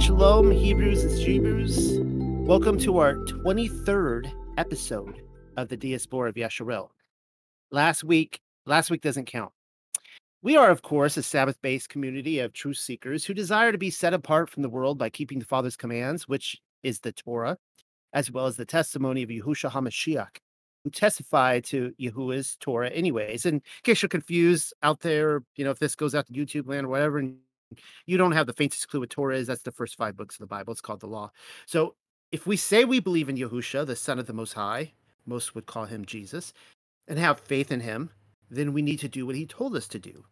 Shalom, 0.00 0.50
Hebrews 0.50 1.04
and 1.04 1.18
Hebrews. 1.18 1.98
Welcome 2.48 2.78
to 2.78 2.96
our 2.96 3.16
23rd 3.16 4.32
episode 4.56 5.20
of 5.58 5.68
the 5.68 5.76
Diaspora 5.76 6.30
of 6.30 6.36
Yasharel. 6.36 6.88
Last 7.70 8.02
week, 8.02 8.40
last 8.64 8.90
week 8.90 9.02
doesn't 9.02 9.26
count. 9.26 9.52
We 10.40 10.56
are, 10.56 10.70
of 10.70 10.80
course, 10.80 11.18
a 11.18 11.22
Sabbath 11.22 11.60
based 11.60 11.90
community 11.90 12.38
of 12.38 12.54
truth 12.54 12.78
seekers 12.78 13.26
who 13.26 13.34
desire 13.34 13.72
to 13.72 13.78
be 13.78 13.90
set 13.90 14.14
apart 14.14 14.48
from 14.48 14.62
the 14.62 14.70
world 14.70 14.96
by 14.96 15.10
keeping 15.10 15.38
the 15.38 15.44
Father's 15.44 15.76
commands, 15.76 16.26
which 16.26 16.56
is 16.82 17.00
the 17.00 17.12
Torah, 17.12 17.58
as 18.14 18.30
well 18.30 18.46
as 18.46 18.56
the 18.56 18.64
testimony 18.64 19.22
of 19.22 19.28
Yahushua 19.28 19.70
HaMashiach, 19.70 20.38
who 20.82 20.90
testified 20.90 21.64
to 21.64 21.92
Yahuwah's 22.00 22.56
Torah, 22.58 22.88
anyways. 22.88 23.44
And 23.44 23.56
in 23.56 23.62
case 23.82 24.00
you're 24.00 24.08
confused 24.08 24.72
out 24.82 25.00
there, 25.00 25.42
you 25.56 25.64
know, 25.66 25.72
if 25.72 25.78
this 25.78 25.94
goes 25.94 26.14
out 26.14 26.26
to 26.28 26.32
YouTube 26.32 26.68
land 26.68 26.86
or 26.86 26.88
whatever, 26.88 27.18
and 27.18 27.36
you 28.06 28.16
don't 28.16 28.32
have 28.32 28.46
the 28.46 28.52
faintest 28.52 28.88
clue 28.88 29.00
what 29.00 29.10
Torah 29.10 29.36
is, 29.36 29.46
that's 29.46 29.62
the 29.62 29.72
first 29.72 29.96
five 29.96 30.16
books 30.16 30.36
of 30.36 30.40
the 30.40 30.46
Bible. 30.46 30.72
It's 30.72 30.80
called 30.80 31.00
the 31.00 31.06
Law. 31.06 31.30
So 31.66 31.94
if 32.32 32.46
we 32.46 32.56
say 32.56 32.84
we 32.84 33.00
believe 33.00 33.28
in 33.28 33.36
Yahusha, 33.36 33.86
the 33.86 33.96
Son 33.96 34.18
of 34.18 34.26
the 34.26 34.32
Most 34.32 34.52
High, 34.52 34.92
most 35.26 35.54
would 35.54 35.66
call 35.66 35.84
him 35.84 36.04
Jesus, 36.04 36.52
and 37.08 37.18
have 37.18 37.40
faith 37.40 37.72
in 37.72 37.80
him, 37.80 38.10
then 38.50 38.72
we 38.72 38.82
need 38.82 38.98
to 39.00 39.08
do 39.08 39.26
what 39.26 39.36
he 39.36 39.46
told 39.46 39.76
us 39.76 39.88
to 39.88 39.98
do 39.98 40.24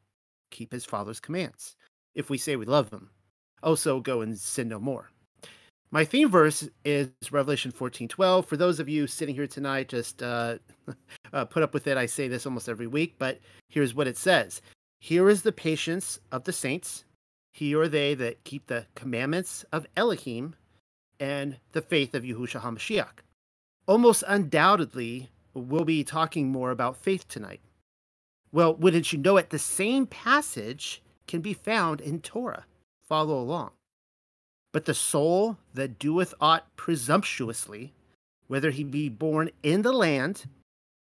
keep 0.50 0.72
his 0.72 0.84
Father's 0.84 1.20
commands. 1.20 1.77
If 2.14 2.31
we 2.31 2.39
say 2.39 2.56
we 2.56 2.64
love 2.64 2.91
him, 2.91 3.11
also 3.62 4.00
go 4.00 4.22
and 4.22 4.39
sin 4.39 4.69
no 4.69 4.81
more. 4.81 5.11
My 5.91 6.05
theme 6.05 6.31
verse 6.31 6.69
is 6.84 7.11
Revelation 7.31 7.70
14 7.70 8.09
12. 8.09 8.47
For 8.47 8.56
those 8.56 8.78
of 8.81 8.89
you 8.89 9.06
sitting 9.06 9.34
here 9.34 9.47
tonight, 9.47 9.89
just 9.89 10.22
uh, 10.22 10.56
uh, 11.33 11.44
put 11.47 11.62
up 11.62 11.72
with 11.72 11.86
it. 11.86 11.97
I 11.97 12.06
say 12.06 12.28
this 12.28 12.47
almost 12.47 12.69
every 12.69 12.86
week, 12.86 13.16
but 13.19 13.41
here's 13.69 13.94
what 13.94 14.06
it 14.06 14.16
says 14.16 14.61
Here 15.00 15.28
is 15.28 15.42
the 15.42 15.53
patience 15.53 16.19
of 16.31 16.44
the 16.44 16.53
saints 16.53 17.05
he 17.52 17.74
or 17.74 17.88
they 17.88 18.14
that 18.14 18.44
keep 18.44 18.66
the 18.66 18.86
commandments 18.94 19.64
of 19.72 19.86
Elohim 19.96 20.54
and 21.18 21.56
the 21.72 21.82
faith 21.82 22.14
of 22.14 22.22
Yahushua 22.22 22.60
HaMashiach. 22.60 23.22
Almost 23.86 24.24
undoubtedly, 24.27 25.30
we'll 25.54 25.84
be 25.84 26.04
talking 26.04 26.48
more 26.48 26.70
about 26.70 26.96
faith 26.96 27.26
tonight. 27.28 27.60
Well, 28.52 28.74
wouldn't 28.74 29.12
you 29.12 29.19
know 29.19 29.36
it? 29.36 29.50
The 29.50 29.58
same 29.58 30.06
passage 30.06 31.02
can 31.26 31.41
be 31.41 31.52
found 31.52 32.00
in 32.00 32.20
Torah. 32.20 32.64
Follow 33.08 33.38
along. 33.38 33.70
But 34.72 34.84
the 34.84 34.94
soul 34.94 35.58
that 35.74 35.98
doeth 35.98 36.34
aught 36.41 36.66
presumptuously, 36.76 37.92
whether 38.46 38.70
he 38.70 38.84
be 38.84 39.08
born 39.08 39.50
in 39.62 39.82
the 39.82 39.92
land 39.92 40.44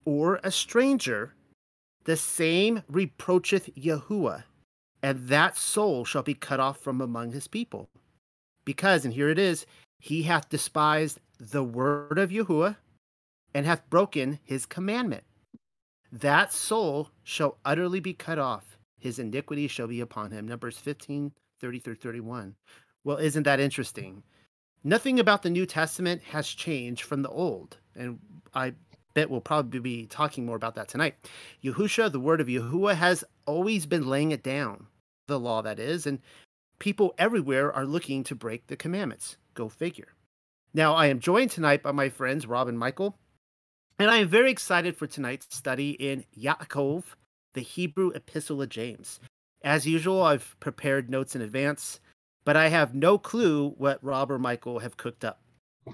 or 0.05 0.41
a 0.43 0.51
stranger, 0.51 1.35
the 2.05 2.17
same 2.17 2.83
reproacheth 2.89 3.75
Yahuwah 3.75 4.45
and 5.05 5.29
that 5.29 5.59
soul 5.59 6.07
shall 6.07 6.23
be 6.23 6.33
cut 6.33 6.59
off 6.59 6.79
from 6.81 7.03
among 7.03 7.33
his 7.33 7.47
people. 7.47 7.91
Because, 8.65 9.05
and 9.05 9.13
here 9.13 9.29
it 9.29 9.39
is, 9.39 9.67
he 9.99 10.23
hath 10.23 10.49
despised 10.49 11.21
the 11.39 11.63
word 11.63 12.17
of 12.17 12.31
Yahuwah 12.31 12.77
and 13.53 13.67
hath 13.67 13.91
broken 13.91 14.39
his 14.43 14.65
commandment. 14.65 15.25
That 16.11 16.55
soul 16.55 17.11
shall 17.23 17.59
utterly 17.67 18.01
be 18.01 18.15
cut 18.15 18.39
off. 18.39 18.79
His 18.99 19.19
iniquity 19.19 19.69
shall 19.69 19.89
be 19.89 20.01
upon 20.01 20.31
him. 20.31 20.49
Numbers 20.49 20.79
15, 20.79 21.33
30 21.61 21.79
through 21.81 21.97
31. 21.97 22.55
Well, 23.05 23.19
isn't 23.19 23.43
that 23.43 23.61
interesting? 23.61 24.23
Nothing 24.85 25.21
about 25.21 25.43
the 25.43 25.51
New 25.51 25.67
Testament 25.67 26.23
has 26.31 26.49
changed 26.49 27.03
from 27.03 27.21
the 27.21 27.29
Old. 27.29 27.77
And 27.95 28.21
I 28.55 28.73
bet 29.13 29.29
we'll 29.29 29.43
probably 29.43 29.81
be 29.81 30.07
talking 30.07 30.47
more 30.47 30.57
about 30.57 30.77
that 30.77 30.89
tonight. 30.89 31.17
Yahusha, 31.63 32.11
the 32.11 32.19
word 32.19 32.41
of 32.41 32.47
Yahuwah, 32.47 32.95
has 32.95 33.23
always 33.45 33.85
been 33.85 34.09
laying 34.09 34.33
it 34.33 34.43
down 34.43 34.87
the 35.27 35.41
law 35.41 35.63
that 35.63 35.79
is, 35.79 36.07
and 36.07 36.21
people 36.79 37.15
everywhere 37.19 37.73
are 37.73 37.87
looking 37.87 38.25
to 38.25 38.35
break 38.35 38.67
the 38.67 38.77
commandments. 38.77 39.37
Go 39.55 39.69
figure. 39.69 40.09
Now, 40.73 40.95
I 40.95 41.07
am 41.07 41.21
joined 41.21 41.51
tonight 41.51 41.83
by 41.83 41.93
my 41.93 42.09
friends 42.09 42.47
Rob 42.47 42.69
and 42.69 42.79
Michael, 42.79 43.17
and 43.99 44.11
I 44.11 44.17
am 44.19 44.29
very 44.29 44.51
excited 44.51 44.97
for 44.97 45.07
tonight's 45.07 45.55
study 45.57 45.91
in 45.93 46.25
Yaakov, 46.37 47.05
the 47.55 47.61
Hebrew 47.61 48.11
Epistle 48.11 48.61
of 48.61 48.69
James. 48.69 49.21
As 49.63 49.87
usual, 49.87 50.23
I've 50.23 50.57
prepared 50.61 51.09
notes 51.09 51.37
in 51.37 51.43
advance, 51.43 52.01
but 52.45 52.57
I 52.57 52.69
have 52.69 52.95
no 52.95 53.19
clue 53.19 53.71
what 53.79 54.03
Rob 54.03 54.31
or 54.31 54.39
Michael 54.39 54.81
have 54.81 54.97
cooked 54.97 55.25
up. 55.25 55.41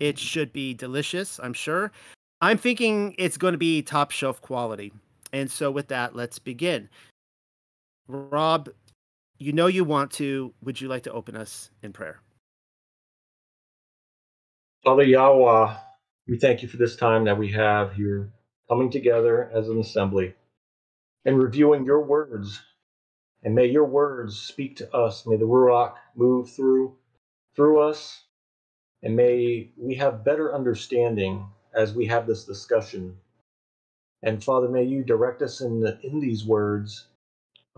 It 0.00 0.18
should 0.18 0.52
be 0.52 0.72
delicious, 0.72 1.38
I'm 1.42 1.52
sure. 1.52 1.92
I'm 2.40 2.56
thinking 2.56 3.14
it's 3.18 3.36
going 3.36 3.52
to 3.52 3.58
be 3.58 3.82
top 3.82 4.10
shelf 4.10 4.40
quality. 4.40 4.92
And 5.32 5.50
so, 5.50 5.70
with 5.70 5.88
that, 5.88 6.16
let's 6.16 6.38
begin. 6.38 6.88
Rob, 8.08 8.70
you 9.40 9.52
know 9.52 9.66
you 9.66 9.82
want 9.84 10.12
to. 10.12 10.52
Would 10.62 10.80
you 10.80 10.86
like 10.86 11.04
to 11.04 11.12
open 11.12 11.34
us 11.34 11.70
in 11.82 11.92
prayer? 11.92 12.20
Father 14.84 15.02
Yahweh, 15.02 15.76
we 16.28 16.38
thank 16.38 16.62
you 16.62 16.68
for 16.68 16.76
this 16.76 16.94
time 16.94 17.24
that 17.24 17.38
we 17.38 17.50
have 17.52 17.94
here 17.94 18.30
coming 18.68 18.90
together 18.90 19.50
as 19.52 19.68
an 19.68 19.80
assembly 19.80 20.34
and 21.24 21.42
reviewing 21.42 21.84
your 21.84 22.02
words. 22.02 22.60
And 23.42 23.54
may 23.54 23.66
your 23.66 23.86
words 23.86 24.38
speak 24.38 24.76
to 24.76 24.94
us. 24.94 25.26
May 25.26 25.36
the 25.36 25.46
Ruach 25.46 25.94
move 26.14 26.50
through 26.50 26.96
through 27.56 27.80
us. 27.80 28.22
And 29.02 29.16
may 29.16 29.70
we 29.78 29.94
have 29.94 30.24
better 30.24 30.54
understanding 30.54 31.46
as 31.74 31.94
we 31.94 32.06
have 32.06 32.26
this 32.26 32.44
discussion. 32.44 33.16
And 34.22 34.44
Father, 34.44 34.68
may 34.68 34.84
you 34.84 35.02
direct 35.02 35.40
us 35.40 35.62
in 35.62 35.80
the, 35.80 35.98
in 36.02 36.20
these 36.20 36.44
words 36.44 37.06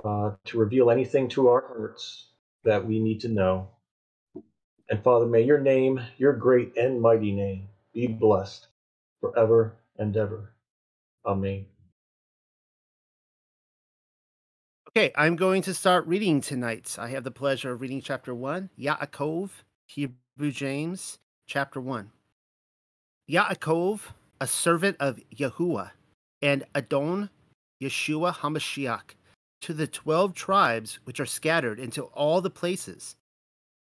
uh, 0.04 0.32
to 0.44 0.58
reveal 0.58 0.90
anything 0.90 1.28
to 1.28 1.48
our 1.48 1.60
hearts 1.66 2.28
that 2.64 2.86
we 2.86 2.98
need 2.98 3.20
to 3.20 3.28
know. 3.28 3.68
And 4.88 5.02
Father, 5.02 5.26
may 5.26 5.42
your 5.42 5.60
name, 5.60 6.00
your 6.18 6.32
great 6.32 6.76
and 6.76 7.00
mighty 7.00 7.32
name, 7.32 7.68
be 7.94 8.06
blessed 8.06 8.66
forever 9.20 9.74
and 9.98 10.16
ever. 10.16 10.52
Amen. 11.24 11.66
Okay, 14.88 15.10
I'm 15.16 15.36
going 15.36 15.62
to 15.62 15.72
start 15.72 16.06
reading 16.06 16.42
tonight. 16.42 16.96
I 16.98 17.08
have 17.08 17.24
the 17.24 17.30
pleasure 17.30 17.72
of 17.72 17.80
reading 17.80 18.02
chapter 18.02 18.34
1, 18.34 18.68
Yaakov, 18.78 19.50
Hebrew 19.86 20.50
James, 20.50 21.18
chapter 21.46 21.80
1. 21.80 22.10
Yaakov, 23.30 24.00
a 24.38 24.46
servant 24.46 24.98
of 25.00 25.18
Yahuwah, 25.34 25.92
and 26.42 26.64
Adon 26.74 27.30
Yeshua 27.82 28.34
HaMashiach, 28.34 29.14
to 29.62 29.72
the 29.72 29.86
twelve 29.86 30.34
tribes 30.34 30.98
which 31.04 31.18
are 31.18 31.26
scattered 31.26 31.80
into 31.80 32.02
all 32.04 32.40
the 32.40 32.50
places. 32.50 33.16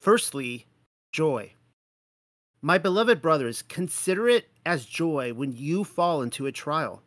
Firstly, 0.00 0.66
joy. 1.12 1.52
My 2.60 2.78
beloved 2.78 3.20
brothers, 3.20 3.62
consider 3.62 4.28
it 4.28 4.48
as 4.64 4.86
joy 4.86 5.32
when 5.32 5.52
you 5.52 5.84
fall 5.84 6.22
into 6.22 6.46
a 6.46 6.52
trial, 6.52 7.02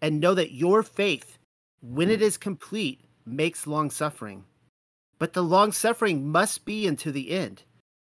and 0.00 0.20
know 0.20 0.34
that 0.34 0.52
your 0.52 0.82
faith, 0.82 1.38
when 1.80 2.08
it 2.08 2.22
is 2.22 2.36
complete, 2.36 3.00
makes 3.26 3.66
long 3.66 3.90
suffering. 3.90 4.44
But 5.18 5.32
the 5.32 5.42
long 5.42 5.72
suffering 5.72 6.28
must 6.28 6.64
be 6.64 6.86
unto 6.86 7.10
the 7.10 7.30
end, 7.30 7.64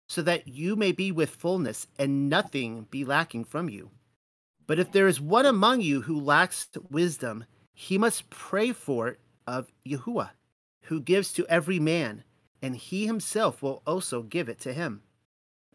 so 0.07 0.21
that 0.21 0.47
you 0.47 0.75
may 0.75 0.93
be 0.93 1.11
with 1.11 1.29
fullness, 1.29 1.87
and 1.99 2.29
nothing 2.29 2.87
be 2.89 3.03
lacking 3.03 3.43
from 3.43 3.69
you. 3.69 3.91
But 4.67 4.79
if 4.79 4.91
there 4.91 5.07
is 5.07 5.19
one 5.19 5.45
among 5.45 5.81
you 5.81 6.01
who 6.01 6.19
lacks 6.19 6.69
wisdom, 6.89 7.45
he 7.73 7.97
must 7.97 8.29
pray 8.29 8.71
for 8.71 9.09
it 9.09 9.19
of 9.47 9.71
Yahuwah, 9.87 10.31
who 10.83 10.99
gives 11.01 11.33
to 11.33 11.47
every 11.47 11.79
man, 11.79 12.23
and 12.61 12.75
he 12.75 13.05
himself 13.05 13.61
will 13.61 13.81
also 13.85 14.21
give 14.21 14.49
it 14.49 14.59
to 14.61 14.73
him. 14.73 15.01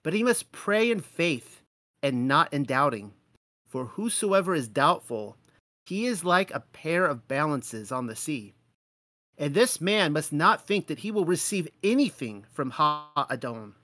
But 0.02 0.12
he 0.12 0.22
must 0.22 0.52
pray 0.52 0.90
in 0.90 1.00
faith 1.00 1.62
and 2.02 2.26
not 2.26 2.52
in 2.52 2.64
doubting. 2.64 3.12
For 3.66 3.84
whosoever 3.84 4.54
is 4.54 4.68
doubtful, 4.68 5.36
he 5.86 6.06
is 6.06 6.24
like 6.24 6.50
a 6.50 6.60
pair 6.60 7.06
of 7.06 7.28
balances 7.28 7.92
on 7.92 8.06
the 8.06 8.16
sea. 8.16 8.54
And 9.38 9.54
this 9.54 9.80
man 9.80 10.12
must 10.12 10.32
not 10.32 10.66
think 10.66 10.86
that 10.86 11.00
he 11.00 11.10
will 11.10 11.24
receive 11.24 11.68
anything 11.82 12.44
from 12.52 12.70
Ha-Adon. 12.70 13.74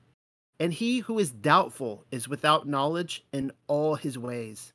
And 0.59 0.73
he 0.73 1.01
who 1.01 1.19
is 1.19 1.31
doubtful 1.31 2.05
is 2.11 2.29
without 2.29 2.67
knowledge 2.67 3.25
in 3.33 3.53
all 3.67 3.95
his 3.95 4.19
ways. 4.19 4.73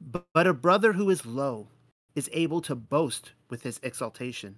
But 0.00 0.46
a 0.46 0.54
brother 0.54 0.92
who 0.92 1.10
is 1.10 1.26
low 1.26 1.68
is 2.14 2.30
able 2.32 2.60
to 2.62 2.74
boast 2.74 3.32
with 3.50 3.62
his 3.62 3.80
exaltation, 3.82 4.56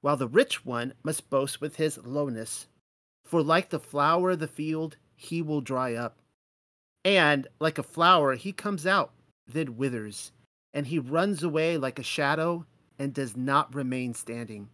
while 0.00 0.16
the 0.16 0.28
rich 0.28 0.64
one 0.64 0.94
must 1.02 1.30
boast 1.30 1.60
with 1.60 1.76
his 1.76 1.98
lowness. 1.98 2.66
For 3.24 3.42
like 3.42 3.70
the 3.70 3.78
flower 3.78 4.32
of 4.32 4.40
the 4.40 4.48
field, 4.48 4.96
he 5.14 5.42
will 5.42 5.60
dry 5.60 5.94
up. 5.94 6.18
And 7.04 7.48
like 7.60 7.78
a 7.78 7.82
flower, 7.82 8.34
he 8.34 8.52
comes 8.52 8.86
out, 8.86 9.12
then 9.46 9.76
withers, 9.76 10.32
and 10.74 10.86
he 10.86 10.98
runs 10.98 11.42
away 11.42 11.76
like 11.76 11.98
a 11.98 12.04
shadow 12.04 12.66
and 12.98 13.12
does 13.12 13.36
not 13.36 13.74
remain 13.74 14.14
standing. 14.14 14.68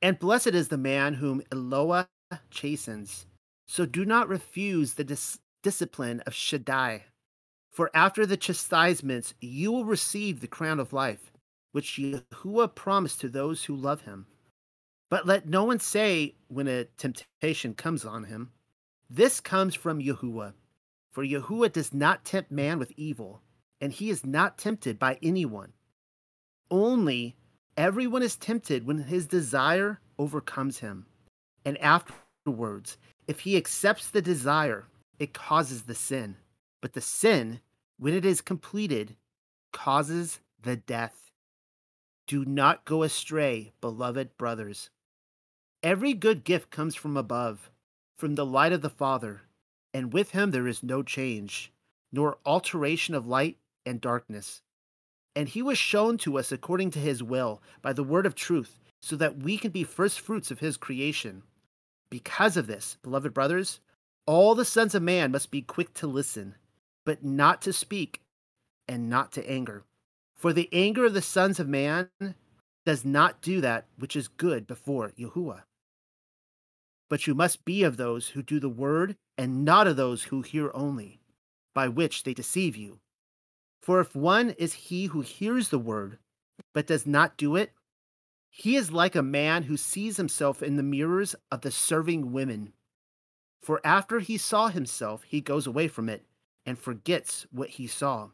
And 0.00 0.18
blessed 0.18 0.48
is 0.48 0.68
the 0.68 0.78
man 0.78 1.14
whom 1.14 1.42
Eloah 1.52 2.08
chastens. 2.50 3.26
So 3.66 3.84
do 3.84 4.04
not 4.04 4.28
refuse 4.28 4.94
the 4.94 5.04
dis- 5.04 5.38
discipline 5.62 6.20
of 6.20 6.34
Shaddai, 6.34 7.04
for 7.70 7.90
after 7.94 8.26
the 8.26 8.36
chastisements, 8.36 9.34
you 9.40 9.70
will 9.70 9.84
receive 9.84 10.40
the 10.40 10.48
crown 10.48 10.80
of 10.80 10.92
life, 10.92 11.30
which 11.72 11.98
Yahuwah 11.98 12.74
promised 12.74 13.20
to 13.20 13.28
those 13.28 13.64
who 13.64 13.76
love 13.76 14.02
him. 14.02 14.26
But 15.10 15.26
let 15.26 15.48
no 15.48 15.64
one 15.64 15.80
say 15.80 16.34
when 16.48 16.68
a 16.68 16.84
temptation 16.84 17.74
comes 17.74 18.04
on 18.04 18.24
him, 18.24 18.50
This 19.08 19.40
comes 19.40 19.74
from 19.74 20.00
Yahuwah. 20.00 20.54
For 21.10 21.24
Yahuwah 21.24 21.72
does 21.72 21.94
not 21.94 22.24
tempt 22.24 22.50
man 22.50 22.78
with 22.78 22.92
evil, 22.96 23.42
and 23.80 23.92
he 23.92 24.10
is 24.10 24.24
not 24.24 24.58
tempted 24.58 24.98
by 24.98 25.18
anyone. 25.22 25.72
Only 26.70 27.36
everyone 27.76 28.22
is 28.22 28.36
tempted 28.36 28.86
when 28.86 28.98
his 28.98 29.26
desire 29.26 30.00
overcomes 30.18 30.78
him. 30.78 31.06
And 31.64 31.78
afterwards, 31.78 32.98
if 33.26 33.40
he 33.40 33.56
accepts 33.56 34.10
the 34.10 34.22
desire, 34.22 34.86
it 35.18 35.32
causes 35.32 35.82
the 35.82 35.94
sin. 35.94 36.36
But 36.80 36.92
the 36.92 37.00
sin, 37.00 37.60
when 37.98 38.14
it 38.14 38.24
is 38.24 38.40
completed, 38.40 39.16
causes 39.72 40.40
the 40.62 40.76
death. 40.76 41.27
Do 42.28 42.44
not 42.44 42.84
go 42.84 43.04
astray, 43.04 43.72
beloved 43.80 44.36
brothers. 44.36 44.90
Every 45.82 46.12
good 46.12 46.44
gift 46.44 46.70
comes 46.70 46.94
from 46.94 47.16
above, 47.16 47.70
from 48.18 48.34
the 48.34 48.44
light 48.44 48.74
of 48.74 48.82
the 48.82 48.90
Father, 48.90 49.44
and 49.94 50.12
with 50.12 50.32
him 50.32 50.50
there 50.50 50.68
is 50.68 50.82
no 50.82 51.02
change, 51.02 51.72
nor 52.12 52.36
alteration 52.44 53.14
of 53.14 53.26
light 53.26 53.56
and 53.86 53.98
darkness. 53.98 54.60
And 55.34 55.48
he 55.48 55.62
was 55.62 55.78
shown 55.78 56.18
to 56.18 56.36
us 56.36 56.52
according 56.52 56.90
to 56.90 56.98
his 56.98 57.22
will 57.22 57.62
by 57.80 57.94
the 57.94 58.04
word 58.04 58.26
of 58.26 58.34
truth, 58.34 58.78
so 59.00 59.16
that 59.16 59.38
we 59.38 59.56
can 59.56 59.70
be 59.70 59.82
first 59.82 60.20
fruits 60.20 60.50
of 60.50 60.60
his 60.60 60.76
creation. 60.76 61.44
Because 62.10 62.58
of 62.58 62.66
this, 62.66 62.98
beloved 63.02 63.32
brothers, 63.32 63.80
all 64.26 64.54
the 64.54 64.66
sons 64.66 64.94
of 64.94 65.02
man 65.02 65.32
must 65.32 65.50
be 65.50 65.62
quick 65.62 65.94
to 65.94 66.06
listen, 66.06 66.56
but 67.06 67.24
not 67.24 67.62
to 67.62 67.72
speak, 67.72 68.20
and 68.86 69.08
not 69.08 69.32
to 69.32 69.50
anger. 69.50 69.84
For 70.38 70.52
the 70.52 70.68
anger 70.72 71.06
of 71.06 71.14
the 71.14 71.20
sons 71.20 71.58
of 71.58 71.68
man 71.68 72.10
does 72.86 73.04
not 73.04 73.42
do 73.42 73.60
that 73.60 73.86
which 73.98 74.14
is 74.14 74.28
good 74.28 74.68
before 74.68 75.12
Yahuwah. 75.18 75.62
But 77.10 77.26
you 77.26 77.34
must 77.34 77.64
be 77.64 77.82
of 77.82 77.96
those 77.96 78.28
who 78.28 78.42
do 78.42 78.60
the 78.60 78.68
word, 78.68 79.16
and 79.36 79.64
not 79.64 79.88
of 79.88 79.96
those 79.96 80.24
who 80.24 80.42
hear 80.42 80.70
only, 80.74 81.20
by 81.74 81.88
which 81.88 82.22
they 82.22 82.34
deceive 82.34 82.76
you. 82.76 83.00
For 83.82 84.00
if 84.00 84.14
one 84.14 84.50
is 84.50 84.74
he 84.74 85.06
who 85.06 85.22
hears 85.22 85.70
the 85.70 85.78
word, 85.78 86.18
but 86.72 86.86
does 86.86 87.04
not 87.04 87.36
do 87.36 87.56
it, 87.56 87.72
he 88.48 88.76
is 88.76 88.92
like 88.92 89.16
a 89.16 89.22
man 89.22 89.64
who 89.64 89.76
sees 89.76 90.18
himself 90.18 90.62
in 90.62 90.76
the 90.76 90.82
mirrors 90.82 91.34
of 91.50 91.62
the 91.62 91.70
serving 91.70 92.32
women. 92.32 92.72
For 93.60 93.80
after 93.84 94.20
he 94.20 94.38
saw 94.38 94.68
himself, 94.68 95.24
he 95.24 95.40
goes 95.40 95.66
away 95.66 95.88
from 95.88 96.08
it 96.08 96.24
and 96.64 96.78
forgets 96.78 97.46
what 97.50 97.70
he 97.70 97.86
saw. 97.88 98.28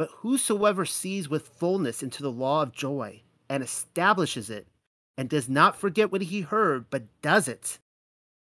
But 0.00 0.08
whosoever 0.20 0.86
sees 0.86 1.28
with 1.28 1.48
fullness 1.48 2.02
into 2.02 2.22
the 2.22 2.32
law 2.32 2.62
of 2.62 2.72
joy 2.72 3.20
and 3.50 3.62
establishes 3.62 4.48
it, 4.48 4.66
and 5.18 5.28
does 5.28 5.46
not 5.46 5.76
forget 5.76 6.10
what 6.10 6.22
he 6.22 6.40
heard, 6.40 6.88
but 6.88 7.02
does 7.20 7.46
it, 7.46 7.78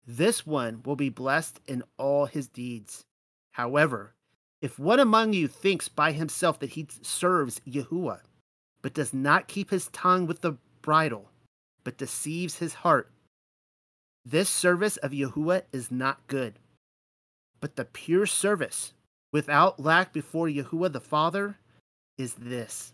this 0.06 0.47
one 0.47 0.81
will 0.85 0.94
be 0.94 1.08
blessed 1.08 1.58
in 1.67 1.82
all 1.97 2.26
his 2.26 2.47
deeds. 2.47 3.02
However, 3.55 4.14
if 4.62 4.79
one 4.79 5.00
among 5.00 5.32
you 5.32 5.49
thinks 5.49 5.88
by 5.88 6.12
himself 6.12 6.61
that 6.61 6.70
he 6.70 6.87
serves 7.02 7.61
Yahuwah, 7.69 8.20
but 8.81 8.94
does 8.94 9.12
not 9.12 9.49
keep 9.49 9.70
his 9.70 9.88
tongue 9.88 10.29
with 10.29 10.43
the 10.43 10.56
bridle, 10.82 11.32
but 11.82 11.99
deceives 11.99 12.58
his 12.58 12.75
heart, 12.75 13.11
this 14.25 14.49
service 14.49 14.99
of 14.99 15.11
Yahuwah 15.11 15.62
is 15.73 15.91
not 15.91 16.25
good. 16.29 16.61
But 17.58 17.75
the 17.75 17.87
pure 17.87 18.26
service, 18.26 18.93
without 19.32 19.81
lack 19.81 20.12
before 20.12 20.49
Yahuwah 20.49 20.93
the 20.93 21.00
Father, 21.00 21.56
is 22.19 22.35
this 22.35 22.93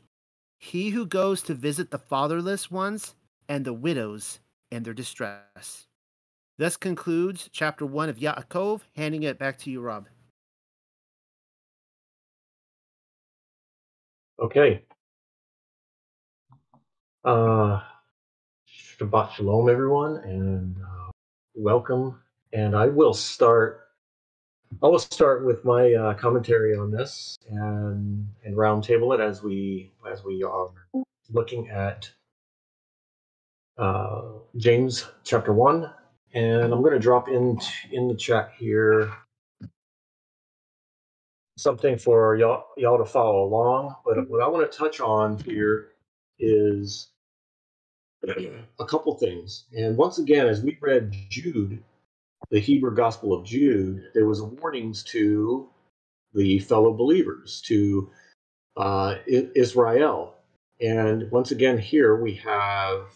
He 0.58 0.90
who 0.90 1.06
goes 1.06 1.42
to 1.42 1.54
visit 1.54 1.90
the 1.90 1.98
fatherless 1.98 2.70
ones 2.70 3.14
and 3.48 3.64
the 3.64 3.72
widows 3.72 4.40
in 4.70 4.82
their 4.82 4.94
distress. 4.94 5.86
This 6.58 6.76
concludes 6.76 7.50
chapter 7.52 7.84
1 7.84 8.08
of 8.08 8.16
Yaakov, 8.16 8.80
handing 8.96 9.24
it 9.24 9.38
back 9.38 9.58
to 9.58 9.70
you, 9.70 9.80
Rob. 9.80 10.06
Okay. 14.40 14.82
Uh, 17.24 17.80
Shabbat 18.68 19.32
Shalom, 19.32 19.68
everyone, 19.68 20.16
and 20.18 20.76
uh, 20.78 21.10
welcome. 21.54 22.22
And 22.52 22.74
I 22.76 22.86
will 22.86 23.12
start. 23.12 23.85
I 24.82 24.88
will 24.88 24.99
start 24.99 25.44
with 25.44 25.64
my 25.64 25.93
uh, 25.94 26.14
commentary 26.14 26.76
on 26.76 26.90
this 26.90 27.38
and 27.49 28.28
and 28.44 28.56
roundtable 28.56 29.14
it 29.14 29.20
as 29.20 29.43
we 29.43 29.93
as 30.11 30.25
we 30.25 30.43
are 30.43 30.70
looking 31.32 31.69
at 31.70 32.11
uh, 33.78 34.23
James 34.56 35.06
chapter 35.25 35.52
one, 35.52 35.90
and 36.34 36.73
I'm 36.73 36.81
going 36.82 36.93
to 36.93 36.99
drop 36.99 37.28
in 37.28 37.58
in 37.93 38.08
the 38.08 38.14
chat 38.17 38.52
here 38.58 39.12
something 41.58 41.99
for 41.99 42.37
y'all 42.37 42.67
y'all 42.76 42.99
to 42.99 43.05
follow 43.06 43.44
along. 43.44 43.96
But 44.05 44.28
what 44.28 44.43
I 44.43 44.49
want 44.49 44.70
to 44.70 44.78
touch 44.78 45.00
on 45.00 45.38
here 45.38 45.88
is 46.38 47.08
a 48.28 48.84
couple 48.87 49.14
things. 49.17 49.64
And 49.76 49.96
once 49.96 50.19
again, 50.19 50.46
as 50.46 50.62
we 50.62 50.78
read 50.81 51.14
Jude, 51.31 51.82
the 52.50 52.60
Hebrew 52.60 52.94
Gospel 52.94 53.32
of 53.34 53.44
Jude, 53.46 54.10
there 54.14 54.26
was 54.26 54.43
warnings 54.43 55.02
to 55.04 55.69
the 56.34 56.60
fellow 56.60 56.93
believers, 56.94 57.62
to 57.66 58.10
uh, 58.76 59.16
Israel. 59.56 60.34
And 60.81 61.31
once 61.32 61.50
again, 61.52 61.78
here 61.78 62.16
we 62.16 62.34
have 62.37 63.06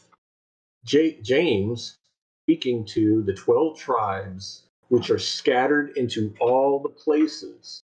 J- 0.85 1.21
James 1.23 1.99
speaking 2.44 2.85
to 2.87 3.23
the 3.25 3.35
12 3.35 3.79
tribes 3.79 4.65
which 4.88 5.11
are 5.11 5.19
scattered 5.19 5.97
into 5.97 6.35
all 6.41 6.81
the 6.81 6.88
places. 6.88 7.83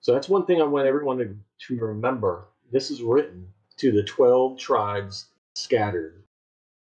So 0.00 0.12
that's 0.14 0.28
one 0.28 0.46
thing 0.46 0.60
I 0.60 0.64
want 0.64 0.86
everyone 0.88 1.18
to, 1.18 1.36
to 1.68 1.76
remember. 1.80 2.46
This 2.72 2.90
is 2.90 3.02
written 3.02 3.48
to 3.78 3.92
the 3.92 4.02
12 4.04 4.58
tribes 4.58 5.26
scattered. 5.54 6.22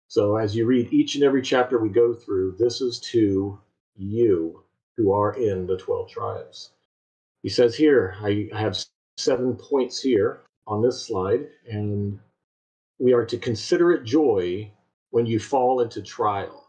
So 0.09 0.37
as 0.37 0.55
you 0.55 0.65
read 0.65 0.93
each 0.93 1.15
and 1.15 1.23
every 1.25 1.41
chapter 1.41 1.79
we 1.79 1.89
go 1.89 2.13
through, 2.13 2.55
this 2.59 2.81
is 2.81 2.99
to 3.11 3.59
you 3.97 4.63
who 4.97 5.11
are 5.11 5.33
in 5.33 5.67
the 5.67 5.77
12 5.77 6.09
tribes. 6.09 6.71
He 7.43 7.49
says 7.49 7.75
here, 7.75 8.15
I 8.21 8.49
have 8.53 8.77
seven 9.17 9.55
points 9.55 10.01
here 10.01 10.41
on 10.67 10.81
this 10.81 11.05
slide, 11.05 11.47
and 11.69 12.19
we 12.99 13.13
are 13.13 13.25
to 13.25 13.37
consider 13.37 13.91
it 13.91 14.03
joy 14.03 14.71
when 15.11 15.25
you 15.25 15.39
fall 15.39 15.81
into 15.81 16.01
trial. 16.01 16.67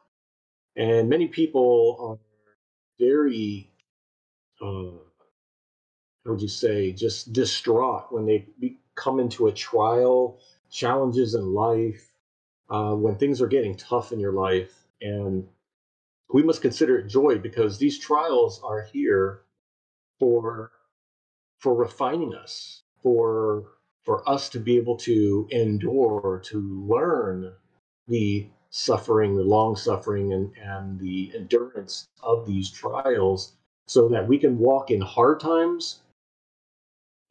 And 0.77 1.09
many 1.09 1.29
people 1.29 1.97
are 2.01 2.19
very, 3.05 3.71
uh, 4.61 4.99
how 6.25 6.33
would 6.33 6.43
you 6.43 6.49
say, 6.49 6.93
just 6.93 7.33
distraught 7.33 8.13
when 8.13 8.27
they 8.27 8.47
be, 8.61 8.79
come 8.95 9.21
into 9.21 9.47
a 9.47 9.53
trial, 9.53 10.39
challenges 10.71 11.35
in 11.35 11.55
life, 11.55 12.13
uh, 12.69 12.95
when 12.95 13.17
things 13.17 13.41
are 13.41 13.47
getting 13.47 13.77
tough 13.77 14.13
in 14.13 14.21
your 14.21 14.33
life. 14.33 14.73
And 15.01 15.47
we 16.33 16.43
must 16.43 16.63
consider 16.63 16.99
it 16.99 17.09
joy 17.09 17.39
because 17.39 17.79
these 17.79 17.99
trials 17.99 18.61
are 18.65 18.83
here 18.93 19.43
for 20.19 20.71
for 21.59 21.75
refining 21.75 22.35
us, 22.35 22.83
for 23.03 23.65
for 24.05 24.29
us 24.29 24.49
to 24.51 24.61
be 24.61 24.77
able 24.77 24.97
to 24.97 25.49
endure, 25.51 26.41
to 26.45 26.87
learn 26.87 27.53
the 28.07 28.47
suffering, 28.71 29.37
the 29.37 29.43
long 29.43 29.75
suffering, 29.75 30.33
and, 30.33 30.53
and 30.63 31.01
the 31.01 31.33
endurance 31.35 32.07
of 32.23 32.47
these 32.47 32.71
trials 32.71 33.55
so 33.87 34.09
that 34.09 34.29
we 34.29 34.39
can 34.39 34.59
walk 34.59 34.91
in 34.91 35.01
hard 35.01 35.41
times 35.41 36.01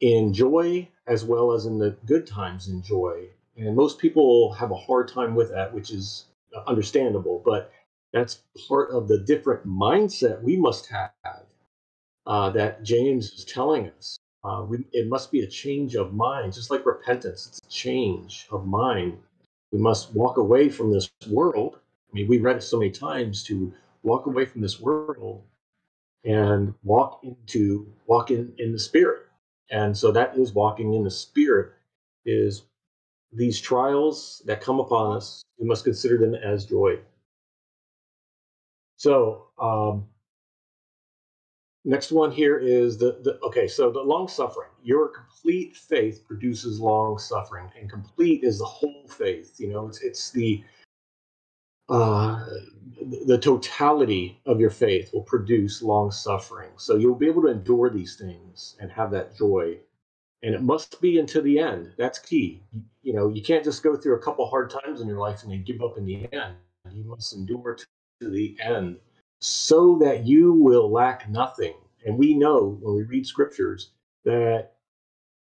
in 0.00 0.32
joy 0.32 0.86
as 1.06 1.24
well 1.24 1.52
as 1.52 1.66
in 1.66 1.78
the 1.78 1.96
good 2.04 2.26
times 2.26 2.68
in 2.68 2.82
joy. 2.82 3.26
And 3.56 3.74
most 3.74 3.98
people 3.98 4.52
have 4.52 4.70
a 4.70 4.76
hard 4.76 5.08
time 5.08 5.34
with 5.34 5.50
that, 5.50 5.72
which 5.72 5.90
is 5.90 6.26
understandable, 6.66 7.42
but 7.44 7.72
that's 8.16 8.42
part 8.68 8.90
of 8.92 9.08
the 9.08 9.18
different 9.18 9.66
mindset 9.66 10.42
we 10.42 10.56
must 10.56 10.88
have 10.88 11.12
uh, 12.26 12.50
that 12.50 12.82
James 12.84 13.32
is 13.32 13.44
telling 13.44 13.90
us. 13.98 14.18
Uh, 14.44 14.64
we, 14.68 14.78
it 14.92 15.08
must 15.08 15.32
be 15.32 15.40
a 15.40 15.46
change 15.48 15.96
of 15.96 16.14
mind, 16.14 16.54
just 16.54 16.70
like 16.70 16.86
repentance. 16.86 17.48
It's 17.48 17.60
a 17.66 17.70
change 17.70 18.48
of 18.52 18.66
mind 18.66 19.18
we 19.72 19.78
must 19.80 20.14
walk 20.14 20.38
away 20.38 20.68
from 20.68 20.92
this 20.92 21.10
world. 21.28 21.78
I 22.10 22.16
mean, 22.16 22.28
we 22.28 22.38
read 22.38 22.56
it 22.56 22.62
so 22.62 22.78
many 22.78 22.90
times 22.90 23.44
to 23.44 23.72
walk 24.02 24.26
away 24.26 24.46
from 24.46 24.62
this 24.62 24.80
world 24.80 25.42
and 26.24 26.74
walk 26.84 27.20
into 27.24 27.92
walk 28.06 28.30
in 28.30 28.54
in 28.58 28.72
the 28.72 28.78
spirit. 28.78 29.24
And 29.70 29.96
so 29.96 30.12
that 30.12 30.36
is 30.38 30.52
walking 30.52 30.94
in 30.94 31.04
the 31.04 31.10
spirit 31.10 31.72
is 32.24 32.62
these 33.32 33.60
trials 33.60 34.42
that 34.46 34.60
come 34.60 34.80
upon 34.80 35.16
us, 35.16 35.44
we 35.58 35.66
must 35.66 35.84
consider 35.84 36.18
them 36.18 36.34
as 36.34 36.66
joy. 36.66 36.98
So 38.96 39.48
um, 39.58 40.06
Next 41.88 42.10
one 42.10 42.32
here 42.32 42.58
is 42.58 42.98
the, 42.98 43.20
the 43.22 43.38
okay, 43.46 43.68
so 43.68 43.92
the 43.92 44.00
long 44.00 44.26
suffering. 44.26 44.70
Your 44.82 45.06
complete 45.06 45.76
faith 45.76 46.24
produces 46.26 46.80
long 46.80 47.16
suffering, 47.16 47.70
and 47.78 47.88
complete 47.88 48.42
is 48.42 48.58
the 48.58 48.64
whole 48.64 49.06
faith. 49.06 49.54
You 49.60 49.68
know, 49.68 49.86
it's 49.86 50.00
it's 50.02 50.30
the 50.32 50.64
uh, 51.88 52.44
the 53.26 53.38
totality 53.38 54.40
of 54.46 54.58
your 54.58 54.70
faith 54.70 55.10
will 55.12 55.22
produce 55.22 55.80
long 55.80 56.10
suffering. 56.10 56.70
So 56.76 56.96
you'll 56.96 57.14
be 57.14 57.28
able 57.28 57.42
to 57.42 57.48
endure 57.50 57.88
these 57.88 58.16
things 58.16 58.76
and 58.80 58.90
have 58.90 59.12
that 59.12 59.36
joy. 59.36 59.78
And 60.42 60.56
it 60.56 60.62
must 60.62 61.00
be 61.00 61.20
until 61.20 61.42
the 61.42 61.60
end. 61.60 61.92
That's 61.96 62.18
key. 62.18 62.64
You 63.04 63.14
know, 63.14 63.28
you 63.28 63.42
can't 63.42 63.62
just 63.62 63.84
go 63.84 63.94
through 63.94 64.16
a 64.16 64.22
couple 64.22 64.48
hard 64.50 64.70
times 64.70 65.00
in 65.00 65.06
your 65.06 65.20
life 65.20 65.44
and 65.44 65.52
then 65.52 65.62
give 65.62 65.82
up 65.82 65.98
in 65.98 66.04
the 66.04 66.26
end. 66.32 66.56
You 66.92 67.04
must 67.04 67.32
endure 67.32 67.76
to 67.76 67.86
the 68.20 68.56
end 68.60 68.98
so 69.40 69.98
that 69.98 70.26
you 70.26 70.52
will 70.52 70.90
lack 70.90 71.28
nothing. 71.28 71.74
And 72.04 72.18
we 72.18 72.34
know 72.34 72.78
when 72.80 72.94
we 72.94 73.02
read 73.02 73.26
scriptures 73.26 73.90
that 74.24 74.72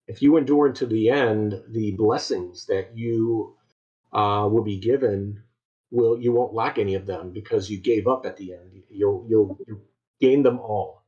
if 0.06 0.22
you 0.22 0.36
endure 0.36 0.68
unto 0.68 0.86
the 0.86 1.10
end, 1.10 1.62
the 1.68 1.92
blessings 1.92 2.66
that 2.66 2.96
you 2.96 3.54
uh, 4.12 4.48
will 4.50 4.62
be 4.62 4.78
given 4.78 5.42
will 5.90 6.18
you 6.20 6.32
won't 6.32 6.54
lack 6.54 6.78
any 6.78 6.94
of 6.94 7.06
them 7.06 7.30
because 7.32 7.70
you 7.70 7.78
gave 7.78 8.06
up 8.06 8.26
at 8.26 8.36
the 8.36 8.54
end. 8.54 8.82
You'll 8.90 9.26
you'll, 9.28 9.58
you'll 9.66 9.80
gain 10.20 10.42
them 10.42 10.58
all. 10.58 11.02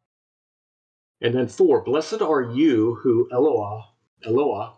And 1.20 1.34
then 1.34 1.49
four, 1.49 1.82
blessed 1.82 2.23
are 2.23 2.42
you 2.42 2.96
who 2.96 3.28
Eloah 3.32 3.84
Eloah 4.25 4.75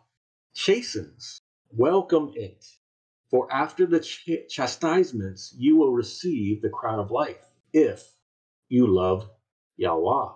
chastens. 0.55 1.41
Welcome 1.71 2.33
it, 2.35 2.65
for 3.31 3.53
after 3.53 3.87
the 3.87 4.01
ch- 4.01 4.49
chastisements 4.49 5.55
you 5.59 5.77
will 5.77 5.93
receive 5.93 6.63
the 6.63 6.69
crown 6.69 6.99
of 6.99 7.11
life 7.11 7.51
if 7.73 8.13
you 8.69 8.87
love 8.87 9.29
Yahweh. 9.77 10.33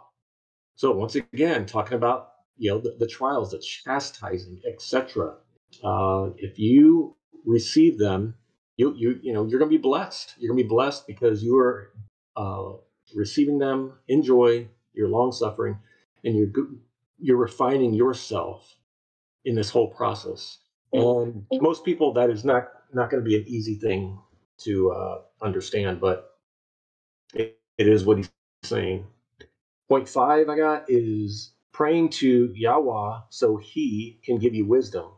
So 0.76 0.92
once 0.92 1.14
again, 1.14 1.66
talking 1.66 1.94
about 1.94 2.32
you 2.56 2.70
know 2.70 2.78
the, 2.78 2.96
the 2.98 3.06
trials, 3.06 3.50
the 3.50 3.58
chastising, 3.58 4.60
etc. 4.66 5.34
Uh, 5.82 6.30
if 6.36 6.58
you 6.58 7.16
receive 7.44 7.98
them, 7.98 8.34
you 8.76 8.94
you 8.96 9.18
you 9.22 9.32
know 9.32 9.46
you're 9.46 9.58
going 9.58 9.70
to 9.70 9.76
be 9.76 9.82
blessed. 9.82 10.34
You're 10.38 10.48
going 10.48 10.58
to 10.58 10.64
be 10.64 10.68
blessed 10.68 11.06
because 11.06 11.42
you 11.42 11.58
are 11.58 11.92
uh, 12.36 12.72
receiving 13.14 13.58
them 13.58 13.94
in 14.08 14.22
joy. 14.22 14.68
You're 14.94 15.08
long 15.08 15.32
suffering, 15.32 15.78
and 16.24 16.36
you're 16.36 16.50
you're 17.18 17.36
refining 17.36 17.94
yourself 17.94 18.74
in 19.44 19.54
this 19.54 19.70
whole 19.70 19.88
process. 19.88 20.58
And 20.92 21.46
most 21.52 21.84
people, 21.84 22.12
that 22.14 22.30
is 22.30 22.44
not 22.44 22.68
not 22.94 23.10
going 23.10 23.22
to 23.22 23.28
be 23.28 23.36
an 23.36 23.44
easy 23.48 23.76
thing 23.76 24.18
to 24.60 24.90
uh, 24.92 25.18
understand, 25.42 26.00
but 26.00 26.38
it, 27.34 27.58
it 27.78 27.88
is 27.88 28.04
what 28.04 28.18
he's 28.18 28.30
saying. 28.64 29.06
Point 29.88 30.08
five 30.08 30.48
I 30.48 30.56
got 30.56 30.84
is 30.88 31.52
praying 31.72 32.10
to 32.10 32.52
Yahweh 32.54 33.20
so 33.30 33.56
he 33.56 34.20
can 34.24 34.38
give 34.38 34.54
you 34.54 34.66
wisdom. 34.66 35.10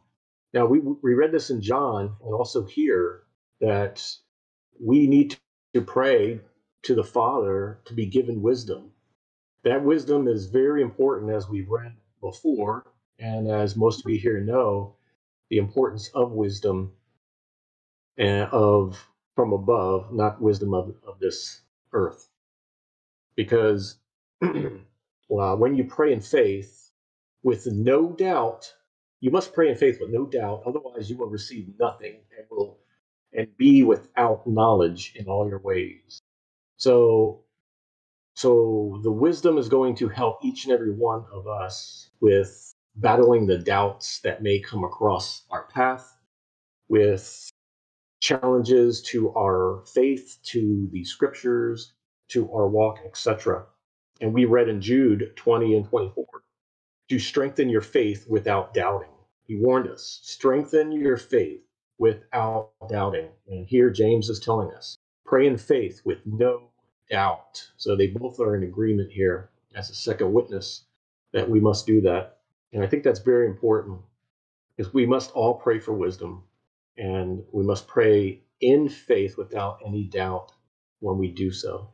Now, 0.54 0.66
we, 0.66 0.80
we 0.80 1.14
read 1.14 1.32
this 1.32 1.50
in 1.50 1.62
John 1.62 2.14
and 2.24 2.34
also 2.34 2.64
here 2.64 3.22
that 3.60 4.04
we 4.80 5.06
need 5.06 5.36
to 5.74 5.82
pray 5.82 6.40
to 6.84 6.94
the 6.94 7.04
Father 7.04 7.80
to 7.86 7.94
be 7.94 8.06
given 8.06 8.42
wisdom. 8.42 8.92
That 9.64 9.84
wisdom 9.84 10.28
is 10.28 10.46
very 10.46 10.82
important, 10.82 11.32
as 11.32 11.48
we've 11.48 11.70
read 11.70 11.94
before, 12.20 12.86
and 13.18 13.48
as 13.50 13.76
most 13.76 14.04
of 14.04 14.10
you 14.10 14.18
here 14.18 14.40
know, 14.40 14.96
the 15.50 15.58
importance 15.58 16.10
of 16.14 16.32
wisdom 16.32 16.92
and 18.18 18.48
of 18.50 19.06
from 19.36 19.52
above, 19.52 20.12
not 20.12 20.40
wisdom 20.40 20.74
of, 20.74 20.94
of 21.06 21.18
this 21.20 21.62
earth. 21.92 22.28
Because 23.36 23.96
well, 25.28 25.56
when 25.56 25.74
you 25.74 25.84
pray 25.84 26.12
in 26.12 26.20
faith 26.20 26.90
with 27.42 27.66
no 27.66 28.12
doubt, 28.12 28.72
you 29.20 29.30
must 29.30 29.54
pray 29.54 29.70
in 29.70 29.76
faith 29.76 29.98
with 30.00 30.10
no 30.10 30.26
doubt, 30.26 30.62
otherwise 30.66 31.10
you 31.10 31.16
will 31.16 31.28
receive 31.28 31.68
nothing 31.78 32.16
and 32.36 32.46
will 32.50 32.78
and 33.34 33.56
be 33.56 33.82
without 33.82 34.46
knowledge 34.46 35.14
in 35.16 35.26
all 35.26 35.48
your 35.48 35.60
ways. 35.60 36.20
So 36.76 37.42
so 38.34 39.00
the 39.02 39.12
wisdom 39.12 39.58
is 39.58 39.68
going 39.68 39.96
to 39.96 40.08
help 40.08 40.44
each 40.44 40.64
and 40.64 40.72
every 40.74 40.92
one 40.92 41.24
of 41.32 41.46
us 41.46 42.10
with 42.20 42.74
battling 42.96 43.46
the 43.46 43.58
doubts 43.58 44.20
that 44.20 44.42
may 44.42 44.60
come 44.60 44.84
across 44.84 45.44
our 45.50 45.66
path, 45.66 46.16
with 46.88 47.50
challenges 48.22 49.02
to 49.02 49.34
our 49.36 49.82
faith, 49.84 50.38
to 50.44 50.88
the 50.92 51.04
scriptures, 51.04 51.92
to 52.28 52.50
our 52.52 52.68
walk, 52.68 53.00
etc. 53.04 53.64
And 54.20 54.32
we 54.32 54.44
read 54.44 54.68
in 54.68 54.80
Jude 54.80 55.32
20 55.34 55.76
and 55.76 55.84
24 55.84 56.24
to 57.08 57.18
strengthen 57.18 57.68
your 57.68 57.80
faith 57.80 58.24
without 58.28 58.72
doubting. 58.72 59.08
He 59.42 59.56
warned 59.56 59.88
us 59.88 60.20
strengthen 60.22 60.92
your 60.92 61.16
faith 61.16 61.62
without 61.98 62.70
doubting. 62.88 63.28
And 63.48 63.66
here 63.66 63.90
James 63.90 64.30
is 64.30 64.38
telling 64.38 64.70
us 64.70 64.96
pray 65.26 65.48
in 65.48 65.58
faith 65.58 66.00
with 66.04 66.18
no 66.24 66.70
doubt. 67.10 67.68
So 67.76 67.96
they 67.96 68.06
both 68.06 68.38
are 68.38 68.54
in 68.54 68.62
agreement 68.62 69.10
here 69.10 69.50
as 69.74 69.90
a 69.90 69.94
second 69.94 70.32
witness 70.32 70.84
that 71.32 71.50
we 71.50 71.58
must 71.58 71.86
do 71.86 72.00
that. 72.02 72.38
And 72.72 72.84
I 72.84 72.86
think 72.86 73.02
that's 73.02 73.20
very 73.20 73.48
important 73.48 73.98
because 74.76 74.94
we 74.94 75.06
must 75.06 75.32
all 75.32 75.54
pray 75.54 75.80
for 75.80 75.92
wisdom 75.92 76.44
and 76.98 77.44
we 77.52 77.64
must 77.64 77.88
pray 77.88 78.42
in 78.60 78.88
faith 78.88 79.38
without 79.38 79.80
any 79.86 80.04
doubt 80.04 80.52
when 81.00 81.18
we 81.18 81.28
do 81.28 81.52
so. 81.52 81.90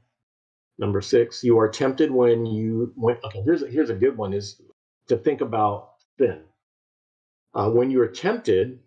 Number 0.78 1.00
six, 1.00 1.44
you 1.44 1.58
are 1.60 1.68
tempted 1.68 2.10
when 2.10 2.46
you 2.46 2.92
when 2.96 3.18
okay, 3.24 3.42
here's 3.42 3.62
a, 3.62 3.68
here's 3.68 3.90
a 3.90 3.94
good 3.94 4.16
one 4.16 4.32
is 4.32 4.60
to 5.08 5.16
think 5.16 5.40
about 5.40 5.92
sin. 6.18 6.42
Uh, 7.54 7.70
when 7.70 7.90
you're 7.90 8.08
tempted, 8.08 8.80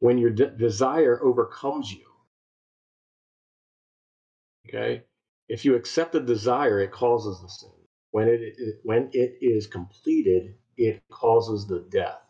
when 0.00 0.18
your 0.18 0.30
de- 0.30 0.50
desire 0.50 1.20
overcomes 1.22 1.92
you. 1.92 2.04
Okay, 4.68 5.04
if 5.48 5.64
you 5.64 5.76
accept 5.76 6.12
the 6.12 6.20
desire, 6.20 6.80
it 6.80 6.92
causes 6.92 7.40
the 7.42 7.48
sin. 7.48 7.70
When 8.12 8.28
it, 8.28 8.40
it 8.42 8.76
when 8.84 9.10
it 9.12 9.38
is 9.42 9.68
completed, 9.68 10.56
it 10.78 11.02
causes 11.10 11.66
the 11.68 11.86
death. 11.90 12.23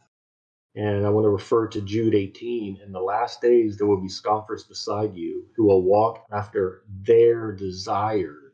And 0.77 1.07
I 1.07 1.11
want 1.11 1.25
to 1.25 1.31
refer 1.31 1.69
to 1.69 1.81
Jude 1.81 2.15
18. 2.15 2.81
In 2.85 2.93
the 2.93 3.01
last 3.01 3.41
days, 3.41 3.77
there 3.77 3.87
will 3.87 4.01
be 4.01 4.09
scoffers 4.09 4.65
beside 4.65 5.15
you 5.15 5.47
who 5.55 5.67
will 5.67 5.83
walk 5.83 6.27
after 6.33 6.83
their 6.89 7.53
desires. 7.53 8.53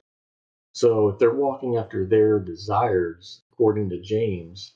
So 0.72 1.08
if 1.08 1.18
they're 1.18 1.34
walking 1.34 1.76
after 1.76 2.06
their 2.06 2.38
desires, 2.38 3.42
according 3.52 3.88
to 3.90 4.00
James, 4.00 4.74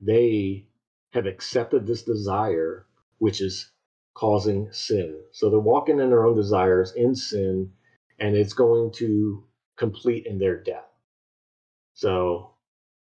they 0.00 0.66
have 1.12 1.26
accepted 1.26 1.86
this 1.86 2.02
desire, 2.02 2.86
which 3.18 3.40
is 3.40 3.70
causing 4.14 4.70
sin. 4.72 5.20
So 5.32 5.48
they're 5.48 5.60
walking 5.60 6.00
in 6.00 6.10
their 6.10 6.26
own 6.26 6.36
desires 6.36 6.92
in 6.92 7.14
sin, 7.14 7.72
and 8.18 8.36
it's 8.36 8.52
going 8.52 8.92
to 8.94 9.44
complete 9.76 10.26
in 10.26 10.38
their 10.38 10.60
death. 10.60 10.90
So 11.94 12.50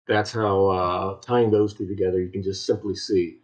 that's 0.07 0.31
how 0.31 0.67
uh, 0.67 1.19
tying 1.21 1.51
those 1.51 1.73
two 1.73 1.87
together, 1.87 2.21
you 2.21 2.29
can 2.29 2.43
just 2.43 2.65
simply 2.65 2.95
see 2.95 3.39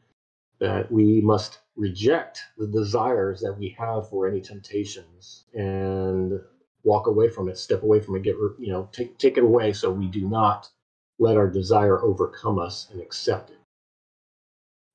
that 0.63 0.89
we 0.89 1.20
must 1.20 1.60
reject 1.75 2.41
the 2.58 2.67
desires 2.67 3.41
that 3.41 3.51
we 3.51 3.75
have 3.77 4.08
for 4.10 4.29
any 4.29 4.39
temptations 4.39 5.43
and 5.53 6.39
walk 6.86 7.08
away 7.08 7.27
from 7.27 7.50
it, 7.50 7.58
step 7.58 7.84
away 7.84 8.00
from 8.00 8.15
it, 8.15 8.24
get 8.24 8.38
you 8.58 8.72
know, 8.72 8.88
take 8.93 9.17
take 9.17 9.38
it 9.38 9.43
away 9.43 9.74
so 9.74 9.91
we 9.91 10.08
do 10.08 10.25
not 10.25 10.70
let 11.20 11.36
our 11.36 11.50
desire 11.50 12.01
overcome 12.01 12.60
us 12.60 12.88
and 12.91 13.01
accept 13.01 13.50
it. 13.50 13.58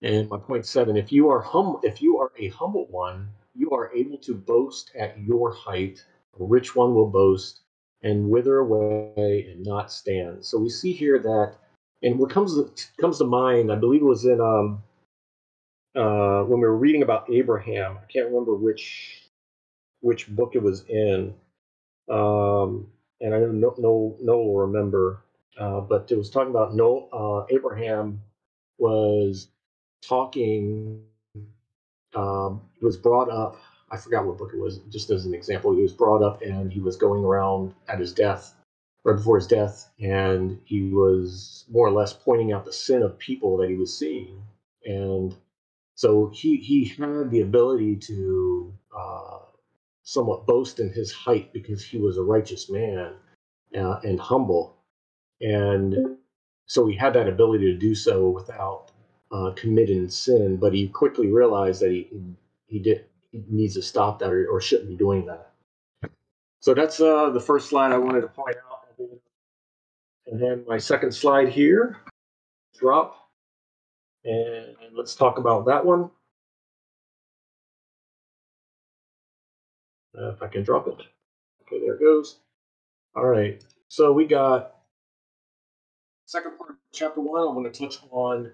And 0.01 0.31
my 0.31 0.39
point 0.39 0.65
seven, 0.65 0.97
if 0.97 1.13
you 1.13 1.29
are 1.29 1.43
hum 1.43 1.81
if 1.83 2.01
you 2.01 2.17
are 2.17 2.33
a 2.39 2.49
humble 2.49 2.87
one, 2.87 3.29
you 3.55 3.71
are 3.73 3.93
able 3.95 4.17
to 4.19 4.35
boast 4.35 4.91
at 4.99 5.21
your 5.21 5.53
height. 5.53 6.03
A 6.41 6.45
rich 6.45 6.75
one 6.75 6.95
will 6.95 7.11
boast 7.11 7.61
and 8.03 8.31
wither 8.31 8.61
away 8.61 9.51
and 9.53 9.67
not 9.67 9.93
stand. 9.93 10.43
So 10.43 10.57
we 10.59 10.71
see 10.71 10.93
here 10.93 11.19
that, 11.19 11.57
and 12.03 12.19
what 12.19 12.31
comes 12.31 12.55
to, 12.55 12.71
comes 12.99 13.19
to 13.19 13.25
mind, 13.25 13.71
I 13.71 13.77
believe 13.77 14.01
it 14.01 14.05
was 14.07 14.25
in 14.25 14.41
um, 14.41 14.83
uh, 15.99 16.45
when 16.45 16.61
we 16.61 16.69
were 16.69 16.79
reading 16.79 17.03
about 17.03 17.31
Abraham. 17.31 17.99
I 17.99 18.07
can't 18.13 18.29
remember 18.29 18.55
which 18.55 19.25
which 20.03 20.29
book 20.29 20.53
it 20.55 20.63
was 20.63 20.85
in, 20.89 21.35
um, 22.11 22.89
and 23.21 23.35
I 23.35 23.41
know 23.41 23.75
no 23.79 24.17
no 24.21 24.39
will 24.39 24.59
remember, 24.59 25.23
uh, 25.59 25.81
but 25.83 26.11
it 26.13 26.19
was 26.19 26.31
talking 26.31 26.51
about 26.51 26.75
no 26.75 27.09
uh, 27.13 27.55
Abraham 27.55 28.23
was 28.79 29.49
talking. 30.03 31.05
Um, 32.15 32.63
was 32.83 32.97
brought 32.97 33.31
up. 33.31 33.57
I 33.91 33.97
forgot 33.99 34.27
what 34.27 34.39
book 34.39 34.53
it 34.55 34.61
was. 34.61 34.79
Just 34.91 35.11
as 35.11 35.27
an 35.27 35.35
example, 35.35 35.75
he 35.77 35.83
was 35.83 35.93
brought 35.93 36.23
up 36.23 36.43
and 36.43 36.73
he 36.73 36.81
was 36.81 36.97
going 36.97 37.25
around 37.25 37.75
at 37.89 38.01
his 38.01 38.13
death, 38.15 38.55
right 39.05 39.17
before 39.17 39.37
his 39.39 39.47
death, 39.47 39.91
and 40.01 40.61
he 40.65 40.91
was 40.91 41.67
more 41.71 41.87
or 41.89 41.93
less 41.93 42.13
pointing 42.15 42.53
out 42.53 42.65
the 42.65 42.73
sin 42.73 43.03
of 43.03 43.19
people 43.19 43.59
that 43.59 43.69
he 43.69 43.77
was 43.77 43.97
seeing, 43.97 44.43
and 44.87 45.37
so 45.99 46.31
he 46.33 46.59
he 46.59 46.87
had 46.87 47.33
the 47.33 47.43
ability 47.43 47.97
to 47.97 48.73
uh, 48.97 49.41
somewhat 50.05 50.47
boast 50.47 50.81
in 50.81 50.93
his 50.93 51.13
height 51.13 51.53
because 51.53 51.85
he 51.85 51.99
was 51.99 52.19
a 52.19 52.23
righteous 52.23 52.71
man 52.71 53.15
uh, 53.77 54.01
and 54.05 54.21
humble, 54.21 54.77
and 55.41 56.19
so 56.67 56.87
he 56.87 56.97
had 56.97 57.15
that 57.15 57.29
ability 57.29 57.67
to 57.73 57.79
do 57.79 57.95
so 57.97 58.31
without 58.31 58.93
uh, 59.33 59.53
committing 59.57 60.09
sin. 60.09 60.57
But 60.59 60.75
he 60.75 60.89
quickly 60.89 61.29
realized 61.33 61.83
that 61.83 61.91
he 61.91 62.09
he 62.69 62.79
did 62.79 63.07
he 63.33 63.45
needs 63.51 63.75
to 63.75 63.83
stop 63.83 64.21
that 64.21 64.31
or, 64.31 64.49
or 64.49 64.61
shouldn't 64.61 64.91
be 64.91 64.97
doing 64.97 65.27
that. 65.27 65.53
So 66.61 66.75
that's 66.75 67.01
uh, 67.01 67.31
the 67.31 67.41
first 67.41 67.71
slide 67.71 67.93
I 67.93 67.99
wanted 67.99 68.23
to 68.23 68.29
point 68.29 68.57
out. 68.57 68.81
And 70.27 70.41
then 70.43 70.65
my 70.69 70.79
second 70.79 71.13
slide 71.13 71.49
here, 71.51 71.99
drop. 72.79 73.28
And 74.25 74.77
let's 74.95 75.15
talk 75.15 75.39
about 75.39 75.67
that 75.67 75.85
one. 75.85 76.11
Uh, 80.19 80.31
if 80.31 80.43
I 80.43 80.49
can 80.49 80.65
drop 80.65 80.89
it. 80.89 81.01
Okay, 81.63 81.81
there 81.81 81.95
it 81.95 82.01
goes. 82.01 82.41
All 83.15 83.27
right. 83.27 83.63
So 83.89 84.13
we 84.13 84.27
got 84.27 84.75
second 86.27 86.59
part 86.59 86.71
of 86.71 86.77
chapter 86.93 87.21
one. 87.21 87.43
I 87.43 87.47
want 87.47 87.73
to 87.73 87.81
touch 87.81 87.99
on 88.11 88.51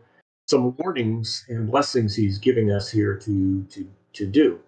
some 0.46 0.76
warnings 0.76 1.44
and 1.48 1.70
blessings 1.70 2.14
he's 2.14 2.38
giving 2.38 2.70
us 2.70 2.90
here 2.90 3.16
to 3.18 3.64
to 3.70 3.88
to 4.14 4.26
do. 4.26 4.60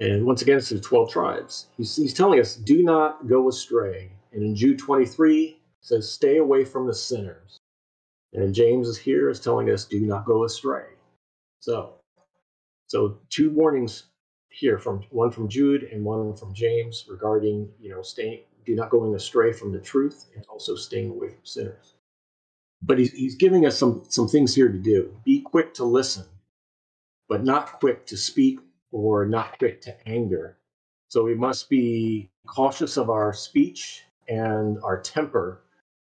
And 0.00 0.24
once 0.24 0.40
again, 0.40 0.56
it's 0.58 0.70
the 0.70 0.80
12 0.80 1.10
tribes. 1.10 1.66
He's, 1.76 1.94
he's 1.94 2.14
telling 2.14 2.40
us, 2.40 2.56
do 2.56 2.82
not 2.82 3.28
go 3.28 3.48
astray. 3.50 4.10
And 4.32 4.42
in 4.42 4.56
Jude 4.56 4.78
23, 4.78 5.58
says, 5.82 6.10
stay 6.10 6.38
away 6.38 6.64
from 6.64 6.86
the 6.86 6.94
sinners. 6.94 7.59
And 8.32 8.54
James 8.54 8.88
is 8.88 8.96
here 8.96 9.28
is 9.28 9.40
telling 9.40 9.70
us, 9.70 9.84
do 9.84 10.00
not 10.00 10.24
go 10.24 10.44
astray. 10.44 10.84
So, 11.60 11.94
so 12.86 13.18
two 13.28 13.50
warnings 13.50 14.04
here 14.50 14.78
from 14.78 15.02
one 15.10 15.30
from 15.30 15.48
Jude 15.48 15.84
and 15.84 16.04
one 16.04 16.34
from 16.36 16.54
James 16.54 17.06
regarding, 17.08 17.68
you 17.80 17.90
know, 17.90 18.02
staying, 18.02 18.40
do 18.64 18.74
not 18.74 18.90
going 18.90 19.14
astray 19.14 19.52
from 19.52 19.72
the 19.72 19.80
truth 19.80 20.26
and 20.36 20.44
also 20.48 20.76
staying 20.76 21.10
away 21.10 21.28
from 21.28 21.44
sinners. 21.44 21.94
But 22.82 22.98
he's, 22.98 23.12
he's 23.12 23.34
giving 23.34 23.66
us 23.66 23.76
some, 23.76 24.04
some 24.08 24.28
things 24.28 24.54
here 24.54 24.68
to 24.68 24.78
do. 24.78 25.14
Be 25.24 25.40
quick 25.40 25.74
to 25.74 25.84
listen, 25.84 26.24
but 27.28 27.44
not 27.44 27.80
quick 27.80 28.06
to 28.06 28.16
speak 28.16 28.60
or 28.92 29.26
not 29.26 29.58
quick 29.58 29.82
to 29.82 30.08
anger. 30.08 30.56
So 31.08 31.24
we 31.24 31.34
must 31.34 31.68
be 31.68 32.30
cautious 32.46 32.96
of 32.96 33.10
our 33.10 33.32
speech 33.32 34.04
and 34.28 34.78
our 34.82 35.00
temper 35.00 35.62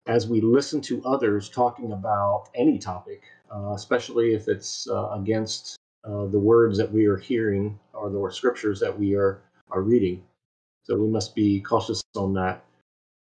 as 0.06 0.26
we 0.26 0.40
listen 0.40 0.80
to 0.80 1.04
others 1.04 1.48
talking 1.48 1.92
about 1.92 2.48
any 2.54 2.78
topic, 2.78 3.22
uh, 3.54 3.72
especially 3.74 4.34
if 4.34 4.48
it's 4.48 4.88
uh, 4.88 5.10
against 5.10 5.76
uh, 6.04 6.26
the 6.26 6.38
words 6.38 6.78
that 6.78 6.90
we 6.90 7.06
are 7.06 7.16
hearing 7.16 7.78
or 7.92 8.10
the 8.10 8.32
scriptures 8.32 8.80
that 8.80 8.98
we 8.98 9.14
are, 9.14 9.42
are 9.70 9.82
reading. 9.82 10.22
So 10.84 10.96
we 10.96 11.08
must 11.08 11.34
be 11.34 11.60
cautious 11.60 12.02
on 12.16 12.34
that. 12.34 12.64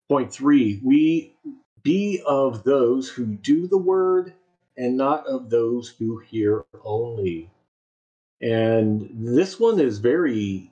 Point 0.10 0.34
three, 0.34 0.82
we 0.84 1.34
be 1.84 2.22
of 2.26 2.64
those 2.64 3.10
who 3.10 3.26
do 3.26 3.68
the 3.68 3.78
word 3.78 4.34
and 4.78 4.98
not 4.98 5.28
of 5.28 5.50
those 5.50 5.90
who 5.90 6.20
hear 6.20 6.64
only. 6.84 7.50
And 8.42 9.10
this 9.14 9.60
one 9.60 9.80
is 9.80 10.00
very, 10.00 10.72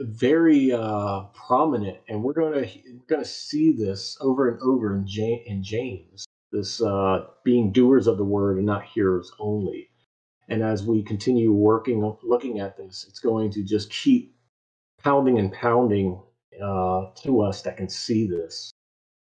very 0.00 0.72
uh, 0.72 1.22
prominent, 1.34 1.98
and 2.08 2.22
we're 2.22 2.32
going 2.32 2.52
to 2.52 2.60
we're 2.60 3.06
going 3.08 3.22
to 3.22 3.28
see 3.28 3.72
this 3.72 4.16
over 4.20 4.48
and 4.48 4.60
over 4.60 4.94
in. 4.94 5.04
In 5.46 5.62
James 5.62 6.26
this 6.52 6.80
uh, 6.80 7.26
being 7.44 7.72
doers 7.72 8.06
of 8.06 8.16
the 8.16 8.24
word 8.24 8.56
and 8.56 8.66
not 8.66 8.84
hearers 8.84 9.32
only. 9.38 9.90
And 10.48 10.62
as 10.62 10.84
we 10.84 11.02
continue 11.02 11.52
working, 11.52 12.16
looking 12.22 12.60
at 12.60 12.76
this, 12.76 13.04
it's 13.08 13.20
going 13.20 13.50
to 13.52 13.62
just 13.62 13.90
keep 13.90 14.34
pounding 15.02 15.38
and 15.38 15.52
pounding 15.52 16.22
uh, 16.62 17.06
to 17.22 17.42
us 17.42 17.62
that 17.62 17.76
can 17.76 17.88
see 17.88 18.26
this 18.26 18.72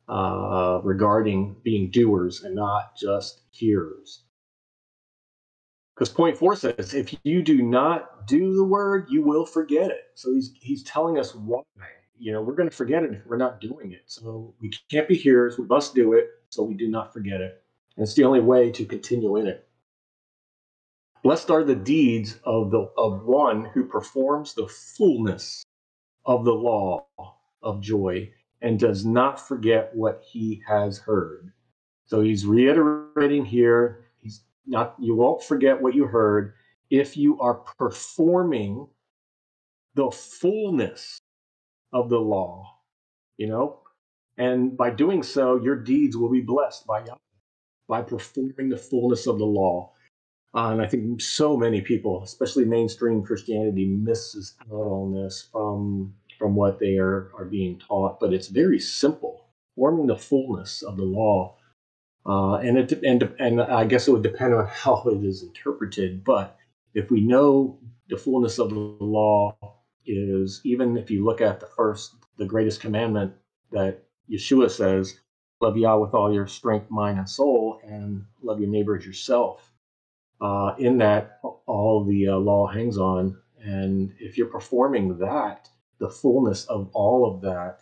uh, 0.09 0.81
regarding 0.85 1.57
being 1.65 1.91
doers 1.91 2.45
and 2.45 2.55
not 2.55 2.97
just 2.97 3.43
hearers. 3.51 4.23
Because 5.97 6.11
point 6.11 6.37
four 6.37 6.55
says, 6.57 6.93
if 6.93 7.15
you 7.25 7.43
do 7.43 7.63
not 7.63 8.27
do 8.27 8.55
the 8.55 8.65
word, 8.65 9.07
you 9.09 9.23
will 9.23 9.47
forget 9.47 9.91
it. 9.91 10.11
So 10.15 10.35
he's 10.35 10.53
he's 10.61 10.83
telling 10.83 11.19
us 11.19 11.35
why. 11.35 11.63
You 12.19 12.33
know, 12.33 12.43
we're 12.43 12.55
going 12.55 12.69
to 12.69 12.75
forget 12.75 13.03
it 13.03 13.13
if 13.13 13.27
we're 13.27 13.37
not 13.37 13.61
doing 13.61 13.93
it. 13.93 14.03
So 14.07 14.55
we 14.61 14.73
can't 14.91 15.09
be 15.09 15.17
hearers. 15.17 15.59
We 15.59 15.67
must 15.67 15.95
do 15.95 16.15
it 16.15 16.29
so 16.49 16.63
we 16.63 16.75
do 16.75 16.89
not 16.89 17.13
forget 17.13 17.41
it. 17.41 17.63
And 17.97 18.05
it's 18.05 18.15
the 18.15 18.25
only 18.25 18.41
way 18.41 18.71
to 18.73 18.85
continue 18.85 19.37
in 19.37 19.47
it. 19.47 19.67
Blessed 21.23 21.51
are 21.51 21.65
the 21.65 21.75
deeds 21.75 22.39
of 22.45 22.71
the 22.71 22.91
of 22.99 23.25
one 23.25 23.65
who 23.65 23.85
performs 23.85 24.55
the 24.55 24.69
fullness 24.69 25.65
of 26.27 26.45
the 26.45 26.55
law 26.55 27.07
of 27.63 27.81
joy 27.81 28.31
and 28.61 28.79
does 28.79 29.05
not 29.05 29.41
forget 29.41 29.95
what 29.95 30.23
he 30.27 30.63
has 30.67 30.99
heard. 30.99 31.53
So 32.07 32.21
he's 32.21 32.47
reiterating 32.47 33.45
here 33.45 34.06
not 34.67 34.97
you 34.99 35.15
won't 35.15 35.43
forget 35.43 35.81
what 35.81 35.95
you 35.95 36.07
heard. 36.07 36.55
If 36.91 37.17
you 37.17 37.41
are 37.41 37.55
performing 37.55 38.89
the 39.95 40.11
fullness 40.11 41.21
of 41.93 42.11
the 42.11 42.19
law 42.19 42.77
you 43.39 43.47
know 43.47 43.81
and 44.39 44.77
by 44.77 44.91
doing 44.91 45.23
so 45.23 45.57
your 45.63 45.77
deeds 45.77 46.17
will 46.17 46.31
be 46.31 46.43
blessed 46.43 46.87
by 46.87 47.01
Yahweh, 47.01 47.19
by 47.89 48.03
performing 48.03 48.69
the 48.69 48.77
fullness 48.77 49.27
of 49.27 49.39
the 49.39 49.47
law. 49.47 49.93
Uh, 50.55 50.71
and 50.73 50.83
i 50.83 50.87
think 50.87 51.21
so 51.21 51.57
many 51.57 51.81
people 51.83 52.23
especially 52.25 52.65
mainstream 52.65 53.23
christianity 53.23 53.87
misses 53.87 54.55
out 54.63 54.75
on 54.75 55.13
this 55.13 55.49
from 55.53 56.15
from 56.39 56.55
what 56.55 56.79
they 56.79 56.97
are 56.99 57.31
are 57.37 57.45
being 57.45 57.79
taught 57.79 58.21
but 58.21 58.33
it's 58.33 58.49
very 58.49 58.79
simple. 58.81 59.43
Forming 59.77 60.07
the 60.07 60.17
fullness 60.17 60.83
of 60.83 60.97
the 60.97 61.05
law 61.05 61.57
uh, 62.27 62.57
and 62.57 62.77
it 62.79 62.93
and 63.05 63.23
and 63.39 63.61
I 63.63 63.85
guess 63.85 64.09
it 64.09 64.13
would 64.13 64.23
depend 64.23 64.55
on 64.55 64.67
how 64.73 65.03
it 65.07 65.25
is 65.25 65.43
interpreted. 65.43 66.25
But 66.25 66.57
if 66.95 67.11
we 67.11 67.21
know 67.21 67.79
the 68.09 68.17
fullness 68.17 68.59
of 68.59 68.71
the 68.71 68.79
law 68.79 69.55
is, 70.07 70.61
even 70.65 70.97
if 70.97 71.11
you 71.11 71.25
look 71.25 71.41
at 71.41 71.61
the 71.61 71.67
first, 71.67 72.15
the 72.39 72.47
greatest 72.47 72.81
commandment 72.81 73.33
that 73.73 74.05
Yeshua 74.31 74.71
says, 74.71 75.21
"Love 75.61 75.77
Yah 75.77 75.97
with 75.97 76.15
all 76.15 76.33
your 76.33 76.47
strength, 76.47 76.91
mind, 76.91 77.19
and 77.19 77.29
soul, 77.29 77.81
and 77.85 78.25
love 78.43 78.61
your 78.61 78.71
neighbor 78.71 78.97
as 78.97 79.07
yourself." 79.07 79.73
Uh, 80.41 80.75
in 80.79 80.99
that, 80.99 81.41
all 81.67 82.05
the 82.05 82.29
uh, 82.29 82.37
law 82.37 82.67
hangs 82.67 82.99
on, 82.99 83.37
and 83.63 84.13
if 84.19 84.37
you're 84.37 84.47
performing 84.49 85.17
that, 85.19 85.69
the 85.99 86.11
fullness 86.11 86.65
of 86.67 86.91
all 86.93 87.33
of 87.33 87.41
that, 87.41 87.81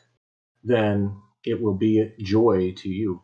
then 0.62 1.16
it 1.44 1.60
will 1.60 1.74
be 1.74 2.00
a 2.00 2.12
joy 2.18 2.72
to 2.76 2.88
you. 2.88 3.20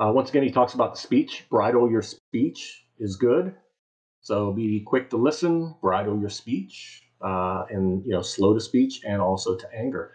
Uh, 0.00 0.10
once 0.10 0.30
again, 0.30 0.42
he 0.42 0.50
talks 0.50 0.72
about 0.72 0.94
the 0.94 1.00
speech. 1.00 1.46
Bridle 1.50 1.90
your 1.90 2.00
speech 2.00 2.86
is 2.98 3.16
good. 3.16 3.54
So 4.22 4.52
be 4.52 4.80
quick 4.80 5.10
to 5.10 5.16
listen, 5.16 5.74
bridle 5.82 6.18
your 6.18 6.30
speech, 6.30 7.02
uh, 7.20 7.64
and 7.68 8.02
you 8.06 8.12
know, 8.12 8.22
slow 8.22 8.54
to 8.54 8.60
speech 8.60 9.02
and 9.06 9.20
also 9.20 9.56
to 9.56 9.74
anger. 9.74 10.14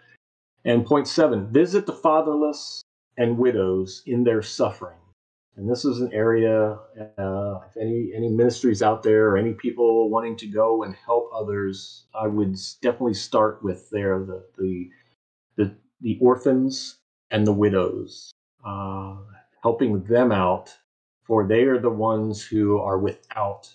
And 0.64 0.84
point 0.84 1.06
seven: 1.06 1.52
visit 1.52 1.86
the 1.86 1.92
fatherless 1.92 2.82
and 3.16 3.38
widows 3.38 4.02
in 4.06 4.24
their 4.24 4.42
suffering. 4.42 4.98
And 5.56 5.70
this 5.70 5.84
is 5.84 6.00
an 6.00 6.12
area, 6.12 6.78
uh, 7.16 7.60
if 7.68 7.76
any 7.80 8.10
any 8.14 8.28
ministries 8.28 8.82
out 8.82 9.02
there 9.02 9.28
or 9.28 9.38
any 9.38 9.54
people 9.54 10.10
wanting 10.10 10.36
to 10.38 10.46
go 10.48 10.82
and 10.82 10.94
help 10.94 11.30
others, 11.32 12.06
I 12.14 12.26
would 12.26 12.56
definitely 12.82 13.14
start 13.14 13.62
with 13.62 13.88
there 13.90 14.18
the 14.18 14.44
the 14.58 14.90
the, 15.56 15.74
the 16.00 16.18
orphans 16.20 16.98
and 17.30 17.46
the 17.46 17.52
widows. 17.52 18.32
Uh, 18.64 19.16
helping 19.66 20.04
them 20.04 20.30
out, 20.30 20.72
for 21.24 21.44
they 21.44 21.64
are 21.64 21.80
the 21.80 21.90
ones 21.90 22.46
who 22.46 22.78
are 22.78 23.00
without 23.00 23.68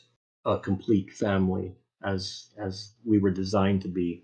a 0.45 0.57
complete 0.57 1.11
family, 1.11 1.75
as 2.01 2.47
as 2.57 2.93
we 3.03 3.19
were 3.19 3.29
designed 3.43 3.81
to 3.81 3.89
be 3.89 4.23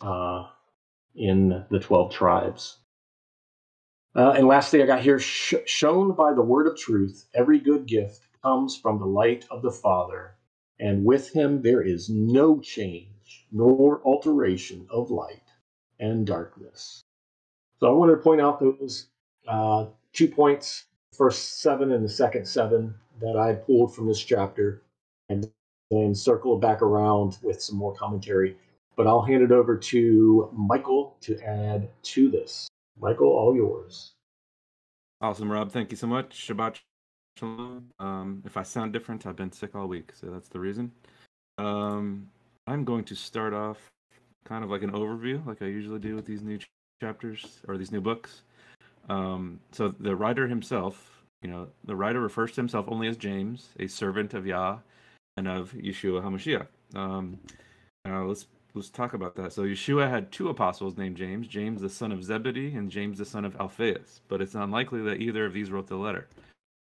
uh, 0.00 0.42
in 1.14 1.64
the 1.70 1.78
twelve 1.78 2.10
tribes. 2.12 2.78
Uh, 4.16 4.32
and 4.36 4.48
lastly, 4.48 4.82
I 4.82 4.86
got 4.86 5.00
here 5.08 5.20
sh- 5.20 5.66
shown 5.66 6.12
by 6.16 6.32
the 6.32 6.48
word 6.52 6.66
of 6.66 6.76
truth, 6.76 7.26
every 7.34 7.60
good 7.60 7.86
gift 7.86 8.26
comes 8.42 8.76
from 8.76 8.98
the 8.98 9.12
light 9.22 9.44
of 9.48 9.62
the 9.62 9.70
Father, 9.70 10.34
and 10.80 11.04
with 11.04 11.32
him 11.32 11.62
there 11.62 11.82
is 11.82 12.10
no 12.10 12.58
change 12.58 13.46
nor 13.52 14.02
alteration 14.04 14.88
of 14.90 15.12
light 15.12 15.48
and 16.00 16.26
darkness. 16.26 17.04
So 17.78 17.86
I 17.86 17.92
wanted 17.92 18.16
to 18.16 18.22
point 18.22 18.40
out 18.40 18.58
those 18.58 19.06
uh, 19.46 19.86
two 20.12 20.26
points 20.26 20.86
first 21.12 21.60
seven 21.60 21.92
and 21.92 22.04
the 22.04 22.08
second 22.08 22.46
seven 22.46 22.94
that 23.20 23.36
I 23.36 23.54
pulled 23.54 23.94
from 23.94 24.06
this 24.06 24.22
chapter, 24.22 24.82
and 25.28 25.50
then 25.90 26.14
circle 26.14 26.58
back 26.58 26.82
around 26.82 27.38
with 27.42 27.62
some 27.62 27.76
more 27.76 27.94
commentary. 27.94 28.56
But 28.96 29.06
I'll 29.06 29.22
hand 29.22 29.42
it 29.42 29.52
over 29.52 29.76
to 29.76 30.50
Michael 30.52 31.16
to 31.22 31.38
add 31.42 31.88
to 32.02 32.30
this. 32.30 32.68
Michael, 32.98 33.28
all 33.28 33.54
yours. 33.54 34.12
Awesome, 35.20 35.50
Rob. 35.50 35.70
Thank 35.70 35.90
you 35.90 35.96
so 35.96 36.06
much. 36.06 36.46
Shabbat 36.46 36.78
shalom. 37.38 37.90
Um, 37.98 38.42
if 38.46 38.56
I 38.56 38.62
sound 38.62 38.92
different, 38.92 39.26
I've 39.26 39.36
been 39.36 39.52
sick 39.52 39.74
all 39.74 39.86
week, 39.86 40.12
so 40.14 40.28
that's 40.28 40.48
the 40.48 40.60
reason. 40.60 40.92
Um, 41.58 42.28
I'm 42.66 42.84
going 42.84 43.04
to 43.04 43.14
start 43.14 43.54
off 43.54 43.78
kind 44.44 44.64
of 44.64 44.70
like 44.70 44.82
an 44.82 44.92
overview, 44.92 45.44
like 45.46 45.62
I 45.62 45.66
usually 45.66 45.98
do 45.98 46.14
with 46.14 46.24
these 46.24 46.42
new 46.42 46.58
chapters 47.00 47.60
or 47.68 47.76
these 47.76 47.92
new 47.92 48.00
books. 48.00 48.42
Um, 49.08 49.60
so 49.72 49.88
the 49.88 50.16
writer 50.16 50.48
himself, 50.48 51.22
you 51.42 51.50
know, 51.50 51.68
the 51.84 51.96
writer 51.96 52.20
refers 52.20 52.52
to 52.52 52.60
himself 52.60 52.86
only 52.88 53.08
as 53.08 53.16
James, 53.16 53.68
a 53.78 53.86
servant 53.86 54.34
of 54.34 54.46
Yah, 54.46 54.78
and 55.36 55.48
of 55.48 55.72
Yeshua 55.72 56.22
HaMashiach. 56.22 56.66
Um, 56.98 57.38
let's 58.04 58.46
let's 58.74 58.90
talk 58.90 59.14
about 59.14 59.34
that. 59.36 59.52
So 59.52 59.62
Yeshua 59.62 60.08
had 60.08 60.30
two 60.30 60.48
apostles 60.48 60.96
named 60.96 61.16
James, 61.16 61.46
James 61.48 61.80
the 61.80 61.88
son 61.88 62.12
of 62.12 62.22
Zebedee 62.22 62.74
and 62.74 62.90
James 62.90 63.18
the 63.18 63.24
son 63.24 63.44
of 63.44 63.56
Alphaeus, 63.56 64.20
but 64.28 64.40
it's 64.40 64.54
unlikely 64.54 65.02
that 65.02 65.20
either 65.20 65.46
of 65.46 65.52
these 65.52 65.70
wrote 65.70 65.86
the 65.86 65.96
letter. 65.96 66.28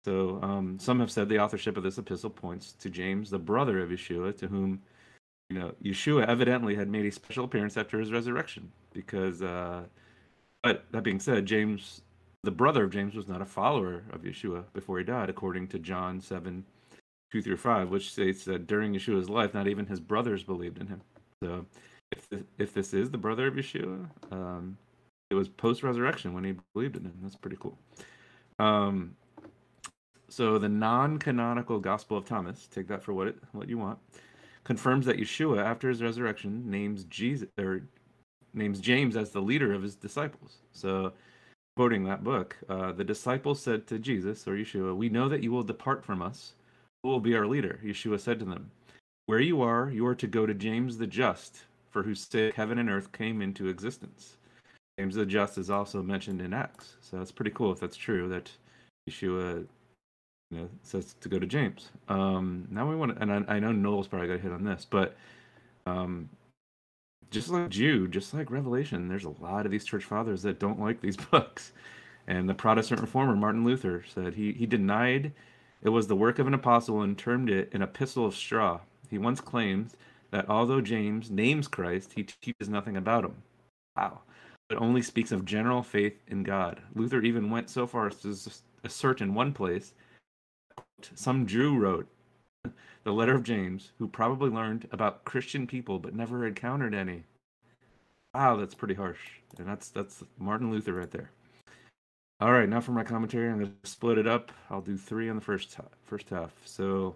So 0.04 0.38
um, 0.42 0.78
some 0.78 1.00
have 1.00 1.10
said 1.10 1.28
the 1.28 1.38
authorship 1.38 1.76
of 1.76 1.82
this 1.82 1.98
epistle 1.98 2.30
points 2.30 2.72
to 2.80 2.90
James, 2.90 3.30
the 3.30 3.38
brother 3.38 3.80
of 3.80 3.90
Yeshua, 3.90 4.36
to 4.38 4.46
whom 4.46 4.82
you 5.48 5.58
know 5.58 5.72
Yeshua 5.82 6.26
evidently 6.26 6.74
had 6.74 6.88
made 6.88 7.06
a 7.06 7.12
special 7.12 7.44
appearance 7.44 7.76
after 7.76 7.98
his 7.98 8.12
resurrection. 8.12 8.70
Because, 8.92 9.42
uh, 9.42 9.84
but 10.64 10.84
that 10.90 11.04
being 11.04 11.20
said, 11.20 11.46
James, 11.46 12.00
the 12.42 12.50
brother 12.50 12.84
of 12.84 12.90
James, 12.90 13.14
was 13.14 13.28
not 13.28 13.42
a 13.42 13.46
follower 13.46 14.02
of 14.10 14.22
Yeshua 14.22 14.64
before 14.72 14.98
he 14.98 15.04
died, 15.04 15.30
according 15.30 15.68
to 15.68 15.78
John 15.78 16.20
seven 16.20 16.64
two 17.30 17.42
through 17.42 17.58
five, 17.58 17.90
which 17.90 18.10
states 18.10 18.44
that 18.46 18.66
during 18.66 18.94
Yeshua's 18.94 19.28
life, 19.28 19.54
not 19.54 19.68
even 19.68 19.86
his 19.86 20.00
brothers 20.00 20.42
believed 20.42 20.78
in 20.78 20.86
him. 20.86 21.02
So, 21.42 21.66
if 22.10 22.28
this, 22.30 22.42
if 22.58 22.74
this 22.74 22.94
is 22.94 23.10
the 23.10 23.18
brother 23.18 23.46
of 23.46 23.54
Yeshua, 23.54 24.08
um, 24.32 24.78
it 25.30 25.34
was 25.34 25.48
post 25.48 25.82
resurrection 25.82 26.32
when 26.32 26.44
he 26.44 26.54
believed 26.72 26.96
in 26.96 27.04
him. 27.04 27.14
That's 27.22 27.36
pretty 27.36 27.58
cool. 27.60 27.76
Um, 28.58 29.16
so 30.28 30.58
the 30.58 30.68
non-canonical 30.68 31.78
Gospel 31.80 32.16
of 32.16 32.24
Thomas, 32.24 32.66
take 32.68 32.88
that 32.88 33.02
for 33.02 33.12
what 33.12 33.28
it 33.28 33.36
what 33.52 33.68
you 33.68 33.78
want, 33.78 33.98
confirms 34.64 35.06
that 35.06 35.18
Yeshua, 35.18 35.62
after 35.62 35.88
his 35.88 36.02
resurrection, 36.02 36.70
names 36.70 37.04
Jesus 37.04 37.48
or 37.58 37.82
names 38.54 38.80
James 38.80 39.16
as 39.16 39.30
the 39.30 39.42
leader 39.42 39.72
of 39.72 39.82
his 39.82 39.94
disciples. 39.94 40.58
So, 40.72 41.12
quoting 41.76 42.04
that 42.04 42.24
book, 42.24 42.56
uh, 42.68 42.92
the 42.92 43.04
disciples 43.04 43.60
said 43.60 43.86
to 43.88 43.98
Jesus 43.98 44.46
or 44.46 44.52
Yeshua, 44.52 44.96
"We 44.96 45.08
know 45.08 45.28
that 45.28 45.42
you 45.42 45.52
will 45.52 45.62
depart 45.62 46.04
from 46.04 46.22
us. 46.22 46.54
Who 47.02 47.10
will 47.10 47.20
be 47.20 47.36
our 47.36 47.46
leader?" 47.46 47.80
Yeshua 47.84 48.20
said 48.20 48.38
to 48.38 48.44
them, 48.44 48.70
"Where 49.26 49.40
you 49.40 49.60
are, 49.62 49.90
you 49.90 50.06
are 50.06 50.14
to 50.14 50.26
go 50.26 50.46
to 50.46 50.54
James 50.54 50.98
the 50.98 51.06
Just, 51.06 51.64
for 51.90 52.02
whose 52.02 52.26
sake 52.28 52.54
heaven 52.54 52.78
and 52.78 52.90
earth 52.90 53.12
came 53.12 53.42
into 53.42 53.68
existence." 53.68 54.36
James 54.98 55.16
the 55.16 55.26
Just 55.26 55.58
is 55.58 55.70
also 55.70 56.02
mentioned 56.02 56.40
in 56.40 56.52
Acts, 56.52 56.96
so 57.00 57.18
that's 57.18 57.32
pretty 57.32 57.50
cool 57.50 57.72
if 57.72 57.80
that's 57.80 57.96
true 57.96 58.28
that 58.28 58.50
Yeshua 59.08 59.66
you 60.50 60.58
know, 60.58 60.68
says 60.82 61.16
to 61.20 61.28
go 61.28 61.38
to 61.38 61.46
James. 61.46 61.90
Um, 62.08 62.68
now 62.70 62.88
we 62.88 62.94
want 62.96 63.16
to, 63.16 63.22
and 63.22 63.32
I, 63.32 63.56
I 63.56 63.58
know 63.58 63.72
Noel's 63.72 64.06
probably 64.06 64.28
got 64.28 64.34
a 64.34 64.38
hit 64.38 64.52
on 64.52 64.64
this, 64.64 64.86
but 64.88 65.16
um, 65.86 66.28
just 67.34 67.50
like 67.50 67.68
Jude, 67.68 68.12
just 68.12 68.32
like 68.32 68.50
Revelation, 68.50 69.08
there's 69.08 69.24
a 69.24 69.42
lot 69.42 69.66
of 69.66 69.72
these 69.72 69.84
church 69.84 70.04
fathers 70.04 70.42
that 70.42 70.60
don't 70.60 70.80
like 70.80 71.00
these 71.00 71.16
books. 71.30 71.72
And 72.26 72.48
the 72.48 72.54
Protestant 72.54 73.00
reformer 73.00 73.36
Martin 73.36 73.64
Luther 73.64 74.04
said 74.14 74.34
he, 74.34 74.52
he 74.52 74.66
denied 74.66 75.32
it 75.82 75.90
was 75.90 76.06
the 76.06 76.16
work 76.16 76.38
of 76.38 76.46
an 76.46 76.54
apostle 76.54 77.02
and 77.02 77.18
termed 77.18 77.50
it 77.50 77.74
an 77.74 77.82
epistle 77.82 78.24
of 78.24 78.34
straw. 78.34 78.80
He 79.10 79.18
once 79.18 79.40
claimed 79.40 79.90
that 80.30 80.48
although 80.48 80.80
James 80.80 81.30
names 81.30 81.68
Christ, 81.68 82.12
he 82.14 82.22
teaches 82.22 82.68
nothing 82.68 82.96
about 82.96 83.24
him. 83.24 83.42
Wow. 83.96 84.20
But 84.68 84.78
only 84.78 85.02
speaks 85.02 85.30
of 85.30 85.44
general 85.44 85.82
faith 85.82 86.22
in 86.28 86.42
God. 86.42 86.80
Luther 86.94 87.20
even 87.20 87.50
went 87.50 87.68
so 87.68 87.86
far 87.86 88.06
as 88.06 88.16
to 88.22 88.34
assert 88.84 89.20
in 89.20 89.34
one 89.34 89.52
place 89.52 89.92
some 91.14 91.46
Jew 91.46 91.76
wrote 91.76 92.08
the 93.04 93.12
letter 93.12 93.34
of 93.34 93.42
James, 93.42 93.92
who 93.98 94.08
probably 94.08 94.50
learned 94.50 94.88
about 94.90 95.24
Christian 95.24 95.66
people 95.66 95.98
but 95.98 96.14
never 96.14 96.46
encountered 96.46 96.94
any. 96.94 97.24
Wow, 98.34 98.56
that's 98.56 98.74
pretty 98.74 98.94
harsh. 98.94 99.20
And 99.58 99.68
that's 99.68 99.90
that's 99.90 100.24
Martin 100.38 100.70
Luther 100.70 100.94
right 100.94 101.10
there. 101.10 101.30
All 102.40 102.52
right, 102.52 102.68
now 102.68 102.80
for 102.80 102.92
my 102.92 103.04
commentary, 103.04 103.48
I'm 103.48 103.58
going 103.58 103.72
to 103.82 103.90
split 103.90 104.18
it 104.18 104.26
up. 104.26 104.50
I'll 104.68 104.80
do 104.80 104.96
three 104.96 105.28
on 105.28 105.36
the 105.36 105.42
first 105.42 105.76
first 106.02 106.28
half. 106.30 106.52
So, 106.64 107.14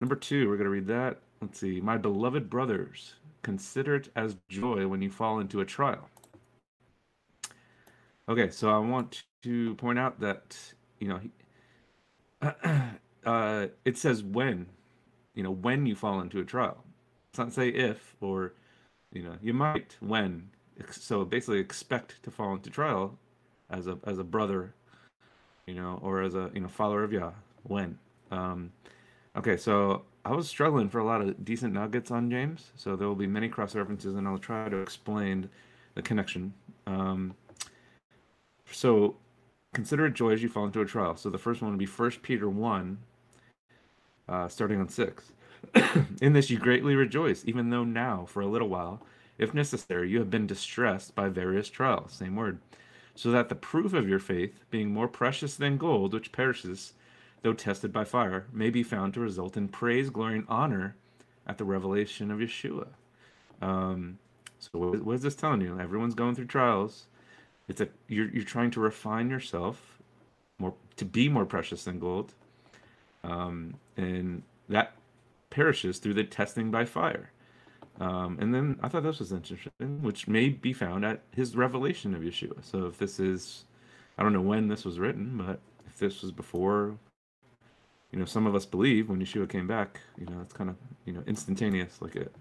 number 0.00 0.14
two, 0.14 0.48
we're 0.48 0.56
going 0.56 0.66
to 0.66 0.70
read 0.70 0.86
that. 0.86 1.18
Let's 1.40 1.58
see. 1.58 1.80
My 1.80 1.96
beloved 1.96 2.48
brothers, 2.48 3.14
consider 3.42 3.96
it 3.96 4.10
as 4.14 4.36
joy 4.48 4.86
when 4.86 5.02
you 5.02 5.10
fall 5.10 5.40
into 5.40 5.60
a 5.60 5.64
trial. 5.64 6.08
Okay, 8.28 8.50
so 8.50 8.70
I 8.70 8.78
want 8.78 9.24
to 9.42 9.74
point 9.74 9.98
out 9.98 10.20
that 10.20 10.56
you 11.00 11.08
know 11.08 11.20
uh, 13.26 13.66
it 13.84 13.98
says 13.98 14.22
when, 14.22 14.66
you 15.34 15.42
know, 15.42 15.50
when 15.50 15.86
you 15.86 15.94
fall 15.94 16.20
into 16.20 16.40
a 16.40 16.44
trial. 16.44 16.84
It's 17.30 17.38
not 17.38 17.52
say 17.52 17.68
if 17.68 18.16
or, 18.20 18.54
you 19.12 19.22
know, 19.22 19.36
you 19.40 19.54
might 19.54 19.96
when. 20.00 20.50
So 20.90 21.24
basically, 21.24 21.58
expect 21.58 22.22
to 22.22 22.30
fall 22.30 22.54
into 22.54 22.70
trial 22.70 23.18
as 23.68 23.86
a 23.86 23.98
as 24.04 24.18
a 24.18 24.24
brother, 24.24 24.74
you 25.66 25.74
know, 25.74 26.00
or 26.02 26.22
as 26.22 26.34
a 26.34 26.50
you 26.54 26.60
know 26.60 26.68
follower 26.68 27.04
of 27.04 27.12
Yah. 27.12 27.32
When. 27.64 27.98
Um, 28.30 28.72
okay, 29.36 29.58
so 29.58 30.04
I 30.24 30.32
was 30.32 30.48
struggling 30.48 30.88
for 30.88 30.98
a 30.98 31.04
lot 31.04 31.20
of 31.20 31.44
decent 31.44 31.74
nuggets 31.74 32.10
on 32.10 32.30
James, 32.30 32.70
so 32.76 32.96
there 32.96 33.06
will 33.08 33.14
be 33.14 33.26
many 33.26 33.48
cross 33.48 33.74
references, 33.74 34.16
and 34.16 34.26
I'll 34.26 34.38
try 34.38 34.68
to 34.68 34.78
explain 34.78 35.50
the 35.94 36.02
connection. 36.02 36.54
Um, 36.86 37.34
so 38.70 39.16
consider 39.74 40.06
it 40.06 40.14
joy 40.14 40.30
as 40.30 40.42
you 40.42 40.48
fall 40.48 40.64
into 40.64 40.80
a 40.80 40.84
trial. 40.84 41.16
So 41.16 41.30
the 41.30 41.38
first 41.38 41.62
one 41.62 41.70
would 41.70 41.78
be 41.78 41.86
First 41.86 42.22
Peter 42.22 42.48
1, 42.48 42.98
uh, 44.30 44.48
starting 44.48 44.80
on 44.80 44.88
6. 44.88 45.32
In 46.22 46.32
this 46.32 46.48
you 46.48 46.58
greatly 46.58 46.94
rejoice, 46.94 47.42
even 47.44 47.70
though 47.70 47.84
now, 47.84 48.24
for 48.26 48.40
a 48.40 48.46
little 48.46 48.68
while, 48.68 49.02
if 49.36 49.52
necessary, 49.52 50.08
you 50.10 50.18
have 50.18 50.30
been 50.30 50.46
distressed 50.46 51.14
by 51.14 51.28
various 51.28 51.68
trials. 51.68 52.12
Same 52.12 52.36
word. 52.36 52.60
So 53.14 53.30
that 53.30 53.48
the 53.48 53.54
proof 53.54 53.92
of 53.92 54.08
your 54.08 54.18
faith, 54.18 54.64
being 54.70 54.92
more 54.92 55.08
precious 55.08 55.56
than 55.56 55.76
gold, 55.76 56.14
which 56.14 56.32
perishes, 56.32 56.94
though 57.42 57.52
tested 57.52 57.92
by 57.92 58.04
fire, 58.04 58.46
may 58.52 58.70
be 58.70 58.82
found 58.82 59.14
to 59.14 59.20
result 59.20 59.56
in 59.56 59.68
praise, 59.68 60.10
glory, 60.10 60.36
and 60.36 60.46
honor 60.48 60.96
at 61.46 61.58
the 61.58 61.64
revelation 61.64 62.30
of 62.30 62.38
Yeshua. 62.38 62.88
Um, 63.60 64.18
so 64.58 64.70
what, 64.74 65.02
what 65.04 65.16
is 65.16 65.22
this 65.22 65.34
telling 65.34 65.60
you? 65.60 65.78
Everyone's 65.78 66.14
going 66.14 66.34
through 66.34 66.46
trials. 66.46 67.06
It's 67.68 67.80
a 67.80 67.88
you're 68.08 68.28
you're 68.30 68.44
trying 68.44 68.70
to 68.72 68.80
refine 68.80 69.30
yourself 69.30 69.98
more 70.58 70.74
to 70.96 71.04
be 71.04 71.28
more 71.28 71.46
precious 71.46 71.84
than 71.84 71.98
gold, 71.98 72.34
um, 73.24 73.74
and 73.96 74.42
that 74.68 74.92
perishes 75.50 75.98
through 75.98 76.14
the 76.14 76.24
testing 76.24 76.70
by 76.70 76.84
fire. 76.84 77.30
Um, 77.98 78.38
and 78.40 78.54
then 78.54 78.78
I 78.82 78.88
thought 78.88 79.02
this 79.02 79.18
was 79.18 79.32
interesting, 79.32 80.02
which 80.02 80.26
may 80.26 80.48
be 80.48 80.72
found 80.72 81.04
at 81.04 81.20
his 81.34 81.54
revelation 81.54 82.14
of 82.14 82.22
Yeshua. 82.22 82.64
So 82.64 82.86
if 82.86 82.98
this 82.98 83.20
is, 83.20 83.64
I 84.16 84.22
don't 84.22 84.32
know 84.32 84.40
when 84.40 84.68
this 84.68 84.84
was 84.84 84.98
written, 84.98 85.36
but 85.36 85.60
if 85.86 85.98
this 85.98 86.22
was 86.22 86.32
before, 86.32 86.96
you 88.10 88.18
know, 88.18 88.24
some 88.24 88.46
of 88.46 88.54
us 88.54 88.64
believe 88.64 89.10
when 89.10 89.20
Yeshua 89.20 89.48
came 89.48 89.66
back, 89.66 90.00
you 90.16 90.26
know, 90.26 90.40
it's 90.40 90.54
kind 90.54 90.70
of, 90.70 90.76
you 91.04 91.12
know, 91.12 91.22
instantaneous, 91.26 92.00
like 92.00 92.16
it. 92.16 92.34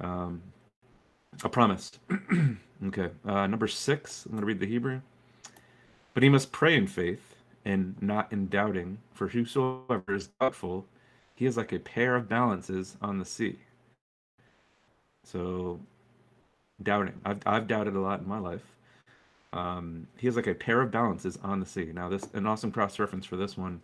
Um, 0.00 0.42
a 1.42 1.48
promise. 1.48 1.92
okay. 2.86 3.10
Uh, 3.24 3.46
number 3.46 3.66
six, 3.66 4.26
I'm 4.26 4.32
going 4.32 4.42
to 4.42 4.46
read 4.46 4.60
the 4.60 4.66
Hebrew. 4.66 5.00
But 6.12 6.22
he 6.22 6.28
must 6.28 6.52
pray 6.52 6.76
in 6.76 6.86
faith 6.86 7.33
and 7.64 7.96
not 8.00 8.32
in 8.32 8.48
doubting, 8.48 8.98
for 9.12 9.28
whosoever 9.28 10.14
is 10.14 10.28
doubtful, 10.40 10.86
he 11.34 11.46
is 11.46 11.56
like 11.56 11.72
a 11.72 11.78
pair 11.78 12.16
of 12.16 12.28
balances 12.28 12.96
on 13.00 13.18
the 13.18 13.24
sea. 13.24 13.58
So, 15.24 15.80
doubting. 16.82 17.14
I've, 17.24 17.40
I've 17.46 17.66
doubted 17.66 17.96
a 17.96 18.00
lot 18.00 18.20
in 18.20 18.28
my 18.28 18.38
life. 18.38 18.62
Um, 19.52 20.08
he 20.18 20.26
is 20.26 20.36
like 20.36 20.46
a 20.46 20.54
pair 20.54 20.80
of 20.80 20.90
balances 20.90 21.38
on 21.42 21.60
the 21.60 21.66
sea. 21.66 21.90
Now, 21.94 22.08
this 22.08 22.28
an 22.34 22.46
awesome 22.46 22.72
cross 22.72 22.98
reference 22.98 23.24
for 23.24 23.36
this 23.36 23.56
one 23.56 23.80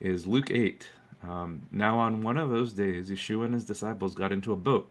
is 0.00 0.26
Luke 0.26 0.50
8. 0.50 0.88
Um, 1.22 1.62
now, 1.70 1.98
on 1.98 2.22
one 2.22 2.38
of 2.38 2.50
those 2.50 2.72
days, 2.72 3.10
Yeshua 3.10 3.44
and 3.44 3.54
his 3.54 3.64
disciples 3.64 4.14
got 4.14 4.32
into 4.32 4.52
a 4.52 4.56
boat 4.56 4.90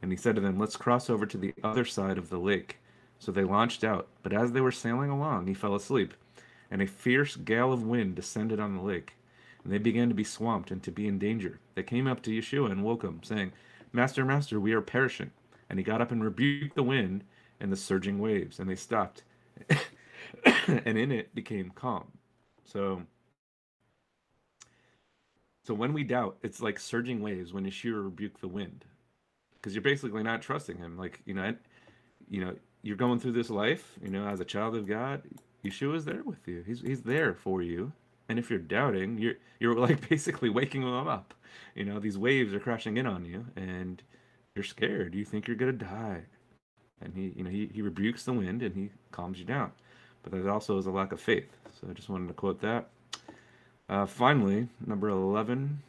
and 0.00 0.10
he 0.10 0.16
said 0.16 0.34
to 0.36 0.40
them, 0.40 0.58
Let's 0.58 0.76
cross 0.76 1.10
over 1.10 1.26
to 1.26 1.36
the 1.36 1.54
other 1.62 1.84
side 1.84 2.18
of 2.18 2.28
the 2.28 2.38
lake. 2.38 2.78
So 3.18 3.32
they 3.32 3.44
launched 3.44 3.82
out, 3.82 4.06
but 4.22 4.32
as 4.32 4.52
they 4.52 4.60
were 4.60 4.72
sailing 4.72 5.10
along, 5.10 5.46
he 5.46 5.54
fell 5.54 5.74
asleep, 5.74 6.14
and 6.70 6.82
a 6.82 6.86
fierce 6.86 7.36
gale 7.36 7.72
of 7.72 7.82
wind 7.82 8.14
descended 8.14 8.60
on 8.60 8.76
the 8.76 8.82
lake, 8.82 9.14
and 9.64 9.72
they 9.72 9.78
began 9.78 10.08
to 10.08 10.14
be 10.14 10.24
swamped 10.24 10.70
and 10.70 10.82
to 10.82 10.90
be 10.90 11.06
in 11.06 11.18
danger. 11.18 11.60
They 11.74 11.82
came 11.82 12.06
up 12.06 12.22
to 12.22 12.30
Yeshua 12.30 12.70
and 12.70 12.84
woke 12.84 13.02
him, 13.02 13.20
saying, 13.22 13.52
Master, 13.92 14.24
Master, 14.24 14.60
we 14.60 14.72
are 14.72 14.80
perishing. 14.80 15.30
And 15.70 15.78
he 15.78 15.84
got 15.84 16.00
up 16.00 16.10
and 16.10 16.22
rebuked 16.22 16.74
the 16.74 16.82
wind 16.82 17.24
and 17.60 17.72
the 17.72 17.76
surging 17.76 18.18
waves, 18.18 18.58
and 18.58 18.68
they 18.68 18.74
stopped, 18.74 19.24
and 20.66 20.98
in 20.98 21.12
it 21.12 21.34
became 21.34 21.70
calm. 21.70 22.12
So, 22.64 23.02
so 25.64 25.74
when 25.74 25.92
we 25.92 26.04
doubt, 26.04 26.38
it's 26.42 26.62
like 26.62 26.78
surging 26.78 27.20
waves 27.20 27.52
when 27.52 27.64
Yeshua 27.64 28.04
rebuked 28.04 28.40
the 28.40 28.48
wind 28.48 28.84
because 29.60 29.74
you're 29.74 29.82
basically 29.82 30.22
not 30.22 30.42
trusting 30.42 30.78
him. 30.78 30.96
Like 30.96 31.20
you 31.26 31.34
know, 31.34 31.54
you 32.28 32.44
know, 32.44 32.54
you're 32.82 32.96
going 32.96 33.20
through 33.20 33.32
this 33.32 33.50
life, 33.50 33.98
you 34.02 34.10
know, 34.10 34.26
as 34.26 34.40
a 34.40 34.44
child 34.44 34.76
of 34.76 34.86
God. 34.86 35.22
Yeshua 35.64 35.96
is 35.96 36.04
there 36.06 36.22
with 36.24 36.48
you. 36.48 36.62
He's 36.66 36.82
he's 36.82 37.02
there 37.02 37.34
for 37.34 37.62
you. 37.62 37.92
And 38.28 38.38
if 38.38 38.50
you're 38.50 38.60
doubting, 38.60 39.18
you're 39.18 39.36
you're 39.60 39.76
like 39.88 40.08
basically 40.08 40.50
waking 40.50 40.82
them 40.82 41.08
up. 41.08 41.34
You 41.74 41.84
know, 41.86 42.00
these 42.00 42.18
waves 42.18 42.54
are 42.54 42.60
crashing 42.60 42.96
in 42.98 43.06
on 43.06 43.24
you, 43.26 43.46
and 43.56 44.02
you're 44.54 44.64
scared. 44.64 45.14
You 45.14 45.24
think 45.24 45.48
you're 45.48 45.56
gonna 45.56 45.72
die, 45.72 46.24
and 47.02 47.14
he 47.14 47.32
you 47.36 47.44
know 47.44 47.50
he 47.50 47.70
he 47.74 47.82
rebukes 47.82 48.24
the 48.24 48.34
wind 48.34 48.62
and 48.62 48.74
he 48.76 48.90
calms 49.12 49.38
you 49.40 49.46
down. 49.46 49.72
But 50.22 50.32
that 50.32 50.48
also 50.48 50.78
is 50.78 50.86
a 50.86 50.92
lack 50.92 51.12
of 51.12 51.20
faith. 51.20 51.50
So 51.80 51.88
I 51.90 51.94
just 51.94 52.10
wanted 52.10 52.28
to 52.28 52.34
quote 52.34 52.60
that. 52.62 52.88
Uh, 53.88 54.06
finally, 54.06 54.68
number 54.86 55.08
eleven 55.10 55.80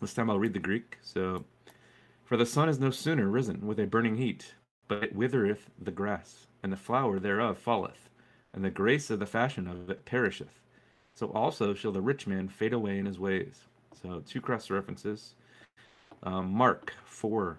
This 0.00 0.14
time 0.14 0.30
I'll 0.30 0.38
read 0.38 0.54
the 0.54 0.60
Greek. 0.60 0.98
So, 1.02 1.44
for 2.24 2.36
the 2.36 2.46
sun 2.46 2.68
is 2.68 2.78
no 2.80 2.90
sooner 2.90 3.28
risen 3.28 3.66
with 3.66 3.80
a 3.80 3.86
burning 3.86 4.16
heat, 4.18 4.54
but 4.88 5.02
it 5.04 5.16
withereth 5.16 5.70
the 5.82 5.90
grass, 5.90 6.46
and 6.62 6.72
the 6.72 6.76
flower 6.78 7.18
thereof 7.18 7.58
falleth, 7.58 8.10
and 8.56 8.64
the 8.64 8.70
grace 8.70 9.10
of 9.10 9.20
the 9.20 9.26
fashion 9.26 9.68
of 9.68 9.90
it 9.90 10.04
perisheth. 10.06 10.60
So 11.14 11.28
also 11.28 11.74
shall 11.74 11.92
the 11.92 12.00
rich 12.00 12.26
man 12.26 12.48
fade 12.48 12.72
away 12.72 12.98
in 12.98 13.06
his 13.06 13.18
ways. 13.18 13.60
So 14.02 14.22
two 14.26 14.40
cross 14.40 14.70
references. 14.70 15.34
Um, 16.22 16.50
Mark 16.52 16.94
4. 17.04 17.58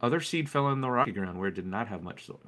Other 0.00 0.20
seed 0.20 0.50
fell 0.50 0.66
on 0.66 0.80
the 0.80 0.90
rocky 0.90 1.12
ground 1.12 1.38
where 1.38 1.48
it 1.48 1.54
did 1.54 1.66
not 1.66 1.86
have 1.86 2.02
much 2.02 2.26
soil, 2.26 2.40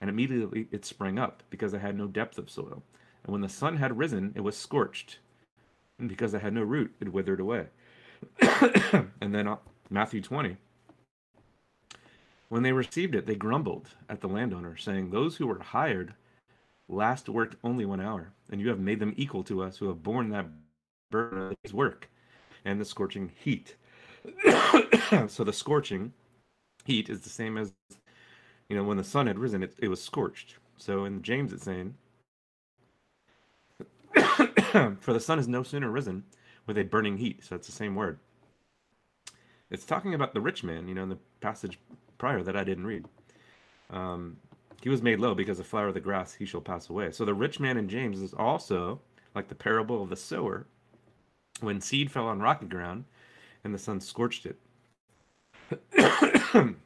and 0.00 0.08
immediately 0.08 0.68
it 0.70 0.84
sprang 0.84 1.18
up, 1.18 1.42
because 1.50 1.74
it 1.74 1.80
had 1.80 1.98
no 1.98 2.06
depth 2.06 2.38
of 2.38 2.48
soil. 2.48 2.84
And 3.24 3.32
when 3.32 3.40
the 3.40 3.48
sun 3.48 3.76
had 3.76 3.98
risen, 3.98 4.32
it 4.36 4.40
was 4.40 4.56
scorched, 4.56 5.18
and 5.98 6.08
because 6.08 6.32
it 6.32 6.42
had 6.42 6.54
no 6.54 6.62
root, 6.62 6.94
it 7.00 7.12
withered 7.12 7.40
away. 7.40 7.66
and 8.40 9.34
then 9.34 9.48
uh, 9.48 9.56
Matthew 9.90 10.20
20. 10.20 10.56
When 12.52 12.62
they 12.62 12.72
received 12.72 13.14
it, 13.14 13.24
they 13.24 13.34
grumbled 13.34 13.88
at 14.10 14.20
the 14.20 14.28
landowner, 14.28 14.76
saying, 14.76 15.08
Those 15.08 15.38
who 15.38 15.46
were 15.46 15.60
hired 15.60 16.12
last 16.86 17.30
worked 17.30 17.56
only 17.64 17.86
one 17.86 17.98
hour, 17.98 18.34
and 18.50 18.60
you 18.60 18.68
have 18.68 18.78
made 18.78 19.00
them 19.00 19.14
equal 19.16 19.42
to 19.44 19.62
us 19.62 19.78
who 19.78 19.88
have 19.88 20.02
borne 20.02 20.28
that 20.28 20.48
burden 21.10 21.38
of 21.38 21.54
his 21.62 21.72
work 21.72 22.10
and 22.66 22.78
the 22.78 22.84
scorching 22.84 23.32
heat. 23.42 23.76
so 25.28 25.44
the 25.44 25.52
scorching 25.54 26.12
heat 26.84 27.08
is 27.08 27.22
the 27.22 27.30
same 27.30 27.56
as, 27.56 27.72
you 28.68 28.76
know, 28.76 28.84
when 28.84 28.98
the 28.98 29.02
sun 29.02 29.28
had 29.28 29.38
risen, 29.38 29.62
it, 29.62 29.72
it 29.78 29.88
was 29.88 30.02
scorched. 30.02 30.56
So 30.76 31.06
in 31.06 31.22
James, 31.22 31.54
it's 31.54 31.64
saying, 31.64 31.94
For 35.00 35.14
the 35.14 35.20
sun 35.20 35.38
is 35.38 35.48
no 35.48 35.62
sooner 35.62 35.90
risen 35.90 36.24
with 36.66 36.76
a 36.76 36.84
burning 36.84 37.16
heat. 37.16 37.46
So 37.46 37.56
it's 37.56 37.66
the 37.66 37.72
same 37.72 37.94
word. 37.94 38.18
It's 39.70 39.86
talking 39.86 40.12
about 40.12 40.34
the 40.34 40.42
rich 40.42 40.62
man, 40.62 40.86
you 40.86 40.94
know, 40.94 41.04
in 41.04 41.08
the 41.08 41.18
passage 41.40 41.78
prior 42.22 42.40
that 42.40 42.56
I 42.56 42.62
didn't 42.62 42.86
read. 42.86 43.04
Um, 43.90 44.36
he 44.80 44.88
was 44.88 45.02
made 45.02 45.18
low 45.18 45.34
because 45.34 45.58
the 45.58 45.64
flower 45.64 45.88
of 45.88 45.94
the 45.94 46.00
grass 46.00 46.32
he 46.32 46.44
shall 46.44 46.60
pass 46.60 46.88
away. 46.88 47.10
So 47.10 47.24
the 47.24 47.34
rich 47.34 47.58
man 47.58 47.76
in 47.76 47.88
James 47.88 48.22
is 48.22 48.32
also 48.32 49.00
like 49.34 49.48
the 49.48 49.56
parable 49.56 50.04
of 50.04 50.08
the 50.08 50.14
sower 50.14 50.68
when 51.62 51.80
seed 51.80 52.12
fell 52.12 52.28
on 52.28 52.38
rocky 52.38 52.66
ground 52.66 53.06
and 53.64 53.74
the 53.74 53.78
sun 53.78 54.00
scorched 54.00 54.46
it. 54.46 54.56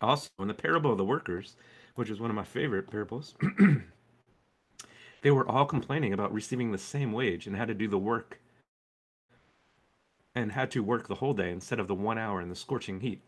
also, 0.00 0.30
in 0.38 0.46
the 0.46 0.54
parable 0.54 0.92
of 0.92 0.98
the 0.98 1.04
workers, 1.04 1.56
which 1.96 2.08
is 2.08 2.20
one 2.20 2.30
of 2.30 2.36
my 2.36 2.44
favorite 2.44 2.88
parables, 2.88 3.34
they 5.22 5.32
were 5.32 5.48
all 5.48 5.66
complaining 5.66 6.12
about 6.12 6.32
receiving 6.32 6.70
the 6.70 6.78
same 6.78 7.10
wage 7.10 7.48
and 7.48 7.56
had 7.56 7.66
to 7.66 7.74
do 7.74 7.88
the 7.88 7.98
work 7.98 8.38
and 10.32 10.52
had 10.52 10.70
to 10.70 10.84
work 10.84 11.08
the 11.08 11.16
whole 11.16 11.34
day 11.34 11.50
instead 11.50 11.80
of 11.80 11.88
the 11.88 11.94
one 11.94 12.18
hour 12.18 12.40
in 12.40 12.48
the 12.48 12.54
scorching 12.54 13.00
heat. 13.00 13.20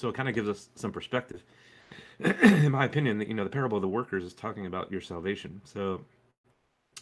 So 0.00 0.08
it 0.08 0.14
kind 0.14 0.30
of 0.30 0.34
gives 0.34 0.48
us 0.48 0.70
some 0.76 0.92
perspective. 0.92 1.44
in 2.20 2.72
my 2.72 2.86
opinion, 2.86 3.20
you 3.20 3.34
know 3.34 3.44
the 3.44 3.50
parable 3.50 3.76
of 3.76 3.82
the 3.82 3.88
workers 3.88 4.24
is 4.24 4.32
talking 4.32 4.64
about 4.64 4.90
your 4.90 5.02
salvation. 5.02 5.60
So 5.64 6.00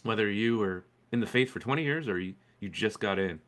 whether 0.03 0.29
you 0.29 0.61
are 0.63 0.85
in 1.13 1.21
the 1.21 1.27
faith 1.27 1.51
for 1.51 1.61
20 1.61 1.85
years 1.85 2.09
or 2.09 2.19
you, 2.19 2.35
you 2.59 2.69
just 2.69 2.99
got 2.99 3.21
in, 3.21 3.39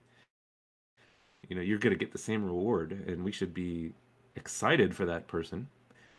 you 1.49 1.57
know, 1.57 1.63
you're 1.63 1.79
going 1.79 1.93
to 1.93 1.99
get 1.99 2.13
the 2.13 2.19
same 2.19 2.45
reward, 2.45 2.93
and 2.93 3.25
we 3.25 3.33
should 3.33 3.53
be 3.53 3.93
excited 4.37 4.95
for 4.95 5.05
that 5.07 5.27
person 5.27 5.67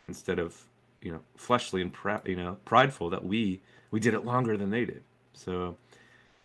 instead 0.08 0.38
of 0.38 0.66
you 1.00 1.10
know 1.10 1.20
fleshly 1.34 1.80
and 1.80 1.94
pr- 1.94 2.26
you 2.26 2.36
know 2.36 2.58
prideful 2.66 3.08
that 3.08 3.24
we 3.24 3.62
we 3.90 3.98
did 3.98 4.12
it 4.12 4.26
longer 4.26 4.58
than 4.58 4.68
they 4.68 4.84
did. 4.84 5.02
So 5.32 5.78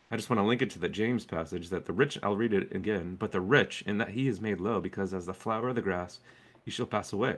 I 0.09 0.15
just 0.15 0.29
want 0.29 0.39
to 0.39 0.47
link 0.47 0.61
it 0.61 0.69
to 0.69 0.79
the 0.79 0.87
James 0.87 1.25
passage 1.25 1.69
that 1.69 1.85
the 1.85 1.91
rich 1.91 2.17
I'll 2.23 2.37
read 2.37 2.53
it 2.53 2.73
again, 2.73 3.17
but 3.19 3.33
the 3.33 3.41
rich 3.41 3.83
in 3.85 3.97
that 3.97 4.11
he 4.11 4.29
is 4.29 4.39
made 4.39 4.61
low 4.61 4.79
because 4.79 5.13
as 5.13 5.25
the 5.25 5.33
flower 5.33 5.67
of 5.67 5.75
the 5.75 5.81
grass 5.81 6.19
he 6.67 6.71
shall 6.71 6.85
pass 6.85 7.13
away. 7.13 7.37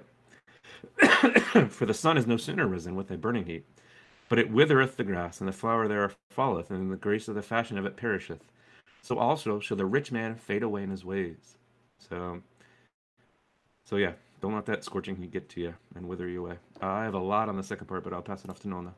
For 1.70 1.86
the 1.86 1.94
sun 1.94 2.18
is 2.18 2.26
no 2.26 2.36
sooner 2.36 2.66
risen 2.66 2.96
with 2.96 3.12
a 3.12 3.18
burning 3.18 3.46
heat, 3.46 3.64
but 4.28 4.40
it 4.40 4.50
withereth 4.50 4.98
the 4.98 5.04
grass, 5.04 5.40
and 5.40 5.48
the 5.48 5.54
flower 5.54 5.88
thereof 5.88 6.18
falleth, 6.32 6.72
and 6.72 6.92
the 6.92 6.96
grace 6.96 7.28
of 7.28 7.36
the 7.36 7.44
fashion 7.44 7.78
of 7.78 7.86
it 7.86 7.96
perisheth. 7.96 8.42
So 9.04 9.20
also 9.20 9.60
shall 9.60 9.78
the 9.78 9.86
rich 9.86 10.12
man 10.12 10.36
fade 10.36 10.64
away 10.64 10.82
in 10.82 10.90
his 10.90 11.06
ways. 11.06 11.58
So, 12.00 12.42
so 13.86 13.98
yeah, 13.98 14.14
don't 14.42 14.56
let 14.56 14.66
that 14.66 14.84
scorching 14.84 15.16
heat 15.16 15.30
get 15.30 15.48
to 15.50 15.62
you 15.62 15.76
and 15.94 16.08
wither 16.08 16.28
you 16.28 16.44
away. 16.44 16.58
I 16.82 17.04
have 17.04 17.14
a 17.14 17.20
lot 17.20 17.50
on 17.50 17.56
the 17.56 17.62
second 17.62 17.86
part, 17.86 18.04
but 18.04 18.14
I'll 18.14 18.24
pass 18.24 18.44
it 18.44 18.50
off 18.50 18.62
to 18.62 18.68
Nona. 18.68 18.96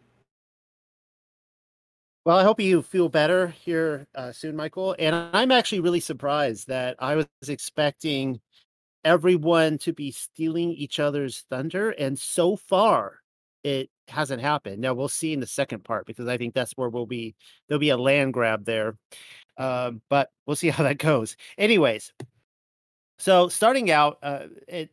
Well, 2.24 2.38
I 2.38 2.44
hope 2.44 2.62
you 2.62 2.84
feel 2.84 3.10
better 3.10 3.48
here 3.48 4.08
uh, 4.16 4.32
soon, 4.32 4.56
Michael. 4.56 4.96
And 4.98 5.14
I'm 5.14 5.52
actually 5.52 5.82
really 5.82 6.00
surprised 6.00 6.70
that 6.70 6.96
I 7.00 7.16
was 7.16 7.28
expecting 7.50 8.40
everyone 9.04 9.78
to 9.80 9.94
be 9.94 10.12
stealing 10.12 10.72
each 10.72 11.00
other's 11.00 11.46
thunder. 11.50 11.92
And 11.92 12.18
so 12.18 12.56
far, 12.56 13.20
it 13.64 13.90
hasn't 14.08 14.42
happened. 14.42 14.80
Now 14.82 14.94
we'll 14.94 15.08
see 15.08 15.34
in 15.34 15.40
the 15.40 15.48
second 15.48 15.84
part 15.84 16.06
because 16.06 16.28
I 16.28 16.38
think 16.38 16.54
that's 16.54 16.74
where 16.74 16.90
we'll 16.90 17.06
be. 17.06 17.36
There'll 17.68 17.80
be 17.80 17.90
a 17.90 17.98
land 17.98 18.34
grab 18.34 18.66
there, 18.66 18.98
um, 19.58 20.02
but 20.10 20.30
we'll 20.46 20.56
see 20.56 20.70
how 20.72 20.84
that 20.84 20.98
goes. 20.98 21.36
Anyways, 21.58 22.12
so 23.18 23.50
starting 23.50 23.92
out 23.92 24.18
uh, 24.24 24.48
it, 24.68 24.90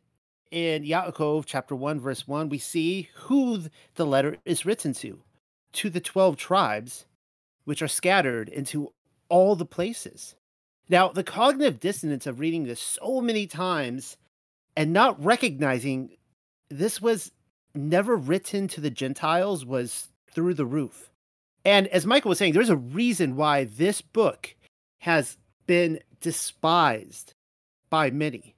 in 0.51 0.85
Yaakov 0.85 1.44
chapter 1.47 1.75
one 1.75 2.01
verse 2.01 2.27
one, 2.27 2.49
we 2.49 2.59
see 2.59 3.09
who 3.14 3.62
the 3.94 4.07
letter 4.07 4.37
is 4.44 4.64
written 4.64 4.92
to, 4.94 5.21
to 5.73 5.90
the 5.90 6.01
twelve 6.01 6.37
tribes, 6.37 7.07
which 7.64 7.83
are 7.83 7.88
scattered 7.88 8.49
into 8.49 8.92
all 9.29 9.57
the 9.57 9.66
places. 9.66 10.35
Now, 10.88 11.09
the 11.09 11.24
cognitive 11.24 11.81
dissonance 11.81 12.27
of 12.27 12.40
reading 12.40 12.64
this 12.64 12.81
so 12.81 13.20
many 13.20 13.46
times 13.46 14.16
and 14.77 14.92
not 14.92 15.22
recognizing 15.22 16.16
this 16.70 17.01
was 17.01 17.33
never 17.74 18.16
written 18.16 18.68
to 18.68 18.81
the 18.81 18.90
Gentiles 18.90 19.64
was 19.64 20.09
through 20.31 20.55
the 20.55 20.66
roof. 20.66 21.11
And 21.64 21.87
as 21.88 22.07
Michael 22.07 22.31
was 22.31 22.38
saying, 22.38 22.53
there's 22.53 22.70
a 22.70 22.77
reason 22.77 23.37
why 23.37 23.64
this 23.64 24.01
book 24.01 24.55
has 25.01 25.37
been 25.66 26.01
despised 26.20 27.35
by 27.90 28.11
many. 28.11 28.55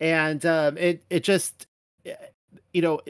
And 0.00 0.44
um, 0.46 0.78
it, 0.78 1.04
it 1.10 1.24
just, 1.24 1.66
eh, 2.06 2.14
you 2.72 2.82
know, 2.82 3.00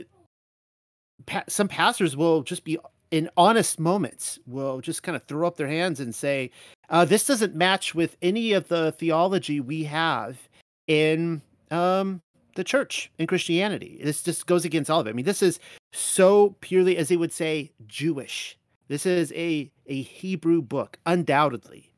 pa- 1.26 1.44
some 1.48 1.68
pastors 1.68 2.16
will 2.16 2.42
just 2.42 2.64
be 2.64 2.78
in 3.14 3.30
honest 3.36 3.78
moments 3.78 4.40
will 4.44 4.80
just 4.80 5.04
kind 5.04 5.14
of 5.14 5.22
throw 5.22 5.46
up 5.46 5.56
their 5.56 5.68
hands 5.68 6.00
and 6.00 6.12
say, 6.12 6.50
uh, 6.90 7.04
"This 7.04 7.24
doesn't 7.24 7.54
match 7.54 7.94
with 7.94 8.16
any 8.20 8.52
of 8.52 8.66
the 8.66 8.90
theology 8.90 9.60
we 9.60 9.84
have 9.84 10.48
in 10.88 11.40
um, 11.70 12.22
the 12.56 12.64
church 12.64 13.12
in 13.16 13.28
Christianity. 13.28 14.00
This 14.02 14.24
just 14.24 14.48
goes 14.48 14.64
against 14.64 14.90
all 14.90 14.98
of 14.98 15.06
it. 15.06 15.10
I 15.10 15.12
mean, 15.12 15.24
this 15.24 15.44
is 15.44 15.60
so 15.92 16.56
purely, 16.60 16.96
as 16.96 17.08
they 17.08 17.16
would 17.16 17.32
say, 17.32 17.70
Jewish. 17.86 18.58
This 18.88 19.06
is 19.06 19.32
a 19.36 19.70
a 19.86 20.02
Hebrew 20.02 20.60
book, 20.60 20.98
undoubtedly. 21.06 21.92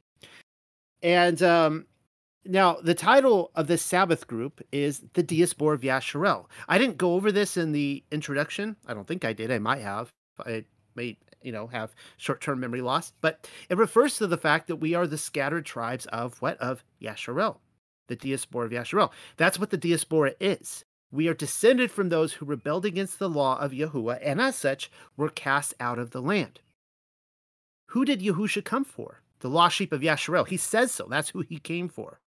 And 1.03 1.43
um, 1.43 1.87
now 2.45 2.75
the 2.83 2.95
title 2.95 3.53
of 3.55 3.69
this 3.69 3.81
Sabbath 3.81 4.27
group 4.27 4.61
is 4.71 5.03
the 5.15 5.23
Diaspora 5.23 5.77
of 5.77 5.81
Yasharel. 5.81 6.45
I 6.69 6.77
didn't 6.77 6.99
go 6.99 7.15
over 7.15 7.33
this 7.33 7.57
in 7.57 7.73
the 7.73 8.05
introduction. 8.13 8.77
I 8.87 8.93
don't 8.93 9.09
think 9.09 9.25
I 9.25 9.33
did. 9.33 9.51
I 9.51 9.59
might 9.59 9.81
have. 9.81 10.11
I 10.45 10.67
may 10.97 11.17
you 11.43 11.53
know 11.53 11.67
have 11.67 11.95
short-term 12.17 12.59
memory 12.59 12.81
loss 12.81 13.13
but 13.21 13.49
it 13.69 13.77
refers 13.77 14.17
to 14.17 14.27
the 14.27 14.39
fact 14.39 14.67
that 14.67 14.77
we 14.77 14.95
are 14.95 15.07
the 15.07 15.19
scattered 15.19 15.65
tribes 15.65 16.07
of 16.07 16.41
what? 16.43 16.57
Of 16.59 16.85
yasharel 17.01 17.59
the 18.09 18.17
diaspora 18.17 18.67
of 18.67 18.73
yasharel. 18.73 19.11
That's 19.37 19.59
what 19.59 19.71
the 19.71 19.77
diaspora 19.77 20.35
is. 20.41 20.85
We 21.13 21.29
are 21.29 21.35
descended 21.35 21.91
from 21.91 22.09
those 22.09 22.35
who 22.35 22.47
rebelled 22.47 22.85
against 22.85 23.19
the 23.19 23.31
law 23.31 23.59
of 23.59 23.73
Yahuwah 23.73 24.19
and 24.23 24.41
as 24.41 24.57
such 24.57 24.91
were 25.17 25.29
cast 25.29 25.75
out 25.79 25.99
of 25.99 26.11
the 26.11 26.23
land. 26.23 26.61
Who 27.91 28.05
did 28.05 28.21
Yahusha 28.21 28.65
come 28.65 28.85
for? 28.85 29.23
The 29.41 29.49
lost 29.49 29.77
sheep 29.77 29.93
of 29.93 30.01
yasharel. 30.01 30.49
He 30.49 30.57
says 30.57 30.93
so. 30.93 31.07
That's 31.09 31.31
who 31.31 31.41
he 31.43 31.59
came 31.59 31.89
for. 31.89 32.21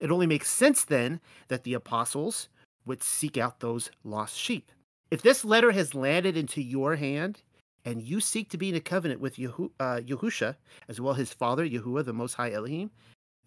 It 0.00 0.10
only 0.10 0.26
makes 0.26 0.48
sense 0.48 0.84
then 0.84 1.20
that 1.48 1.64
the 1.64 1.74
apostles 1.74 2.48
would 2.86 3.02
seek 3.02 3.36
out 3.36 3.60
those 3.60 3.90
lost 4.04 4.36
sheep. 4.36 4.72
If 5.10 5.22
this 5.22 5.44
letter 5.44 5.72
has 5.72 5.94
landed 5.94 6.36
into 6.36 6.62
your 6.62 6.96
hand 6.96 7.42
and 7.84 8.02
you 8.02 8.20
seek 8.20 8.50
to 8.50 8.58
be 8.58 8.68
in 8.68 8.74
a 8.74 8.80
covenant 8.80 9.20
with 9.20 9.36
Yehu, 9.36 9.70
uh, 9.80 10.00
Yahusha, 10.04 10.56
as 10.88 11.00
well 11.00 11.12
as 11.12 11.18
his 11.18 11.32
father, 11.32 11.66
Yahuwah, 11.66 12.04
the 12.04 12.12
Most 12.12 12.34
High 12.34 12.52
Elohim, 12.52 12.90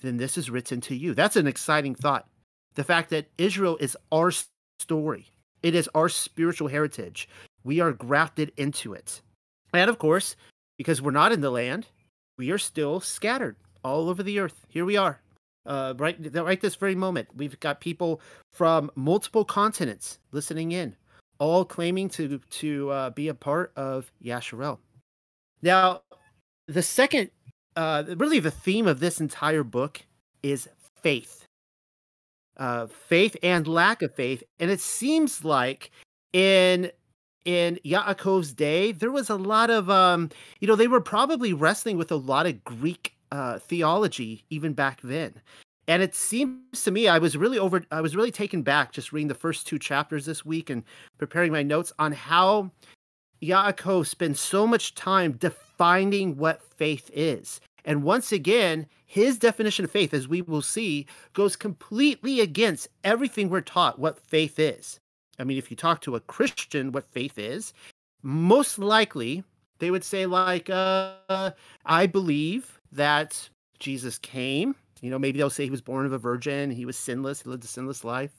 then 0.01 0.17
this 0.17 0.37
is 0.37 0.49
written 0.49 0.81
to 0.81 0.95
you. 0.95 1.13
That's 1.13 1.35
an 1.35 1.47
exciting 1.47 1.95
thought. 1.95 2.27
The 2.75 2.83
fact 2.83 3.09
that 3.09 3.27
Israel 3.37 3.77
is 3.79 3.97
our 4.11 4.31
story, 4.79 5.27
it 5.61 5.75
is 5.75 5.89
our 5.93 6.09
spiritual 6.09 6.69
heritage. 6.69 7.29
We 7.63 7.79
are 7.79 7.91
grafted 7.91 8.51
into 8.57 8.93
it. 8.93 9.21
And 9.73 9.89
of 9.89 9.99
course, 9.99 10.35
because 10.77 11.01
we're 11.01 11.11
not 11.11 11.31
in 11.31 11.41
the 11.41 11.51
land, 11.51 11.87
we 12.37 12.49
are 12.49 12.57
still 12.57 12.99
scattered 12.99 13.55
all 13.83 14.09
over 14.09 14.23
the 14.23 14.39
earth. 14.39 14.65
Here 14.67 14.85
we 14.85 14.97
are. 14.97 15.21
Uh, 15.65 15.93
right, 15.97 16.17
right 16.33 16.59
this 16.59 16.75
very 16.75 16.95
moment, 16.95 17.27
we've 17.35 17.59
got 17.59 17.79
people 17.79 18.19
from 18.51 18.89
multiple 18.95 19.45
continents 19.45 20.17
listening 20.31 20.71
in 20.71 20.95
all 21.41 21.65
claiming 21.65 22.07
to 22.07 22.37
to 22.37 22.91
uh, 22.91 23.09
be 23.09 23.27
a 23.27 23.33
part 23.33 23.73
of 23.75 24.11
Yasharel. 24.23 24.77
Now, 25.63 26.03
the 26.67 26.83
second, 26.83 27.31
uh, 27.75 28.03
really 28.15 28.39
the 28.39 28.51
theme 28.51 28.85
of 28.85 28.99
this 28.99 29.19
entire 29.19 29.63
book 29.63 30.03
is 30.43 30.69
faith. 31.01 31.47
Uh, 32.57 32.85
faith 32.85 33.35
and 33.41 33.67
lack 33.67 34.03
of 34.03 34.13
faith. 34.13 34.43
And 34.59 34.69
it 34.69 34.81
seems 34.81 35.43
like 35.43 35.89
in 36.31 36.91
in 37.43 37.79
Yaakov's 37.83 38.53
day, 38.53 38.91
there 38.91 39.11
was 39.11 39.31
a 39.31 39.35
lot 39.35 39.71
of 39.71 39.89
um, 39.89 40.29
you 40.59 40.67
know, 40.67 40.75
they 40.75 40.87
were 40.87 41.01
probably 41.01 41.53
wrestling 41.53 41.97
with 41.97 42.11
a 42.11 42.17
lot 42.17 42.45
of 42.45 42.63
Greek 42.63 43.15
uh, 43.31 43.57
theology 43.57 44.45
even 44.51 44.73
back 44.73 45.01
then. 45.03 45.33
And 45.91 46.01
it 46.01 46.15
seems 46.15 46.83
to 46.83 46.91
me 46.91 47.09
I 47.09 47.17
was 47.17 47.35
really 47.35 47.59
over 47.59 47.83
I 47.91 47.99
was 47.99 48.15
really 48.15 48.31
taken 48.31 48.61
back 48.61 48.93
just 48.93 49.11
reading 49.11 49.27
the 49.27 49.35
first 49.35 49.67
two 49.67 49.77
chapters 49.77 50.25
this 50.25 50.45
week 50.45 50.69
and 50.69 50.83
preparing 51.17 51.51
my 51.51 51.63
notes 51.63 51.91
on 51.99 52.13
how 52.13 52.71
Yaakov 53.43 54.07
spends 54.07 54.39
so 54.39 54.65
much 54.65 54.95
time 54.95 55.33
defining 55.33 56.37
what 56.37 56.63
faith 56.63 57.11
is. 57.13 57.59
And 57.83 58.03
once 58.03 58.31
again, 58.31 58.87
his 59.05 59.37
definition 59.37 59.83
of 59.83 59.91
faith, 59.91 60.13
as 60.13 60.29
we 60.29 60.41
will 60.41 60.61
see, 60.61 61.07
goes 61.33 61.57
completely 61.57 62.39
against 62.39 62.87
everything 63.03 63.49
we're 63.49 63.59
taught 63.59 63.99
what 63.99 64.17
faith 64.17 64.59
is. 64.59 64.97
I 65.39 65.43
mean, 65.43 65.57
if 65.57 65.69
you 65.69 65.75
talk 65.75 65.99
to 66.03 66.15
a 66.15 66.21
Christian 66.21 66.93
what 66.93 67.11
faith 67.11 67.37
is, 67.37 67.73
most 68.23 68.79
likely 68.79 69.43
they 69.79 69.91
would 69.91 70.05
say, 70.05 70.25
like, 70.25 70.69
uh, 70.69 71.51
I 71.85 72.07
believe 72.07 72.79
that 72.93 73.49
Jesus 73.79 74.17
came. 74.17 74.75
You 75.01 75.09
know, 75.09 75.19
maybe 75.19 75.39
they'll 75.39 75.49
say 75.49 75.65
he 75.65 75.71
was 75.71 75.81
born 75.81 76.05
of 76.05 76.13
a 76.13 76.17
virgin, 76.17 76.71
he 76.71 76.85
was 76.85 76.97
sinless, 76.97 77.41
he 77.41 77.49
lived 77.49 77.63
a 77.63 77.67
sinless 77.67 78.03
life, 78.03 78.31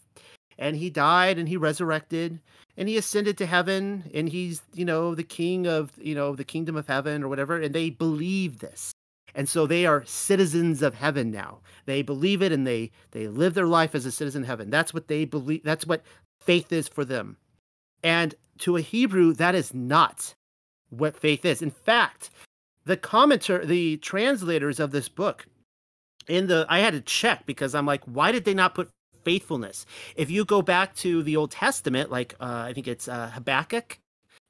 and 0.58 0.76
he 0.76 0.90
died 0.90 1.38
and 1.38 1.48
he 1.48 1.56
resurrected 1.56 2.40
and 2.76 2.88
he 2.88 2.96
ascended 2.96 3.36
to 3.38 3.46
heaven 3.46 4.10
and 4.14 4.28
he's, 4.28 4.62
you 4.72 4.84
know, 4.84 5.14
the 5.14 5.24
king 5.24 5.66
of, 5.66 5.92
you 6.00 6.14
know, 6.14 6.34
the 6.34 6.44
kingdom 6.44 6.76
of 6.76 6.86
heaven 6.86 7.22
or 7.22 7.28
whatever. 7.28 7.60
And 7.60 7.74
they 7.74 7.90
believe 7.90 8.60
this. 8.60 8.92
And 9.34 9.48
so 9.48 9.66
they 9.66 9.86
are 9.86 10.04
citizens 10.04 10.82
of 10.82 10.94
heaven 10.94 11.30
now. 11.30 11.58
They 11.86 12.02
believe 12.02 12.42
it 12.42 12.52
and 12.52 12.66
they 12.66 12.90
they 13.12 13.28
live 13.28 13.54
their 13.54 13.66
life 13.66 13.94
as 13.94 14.06
a 14.06 14.12
citizen 14.12 14.42
of 14.42 14.48
heaven. 14.48 14.70
That's 14.70 14.92
what 14.92 15.08
they 15.08 15.24
believe. 15.24 15.62
That's 15.64 15.86
what 15.86 16.02
faith 16.40 16.72
is 16.72 16.88
for 16.88 17.04
them. 17.04 17.36
And 18.02 18.34
to 18.58 18.76
a 18.76 18.80
Hebrew, 18.80 19.32
that 19.34 19.54
is 19.54 19.72
not 19.72 20.34
what 20.90 21.16
faith 21.16 21.44
is. 21.44 21.62
In 21.62 21.70
fact, 21.70 22.30
the 22.84 22.96
commenter, 22.96 23.66
the 23.66 23.96
translators 23.98 24.80
of 24.80 24.90
this 24.90 25.08
book, 25.08 25.46
in 26.28 26.46
the 26.46 26.66
I 26.68 26.80
had 26.80 26.94
to 26.94 27.00
check 27.00 27.46
because 27.46 27.74
I'm 27.74 27.86
like, 27.86 28.04
why 28.04 28.32
did 28.32 28.44
they 28.44 28.54
not 28.54 28.74
put 28.74 28.90
faithfulness? 29.24 29.86
If 30.16 30.30
you 30.30 30.44
go 30.44 30.62
back 30.62 30.94
to 30.96 31.22
the 31.22 31.36
Old 31.36 31.50
Testament, 31.50 32.10
like 32.10 32.34
uh, 32.40 32.64
I 32.66 32.72
think 32.72 32.88
it's 32.88 33.08
uh, 33.08 33.30
Habakkuk 33.30 33.98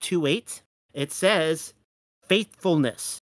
two 0.00 0.26
eight, 0.26 0.62
it 0.92 1.12
says 1.12 1.74
faithfulness. 2.26 3.18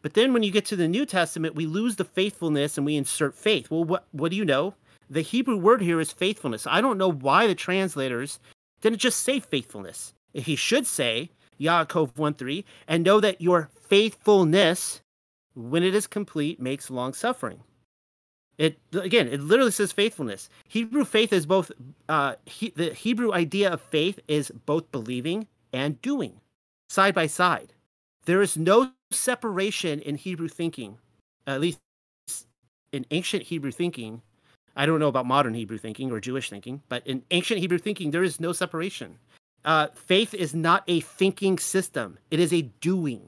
But 0.00 0.14
then 0.14 0.32
when 0.32 0.42
you 0.42 0.50
get 0.50 0.64
to 0.66 0.76
the 0.76 0.88
New 0.88 1.04
Testament, 1.04 1.56
we 1.56 1.66
lose 1.66 1.96
the 1.96 2.04
faithfulness 2.04 2.76
and 2.76 2.86
we 2.86 2.96
insert 2.96 3.34
faith. 3.34 3.70
Well, 3.70 3.84
what 3.84 4.06
what 4.12 4.30
do 4.30 4.36
you 4.36 4.44
know? 4.44 4.74
The 5.10 5.22
Hebrew 5.22 5.56
word 5.56 5.80
here 5.80 6.00
is 6.00 6.12
faithfulness. 6.12 6.66
I 6.66 6.80
don't 6.80 6.98
know 6.98 7.10
why 7.10 7.46
the 7.46 7.54
translators 7.54 8.38
didn't 8.80 8.98
just 8.98 9.20
say 9.20 9.40
faithfulness. 9.40 10.12
He 10.34 10.54
should 10.54 10.86
say 10.86 11.30
Yaakov 11.60 12.16
1 12.16 12.34
3, 12.34 12.64
and 12.86 13.04
know 13.04 13.20
that 13.20 13.40
your 13.40 13.70
faithfulness, 13.80 15.00
when 15.54 15.82
it 15.82 15.94
is 15.94 16.06
complete, 16.06 16.60
makes 16.60 16.90
long 16.90 17.12
suffering. 17.12 17.60
It 18.58 18.76
again, 18.92 19.28
it 19.28 19.40
literally 19.40 19.70
says 19.70 19.92
faithfulness. 19.92 20.50
Hebrew 20.68 21.04
faith 21.04 21.32
is 21.32 21.46
both. 21.46 21.70
Uh, 22.08 22.34
he, 22.44 22.70
the 22.70 22.92
Hebrew 22.92 23.32
idea 23.32 23.72
of 23.72 23.80
faith 23.80 24.18
is 24.26 24.50
both 24.66 24.90
believing 24.90 25.46
and 25.72 26.02
doing, 26.02 26.40
side 26.88 27.14
by 27.14 27.28
side. 27.28 27.72
There 28.24 28.42
is 28.42 28.56
no 28.56 28.90
separation 29.12 30.00
in 30.00 30.16
Hebrew 30.16 30.48
thinking, 30.48 30.98
at 31.46 31.60
least 31.60 31.78
in 32.92 33.06
ancient 33.12 33.44
Hebrew 33.44 33.70
thinking. 33.70 34.22
I 34.76 34.86
don't 34.86 35.00
know 35.00 35.08
about 35.08 35.26
modern 35.26 35.54
Hebrew 35.54 35.78
thinking 35.78 36.10
or 36.10 36.20
Jewish 36.20 36.50
thinking, 36.50 36.82
but 36.88 37.06
in 37.06 37.22
ancient 37.30 37.60
Hebrew 37.60 37.78
thinking, 37.78 38.10
there 38.10 38.22
is 38.22 38.40
no 38.40 38.52
separation. 38.52 39.18
Uh, 39.64 39.88
faith 39.94 40.34
is 40.34 40.54
not 40.54 40.82
a 40.88 41.00
thinking 41.00 41.58
system; 41.58 42.18
it 42.32 42.40
is 42.40 42.52
a 42.52 42.62
doing. 42.80 43.22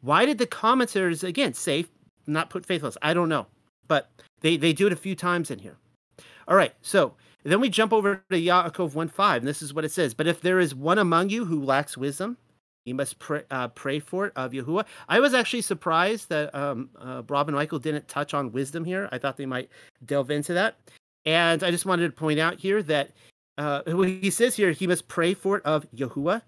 Why 0.00 0.24
did 0.24 0.38
the 0.38 0.46
commentators 0.46 1.22
again 1.22 1.52
say 1.52 1.86
not 2.26 2.50
put 2.50 2.64
faithless? 2.64 2.96
I 3.02 3.14
don't 3.14 3.28
know, 3.28 3.46
but 3.92 4.10
they 4.40 4.56
they 4.56 4.72
do 4.72 4.86
it 4.86 4.92
a 4.94 4.96
few 4.96 5.14
times 5.14 5.50
in 5.50 5.58
here. 5.58 5.76
All 6.48 6.56
right, 6.56 6.72
so 6.80 7.12
then 7.44 7.60
we 7.60 7.68
jump 7.68 7.92
over 7.92 8.24
to 8.30 8.40
Yaakov 8.40 8.92
1.5, 8.92 9.36
and 9.36 9.46
this 9.46 9.60
is 9.60 9.74
what 9.74 9.84
it 9.84 9.92
says. 9.92 10.14
But 10.14 10.26
if 10.26 10.40
there 10.40 10.58
is 10.58 10.74
one 10.74 10.96
among 10.96 11.28
you 11.28 11.44
who 11.44 11.62
lacks 11.62 11.94
wisdom, 11.94 12.38
you 12.86 12.94
must 12.94 13.18
pray, 13.18 13.42
uh, 13.50 13.68
pray 13.68 13.98
for 13.98 14.28
it 14.28 14.32
of 14.34 14.52
Yahuwah. 14.52 14.86
I 15.10 15.20
was 15.20 15.34
actually 15.34 15.60
surprised 15.60 16.30
that 16.30 16.54
um, 16.54 16.88
uh, 16.98 17.22
Rob 17.28 17.48
and 17.48 17.54
Michael 17.54 17.78
didn't 17.78 18.08
touch 18.08 18.32
on 18.32 18.50
wisdom 18.50 18.86
here. 18.86 19.10
I 19.12 19.18
thought 19.18 19.36
they 19.36 19.44
might 19.44 19.68
delve 20.06 20.30
into 20.30 20.54
that. 20.54 20.78
And 21.26 21.62
I 21.62 21.70
just 21.70 21.84
wanted 21.84 22.06
to 22.06 22.12
point 22.12 22.40
out 22.40 22.58
here 22.58 22.82
that 22.84 23.10
uh, 23.58 23.82
he 24.02 24.30
says 24.30 24.56
here, 24.56 24.72
he 24.72 24.86
must 24.86 25.06
pray 25.06 25.34
for 25.34 25.58
it 25.58 25.66
of 25.66 25.84
Yahuwah, 25.94 26.40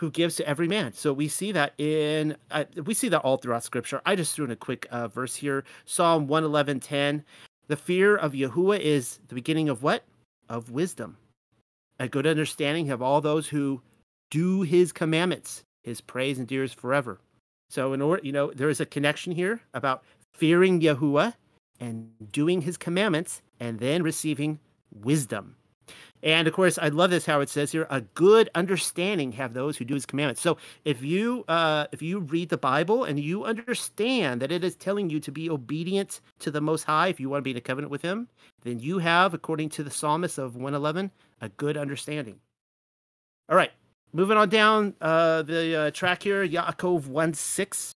who 0.00 0.10
gives 0.10 0.34
to 0.36 0.48
every 0.48 0.66
man. 0.66 0.94
So 0.94 1.12
we 1.12 1.28
see 1.28 1.52
that 1.52 1.74
in 1.78 2.36
uh, 2.50 2.64
we 2.84 2.94
see 2.94 3.10
that 3.10 3.20
all 3.20 3.36
throughout 3.36 3.64
Scripture. 3.64 4.00
I 4.06 4.16
just 4.16 4.34
threw 4.34 4.46
in 4.46 4.50
a 4.50 4.56
quick 4.56 4.86
uh, 4.90 5.08
verse 5.08 5.36
here, 5.36 5.62
Psalm 5.84 6.26
one 6.26 6.42
eleven 6.42 6.80
ten. 6.80 7.22
The 7.68 7.76
fear 7.76 8.16
of 8.16 8.32
Yahuwah 8.32 8.80
is 8.80 9.20
the 9.28 9.34
beginning 9.34 9.68
of 9.68 9.82
what? 9.82 10.04
Of 10.48 10.70
wisdom. 10.70 11.18
A 11.98 12.08
good 12.08 12.26
understanding 12.26 12.86
have 12.86 13.02
all 13.02 13.20
those 13.20 13.48
who 13.48 13.82
do 14.30 14.62
His 14.62 14.90
commandments. 14.90 15.62
His 15.84 16.00
praise 16.00 16.38
endures 16.38 16.72
forever. 16.72 17.20
So 17.68 17.92
in 17.92 18.00
order, 18.00 18.22
you 18.24 18.32
know, 18.32 18.50
there 18.50 18.70
is 18.70 18.80
a 18.80 18.86
connection 18.86 19.32
here 19.32 19.60
about 19.74 20.02
fearing 20.32 20.80
Yahuwah 20.80 21.34
and 21.78 22.10
doing 22.32 22.62
His 22.62 22.76
commandments, 22.76 23.42
and 23.60 23.78
then 23.78 24.02
receiving 24.02 24.58
wisdom. 24.92 25.56
And 26.22 26.46
of 26.46 26.54
course, 26.54 26.78
I 26.78 26.88
love 26.88 27.10
this 27.10 27.24
how 27.24 27.40
it 27.40 27.48
says 27.48 27.72
here, 27.72 27.86
a 27.88 28.02
good 28.02 28.50
understanding 28.54 29.32
have 29.32 29.54
those 29.54 29.76
who 29.76 29.84
do 29.84 29.94
his 29.94 30.04
commandments. 30.04 30.42
So 30.42 30.58
if 30.84 31.02
you 31.02 31.44
uh, 31.48 31.86
if 31.92 32.02
you 32.02 32.20
read 32.20 32.50
the 32.50 32.58
Bible 32.58 33.04
and 33.04 33.18
you 33.18 33.44
understand 33.44 34.42
that 34.42 34.52
it 34.52 34.62
is 34.62 34.76
telling 34.76 35.08
you 35.08 35.20
to 35.20 35.32
be 35.32 35.48
obedient 35.48 36.20
to 36.40 36.50
the 36.50 36.60
Most 36.60 36.84
High, 36.84 37.08
if 37.08 37.20
you 37.20 37.30
want 37.30 37.40
to 37.40 37.44
be 37.44 37.52
in 37.52 37.56
a 37.56 37.62
covenant 37.62 37.90
with 37.90 38.02
Him, 38.02 38.28
then 38.62 38.80
you 38.80 38.98
have, 38.98 39.32
according 39.32 39.70
to 39.70 39.82
the 39.82 39.90
psalmist 39.90 40.36
of 40.36 40.56
111, 40.56 41.10
a 41.40 41.48
good 41.48 41.76
understanding. 41.76 42.40
All 43.48 43.56
right, 43.56 43.72
moving 44.12 44.36
on 44.36 44.48
down 44.48 44.94
uh, 45.00 45.42
the 45.42 45.76
uh, 45.76 45.90
track 45.90 46.22
here, 46.22 46.46
Yaakov 46.46 47.06
1 47.06 47.34
6. 47.34 47.92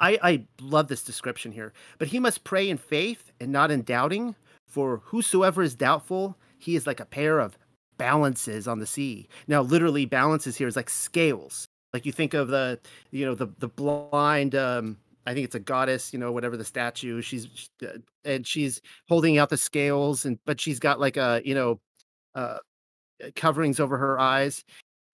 I, 0.00 0.18
I 0.22 0.44
love 0.60 0.88
this 0.88 1.02
description 1.02 1.52
here. 1.52 1.72
But 1.98 2.08
he 2.08 2.20
must 2.20 2.44
pray 2.44 2.68
in 2.68 2.76
faith 2.76 3.32
and 3.40 3.50
not 3.50 3.70
in 3.70 3.82
doubting, 3.82 4.36
for 4.66 5.00
whosoever 5.06 5.62
is 5.62 5.74
doubtful 5.74 6.36
he 6.58 6.76
is 6.76 6.86
like 6.86 7.00
a 7.00 7.04
pair 7.04 7.38
of 7.38 7.58
balances 7.98 8.68
on 8.68 8.78
the 8.78 8.86
sea. 8.86 9.28
Now, 9.46 9.62
literally, 9.62 10.06
balances 10.06 10.56
here 10.56 10.68
is 10.68 10.76
like 10.76 10.90
scales. 10.90 11.66
Like 11.92 12.06
you 12.06 12.12
think 12.12 12.34
of 12.34 12.48
the, 12.48 12.78
you 13.10 13.24
know, 13.24 13.34
the 13.34 13.48
the 13.58 13.68
blind. 13.68 14.54
Um, 14.54 14.98
I 15.26 15.34
think 15.34 15.44
it's 15.44 15.54
a 15.54 15.60
goddess, 15.60 16.12
you 16.12 16.18
know, 16.18 16.32
whatever 16.32 16.56
the 16.56 16.64
statue. 16.64 17.20
She's 17.20 17.70
uh, 17.82 17.98
and 18.24 18.46
she's 18.46 18.80
holding 19.08 19.38
out 19.38 19.50
the 19.50 19.56
scales, 19.56 20.24
and 20.24 20.38
but 20.46 20.60
she's 20.60 20.78
got 20.78 21.00
like 21.00 21.16
a, 21.16 21.42
you 21.44 21.54
know, 21.54 21.80
uh, 22.34 22.58
coverings 23.36 23.80
over 23.80 23.98
her 23.98 24.18
eyes. 24.18 24.64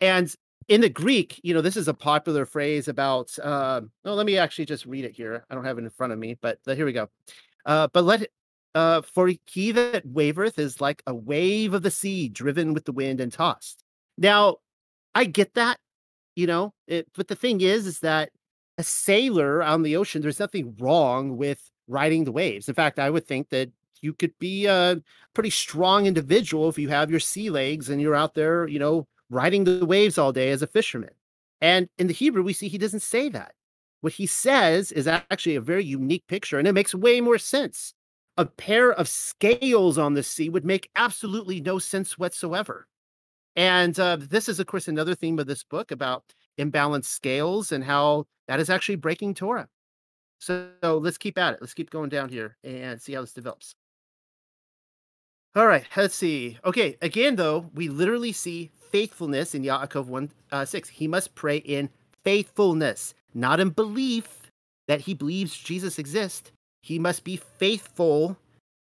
And 0.00 0.34
in 0.68 0.80
the 0.80 0.88
Greek, 0.88 1.40
you 1.42 1.54
know, 1.54 1.60
this 1.60 1.76
is 1.76 1.88
a 1.88 1.94
popular 1.94 2.46
phrase 2.46 2.88
about. 2.88 3.36
Uh, 3.42 3.82
oh, 4.04 4.14
let 4.14 4.26
me 4.26 4.38
actually 4.38 4.66
just 4.66 4.86
read 4.86 5.04
it 5.04 5.12
here. 5.12 5.44
I 5.50 5.54
don't 5.54 5.64
have 5.64 5.78
it 5.78 5.84
in 5.84 5.90
front 5.90 6.12
of 6.12 6.18
me, 6.18 6.36
but 6.40 6.58
here 6.66 6.86
we 6.86 6.92
go. 6.92 7.08
Uh, 7.66 7.88
but 7.92 8.04
let 8.04 8.28
uh, 8.74 9.02
for 9.02 9.30
he 9.46 9.72
that 9.72 10.06
wavereth 10.06 10.58
is 10.58 10.80
like 10.80 11.02
a 11.06 11.14
wave 11.14 11.74
of 11.74 11.82
the 11.82 11.90
sea 11.90 12.28
driven 12.28 12.74
with 12.74 12.84
the 12.84 12.92
wind 12.92 13.20
and 13.20 13.32
tossed. 13.32 13.84
Now, 14.18 14.56
I 15.14 15.24
get 15.24 15.54
that, 15.54 15.78
you 16.34 16.46
know, 16.46 16.74
it, 16.86 17.06
but 17.16 17.28
the 17.28 17.36
thing 17.36 17.60
is, 17.60 17.86
is 17.86 18.00
that 18.00 18.30
a 18.78 18.82
sailor 18.82 19.62
on 19.62 19.82
the 19.82 19.96
ocean, 19.96 20.22
there's 20.22 20.40
nothing 20.40 20.74
wrong 20.78 21.36
with 21.36 21.70
riding 21.86 22.24
the 22.24 22.32
waves. 22.32 22.68
In 22.68 22.74
fact, 22.74 22.98
I 22.98 23.10
would 23.10 23.26
think 23.26 23.50
that 23.50 23.70
you 24.00 24.12
could 24.12 24.36
be 24.38 24.66
a 24.66 25.00
pretty 25.32 25.50
strong 25.50 26.06
individual 26.06 26.68
if 26.68 26.78
you 26.78 26.88
have 26.88 27.10
your 27.10 27.20
sea 27.20 27.50
legs 27.50 27.88
and 27.88 28.00
you're 28.00 28.14
out 28.14 28.34
there, 28.34 28.66
you 28.66 28.78
know, 28.78 29.06
riding 29.30 29.64
the 29.64 29.86
waves 29.86 30.18
all 30.18 30.32
day 30.32 30.50
as 30.50 30.62
a 30.62 30.66
fisherman. 30.66 31.10
And 31.60 31.88
in 31.98 32.08
the 32.08 32.12
Hebrew, 32.12 32.42
we 32.42 32.52
see 32.52 32.68
he 32.68 32.78
doesn't 32.78 33.00
say 33.00 33.28
that. 33.30 33.52
What 34.00 34.12
he 34.12 34.26
says 34.26 34.92
is 34.92 35.06
actually 35.06 35.56
a 35.56 35.62
very 35.62 35.84
unique 35.84 36.26
picture, 36.26 36.58
and 36.58 36.68
it 36.68 36.72
makes 36.72 36.94
way 36.94 37.22
more 37.22 37.38
sense 37.38 37.94
a 38.36 38.46
pair 38.46 38.92
of 38.92 39.08
scales 39.08 39.98
on 39.98 40.14
the 40.14 40.22
sea 40.22 40.48
would 40.48 40.64
make 40.64 40.90
absolutely 40.96 41.60
no 41.60 41.78
sense 41.78 42.18
whatsoever. 42.18 42.86
And 43.56 43.98
uh, 44.00 44.16
this 44.18 44.48
is, 44.48 44.58
of 44.58 44.66
course, 44.66 44.88
another 44.88 45.14
theme 45.14 45.38
of 45.38 45.46
this 45.46 45.62
book 45.62 45.90
about 45.90 46.24
imbalanced 46.58 47.04
scales 47.06 47.70
and 47.70 47.84
how 47.84 48.26
that 48.48 48.60
is 48.60 48.70
actually 48.70 48.96
breaking 48.96 49.34
Torah. 49.34 49.68
So, 50.38 50.68
so 50.82 50.98
let's 50.98 51.18
keep 51.18 51.38
at 51.38 51.54
it. 51.54 51.60
Let's 51.60 51.74
keep 51.74 51.90
going 51.90 52.10
down 52.10 52.28
here 52.28 52.56
and 52.64 53.00
see 53.00 53.14
how 53.14 53.20
this 53.20 53.32
develops. 53.32 53.74
All 55.56 55.68
right, 55.68 55.84
let's 55.96 56.16
see. 56.16 56.58
Okay, 56.64 56.96
again, 57.00 57.36
though, 57.36 57.70
we 57.74 57.88
literally 57.88 58.32
see 58.32 58.72
faithfulness 58.90 59.54
in 59.54 59.62
Yaakov 59.62 60.06
1 60.06 60.30
uh, 60.50 60.64
6. 60.64 60.88
He 60.88 61.06
must 61.06 61.36
pray 61.36 61.58
in 61.58 61.88
faithfulness, 62.24 63.14
not 63.34 63.60
in 63.60 63.70
belief 63.70 64.50
that 64.88 65.02
he 65.02 65.14
believes 65.14 65.56
Jesus 65.56 65.98
exists, 65.98 66.50
he 66.84 66.98
must 66.98 67.24
be 67.24 67.36
faithful 67.36 68.36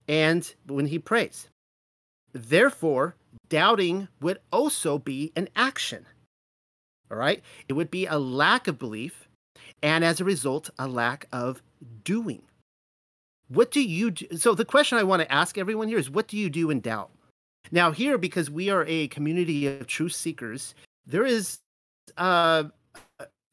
and 0.07 0.55
when 0.67 0.85
he 0.85 0.99
prays. 0.99 1.49
Therefore, 2.35 3.15
doubting 3.49 4.09
would 4.21 4.39
also 4.53 4.99
be 4.99 5.33
an 5.35 5.49
action. 5.57 6.05
All 7.11 7.17
right? 7.17 7.43
It 7.71 7.73
would 7.73 7.91
be 7.91 8.05
a 8.05 8.19
lack 8.19 8.69
of 8.69 8.79
belief, 8.79 9.31
and 9.83 10.05
as 10.05 10.21
a 10.21 10.25
result, 10.25 10.69
a 10.79 10.87
lack 10.87 11.27
of 11.33 11.63
doing. 12.05 12.43
What 13.49 13.71
do 13.71 13.81
you 13.81 14.11
do? 14.11 14.37
So, 14.37 14.55
the 14.55 14.67
question 14.67 14.99
I 14.99 15.03
want 15.03 15.23
to 15.23 15.33
ask 15.33 15.57
everyone 15.57 15.89
here 15.89 15.99
is 15.99 16.11
what 16.11 16.29
do 16.29 16.37
you 16.37 16.51
do 16.51 16.69
in 16.69 16.81
doubt? 16.81 17.11
Now, 17.73 17.93
here, 17.93 18.19
because 18.19 18.51
we 18.51 18.69
are 18.69 18.85
a 18.87 19.09
community 19.09 19.67
of 19.69 19.87
truth 19.87 20.13
seekers, 20.13 20.75
there 21.07 21.25
is 21.25 21.61
uh, 22.19 22.65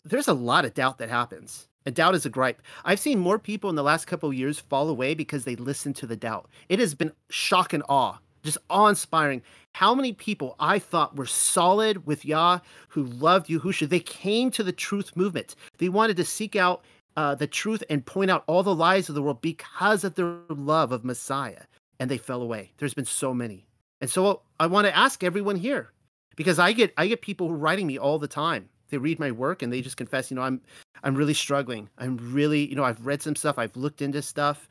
there's 0.04 0.28
a 0.28 0.34
lot 0.34 0.66
of 0.66 0.74
doubt 0.74 0.98
that 0.98 1.10
happens. 1.10 1.70
And 1.86 1.94
doubt 1.94 2.16
is 2.16 2.26
a 2.26 2.30
gripe. 2.30 2.62
I've 2.86 3.00
seen 3.00 3.20
more 3.20 3.38
people 3.38 3.70
in 3.70 3.76
the 3.76 3.84
last 3.84 4.06
couple 4.06 4.30
of 4.30 4.36
years 4.36 4.60
fall 4.60 4.90
away 4.90 5.14
because 5.14 5.44
they 5.44 5.56
listened 5.56 5.96
to 5.98 6.08
the 6.08 6.16
doubt. 6.16 6.50
It 6.70 6.80
has 6.80 6.96
been 6.96 7.12
shock 7.30 7.74
and 7.74 7.84
awe, 7.90 8.20
just 8.44 8.58
awe 8.70 8.88
inspiring. 8.88 9.42
How 9.74 9.94
many 9.94 10.14
people 10.14 10.56
I 10.60 10.80
thought 10.80 11.16
were 11.16 11.26
solid 11.26 12.06
with 12.06 12.26
Yah, 12.26 12.60
who 12.90 13.04
loved 13.04 13.48
Yahusha, 13.48 13.90
they 13.90 14.00
came 14.00 14.52
to 14.52 14.64
the 14.64 14.72
truth 14.72 15.16
movement. 15.16 15.56
They 15.78 15.90
wanted 15.90 16.18
to 16.18 16.26
seek 16.26 16.56
out 16.56 16.84
uh, 17.18 17.36
the 17.36 17.48
truth 17.48 17.84
and 17.90 18.06
point 18.06 18.32
out 18.32 18.44
all 18.48 18.64
the 18.64 18.76
lies 18.76 19.10
of 19.10 19.16
the 19.16 19.22
world 19.22 19.42
because 19.42 20.04
of 20.04 20.16
their 20.16 20.38
love 20.50 20.92
of 20.92 21.04
Messiah. 21.04 21.64
And 22.00 22.10
they 22.10 22.18
fell 22.18 22.42
away. 22.42 22.72
There's 22.78 22.94
been 22.94 23.06
so 23.06 23.34
many. 23.34 23.66
And 24.02 24.10
so 24.10 24.42
I 24.60 24.68
want 24.68 24.88
to 24.88 24.98
ask 24.98 25.24
everyone 25.24 25.56
here, 25.56 25.92
because 26.36 26.60
I 26.60 26.72
get 26.74 26.94
I 26.98 27.08
get 27.08 27.22
people 27.22 27.48
who 27.48 27.54
are 27.54 27.58
writing 27.58 27.88
me 27.88 27.98
all 27.98 28.20
the 28.20 28.28
time 28.28 28.70
they 28.94 29.00
read 29.00 29.20
my 29.20 29.32
work 29.32 29.64
and 29.64 29.74
they 29.74 29.82
just 29.82 29.98
confess, 29.98 30.30
you 30.30 30.36
know, 30.36 30.44
I'm 30.44 30.62
I'm 31.04 31.16
really 31.16 31.34
struggling. 31.34 31.90
I'm 31.98 32.18
really, 32.32 32.70
you 32.70 32.76
know, 32.76 32.84
I've 32.84 33.04
read 33.06 33.24
some 33.24 33.36
stuff, 33.36 33.58
I've 33.58 33.76
looked 33.76 34.04
into 34.04 34.22
stuff, 34.22 34.70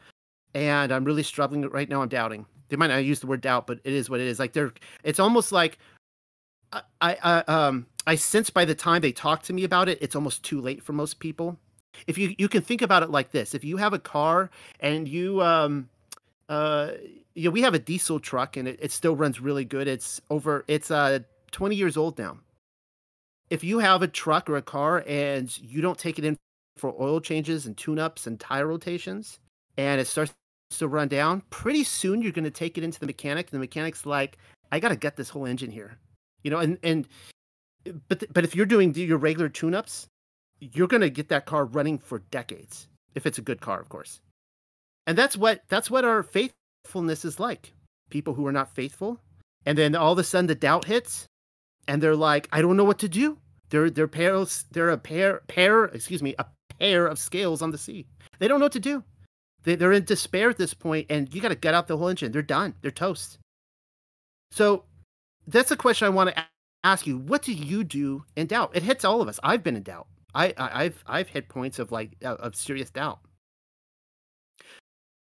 and 0.55 0.93
I'm 0.93 1.05
really 1.05 1.25
struggling 1.25 1.69
right 1.69 1.89
now. 1.89 2.03
I'm 2.03 2.09
doubting. 2.09 2.47
They 2.69 2.77
might 2.77 2.87
not 2.87 3.05
use 3.05 3.19
the 3.19 3.27
word 3.27 3.41
doubt, 3.41 3.67
but 3.67 3.81
it 3.83 3.93
is 3.93 4.09
what 4.09 4.21
it 4.21 4.29
is. 4.29 4.39
Like 4.39 4.53
they're, 4.53 4.73
it's 5.03 5.19
almost 5.19 5.51
like 5.51 5.79
I, 6.73 6.83
I 7.01 7.39
um 7.49 7.87
I 8.07 8.15
sense 8.15 8.49
by 8.49 8.65
the 8.65 8.77
time 8.77 9.03
they 9.03 9.13
talk 9.13 9.43
to 9.43 9.53
me 9.53 9.65
about 9.65 9.89
it, 9.89 9.99
it's 10.01 10.15
almost 10.15 10.45
too 10.45 10.61
late 10.61 10.83
for 10.83 10.93
most 10.93 11.19
people. 11.19 11.59
If 12.07 12.17
you 12.17 12.37
you 12.39 12.49
can 12.49 12.63
think 12.63 12.81
about 12.81 13.03
it 13.03 13.11
like 13.11 13.33
this, 13.33 13.57
if 13.57 13.65
you 13.65 13.77
have 13.77 13.93
a 13.93 13.99
car 13.99 14.51
and 14.79 15.09
you 15.09 15.43
um 15.43 15.89
uh 16.49 16.93
you 17.35 17.45
know, 17.45 17.51
we 17.51 17.63
have 17.63 17.75
a 17.75 17.79
diesel 17.81 18.21
truck 18.21 18.57
and 18.57 18.69
it, 18.69 18.79
it 18.81 18.93
still 18.93 19.17
runs 19.17 19.41
really 19.41 19.65
good. 19.65 19.89
It's 19.89 20.21
over 20.31 20.65
it's 20.69 20.93
uh 20.93 21.19
20 21.51 21.75
years 21.75 21.97
old 21.97 22.19
now 22.19 22.39
if 23.53 23.63
you 23.63 23.81
have 23.81 24.01
a 24.01 24.09
truck 24.09 24.49
or 24.49 24.57
a 24.57 24.63
car 24.63 25.05
and 25.07 25.59
you 25.59 25.83
don't 25.83 25.99
take 25.99 26.19
it 26.19 26.25
in 26.25 26.39
for 26.79 26.95
oil 26.99 27.21
changes 27.21 27.67
and 27.67 27.77
tune 27.77 27.99
ups 27.99 28.27
and 28.27 28.41
tire 28.41 28.67
rotations 28.67 29.39
and 29.77 30.01
it 30.01 30.07
starts 30.07 30.33
to 30.71 30.89
run 30.89 31.07
down, 31.07 31.43
pretty 31.51 31.85
soon 31.85 32.23
you're 32.23 32.33
going 32.33 32.47
to 32.47 32.51
take 32.51 32.79
it 32.79 32.83
into 32.83 32.99
the 32.99 33.05
mechanic. 33.05 33.49
And 33.49 33.59
the 33.59 33.61
mechanic's 33.61 34.07
like, 34.07 34.39
I 34.73 34.81
got 34.81 34.89
to 34.89 34.97
get 34.97 35.17
this 35.17 35.29
whole 35.29 35.45
engine 35.45 35.71
here. 35.71 35.99
You 36.43 36.51
know, 36.51 36.61
and, 36.61 36.79
and, 36.83 37.07
but, 38.09 38.25
but 38.33 38.43
if 38.43 38.57
you're 38.57 38.65
doing 38.65 38.95
your 38.95 39.19
regular 39.19 39.51
tune 39.51 39.75
ups, 39.75 40.07
you're 40.59 40.89
going 40.89 41.03
to 41.03 41.11
get 41.11 41.29
that 41.29 41.45
car 41.45 41.67
running 41.67 41.99
for 41.99 42.21
decades 42.31 42.89
if 43.15 43.27
it's 43.27 43.37
a 43.37 43.43
good 43.43 43.61
car, 43.61 43.79
of 43.81 43.91
course. 43.91 44.23
And 45.07 45.19
that's 45.19 45.37
what, 45.37 45.61
that's 45.69 45.91
what 45.91 46.07
our 46.07 46.23
faithfulness 46.23 47.27
is 47.27 47.39
like. 47.39 47.75
People 48.09 48.33
who 48.33 48.47
are 48.47 48.53
not 48.53 48.75
faithful. 48.75 49.21
And 49.67 49.77
then 49.77 49.95
all 49.95 50.13
of 50.13 50.19
a 50.19 50.25
sudden 50.25 50.47
the 50.47 50.55
doubt 50.55 50.87
hits 50.87 51.27
and 51.87 52.03
they're 52.03 52.17
like, 52.17 52.49
I 52.51 52.63
don't 52.63 52.79
know 52.79 52.85
what 52.85 53.01
to 53.01 53.09
do. 53.11 53.37
They're 53.73 53.89
they're 53.89 54.07
pairs 54.07 54.67
they're 54.71 54.91
a 54.91 54.99
pair 54.99 55.41
pair 55.49 55.87
excuse 55.87 56.23
me 56.23 56.35
a 56.39 56.45
pair 56.79 57.07
of 57.07 57.19
scales 57.19 57.63
on 57.63 57.71
the 57.71 57.79
sea. 57.79 58.07
They 58.39 58.47
don't 58.47 58.61
know 58.61 58.67
what 58.67 58.73
to 58.73 58.81
do. 58.81 59.03
They, 59.65 59.77
they're 59.77 59.93
in 59.93 60.05
despair 60.05 60.51
at 60.51 60.59
this 60.59 60.75
point, 60.75 61.07
and 61.09 61.33
you 61.35 61.41
got 61.41 61.49
to 61.49 61.55
get 61.55 61.73
out 61.73 61.89
the 61.89 61.97
whole 61.97 62.09
engine. 62.09 62.33
They're 62.33 62.43
done. 62.43 62.75
They're 62.83 62.91
toast. 62.91 63.39
So 64.51 64.85
that's 65.47 65.71
a 65.71 65.77
question 65.77 66.07
I 66.07 66.11
want 66.11 66.35
to 66.35 66.45
ask 66.85 67.07
you. 67.07 67.17
What 67.17 67.43
do 67.43 67.55
you 67.55 67.83
do 67.83 68.25
in 68.37 68.47
doubt? 68.47 68.73
It 68.75 68.83
hits 68.83 69.07
all 69.07 69.23
of 69.23 69.29
us. 69.29 69.41
I've 69.43 69.63
been 69.63 69.77
in 69.77 69.85
doubt. 69.85 70.07
I, 70.35 70.53
I 70.59 70.85
have 70.85 71.05
I've 71.07 71.29
hit 71.29 71.49
points 71.49 71.79
of 71.79 71.91
like 71.91 72.17
uh, 72.23 72.35
of 72.35 72.55
serious 72.55 72.91
doubt. 72.91 73.21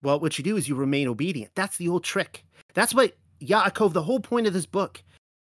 Well, 0.01 0.19
what 0.19 0.37
you 0.37 0.43
do 0.43 0.57
is 0.57 0.67
you 0.67 0.75
remain 0.75 1.07
obedient. 1.07 1.51
That's 1.55 1.77
the 1.77 1.87
old 1.87 2.03
trick. 2.03 2.43
That's 2.73 2.93
what 2.93 3.15
Yaakov. 3.41 3.93
The 3.93 4.03
whole 4.03 4.19
point 4.19 4.47
of 4.47 4.53
this 4.53 4.65
book 4.65 5.01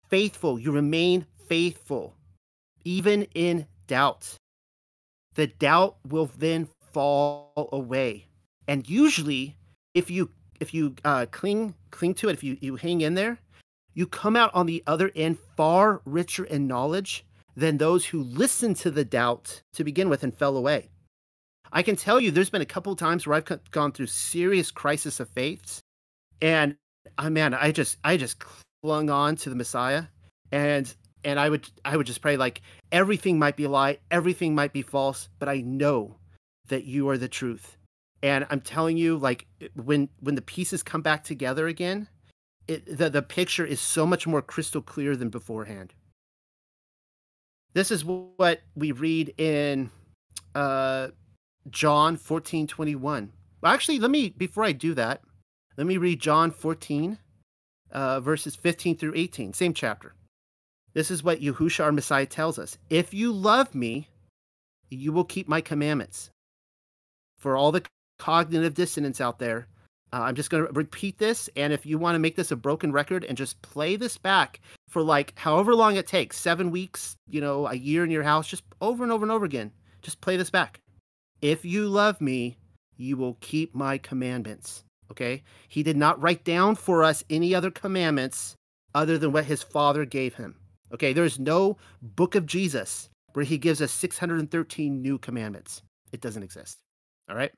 faithful. 0.09 0.59
You 0.59 0.73
remain 0.73 1.25
faithful, 1.47 2.15
even 2.89 3.21
in 3.35 3.67
doubt. 3.85 4.35
The 5.35 5.45
doubt 5.45 5.97
will 6.07 6.31
then 6.35 6.67
fall 6.91 7.69
away. 7.71 8.25
And 8.67 8.89
usually, 8.89 9.55
if 9.93 10.09
you 10.09 10.31
if 10.59 10.73
you 10.73 10.95
uh, 11.05 11.27
cling 11.29 11.75
cling 11.91 12.15
to 12.15 12.29
it, 12.29 12.33
if 12.33 12.43
you, 12.43 12.57
you 12.59 12.77
hang 12.77 13.01
in 13.01 13.13
there, 13.13 13.37
you 13.93 14.07
come 14.07 14.35
out 14.35 14.49
on 14.55 14.65
the 14.65 14.83
other 14.87 15.11
end 15.15 15.37
far 15.55 16.01
richer 16.03 16.45
in 16.45 16.65
knowledge 16.65 17.25
than 17.55 17.77
those 17.77 18.07
who 18.07 18.23
listened 18.23 18.77
to 18.77 18.89
the 18.89 19.05
doubt 19.05 19.61
to 19.73 19.83
begin 19.83 20.09
with 20.09 20.23
and 20.23 20.35
fell 20.35 20.57
away. 20.57 20.89
I 21.71 21.83
can 21.83 21.95
tell 21.95 22.19
you, 22.19 22.31
there's 22.31 22.49
been 22.49 22.63
a 22.63 22.73
couple 22.73 22.95
times 22.95 23.27
where 23.27 23.37
I've 23.37 23.71
gone 23.71 23.91
through 23.91 24.07
serious 24.07 24.71
crisis 24.71 25.19
of 25.19 25.29
faiths, 25.29 25.79
and 26.41 26.75
oh 27.19 27.29
man, 27.29 27.53
I 27.53 27.71
just 27.71 27.97
I 28.03 28.17
just 28.17 28.43
clung 28.81 29.11
on 29.11 29.35
to 29.35 29.49
the 29.51 29.55
Messiah, 29.55 30.05
and 30.51 30.91
and 31.23 31.39
I 31.39 31.49
would 31.49 31.69
I 31.83 31.97
would 31.97 32.07
just 32.07 32.21
pray 32.21 32.37
like 32.37 32.61
everything 32.91 33.39
might 33.39 33.55
be 33.55 33.65
a 33.65 33.69
lie, 33.69 33.99
everything 34.11 34.55
might 34.55 34.73
be 34.73 34.81
false, 34.81 35.29
but 35.39 35.49
I 35.49 35.61
know 35.61 36.17
that 36.67 36.85
you 36.85 37.09
are 37.09 37.17
the 37.17 37.27
truth. 37.27 37.77
And 38.21 38.45
I'm 38.49 38.61
telling 38.61 38.97
you, 38.97 39.17
like 39.17 39.47
when 39.75 40.09
when 40.19 40.35
the 40.35 40.41
pieces 40.41 40.83
come 40.83 41.01
back 41.01 41.23
together 41.23 41.67
again, 41.67 42.07
it, 42.67 42.97
the 42.97 43.09
the 43.09 43.21
picture 43.21 43.65
is 43.65 43.79
so 43.79 44.05
much 44.05 44.27
more 44.27 44.41
crystal 44.41 44.81
clear 44.81 45.15
than 45.15 45.29
beforehand. 45.29 45.93
This 47.73 47.91
is 47.91 48.03
what 48.03 48.61
we 48.75 48.91
read 48.91 49.33
in 49.37 49.91
uh, 50.55 51.09
John 51.69 52.17
14, 52.17 52.67
21. 52.67 53.31
Well, 53.61 53.71
actually, 53.71 53.99
let 53.99 54.11
me 54.11 54.29
before 54.29 54.63
I 54.63 54.71
do 54.71 54.93
that, 54.95 55.21
let 55.77 55.87
me 55.87 55.97
read 55.97 56.19
John 56.19 56.51
14, 56.51 57.19
uh, 57.91 58.19
verses 58.19 58.55
15 58.55 58.97
through 58.97 59.13
18, 59.15 59.53
same 59.53 59.73
chapter. 59.73 60.13
This 60.93 61.11
is 61.11 61.23
what 61.23 61.41
Yahushua 61.41 61.85
our 61.85 61.91
Messiah 61.91 62.25
tells 62.25 62.57
us. 62.57 62.77
If 62.89 63.13
you 63.13 63.31
love 63.31 63.75
me, 63.75 64.09
you 64.89 65.11
will 65.11 65.23
keep 65.23 65.47
my 65.47 65.61
commandments. 65.61 66.31
For 67.37 67.55
all 67.55 67.71
the 67.71 67.83
cognitive 68.17 68.73
dissonance 68.73 69.21
out 69.21 69.39
there, 69.39 69.67
uh, 70.11 70.21
I'm 70.21 70.35
just 70.35 70.49
going 70.49 70.65
to 70.65 70.71
repeat 70.73 71.19
this. 71.19 71.49
And 71.55 71.71
if 71.71 71.85
you 71.85 71.97
want 71.97 72.15
to 72.15 72.19
make 72.19 72.35
this 72.35 72.51
a 72.51 72.55
broken 72.55 72.91
record 72.91 73.23
and 73.23 73.37
just 73.37 73.61
play 73.61 73.95
this 73.95 74.17
back 74.17 74.59
for 74.87 75.03
like 75.03 75.33
however 75.37 75.75
long 75.75 75.95
it 75.95 76.07
takes 76.07 76.39
seven 76.39 76.71
weeks, 76.71 77.15
you 77.29 77.41
know, 77.41 77.67
a 77.67 77.75
year 77.75 78.03
in 78.03 78.11
your 78.11 78.23
house, 78.23 78.47
just 78.47 78.63
over 78.81 79.03
and 79.03 79.11
over 79.11 79.23
and 79.23 79.31
over 79.31 79.45
again, 79.45 79.71
just 80.01 80.21
play 80.21 80.37
this 80.37 80.49
back. 80.49 80.79
If 81.41 81.63
you 81.63 81.87
love 81.87 82.19
me, 82.19 82.57
you 82.97 83.15
will 83.15 83.37
keep 83.39 83.75
my 83.75 83.97
commandments. 83.97 84.83
Okay? 85.11 85.43
He 85.67 85.83
did 85.83 85.97
not 85.97 86.21
write 86.21 86.43
down 86.43 86.75
for 86.75 87.03
us 87.03 87.23
any 87.29 87.53
other 87.53 87.71
commandments 87.71 88.55
other 88.95 89.17
than 89.17 89.31
what 89.31 89.45
his 89.45 89.61
father 89.61 90.03
gave 90.05 90.35
him. 90.35 90.55
Okay? 90.93 91.13
There's 91.13 91.39
no 91.39 91.77
book 92.01 92.35
of 92.35 92.45
Jesus 92.45 93.09
where 93.33 93.45
he 93.45 93.57
gives 93.57 93.81
us 93.81 93.91
613 93.91 95.01
new 95.01 95.17
commandments. 95.17 95.81
It 96.11 96.21
doesn't 96.21 96.43
exist. 96.43 96.79
All 97.29 97.35
right? 97.35 97.51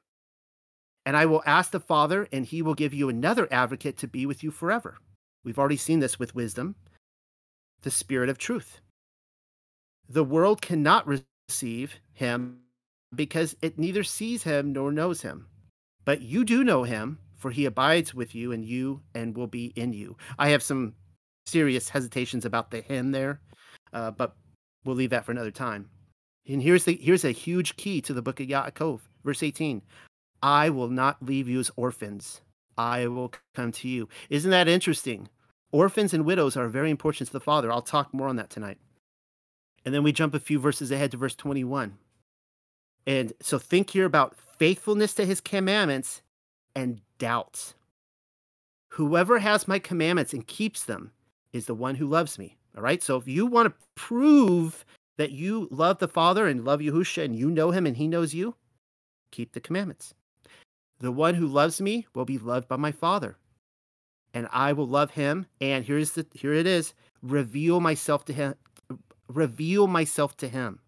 And 1.05 1.17
I 1.17 1.25
will 1.25 1.41
ask 1.45 1.71
the 1.71 1.79
Father, 1.79 2.27
and 2.31 2.45
he 2.45 2.61
will 2.61 2.75
give 2.75 2.93
you 2.93 3.09
another 3.09 3.47
advocate 3.51 3.97
to 3.97 4.07
be 4.07 4.25
with 4.25 4.43
you 4.43 4.51
forever. 4.51 4.97
We've 5.43 5.57
already 5.57 5.77
seen 5.77 5.99
this 5.99 6.19
with 6.19 6.35
wisdom, 6.35 6.75
the 7.81 7.89
Spirit 7.89 8.29
of 8.29 8.37
truth. 8.37 8.81
The 10.07 10.23
world 10.23 10.61
cannot 10.61 11.07
receive 11.49 11.95
him 12.13 12.59
because 13.15 13.55
it 13.61 13.79
neither 13.79 14.03
sees 14.03 14.43
him 14.43 14.73
nor 14.73 14.91
knows 14.91 15.21
him. 15.21 15.47
But 16.05 16.21
you 16.21 16.45
do 16.45 16.63
know 16.63 16.83
him, 16.83 17.19
for 17.35 17.51
he 17.51 17.65
abides 17.65 18.13
with 18.13 18.35
you 18.35 18.51
and 18.51 18.63
you 18.63 19.01
and 19.15 19.35
will 19.35 19.47
be 19.47 19.73
in 19.75 19.93
you. 19.93 20.17
I 20.37 20.49
have 20.49 20.61
some 20.61 20.93
serious 21.45 21.89
hesitations 21.89 22.45
about 22.45 22.71
the 22.71 22.81
him 22.81 23.11
there, 23.11 23.39
uh, 23.93 24.11
but 24.11 24.35
we'll 24.85 24.95
leave 24.95 25.09
that 25.09 25.25
for 25.25 25.31
another 25.31 25.51
time. 25.51 25.89
And 26.47 26.61
here's 26.61 26.85
the 26.85 26.97
here's 27.01 27.25
a 27.25 27.31
huge 27.31 27.75
key 27.77 28.01
to 28.01 28.13
the 28.13 28.21
book 28.21 28.39
of 28.39 28.47
Yaakov, 28.47 29.01
verse 29.23 29.43
18. 29.43 29.81
I 30.41 30.69
will 30.69 30.89
not 30.89 31.23
leave 31.23 31.47
you 31.47 31.59
as 31.59 31.71
orphans. 31.75 32.41
I 32.77 33.07
will 33.07 33.31
come 33.53 33.71
to 33.73 33.87
you. 33.87 34.09
Isn't 34.29 34.51
that 34.51 34.67
interesting? 34.67 35.29
Orphans 35.71 36.13
and 36.13 36.25
widows 36.25 36.57
are 36.57 36.67
very 36.67 36.89
important 36.89 37.27
to 37.27 37.33
the 37.33 37.39
Father. 37.39 37.71
I'll 37.71 37.81
talk 37.81 38.13
more 38.13 38.27
on 38.27 38.37
that 38.37 38.49
tonight. 38.49 38.77
And 39.85 39.93
then 39.93 40.03
we 40.03 40.11
jump 40.11 40.33
a 40.33 40.39
few 40.39 40.59
verses 40.59 40.91
ahead 40.91 41.11
to 41.11 41.17
verse 41.17 41.35
21. 41.35 41.97
And 43.07 43.33
so 43.41 43.57
think 43.57 43.89
here 43.89 44.05
about 44.05 44.35
faithfulness 44.57 45.13
to 45.15 45.25
his 45.25 45.41
commandments 45.41 46.21
and 46.75 47.01
doubts. 47.17 47.73
Whoever 48.89 49.39
has 49.39 49.67
my 49.67 49.79
commandments 49.79 50.33
and 50.33 50.45
keeps 50.45 50.83
them 50.83 51.11
is 51.53 51.65
the 51.65 51.75
one 51.75 51.95
who 51.95 52.07
loves 52.07 52.37
me. 52.39 52.57
All 52.75 52.83
right. 52.83 53.01
So 53.03 53.17
if 53.17 53.27
you 53.27 53.45
want 53.45 53.69
to 53.69 53.85
prove 53.95 54.85
that 55.17 55.31
you 55.31 55.67
love 55.71 55.99
the 55.99 56.07
Father 56.07 56.47
and 56.47 56.65
love 56.65 56.79
Yahusha 56.79 57.23
and 57.23 57.35
you 57.35 57.51
know 57.51 57.71
him 57.71 57.85
and 57.85 57.97
he 57.97 58.07
knows 58.07 58.33
you, 58.33 58.55
keep 59.31 59.53
the 59.53 59.59
commandments. 59.59 60.13
The 60.99 61.11
one 61.11 61.35
who 61.35 61.47
loves 61.47 61.81
me 61.81 62.07
will 62.13 62.25
be 62.25 62.37
loved 62.37 62.67
by 62.67 62.75
my 62.75 62.91
Father, 62.91 63.35
and 64.35 64.47
I 64.51 64.73
will 64.73 64.87
love 64.87 65.11
him. 65.11 65.47
And 65.59 65.83
here's 65.83 66.11
the 66.11 66.27
here 66.33 66.53
it 66.53 66.67
is: 66.67 66.93
reveal 67.23 67.79
myself 67.79 68.23
to 68.25 68.33
him, 68.33 68.55
reveal 69.27 69.87
myself 69.87 70.37
to 70.37 70.47
him. 70.47 70.79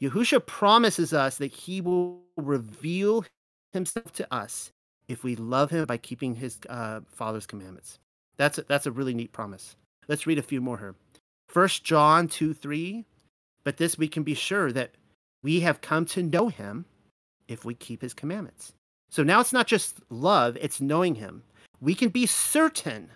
Yahusha 0.00 0.46
promises 0.46 1.12
us 1.12 1.36
that 1.36 1.52
he 1.52 1.80
will 1.80 2.22
reveal 2.36 3.24
himself 3.72 4.12
to 4.12 4.34
us 4.34 4.72
if 5.06 5.22
we 5.22 5.36
love 5.36 5.70
him 5.70 5.84
by 5.84 5.96
keeping 5.96 6.36
his 6.36 6.58
uh, 6.68 7.00
father's 7.08 7.46
commandments. 7.46 7.98
That's 8.36 8.58
a, 8.58 8.62
that's 8.62 8.86
a 8.86 8.92
really 8.92 9.14
neat 9.14 9.32
promise. 9.32 9.76
Let's 10.08 10.26
read 10.26 10.38
a 10.38 10.42
few 10.42 10.60
more 10.60 10.78
here. 10.78 10.94
First 11.48 11.84
John 11.84 12.28
2 12.28 12.54
3. 12.54 13.04
But 13.64 13.76
this 13.76 13.98
we 13.98 14.08
can 14.08 14.22
be 14.22 14.34
sure 14.34 14.72
that 14.72 14.92
we 15.42 15.60
have 15.60 15.82
come 15.82 16.06
to 16.06 16.22
know 16.22 16.48
him 16.48 16.86
if 17.48 17.64
we 17.64 17.74
keep 17.74 18.00
his 18.00 18.14
commandments. 18.14 18.72
So 19.10 19.22
now 19.22 19.40
it's 19.40 19.52
not 19.52 19.66
just 19.66 20.00
love, 20.10 20.56
it's 20.60 20.80
knowing 20.80 21.16
him. 21.16 21.42
We 21.80 21.94
can 21.94 22.08
be 22.08 22.26
certain 22.26 23.10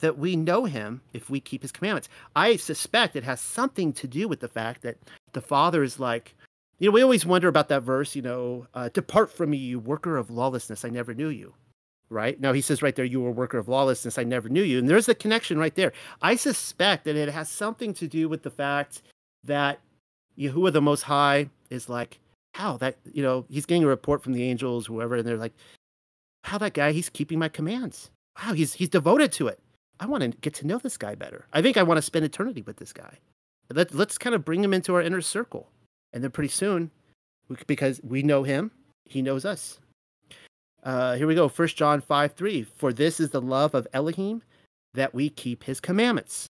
that 0.00 0.18
we 0.18 0.36
know 0.36 0.64
him 0.64 1.00
if 1.12 1.28
we 1.28 1.40
keep 1.40 1.62
his 1.62 1.72
commandments. 1.72 2.08
I 2.36 2.56
suspect 2.56 3.16
it 3.16 3.24
has 3.24 3.40
something 3.40 3.92
to 3.94 4.06
do 4.06 4.28
with 4.28 4.40
the 4.40 4.48
fact 4.48 4.82
that 4.82 4.98
the 5.32 5.40
Father 5.40 5.82
is 5.82 5.98
like, 5.98 6.36
you 6.78 6.88
know, 6.88 6.92
we 6.92 7.02
always 7.02 7.26
wonder 7.26 7.48
about 7.48 7.68
that 7.68 7.82
verse, 7.82 8.14
you 8.14 8.22
know, 8.22 8.66
uh, 8.74 8.88
depart 8.90 9.32
from 9.32 9.50
me, 9.50 9.56
you 9.56 9.80
worker 9.80 10.16
of 10.16 10.30
lawlessness, 10.30 10.84
I 10.84 10.90
never 10.90 11.14
knew 11.14 11.28
you. 11.28 11.54
Right? 12.10 12.40
Now 12.40 12.54
he 12.54 12.62
says 12.62 12.80
right 12.80 12.96
there, 12.96 13.04
you 13.04 13.20
were 13.20 13.28
a 13.28 13.32
worker 13.32 13.58
of 13.58 13.68
lawlessness, 13.68 14.18
I 14.18 14.24
never 14.24 14.48
knew 14.48 14.62
you. 14.62 14.78
And 14.78 14.88
there's 14.88 15.06
the 15.06 15.14
connection 15.14 15.58
right 15.58 15.74
there. 15.74 15.92
I 16.22 16.36
suspect 16.36 17.04
that 17.04 17.16
it 17.16 17.28
has 17.28 17.50
something 17.50 17.92
to 17.94 18.08
do 18.08 18.28
with 18.28 18.42
the 18.42 18.50
fact 18.50 19.02
that 19.44 19.80
Yahuwah 20.38 20.72
the 20.72 20.80
Most 20.80 21.02
High 21.02 21.50
is 21.68 21.88
like, 21.88 22.18
how 22.54 22.76
that, 22.78 22.96
you 23.12 23.22
know, 23.22 23.44
he's 23.50 23.66
getting 23.66 23.84
a 23.84 23.88
report 23.88 24.22
from 24.22 24.32
the 24.32 24.42
angels, 24.44 24.86
whoever, 24.86 25.16
and 25.16 25.26
they're 25.26 25.36
like, 25.36 25.52
how 26.44 26.58
that 26.58 26.72
guy, 26.72 26.92
he's 26.92 27.10
keeping 27.10 27.38
my 27.38 27.48
commands. 27.48 28.10
Wow, 28.40 28.54
he's 28.54 28.72
he's 28.72 28.88
devoted 28.88 29.32
to 29.32 29.48
it. 29.48 29.58
I 30.00 30.06
want 30.06 30.22
to 30.22 30.28
get 30.30 30.54
to 30.54 30.66
know 30.66 30.78
this 30.78 30.96
guy 30.96 31.14
better. 31.14 31.46
I 31.52 31.60
think 31.60 31.76
I 31.76 31.82
want 31.82 31.98
to 31.98 32.02
spend 32.02 32.24
eternity 32.24 32.62
with 32.62 32.76
this 32.76 32.92
guy. 32.92 33.18
Let, 33.70 33.94
let's 33.94 34.16
kind 34.16 34.34
of 34.34 34.44
bring 34.44 34.62
him 34.62 34.72
into 34.72 34.94
our 34.94 35.02
inner 35.02 35.20
circle. 35.20 35.68
And 36.12 36.22
then 36.22 36.30
pretty 36.30 36.48
soon, 36.48 36.90
we, 37.48 37.56
because 37.66 38.00
we 38.02 38.22
know 38.22 38.44
him, 38.44 38.70
he 39.04 39.22
knows 39.22 39.44
us. 39.44 39.78
Uh, 40.82 41.16
here 41.16 41.26
we 41.26 41.34
go. 41.34 41.48
First 41.48 41.76
John 41.76 42.00
5 42.00 42.32
3. 42.32 42.62
For 42.62 42.92
this 42.92 43.20
is 43.20 43.30
the 43.30 43.40
love 43.40 43.74
of 43.74 43.86
Elohim 43.92 44.42
that 44.94 45.14
we 45.14 45.30
keep 45.30 45.64
his 45.64 45.80
commandments. 45.80 46.46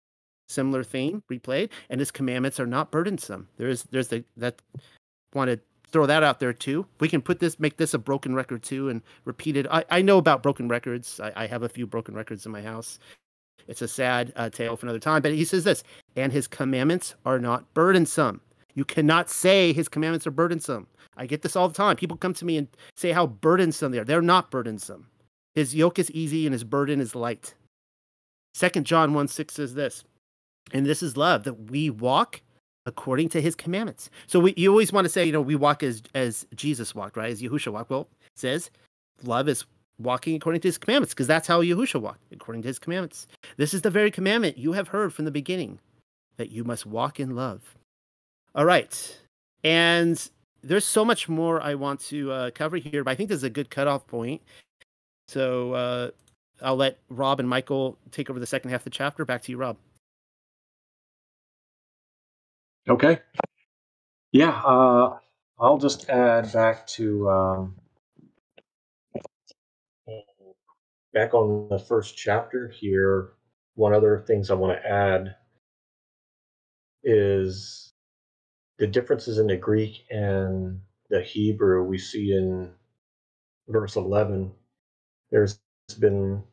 Similar 0.49 0.83
theme 0.83 1.23
replayed, 1.29 1.69
and 1.89 1.99
his 1.99 2.11
commandments 2.11 2.59
are 2.59 2.67
not 2.67 2.91
burdensome. 2.91 3.49
There's 3.57 3.83
there's 3.83 4.07
the 4.07 4.23
that 4.37 4.61
want 5.33 5.49
to 5.51 5.59
throw 5.91 6.05
that 6.05 6.23
out 6.23 6.39
there 6.39 6.53
too. 6.53 6.85
We 6.99 7.09
can 7.09 7.21
put 7.21 7.39
this, 7.39 7.59
make 7.59 7.77
this 7.77 7.93
a 7.93 7.99
broken 7.99 8.35
record 8.35 8.63
too, 8.63 8.89
and 8.89 9.01
repeat 9.25 9.57
it. 9.57 9.67
I, 9.69 9.83
I 9.89 10.01
know 10.01 10.17
about 10.17 10.43
broken 10.43 10.67
records. 10.67 11.19
I, 11.19 11.31
I 11.35 11.47
have 11.47 11.63
a 11.63 11.69
few 11.69 11.87
broken 11.87 12.13
records 12.15 12.45
in 12.45 12.51
my 12.51 12.61
house. 12.61 12.99
It's 13.67 13.81
a 13.81 13.87
sad 13.87 14.31
uh, 14.35 14.49
tale 14.49 14.75
for 14.75 14.85
another 14.85 14.99
time. 14.99 15.21
But 15.21 15.33
he 15.33 15.45
says 15.45 15.63
this, 15.63 15.83
and 16.15 16.31
his 16.31 16.47
commandments 16.47 17.15
are 17.25 17.39
not 17.39 17.73
burdensome. 17.73 18.41
You 18.77 18.85
cannot 18.85 19.27
say 19.27 19.73
his 19.73 19.89
commandments 19.89 20.27
are 20.27 20.31
burdensome. 20.31 20.85
I 21.17 21.25
get 21.25 21.41
this 21.41 21.55
all 21.55 21.67
the 21.67 21.73
time. 21.73 21.95
People 21.95 22.15
come 22.15 22.35
to 22.35 22.45
me 22.45 22.57
and 22.57 22.67
say 22.95 23.11
how 23.11 23.25
burdensome 23.25 23.91
they 23.91 23.97
are. 23.97 24.05
They're 24.05 24.21
not 24.21 24.51
burdensome. 24.51 25.07
His 25.55 25.73
yoke 25.73 25.97
is 25.97 26.11
easy 26.11 26.45
and 26.45 26.53
his 26.53 26.63
burden 26.63 27.01
is 27.01 27.15
light. 27.15 27.55
Second 28.53 28.85
John 28.85 29.15
1 29.15 29.29
6 29.29 29.51
says 29.51 29.73
this, 29.73 30.03
and 30.71 30.85
this 30.85 31.01
is 31.01 31.17
love, 31.17 31.43
that 31.45 31.71
we 31.71 31.89
walk 31.89 32.41
according 32.85 33.29
to 33.29 33.41
his 33.41 33.55
commandments. 33.55 34.11
So 34.27 34.39
we, 34.39 34.53
you 34.55 34.69
always 34.69 34.93
want 34.93 35.05
to 35.05 35.09
say, 35.09 35.25
you 35.25 35.31
know, 35.31 35.41
we 35.41 35.55
walk 35.55 35.81
as 35.81 36.03
as 36.13 36.45
Jesus 36.55 36.93
walked, 36.93 37.17
right? 37.17 37.31
As 37.31 37.41
Yahusha 37.41 37.73
walked. 37.73 37.89
Well, 37.89 38.07
says 38.35 38.69
love 39.23 39.49
is 39.49 39.65
walking 39.97 40.35
according 40.35 40.61
to 40.61 40.67
his 40.67 40.77
commandments, 40.77 41.15
because 41.15 41.25
that's 41.25 41.47
how 41.47 41.63
Yahusha 41.63 41.99
walked, 41.99 42.21
according 42.31 42.61
to 42.61 42.67
his 42.67 42.77
commandments. 42.77 43.25
This 43.57 43.73
is 43.73 43.81
the 43.81 43.89
very 43.89 44.11
commandment 44.11 44.59
you 44.59 44.73
have 44.73 44.89
heard 44.89 45.15
from 45.15 45.25
the 45.25 45.31
beginning, 45.31 45.79
that 46.35 46.51
you 46.51 46.63
must 46.63 46.85
walk 46.85 47.19
in 47.19 47.35
love. 47.35 47.76
All 48.57 48.65
right. 48.65 49.19
And 49.63 50.29
there's 50.63 50.83
so 50.83 51.05
much 51.05 51.29
more 51.29 51.61
I 51.61 51.75
want 51.75 51.99
to 52.05 52.31
uh, 52.31 52.51
cover 52.51 52.77
here, 52.77 53.03
but 53.03 53.11
I 53.11 53.15
think 53.15 53.29
this 53.29 53.37
is 53.37 53.43
a 53.43 53.51
good 53.51 53.69
cutoff 53.69 54.07
point. 54.07 54.41
So 55.27 55.73
uh, 55.73 56.11
I'll 56.63 56.75
let 56.75 56.97
Rob 57.09 57.39
and 57.39 57.47
Michael 57.47 57.99
take 58.11 58.31
over 58.31 58.39
the 58.39 58.47
second 58.47 58.71
half 58.71 58.81
of 58.81 58.85
the 58.85 58.89
chapter. 58.89 59.25
Back 59.25 59.43
to 59.43 59.51
you, 59.51 59.57
Rob. 59.57 59.77
Okay. 62.89 63.19
Yeah, 64.31 64.59
uh, 64.65 65.19
I'll 65.59 65.77
just 65.77 66.09
add 66.09 66.51
back 66.51 66.87
to 66.87 67.29
um, 67.29 67.75
back 71.13 71.33
on 71.33 71.67
the 71.69 71.79
first 71.79 72.17
chapter 72.17 72.69
here. 72.69 73.33
One 73.75 73.93
other 73.93 74.23
things 74.25 74.49
I 74.49 74.55
want 74.55 74.81
to 74.81 74.89
add 74.89 75.35
is 77.03 77.93
the 78.77 78.87
differences 78.87 79.37
in 79.39 79.47
the 79.47 79.57
Greek 79.57 80.05
and 80.11 80.79
the 81.09 81.21
Hebrew 81.21 81.83
we 81.83 81.97
see 81.97 82.33
in 82.33 82.71
verse 83.67 83.95
11. 83.95 84.51
There's 85.31 85.59
been 85.99 86.43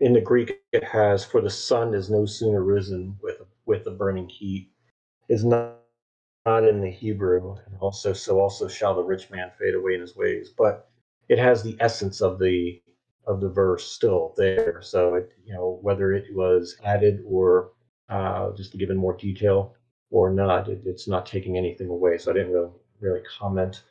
in 0.00 0.12
the 0.12 0.20
Greek 0.20 0.60
it 0.72 0.84
has 0.84 1.24
for 1.24 1.40
the 1.40 1.50
sun 1.50 1.94
is 1.94 2.08
no 2.08 2.24
sooner 2.24 2.62
risen 2.62 3.16
with 3.22 3.42
with 3.66 3.84
the 3.84 3.90
burning 3.90 4.28
heat 4.28 4.70
is 5.28 5.44
not 5.44 5.76
not 6.46 6.64
in 6.64 6.80
the 6.80 6.90
Hebrew 6.90 7.56
and 7.66 7.76
also 7.80 8.12
so 8.12 8.40
also 8.40 8.68
shall 8.68 8.94
the 8.94 9.02
rich 9.02 9.30
man 9.30 9.50
fade 9.58 9.74
away 9.74 9.94
in 9.94 10.00
his 10.00 10.16
ways 10.16 10.50
but 10.56 10.88
it 11.28 11.38
has 11.38 11.62
the 11.62 11.76
essence 11.80 12.20
of 12.20 12.38
the 12.38 12.80
of 13.26 13.40
the 13.40 13.48
verse 13.48 13.84
still 13.90 14.34
there 14.36 14.80
so 14.80 15.16
it 15.16 15.32
you 15.44 15.52
know 15.52 15.78
whether 15.82 16.12
it 16.12 16.26
was 16.32 16.76
added 16.84 17.22
or 17.26 17.72
uh, 18.08 18.50
just 18.52 18.76
given 18.78 18.96
more 18.96 19.16
detail 19.16 19.74
or 20.10 20.30
not. 20.30 20.68
It, 20.68 20.82
it's 20.84 21.08
not 21.08 21.26
taking 21.26 21.56
anything 21.56 21.88
away. 21.88 22.18
So 22.18 22.30
I 22.30 22.34
didn't 22.34 22.52
really, 22.52 22.70
really 23.00 23.22
comment 23.38 23.82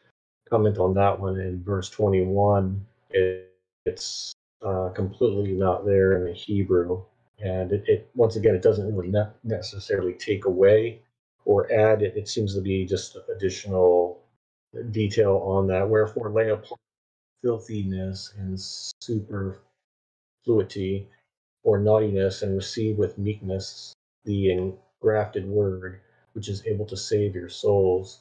comment 0.50 0.78
on 0.78 0.94
that 0.96 1.20
one. 1.20 1.40
In 1.40 1.64
verse 1.64 1.90
21, 1.90 2.86
it, 3.12 3.54
it's 3.86 4.34
uh, 4.66 4.90
completely 4.90 5.52
not 5.54 5.86
there 5.86 6.18
in 6.18 6.26
the 6.26 6.34
Hebrew, 6.34 7.04
and 7.40 7.72
it, 7.72 7.84
it 7.88 8.10
once 8.16 8.36
again 8.36 8.56
it 8.56 8.62
doesn't 8.62 8.96
really 8.96 9.10
ne- 9.10 9.32
necessarily 9.44 10.14
take 10.14 10.46
away 10.46 11.02
or 11.46 11.72
add. 11.72 12.02
It, 12.02 12.16
it 12.16 12.28
seems 12.28 12.56
to 12.56 12.62
be 12.62 12.86
just 12.86 13.18
additional 13.36 14.22
detail 14.92 15.38
on 15.46 15.68
that. 15.68 15.88
Wherefore 15.88 16.32
lay 16.32 16.50
apart 16.50 16.80
filthiness 17.44 18.34
and 18.38 18.60
superfluity 18.60 19.62
or 21.64 21.78
naughtiness 21.78 22.42
and 22.42 22.56
receive 22.56 22.98
with 22.98 23.18
meekness 23.18 23.94
the 24.28 24.52
engrafted 24.52 25.48
word, 25.48 26.02
which 26.34 26.50
is 26.50 26.68
able 26.68 26.86
to 26.86 26.98
save 26.98 27.34
your 27.34 27.50
souls. 27.50 28.20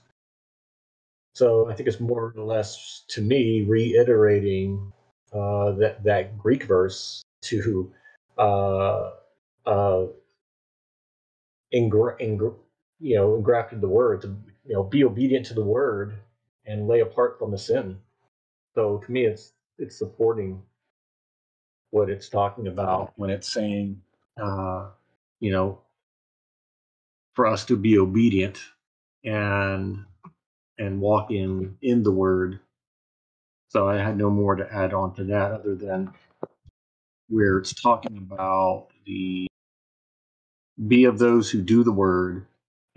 So 1.35 1.69
I 1.69 1.75
think 1.75 1.89
it's 1.89 2.01
more 2.01 2.33
or 2.35 2.45
less, 2.45 3.05
to 3.09 3.21
me, 3.21 3.63
reiterating 3.63 4.93
uh, 5.33 5.73
that 5.73 6.03
that 6.05 6.39
Greek 6.39 6.63
verse 6.65 7.23
to 7.43 7.93
uh, 8.39 9.11
uh, 9.67 10.07
engra- 11.75 12.19
engra- 12.21 12.57
you 13.01 13.17
know 13.17 13.37
engrafted 13.37 13.83
the 13.83 13.89
word 13.89 14.23
to 14.23 14.29
you 14.65 14.75
know 14.75 14.85
be 14.85 15.05
obedient 15.05 15.45
to 15.47 15.55
the 15.55 15.65
word 15.65 16.15
and 16.65 16.89
lay 16.89 17.01
apart 17.01 17.39
from 17.39 17.51
the 17.51 17.59
sin. 17.59 17.99
So 18.75 18.99
to 18.99 19.13
me, 19.13 19.27
it's 19.27 19.53
it's 19.79 19.99
supporting 19.99 20.63
what 21.91 22.11
it's 22.11 22.29
talking 22.29 22.69
about 22.69 23.13
when 23.17 23.31
it's 23.31 23.53
saying, 23.53 24.01
uh, 24.41 24.89
you 25.41 25.53
know, 25.53 25.81
for 27.37 27.47
us 27.47 27.67
to 27.67 27.77
be 27.79 27.99
obedient 27.99 28.61
and 29.25 30.07
and 30.79 31.01
walk 31.01 31.31
in 31.31 31.77
in 31.83 32.03
the 32.03 32.13
word. 32.13 32.61
So 33.71 33.89
I 33.89 33.99
had 33.99 34.19
no 34.19 34.31
more 34.31 34.57
to 34.57 34.73
add 34.73 34.95
on 34.95 35.15
to 35.17 35.25
that 35.25 35.53
other 35.53 35.75
than 35.77 36.13
where 37.29 37.59
it's 37.59 37.75
talking 37.75 38.19
about 38.19 38.89
the 39.07 39.49
be 40.89 41.05
of 41.05 41.19
those 41.19 41.51
who 41.51 41.63
do 41.63 41.85
the 41.85 41.93
word 41.93 42.47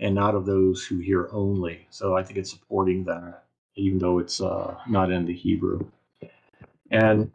and 0.00 0.14
not 0.14 0.34
of 0.34 0.46
those 0.46 0.84
who 0.84 0.98
hear 0.98 1.28
only. 1.32 1.86
So 1.90 2.16
I 2.16 2.22
think 2.22 2.38
it's 2.38 2.50
supporting 2.50 3.04
that, 3.04 3.44
even 3.76 3.98
though 3.98 4.18
it's 4.18 4.40
uh, 4.40 4.76
not 4.88 5.12
in 5.12 5.26
the 5.26 5.34
Hebrew. 5.34 5.80
And 6.90 7.32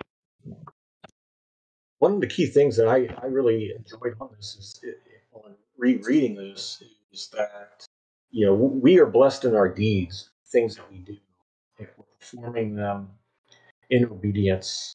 one 2.00 2.14
of 2.16 2.22
the 2.22 2.28
key 2.28 2.48
things 2.48 2.78
that 2.78 2.88
I, 2.88 3.10
I 3.22 3.28
really 3.28 3.74
enjoyed 3.78 4.16
on 4.22 4.30
this 4.38 4.56
is 4.60 4.80
it, 4.84 5.00
on 5.34 5.56
rereading 5.78 6.36
this 6.36 6.84
is 7.16 7.30
that 7.30 7.86
you 8.32 8.46
know 8.46 8.54
we 8.54 9.00
are 9.00 9.06
blessed 9.06 9.46
in 9.46 9.56
our 9.56 9.70
deeds, 9.70 10.30
things 10.52 10.76
that 10.76 10.92
we 10.92 11.00
do, 11.00 11.18
if 11.80 11.90
we're 11.98 12.06
performing 12.20 12.76
them 12.76 13.10
in 13.90 14.06
obedience 14.06 14.94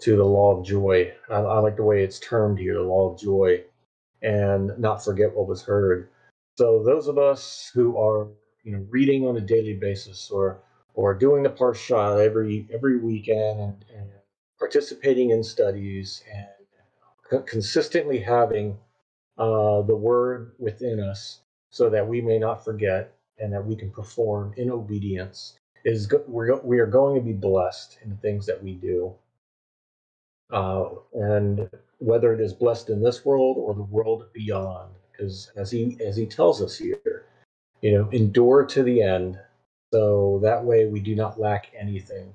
to 0.00 0.16
the 0.16 0.24
law 0.24 0.56
of 0.56 0.64
joy. 0.64 1.12
I, 1.28 1.36
I 1.36 1.58
like 1.58 1.76
the 1.76 1.82
way 1.82 2.04
it's 2.04 2.20
termed 2.20 2.58
here, 2.58 2.74
the 2.74 2.82
law 2.82 3.12
of 3.12 3.20
joy, 3.20 3.64
and 4.22 4.78
not 4.78 5.04
forget 5.04 5.34
what 5.34 5.48
was 5.48 5.62
heard. 5.62 6.08
So 6.56 6.84
those 6.84 7.08
of 7.08 7.18
us 7.18 7.70
who 7.74 7.98
are 7.98 8.28
you 8.62 8.72
know 8.72 8.86
reading 8.88 9.26
on 9.26 9.36
a 9.36 9.40
daily 9.40 9.74
basis 9.74 10.30
or 10.30 10.60
or 10.94 11.14
doing 11.14 11.42
the 11.42 11.50
parsha 11.50 12.24
every 12.24 12.68
every 12.72 12.98
weekend 12.98 13.60
and, 13.60 13.84
and 13.92 14.10
participating 14.58 15.30
in 15.30 15.42
studies 15.42 16.22
and 16.32 17.44
consistently 17.46 18.20
having 18.20 18.78
uh, 19.36 19.82
the 19.82 19.96
word 19.96 20.52
within 20.58 21.00
us 21.00 21.40
so 21.70 21.88
that 21.90 22.06
we 22.06 22.20
may 22.20 22.38
not 22.38 22.64
forget 22.64 23.14
and 23.38 23.52
that 23.52 23.64
we 23.64 23.76
can 23.76 23.90
perform 23.90 24.54
in 24.56 24.70
obedience 24.70 25.58
is 25.84 26.12
we're, 26.26 26.56
we 26.60 26.78
are 26.78 26.86
going 26.86 27.14
to 27.14 27.20
be 27.20 27.32
blessed 27.32 27.98
in 28.02 28.10
the 28.10 28.16
things 28.16 28.46
that 28.46 28.62
we 28.62 28.74
do. 28.74 29.14
Uh, 30.52 30.88
and 31.14 31.68
whether 31.98 32.32
it 32.32 32.40
is 32.40 32.52
blessed 32.52 32.90
in 32.90 33.02
this 33.02 33.24
world 33.24 33.56
or 33.58 33.74
the 33.74 33.82
world 33.82 34.26
beyond 34.32 34.90
because 35.10 35.50
as 35.56 35.70
he 35.70 35.96
as 36.04 36.16
he 36.16 36.26
tells 36.26 36.62
us 36.62 36.76
here 36.76 37.24
you 37.80 37.90
know 37.92 38.08
endure 38.10 38.64
to 38.64 38.82
the 38.82 39.02
end. 39.02 39.38
So 39.92 40.38
that 40.42 40.62
way 40.62 40.86
we 40.86 41.00
do 41.00 41.16
not 41.16 41.40
lack 41.40 41.72
anything. 41.76 42.32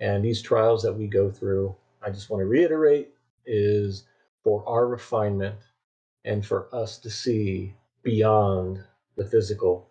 And 0.00 0.24
these 0.24 0.40
trials 0.40 0.82
that 0.82 0.92
we 0.92 1.06
go 1.06 1.30
through 1.30 1.74
i 2.04 2.10
just 2.10 2.30
want 2.30 2.40
to 2.40 2.46
reiterate 2.46 3.10
is 3.46 4.04
for 4.44 4.64
our 4.68 4.86
refinement 4.86 5.58
and 6.24 6.44
for 6.44 6.68
us 6.74 6.98
to 6.98 7.10
see 7.10 7.74
beyond 8.02 8.82
the 9.16 9.24
physical 9.24 9.90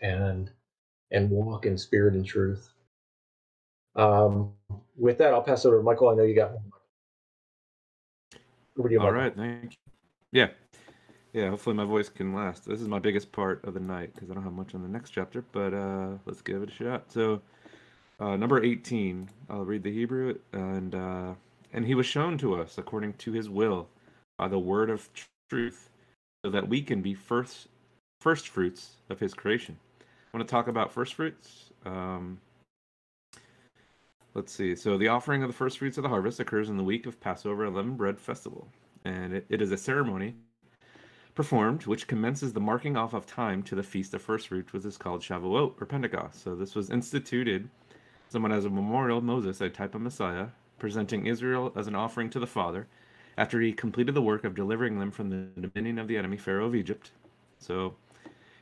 and 0.00 0.50
and 1.10 1.30
walk 1.30 1.66
in 1.66 1.78
spirit 1.78 2.14
and 2.14 2.26
truth. 2.26 2.70
Um, 3.96 4.52
with 4.96 5.18
that, 5.18 5.32
I'll 5.32 5.42
pass 5.42 5.64
over 5.64 5.78
to 5.78 5.82
Michael. 5.82 6.10
I 6.10 6.14
know 6.14 6.22
you 6.24 6.34
got 6.34 6.52
one. 6.52 6.72
Over 8.78 8.88
to 8.88 8.94
you, 8.94 9.00
All 9.00 9.12
right, 9.12 9.34
thank 9.36 9.72
you. 9.72 9.78
Yeah, 10.32 10.48
yeah. 11.32 11.50
Hopefully, 11.50 11.76
my 11.76 11.84
voice 11.84 12.08
can 12.08 12.34
last. 12.34 12.66
This 12.66 12.80
is 12.80 12.88
my 12.88 12.98
biggest 12.98 13.32
part 13.32 13.64
of 13.64 13.74
the 13.74 13.80
night 13.80 14.14
because 14.14 14.30
I 14.30 14.34
don't 14.34 14.44
have 14.44 14.52
much 14.52 14.74
on 14.74 14.82
the 14.82 14.88
next 14.88 15.10
chapter, 15.10 15.44
but 15.52 15.74
uh, 15.74 16.10
let's 16.26 16.42
give 16.42 16.62
it 16.62 16.70
a 16.70 16.72
shot. 16.72 17.10
So, 17.10 17.40
uh, 18.20 18.36
number 18.36 18.62
eighteen. 18.62 19.30
I'll 19.50 19.64
read 19.64 19.82
the 19.82 19.92
Hebrew, 19.92 20.38
and 20.52 20.94
uh, 20.94 21.34
and 21.72 21.86
he 21.86 21.94
was 21.94 22.06
shown 22.06 22.38
to 22.38 22.60
us 22.60 22.78
according 22.78 23.14
to 23.14 23.32
his 23.32 23.48
will 23.48 23.88
by 24.38 24.48
the 24.48 24.58
word 24.58 24.90
of 24.90 25.08
truth, 25.50 25.90
so 26.48 26.52
that 26.52 26.66
we 26.66 26.80
can 26.80 27.02
be 27.02 27.12
first 27.12 27.68
first 28.22 28.48
fruits 28.48 28.92
of 29.10 29.20
his 29.20 29.34
creation. 29.34 29.76
I 30.00 30.36
want 30.38 30.48
to 30.48 30.50
talk 30.50 30.66
about 30.66 30.90
first 30.90 31.12
fruits. 31.12 31.68
Um, 31.84 32.40
let's 34.32 34.50
see. 34.50 34.74
So 34.74 34.96
the 34.96 35.08
offering 35.08 35.42
of 35.42 35.50
the 35.50 35.54
first 35.54 35.76
fruits 35.76 35.98
of 35.98 36.04
the 36.04 36.08
harvest 36.08 36.40
occurs 36.40 36.70
in 36.70 36.78
the 36.78 36.82
week 36.82 37.04
of 37.04 37.20
Passover 37.20 37.66
Unleavened 37.66 37.98
Bread 37.98 38.18
Festival, 38.18 38.66
and 39.04 39.34
it, 39.34 39.44
it 39.50 39.60
is 39.60 39.72
a 39.72 39.76
ceremony 39.76 40.36
performed 41.34 41.84
which 41.84 42.06
commences 42.06 42.54
the 42.54 42.60
marking 42.60 42.96
off 42.96 43.12
of 43.12 43.26
time 43.26 43.62
to 43.64 43.74
the 43.74 43.82
feast 43.82 44.14
of 44.14 44.22
first 44.22 44.48
fruits, 44.48 44.72
which 44.72 44.86
is 44.86 44.96
called 44.96 45.20
Shavuot 45.20 45.74
or 45.78 45.84
Pentecost. 45.84 46.42
So 46.42 46.54
this 46.54 46.74
was 46.74 46.88
instituted 46.88 47.68
somewhat 48.30 48.52
as 48.52 48.64
a 48.64 48.70
memorial 48.70 49.18
of 49.18 49.24
Moses, 49.24 49.60
a 49.60 49.68
type 49.68 49.94
of 49.94 50.00
Messiah, 50.00 50.46
presenting 50.78 51.26
Israel 51.26 51.74
as 51.76 51.88
an 51.88 51.94
offering 51.94 52.30
to 52.30 52.40
the 52.40 52.46
Father 52.46 52.86
after 53.38 53.60
he 53.60 53.72
completed 53.72 54.16
the 54.16 54.20
work 54.20 54.42
of 54.42 54.56
delivering 54.56 54.98
them 54.98 55.12
from 55.12 55.30
the 55.30 55.68
dominion 55.68 56.00
of 56.00 56.08
the 56.08 56.18
enemy, 56.18 56.36
Pharaoh 56.36 56.66
of 56.66 56.74
Egypt. 56.74 57.12
So, 57.60 57.94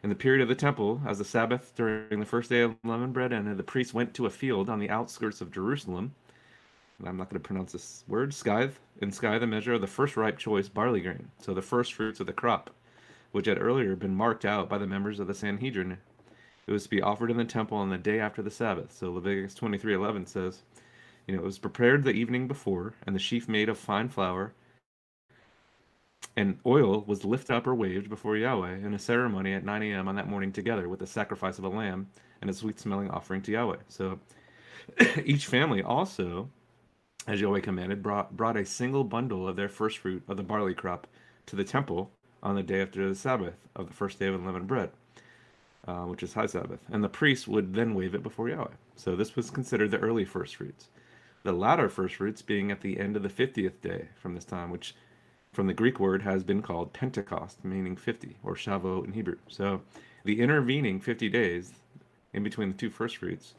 in 0.03 0.11
the 0.11 0.15
period 0.15 0.43
of 0.43 0.49
the 0.49 0.55
temple, 0.55 1.01
as 1.07 1.17
the 1.17 1.25
Sabbath 1.25 1.73
during 1.75 2.21
the 2.21 2.27
first 2.27 2.51
day 2.51 2.61
of 2.61 2.77
unleavened 2.85 3.15
bread 3.15 3.33
ended, 3.33 3.57
the 3.57 3.63
priests 3.63 3.95
went 3.95 4.13
to 4.15 4.27
a 4.27 4.31
field 4.31 4.69
on 4.69 4.79
the 4.79 4.91
outskirts 4.91 5.41
of 5.41 5.51
Jerusalem. 5.51 6.15
And 6.99 7.09
I'm 7.09 7.17
not 7.17 7.31
going 7.31 7.41
to 7.41 7.47
pronounce 7.47 7.73
this 7.73 8.05
word, 8.07 8.35
scythe, 8.35 8.79
and 9.01 9.15
scythe 9.15 9.41
the 9.41 9.47
measure 9.47 9.73
of 9.73 9.81
the 9.81 9.87
first 9.87 10.15
ripe 10.15 10.37
choice 10.37 10.69
barley 10.69 11.01
grain, 11.01 11.31
so 11.39 11.55
the 11.55 11.63
first 11.63 11.95
fruits 11.95 12.21
of 12.21 12.27
the 12.27 12.35
crop, 12.35 12.69
which 13.33 13.47
had 13.47 13.61
earlier 13.61 13.97
been 13.97 14.15
marked 14.15 14.45
out 14.45 14.69
by 14.69 14.77
the 14.77 14.87
members 14.87 15.19
of 15.19 15.27
the 15.27 15.35
Sanhedrin. 15.35 15.97
It 16.67 16.73
was 16.73 16.83
to 16.83 16.91
be 16.91 17.01
offered 17.01 17.31
in 17.31 17.39
the 17.39 17.47
temple 17.47 17.79
on 17.79 17.89
the 17.89 17.97
day 17.97 18.21
after 18.21 18.43
the 18.43 18.51
Sabbath. 18.51 18.93
So 18.93 19.11
Leviticus 19.11 19.55
23:11 19.55 20.29
says, 20.29 20.65
you 21.27 21.35
know, 21.35 21.41
it 21.41 21.47
was 21.47 21.59
prepared 21.59 22.05
the 22.05 22.11
evening 22.11 22.47
before, 22.47 22.93
and 23.07 23.17
the 23.17 23.21
sheaf 23.21 23.49
made 23.49 23.71
of 23.71 23.79
fine 23.79 24.11
flour 24.11 24.53
and 26.37 26.59
oil 26.67 27.05
was 27.07 27.25
lifted 27.25 27.55
up 27.55 27.67
or 27.67 27.75
waved 27.75 28.09
before 28.09 28.37
Yahweh 28.37 28.77
in 28.77 28.95
a 28.95 28.99
ceremony 28.99 29.55
at 29.55 29.65
9 29.65 29.83
a.m. 29.83 30.09
on 30.09 30.17
that 30.17 30.29
morning 30.29 30.53
together 30.53 30.89
with 30.89 31.01
the 31.01 31.07
sacrifice 31.07 31.59
of 31.59 31.65
a 31.65 31.69
lamb 31.69 32.09
and 32.41 32.51
a 32.51 32.55
sweet 32.55 32.79
smelling 32.79 33.11
offering 33.11 33.43
to 33.43 33.53
Yahweh. 33.53 33.79
So 33.89 34.19
each 35.25 35.47
family 35.47 35.83
also, 35.83 36.51
as 37.27 37.41
Yahweh 37.41 37.61
commanded, 37.61 38.03
brought, 38.03 38.37
brought 38.37 38.57
a 38.57 38.67
single 38.67 39.05
bundle 39.05 39.49
of 39.49 39.57
their 39.57 39.69
first 39.69 39.99
fruit 39.99 40.23
of 40.29 40.37
the 40.37 40.43
barley 40.43 40.75
crop 40.75 41.07
to 41.47 41.57
the 41.57 41.65
temple 41.65 42.11
on 42.43 42.55
the 42.55 42.63
day 42.63 42.83
after 42.83 43.09
the 43.09 43.15
Sabbath 43.15 43.57
of 43.75 43.89
the 43.89 43.95
first 43.95 44.19
day 44.19 44.27
of 44.27 44.35
unleavened 44.35 44.67
bread, 44.67 44.91
uh, 45.89 46.05
which 46.05 46.23
is 46.23 46.35
high 46.35 46.47
Sabbath. 46.47 46.81
And 46.91 47.03
the 47.03 47.09
priest 47.09 47.49
would 47.49 47.75
then 47.75 47.95
wave 47.95 48.15
it 48.15 48.23
before 48.23 48.49
Yahweh. 48.49 48.75
So 48.95 49.17
this 49.17 49.37
was 49.37 49.51
considered 49.51 49.91
the 49.91 49.99
early 49.99 50.25
first 50.25 50.57
fruits. 50.57 50.89
The 51.43 51.53
latter 51.53 51.89
first 51.89 52.17
fruits 52.17 52.43
being 52.43 52.71
at 52.71 52.81
the 52.81 52.99
end 52.99 53.17
of 53.17 53.23
the 53.23 53.29
50th 53.29 53.81
day 53.81 54.09
from 54.17 54.35
this 54.35 54.45
time, 54.45 54.71
which 54.71 54.95
from 55.57 55.67
the 55.67 55.73
Greek 55.73 55.99
word 55.99 56.21
has 56.21 56.45
been 56.45 56.61
called 56.61 56.93
Pentecost, 56.93 57.65
meaning 57.65 57.97
50, 57.97 58.37
or 58.45 58.55
Shavuot 58.55 59.07
in 59.07 59.13
Hebrew. 59.15 59.39
So 59.49 59.81
the 60.27 60.39
intervening 60.39 61.01
50 61.01 61.31
days 61.31 61.73
in 62.35 62.43
between 62.43 62.73
the 62.73 62.77
two 62.77 62.91
first 62.91 63.17
fruits 63.17 63.55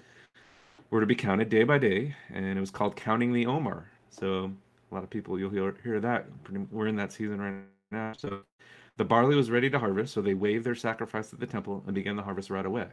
were 0.91 0.99
to 0.99 1.07
be 1.07 1.15
counted 1.15 1.49
day 1.49 1.63
by 1.63 1.79
day, 1.79 2.15
and 2.31 2.45
it 2.45 2.59
was 2.59 2.69
called 2.69 2.95
counting 2.95 3.33
the 3.33 3.47
Omer. 3.47 3.89
So 4.11 4.51
a 4.91 4.93
lot 4.93 5.03
of 5.03 5.09
people, 5.09 5.39
you'll 5.39 5.49
hear, 5.49 5.75
hear 5.83 5.99
that. 5.99 6.27
We're 6.71 6.85
in 6.85 6.95
that 6.97 7.13
season 7.13 7.41
right 7.41 7.55
now. 7.91 8.13
So 8.15 8.41
the 8.97 9.03
barley 9.03 9.35
was 9.35 9.49
ready 9.49 9.67
to 9.71 9.79
harvest, 9.79 10.13
so 10.13 10.21
they 10.21 10.35
waved 10.35 10.65
their 10.65 10.75
sacrifice 10.75 11.33
at 11.33 11.39
the 11.39 11.47
temple 11.47 11.81
and 11.87 11.95
began 11.95 12.15
the 12.15 12.21
harvest 12.21 12.51
right 12.51 12.65
away. 12.67 12.85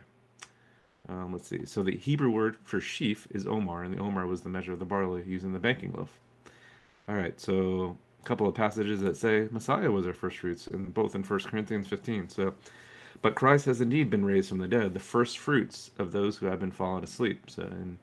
Um, 1.10 1.30
let's 1.30 1.46
see. 1.46 1.66
So 1.66 1.82
the 1.82 1.94
Hebrew 1.94 2.30
word 2.30 2.56
for 2.64 2.80
sheaf 2.80 3.28
is 3.32 3.46
Omer, 3.46 3.82
and 3.82 3.92
the 3.92 4.00
Omer 4.00 4.26
was 4.26 4.40
the 4.40 4.48
measure 4.48 4.72
of 4.72 4.78
the 4.78 4.86
barley 4.86 5.22
using 5.26 5.52
the 5.52 5.58
banking 5.58 5.92
loaf. 5.92 6.08
All 7.06 7.16
right, 7.16 7.38
so 7.38 7.98
couple 8.24 8.46
of 8.46 8.54
passages 8.54 9.00
that 9.00 9.16
say 9.16 9.48
Messiah 9.50 9.90
was 9.90 10.06
our 10.06 10.12
first 10.12 10.38
fruits, 10.38 10.66
and 10.66 10.92
both 10.92 11.14
in 11.14 11.22
1 11.22 11.40
Corinthians 11.40 11.88
15. 11.88 12.28
So, 12.28 12.54
but 13.22 13.34
Christ 13.34 13.66
has 13.66 13.80
indeed 13.80 14.10
been 14.10 14.24
raised 14.24 14.48
from 14.48 14.58
the 14.58 14.68
dead, 14.68 14.94
the 14.94 15.00
first 15.00 15.38
fruits 15.38 15.90
of 15.98 16.12
those 16.12 16.36
who 16.36 16.46
have 16.46 16.60
been 16.60 16.70
fallen 16.70 17.04
asleep. 17.04 17.48
So 17.48 17.62
in 17.62 17.98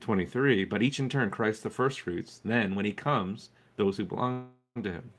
23, 0.00 0.64
but 0.64 0.82
each 0.82 0.98
in 0.98 1.08
turn 1.08 1.30
Christ 1.30 1.62
the 1.62 1.70
first 1.70 2.00
fruits. 2.00 2.40
Then 2.44 2.74
when 2.74 2.84
he 2.84 2.92
comes, 2.92 3.50
those 3.76 3.96
who 3.96 4.04
belong 4.04 4.48
to 4.82 4.92
him. 4.92 5.10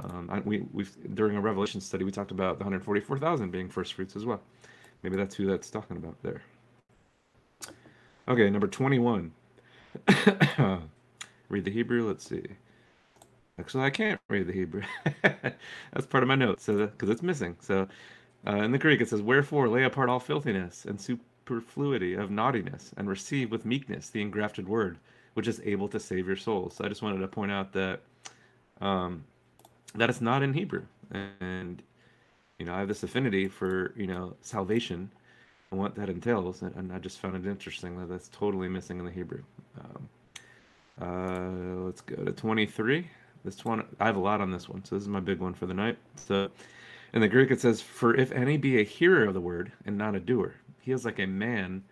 Um, 0.00 0.42
we 0.44 0.64
we've 0.72 0.96
during 1.14 1.36
a 1.36 1.40
Revelation 1.40 1.80
study 1.80 2.04
we 2.04 2.12
talked 2.12 2.30
about 2.30 2.58
the 2.58 2.64
144,000 2.64 3.50
being 3.50 3.68
first 3.68 3.94
fruits 3.94 4.14
as 4.14 4.24
well. 4.24 4.40
Maybe 5.02 5.16
that's 5.16 5.34
who 5.34 5.46
that's 5.46 5.70
talking 5.70 5.96
about 5.96 6.16
there. 6.22 6.42
Okay, 8.28 8.50
number 8.50 8.68
21. 8.68 9.32
Read 11.48 11.64
the 11.64 11.70
Hebrew. 11.70 12.06
Let's 12.06 12.28
see. 12.28 12.44
Actually, 13.58 13.84
I 13.84 13.90
can't 13.90 14.20
read 14.28 14.46
the 14.46 14.52
Hebrew. 14.52 14.82
That's 15.22 16.06
part 16.08 16.22
of 16.22 16.28
my 16.28 16.34
notes, 16.36 16.64
so 16.64 16.86
because 16.86 17.10
it's 17.10 17.22
missing. 17.22 17.56
So, 17.60 17.88
uh, 18.46 18.56
in 18.56 18.70
the 18.72 18.78
Greek, 18.78 19.00
it 19.00 19.08
says, 19.08 19.20
"Wherefore 19.22 19.68
lay 19.68 19.82
apart 19.84 20.08
all 20.08 20.20
filthiness 20.20 20.84
and 20.84 21.00
superfluity 21.00 22.14
of 22.14 22.30
naughtiness, 22.30 22.92
and 22.96 23.08
receive 23.08 23.50
with 23.50 23.64
meekness 23.66 24.10
the 24.10 24.22
engrafted 24.22 24.68
word, 24.68 24.98
which 25.34 25.48
is 25.48 25.60
able 25.64 25.88
to 25.88 25.98
save 26.00 26.26
your 26.26 26.36
souls." 26.36 26.76
So 26.76 26.84
I 26.84 26.88
just 26.88 27.02
wanted 27.02 27.18
to 27.18 27.28
point 27.28 27.50
out 27.52 27.72
that 27.72 28.00
um, 28.80 29.24
that 29.94 30.10
it's 30.10 30.20
not 30.20 30.42
in 30.42 30.54
Hebrew, 30.54 30.84
and 31.40 31.82
you 32.58 32.66
know, 32.66 32.74
I 32.74 32.80
have 32.80 32.88
this 32.88 33.02
affinity 33.02 33.48
for 33.48 33.92
you 33.96 34.06
know 34.06 34.36
salvation 34.42 35.10
and 35.70 35.80
what 35.80 35.94
that 35.96 36.08
entails, 36.10 36.62
and, 36.62 36.74
and 36.76 36.92
I 36.92 36.98
just 36.98 37.18
found 37.20 37.36
it 37.36 37.48
interesting 37.48 37.98
that 38.00 38.08
that's 38.08 38.28
totally 38.28 38.68
missing 38.68 38.98
in 38.98 39.04
the 39.06 39.12
Hebrew. 39.12 39.42
Um, 39.80 40.08
uh, 41.00 41.84
let's 41.86 42.00
go 42.00 42.24
to 42.24 42.32
23. 42.32 43.08
This 43.48 43.64
one, 43.64 43.96
I 43.98 44.04
have 44.06 44.16
a 44.16 44.20
lot 44.20 44.42
on 44.42 44.50
this 44.50 44.68
one, 44.68 44.84
so 44.84 44.94
this 44.94 45.02
is 45.04 45.08
my 45.08 45.20
big 45.20 45.40
one 45.40 45.54
for 45.54 45.64
the 45.64 45.72
night. 45.72 45.96
So, 46.16 46.50
in 47.14 47.22
the 47.22 47.28
Greek, 47.28 47.50
it 47.50 47.62
says, 47.62 47.80
"For 47.80 48.14
if 48.14 48.30
any 48.30 48.58
be 48.58 48.78
a 48.78 48.84
hearer 48.84 49.24
of 49.24 49.32
the 49.32 49.40
word 49.40 49.72
and 49.86 49.96
not 49.96 50.14
a 50.14 50.20
doer, 50.20 50.56
he 50.80 50.92
is 50.92 51.06
like 51.06 51.18
a 51.18 51.26
man. 51.26 51.84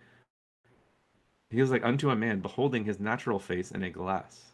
He 1.49 1.59
is 1.59 1.71
like 1.71 1.83
unto 1.83 2.11
a 2.11 2.15
man 2.15 2.41
beholding 2.41 2.85
his 2.85 2.99
natural 2.99 3.39
face 3.39 3.71
in 3.71 3.81
a 3.81 3.89
glass." 3.89 4.53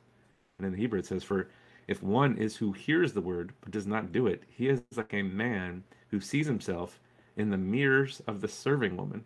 And 0.57 0.65
in 0.67 0.71
the 0.73 0.79
Hebrew, 0.79 0.99
it 0.99 1.05
says, 1.05 1.25
"For 1.25 1.49
if 1.89 2.01
one 2.01 2.37
is 2.37 2.55
who 2.57 2.71
hears 2.71 3.11
the 3.13 3.21
word 3.21 3.53
but 3.61 3.71
does 3.71 3.85
not 3.87 4.13
do 4.13 4.27
it, 4.27 4.43
he 4.47 4.69
is 4.69 4.81
like 4.95 5.13
a 5.13 5.23
man 5.23 5.83
who 6.09 6.21
sees 6.21 6.47
himself 6.47 7.01
in 7.35 7.49
the 7.49 7.57
mirrors 7.57 8.21
of 8.27 8.39
the 8.39 8.47
serving 8.47 8.95
woman." 8.95 9.25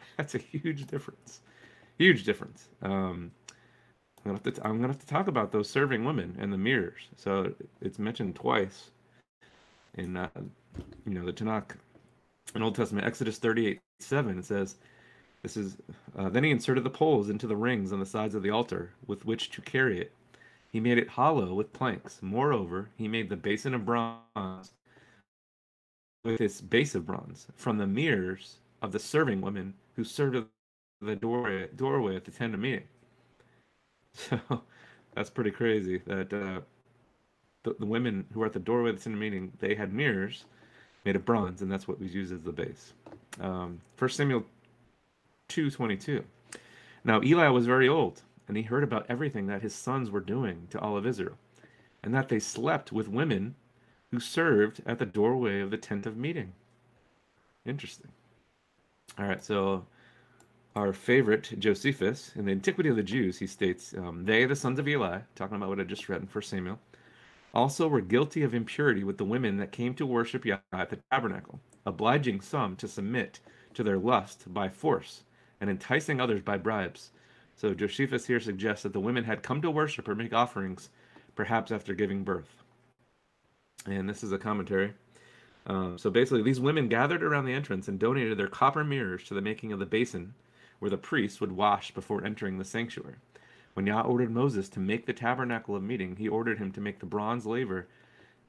That's 0.16 0.34
a 0.34 0.38
huge 0.38 0.86
difference. 0.86 1.42
Huge 1.98 2.24
difference. 2.24 2.70
Um, 2.82 3.32
I'm 4.24 4.32
gonna, 4.32 4.40
have 4.44 4.54
to, 4.54 4.66
I'm 4.66 4.76
gonna 4.76 4.88
have 4.88 5.00
to 5.00 5.06
talk 5.06 5.28
about 5.28 5.50
those 5.50 5.70
serving 5.70 6.04
women 6.04 6.36
and 6.38 6.52
the 6.52 6.58
mirrors. 6.58 7.08
So 7.16 7.52
it's 7.80 7.98
mentioned 7.98 8.36
twice 8.36 8.90
in 9.94 10.16
uh, 10.16 10.28
you 11.06 11.14
know 11.14 11.24
the 11.24 11.32
Tanakh 11.32 11.72
in 12.54 12.62
Old 12.62 12.74
Testament, 12.74 13.06
Exodus 13.06 13.38
38 13.38 13.80
7. 14.00 14.38
It 14.38 14.44
says, 14.44 14.76
"This 15.42 15.56
is 15.56 15.78
uh, 16.18 16.28
then 16.28 16.44
he 16.44 16.50
inserted 16.50 16.84
the 16.84 16.90
poles 16.90 17.30
into 17.30 17.46
the 17.46 17.56
rings 17.56 17.92
on 17.92 18.00
the 18.00 18.06
sides 18.06 18.34
of 18.34 18.42
the 18.42 18.50
altar 18.50 18.90
with 19.06 19.24
which 19.24 19.50
to 19.52 19.62
carry 19.62 19.98
it. 19.98 20.12
He 20.70 20.80
made 20.80 20.98
it 20.98 21.08
hollow 21.08 21.54
with 21.54 21.72
planks. 21.72 22.18
Moreover, 22.20 22.90
he 22.96 23.08
made 23.08 23.30
the 23.30 23.36
basin 23.36 23.74
of 23.74 23.86
bronze 23.86 24.72
with 26.24 26.40
its 26.40 26.60
base 26.60 26.94
of 26.94 27.06
bronze 27.06 27.46
from 27.56 27.78
the 27.78 27.86
mirrors 27.86 28.58
of 28.82 28.92
the 28.92 28.98
serving 28.98 29.40
women 29.40 29.74
who 29.96 30.04
served 30.04 30.44
the 31.00 31.16
doorway, 31.16 31.68
doorway 31.74 32.16
at 32.16 32.26
the 32.26 32.30
tent 32.30 32.52
of 32.52 32.60
meeting." 32.60 32.86
So 34.12 34.40
That's 35.14 35.30
pretty 35.30 35.50
crazy. 35.50 35.98
That 36.06 36.32
uh, 36.32 36.60
the, 37.64 37.76
the 37.78 37.86
women 37.86 38.26
who 38.32 38.40
were 38.40 38.46
at 38.46 38.52
the 38.52 38.60
doorway 38.60 38.90
in 38.90 38.96
the 38.96 39.10
meeting, 39.10 39.52
they 39.60 39.74
had 39.74 39.92
mirrors 39.92 40.44
made 41.04 41.16
of 41.16 41.24
bronze, 41.24 41.62
and 41.62 41.70
that's 41.70 41.88
what 41.88 42.00
was 42.00 42.14
used 42.14 42.32
as 42.32 42.42
the 42.42 42.52
base. 42.52 42.92
Um, 43.40 43.80
Samuel 44.08 44.44
two 45.48 45.70
twenty 45.70 45.96
two. 45.96 46.24
Now 47.04 47.22
Eli 47.22 47.48
was 47.48 47.66
very 47.66 47.88
old, 47.88 48.22
and 48.48 48.56
he 48.56 48.62
heard 48.62 48.84
about 48.84 49.06
everything 49.08 49.46
that 49.46 49.62
his 49.62 49.74
sons 49.74 50.10
were 50.10 50.20
doing 50.20 50.68
to 50.70 50.80
all 50.80 50.96
of 50.96 51.06
Israel, 51.06 51.38
and 52.02 52.14
that 52.14 52.28
they 52.28 52.38
slept 52.38 52.92
with 52.92 53.08
women 53.08 53.54
who 54.10 54.20
served 54.20 54.82
at 54.86 54.98
the 54.98 55.06
doorway 55.06 55.60
of 55.60 55.70
the 55.70 55.78
tent 55.78 56.06
of 56.06 56.16
meeting. 56.16 56.52
Interesting. 57.64 58.10
All 59.18 59.26
right, 59.26 59.42
so 59.44 59.86
our 60.76 60.92
favorite 60.92 61.52
Josephus 61.58 62.32
in 62.36 62.44
the 62.44 62.52
Antiquity 62.52 62.88
of 62.88 62.96
the 62.96 63.02
Jews, 63.02 63.38
he 63.38 63.46
states, 63.46 63.94
um, 63.98 64.24
"They, 64.24 64.44
the 64.44 64.54
sons 64.54 64.78
of 64.78 64.86
Eli, 64.86 65.20
talking 65.34 65.56
about 65.56 65.68
what 65.68 65.80
I 65.80 65.84
just 65.84 66.08
read 66.08 66.20
in 66.20 66.28
First 66.28 66.50
Samuel, 66.50 66.78
also 67.52 67.88
were 67.88 68.00
guilty 68.00 68.42
of 68.42 68.54
impurity 68.54 69.02
with 69.02 69.18
the 69.18 69.24
women 69.24 69.56
that 69.56 69.72
came 69.72 69.94
to 69.94 70.06
worship 70.06 70.44
Yahweh 70.44 70.60
at 70.72 70.90
the 70.90 71.00
tabernacle, 71.10 71.60
obliging 71.84 72.40
some 72.40 72.76
to 72.76 72.86
submit 72.86 73.40
to 73.74 73.82
their 73.82 73.98
lust 73.98 74.52
by 74.52 74.68
force, 74.68 75.24
and 75.60 75.68
enticing 75.68 76.20
others 76.20 76.40
by 76.40 76.56
bribes." 76.56 77.10
So 77.56 77.74
Josephus 77.74 78.26
here 78.26 78.40
suggests 78.40 78.84
that 78.84 78.92
the 78.92 79.00
women 79.00 79.24
had 79.24 79.42
come 79.42 79.60
to 79.62 79.70
worship 79.70 80.08
or 80.08 80.14
make 80.14 80.32
offerings, 80.32 80.88
perhaps 81.34 81.72
after 81.72 81.94
giving 81.94 82.22
birth. 82.22 82.62
And 83.86 84.08
this 84.08 84.22
is 84.22 84.32
a 84.32 84.38
commentary. 84.38 84.94
Um, 85.66 85.98
so 85.98 86.10
basically, 86.10 86.42
these 86.42 86.60
women 86.60 86.88
gathered 86.88 87.22
around 87.22 87.44
the 87.44 87.52
entrance 87.52 87.88
and 87.88 87.98
donated 87.98 88.38
their 88.38 88.48
copper 88.48 88.84
mirrors 88.84 89.24
to 89.24 89.34
the 89.34 89.42
making 89.42 89.72
of 89.72 89.78
the 89.78 89.86
basin 89.86 90.34
where 90.80 90.90
the 90.90 90.98
priests 90.98 91.40
would 91.40 91.52
wash 91.52 91.92
before 91.92 92.24
entering 92.24 92.58
the 92.58 92.64
sanctuary. 92.64 93.14
When 93.74 93.86
Yah 93.86 94.02
ordered 94.02 94.32
Moses 94.32 94.68
to 94.70 94.80
make 94.80 95.06
the 95.06 95.12
tabernacle 95.12 95.76
of 95.76 95.82
meeting, 95.82 96.16
he 96.16 96.28
ordered 96.28 96.58
him 96.58 96.72
to 96.72 96.80
make 96.80 96.98
the 96.98 97.06
bronze 97.06 97.46
laver 97.46 97.86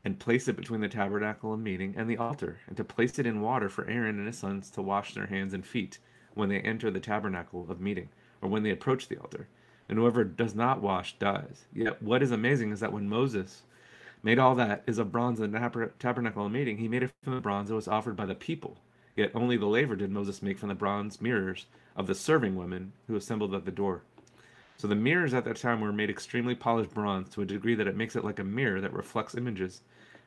and 0.03 0.17
place 0.17 0.47
it 0.47 0.55
between 0.55 0.81
the 0.81 0.89
tabernacle 0.89 1.53
of 1.53 1.59
meeting 1.59 1.93
and 1.95 2.09
the 2.09 2.17
altar, 2.17 2.57
and 2.67 2.75
to 2.77 2.83
place 2.83 3.19
it 3.19 3.27
in 3.27 3.41
water 3.41 3.69
for 3.69 3.87
Aaron 3.87 4.17
and 4.17 4.25
his 4.25 4.39
sons 4.39 4.71
to 4.71 4.81
wash 4.81 5.13
their 5.13 5.27
hands 5.27 5.53
and 5.53 5.63
feet 5.63 5.99
when 6.33 6.49
they 6.49 6.59
enter 6.61 6.89
the 6.89 6.99
tabernacle 6.99 7.67
of 7.69 7.79
meeting, 7.79 8.09
or 8.41 8.49
when 8.49 8.63
they 8.63 8.71
approach 8.71 9.07
the 9.07 9.17
altar. 9.17 9.47
And 9.87 9.99
whoever 9.99 10.23
does 10.23 10.55
not 10.55 10.81
wash 10.81 11.19
dies. 11.19 11.65
Yet 11.73 12.01
what 12.01 12.23
is 12.23 12.31
amazing 12.31 12.71
is 12.71 12.79
that 12.79 12.93
when 12.93 13.09
Moses 13.09 13.61
made 14.23 14.39
all 14.39 14.55
that 14.55 14.83
is 14.87 14.97
of 14.97 15.11
bronze 15.11 15.39
in 15.39 15.51
the 15.51 15.91
tabernacle 15.99 16.45
of 16.45 16.51
meeting, 16.51 16.77
he 16.77 16.87
made 16.87 17.03
it 17.03 17.11
from 17.23 17.35
the 17.35 17.41
bronze 17.41 17.69
that 17.69 17.75
was 17.75 17.87
offered 17.87 18.15
by 18.15 18.25
the 18.25 18.33
people. 18.33 18.77
Yet 19.15 19.31
only 19.35 19.57
the 19.57 19.65
laver 19.65 19.95
did 19.95 20.11
Moses 20.11 20.41
make 20.41 20.57
from 20.57 20.69
the 20.69 20.75
bronze 20.75 21.21
mirrors 21.21 21.65
of 21.95 22.07
the 22.07 22.15
serving 22.15 22.55
women 22.55 22.93
who 23.07 23.15
assembled 23.15 23.53
at 23.53 23.65
the 23.65 23.71
door. 23.71 24.03
So 24.77 24.87
the 24.87 24.95
mirrors 24.95 25.33
at 25.33 25.45
that 25.45 25.57
time 25.57 25.81
were 25.81 25.93
made 25.93 26.09
extremely 26.09 26.55
polished 26.55 26.93
bronze 26.93 27.29
to 27.29 27.41
a 27.41 27.45
degree 27.45 27.75
that 27.75 27.87
it 27.87 27.95
makes 27.95 28.15
it 28.15 28.23
like 28.23 28.39
a 28.39 28.43
mirror 28.43 28.81
that 28.81 28.93
reflects 28.93 29.35
images 29.35 29.81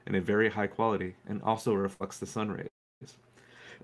in 0.06 0.14
a 0.14 0.20
very 0.20 0.50
high 0.50 0.66
quality 0.66 1.16
and 1.26 1.42
also 1.42 1.74
reflects 1.74 2.18
the 2.18 2.26
sun 2.26 2.52
rays. 2.52 2.68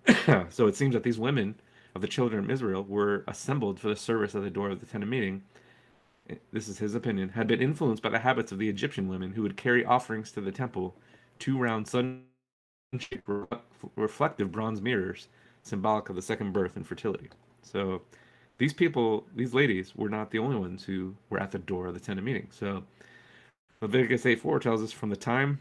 so 0.50 0.66
it 0.66 0.76
seems 0.76 0.94
that 0.94 1.02
these 1.02 1.18
women 1.18 1.56
of 1.94 2.02
the 2.02 2.08
children 2.08 2.44
of 2.44 2.50
Israel 2.50 2.84
were 2.84 3.24
assembled 3.26 3.80
for 3.80 3.88
the 3.88 3.96
service 3.96 4.34
at 4.34 4.42
the 4.42 4.50
door 4.50 4.70
of 4.70 4.80
the 4.80 4.86
tent 4.86 5.02
of 5.02 5.10
meeting. 5.10 5.42
This 6.52 6.68
is 6.68 6.78
his 6.78 6.94
opinion, 6.94 7.30
had 7.30 7.48
been 7.48 7.60
influenced 7.60 8.02
by 8.02 8.10
the 8.10 8.20
habits 8.20 8.52
of 8.52 8.58
the 8.58 8.68
Egyptian 8.68 9.08
women 9.08 9.32
who 9.32 9.42
would 9.42 9.56
carry 9.56 9.84
offerings 9.84 10.30
to 10.32 10.40
the 10.40 10.52
temple, 10.52 10.94
two 11.40 11.58
round 11.58 11.88
sun 11.88 12.22
reflective 13.96 14.50
bronze 14.50 14.80
mirrors, 14.80 15.28
symbolic 15.62 16.08
of 16.08 16.16
the 16.16 16.22
second 16.22 16.52
birth 16.52 16.76
and 16.76 16.86
fertility. 16.86 17.28
So 17.62 18.02
these 18.58 18.72
people, 18.72 19.26
these 19.34 19.54
ladies, 19.54 19.94
were 19.94 20.08
not 20.08 20.30
the 20.30 20.38
only 20.38 20.56
ones 20.56 20.84
who 20.84 21.14
were 21.28 21.40
at 21.40 21.52
the 21.52 21.58
door 21.58 21.86
of 21.86 21.94
the 21.94 22.00
tent 22.00 22.18
of 22.18 22.24
meeting. 22.24 22.48
So 22.50 22.82
Leviticus 23.80 24.26
8 24.26 24.40
4 24.40 24.60
tells 24.60 24.82
us 24.82 24.92
from 24.92 25.10
the 25.10 25.16
time 25.16 25.58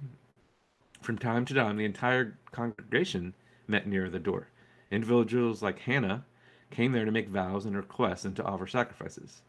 from 1.01 1.17
time 1.17 1.45
to 1.45 1.53
time 1.53 1.77
the 1.77 1.86
entire 1.86 2.38
congregation 2.51 3.34
met 3.67 3.88
near 3.88 4.09
the 4.09 4.19
door. 4.19 4.49
Individuals 4.91 5.61
like 5.61 5.80
Hannah 5.80 6.25
came 6.71 6.91
there 6.91 7.05
to 7.05 7.11
make 7.11 7.30
vows 7.30 7.65
and 7.65 7.75
requests 7.77 8.25
and 8.25 8.36
to 8.36 8.43
offer 8.43 8.67
sacrifices. 8.67 9.41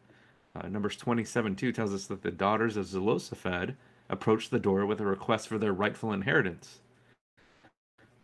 Uh, 0.55 0.69
Numbers 0.69 0.97
27 0.97 1.57
2 1.57 1.73
tells 1.73 1.95
us 1.95 2.07
that 2.07 2.23
the 2.23 2.31
daughters 2.31 2.77
of 2.77 2.87
Zelophehad 2.87 3.77
approached 4.09 4.51
the 4.51 4.59
door 4.59 4.87
with 4.87 5.01
a 5.01 5.07
request 5.07 5.49
for 5.49 5.59
their 5.59 5.73
rightful 5.73 6.13
inheritance. 6.13 6.81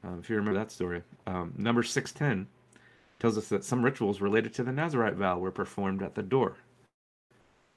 Um, 0.06 0.20
if 0.20 0.30
you 0.30 0.36
remember 0.36 0.58
that 0.58 0.70
story. 0.70 1.02
Um, 1.26 1.52
number 1.56 1.82
610 1.82 2.46
tells 3.18 3.36
us 3.36 3.48
that 3.48 3.64
some 3.64 3.84
rituals 3.84 4.20
related 4.20 4.54
to 4.54 4.62
the 4.62 4.72
Nazarite 4.72 5.14
vow 5.14 5.38
were 5.38 5.50
performed 5.50 6.02
at 6.02 6.14
the 6.14 6.22
door. 6.22 6.56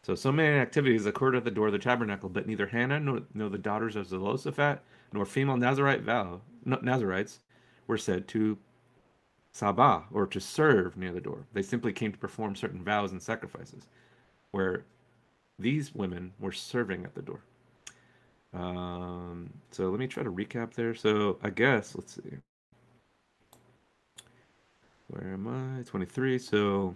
So, 0.04 0.16
so 0.16 0.32
many 0.32 0.58
activities 0.58 1.06
occurred 1.06 1.36
at 1.36 1.44
the 1.44 1.52
door 1.52 1.68
of 1.68 1.74
the 1.74 1.80
tabernacle, 1.80 2.30
but 2.30 2.48
neither 2.48 2.68
Hannah 2.68 3.00
nor, 3.00 3.22
nor 3.34 3.50
the 3.50 3.58
daughters 3.58 3.96
of 3.96 4.08
Zelophehad 4.08 4.80
nor 5.12 5.26
female 5.26 5.58
Nazarite 5.58 6.02
vow, 6.02 6.42
Nazarites 6.66 7.40
were 7.88 7.98
said 7.98 8.28
to 8.30 8.58
sabah 9.54 10.04
or 10.12 10.28
to 10.28 10.40
serve 10.40 10.96
near 10.96 11.12
the 11.12 11.20
door. 11.20 11.48
They 11.54 11.64
simply 11.64 11.92
came 11.92 12.12
to 12.12 12.18
perform 12.18 12.56
certain 12.56 12.84
vows 12.84 13.12
and 13.12 13.22
sacrifices, 13.22 13.88
where 14.52 14.86
these 15.58 15.96
women 15.96 16.34
were 16.40 16.52
serving 16.52 17.04
at 17.04 17.16
the 17.16 17.22
door. 17.22 17.42
Um, 18.54 19.50
so 19.72 19.90
let 19.90 20.00
me 20.00 20.08
try 20.08 20.24
to 20.24 20.32
recap 20.32 20.74
there. 20.74 20.96
So 20.96 21.38
I 21.44 21.50
guess 21.50 21.96
let's 21.96 22.16
see. 22.16 22.38
Where 25.08 25.34
am 25.34 25.80
I? 25.80 25.84
23. 25.84 26.38
So 26.40 26.96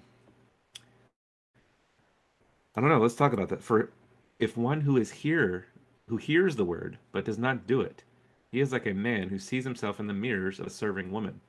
I 2.75 2.81
don't 2.81 2.89
know. 2.89 2.99
Let's 2.99 3.15
talk 3.15 3.33
about 3.33 3.49
that. 3.49 3.61
For 3.61 3.91
if 4.39 4.57
one 4.57 4.81
who 4.81 4.97
is 4.97 5.11
here, 5.11 5.67
who 6.07 6.17
hears 6.17 6.55
the 6.55 6.65
word 6.65 6.97
but 7.11 7.25
does 7.25 7.37
not 7.37 7.67
do 7.67 7.81
it, 7.81 8.03
he 8.51 8.59
is 8.59 8.71
like 8.71 8.85
a 8.85 8.93
man 8.93 9.29
who 9.29 9.39
sees 9.39 9.63
himself 9.63 9.99
in 9.99 10.07
the 10.07 10.13
mirrors 10.13 10.59
of 10.59 10.67
a 10.67 10.71
serving 10.71 11.11
woman. 11.11 11.39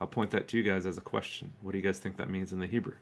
I'll 0.00 0.06
point 0.06 0.30
that 0.30 0.48
to 0.48 0.56
you 0.56 0.62
guys 0.62 0.86
as 0.86 0.96
a 0.96 1.02
question. 1.02 1.52
What 1.60 1.72
do 1.72 1.78
you 1.78 1.84
guys 1.84 1.98
think 1.98 2.16
that 2.16 2.30
means 2.30 2.52
in 2.52 2.60
the 2.60 2.66
Hebrew? 2.66 2.94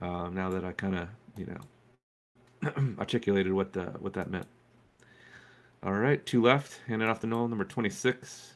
Um, 0.00 0.34
now 0.34 0.50
that 0.50 0.64
I 0.64 0.72
kind 0.72 0.96
of, 0.96 1.08
you 1.36 1.46
know, 1.46 2.94
articulated 2.98 3.52
what 3.52 3.72
the, 3.72 3.84
what 3.98 4.14
that 4.14 4.30
meant. 4.30 4.46
All 5.82 5.92
right, 5.92 6.24
two 6.24 6.42
left. 6.42 6.80
Hand 6.86 7.02
it 7.02 7.08
off 7.08 7.20
to 7.20 7.26
Noel, 7.26 7.48
number 7.48 7.64
26 7.64 8.54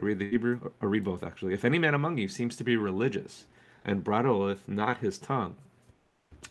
read 0.00 0.18
the 0.18 0.30
Hebrew, 0.30 0.70
or 0.80 0.88
read 0.88 1.04
both 1.04 1.22
actually. 1.24 1.54
If 1.54 1.64
any 1.64 1.78
man 1.78 1.94
among 1.94 2.18
you 2.18 2.28
seems 2.28 2.56
to 2.56 2.64
be 2.64 2.76
religious, 2.76 3.46
and 3.84 4.04
bridleth 4.04 4.68
not 4.68 4.98
his 4.98 5.18
tongue, 5.18 5.56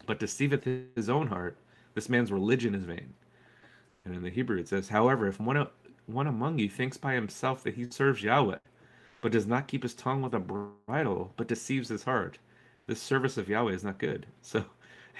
but 0.05 0.19
deceiveth 0.19 0.65
his 0.95 1.09
own 1.09 1.27
heart, 1.27 1.57
this 1.93 2.09
man's 2.09 2.31
religion 2.31 2.75
is 2.75 2.83
vain. 2.83 3.13
And 4.03 4.15
in 4.15 4.23
the 4.23 4.29
Hebrew 4.29 4.57
it 4.57 4.67
says, 4.67 4.89
However, 4.89 5.27
if 5.27 5.39
one, 5.39 5.67
one 6.07 6.27
among 6.27 6.59
you 6.59 6.69
thinks 6.69 6.97
by 6.97 7.13
himself 7.13 7.63
that 7.63 7.75
he 7.75 7.89
serves 7.89 8.23
Yahweh, 8.23 8.57
but 9.21 9.31
does 9.31 9.47
not 9.47 9.67
keep 9.67 9.83
his 9.83 9.93
tongue 9.93 10.21
with 10.21 10.33
a 10.33 10.39
bridle, 10.39 11.33
but 11.37 11.47
deceives 11.47 11.89
his 11.89 12.03
heart, 12.03 12.37
this 12.85 13.01
service 13.01 13.37
of 13.37 13.49
Yahweh 13.49 13.73
is 13.73 13.83
not 13.83 13.97
good. 13.97 14.25
So 14.41 14.65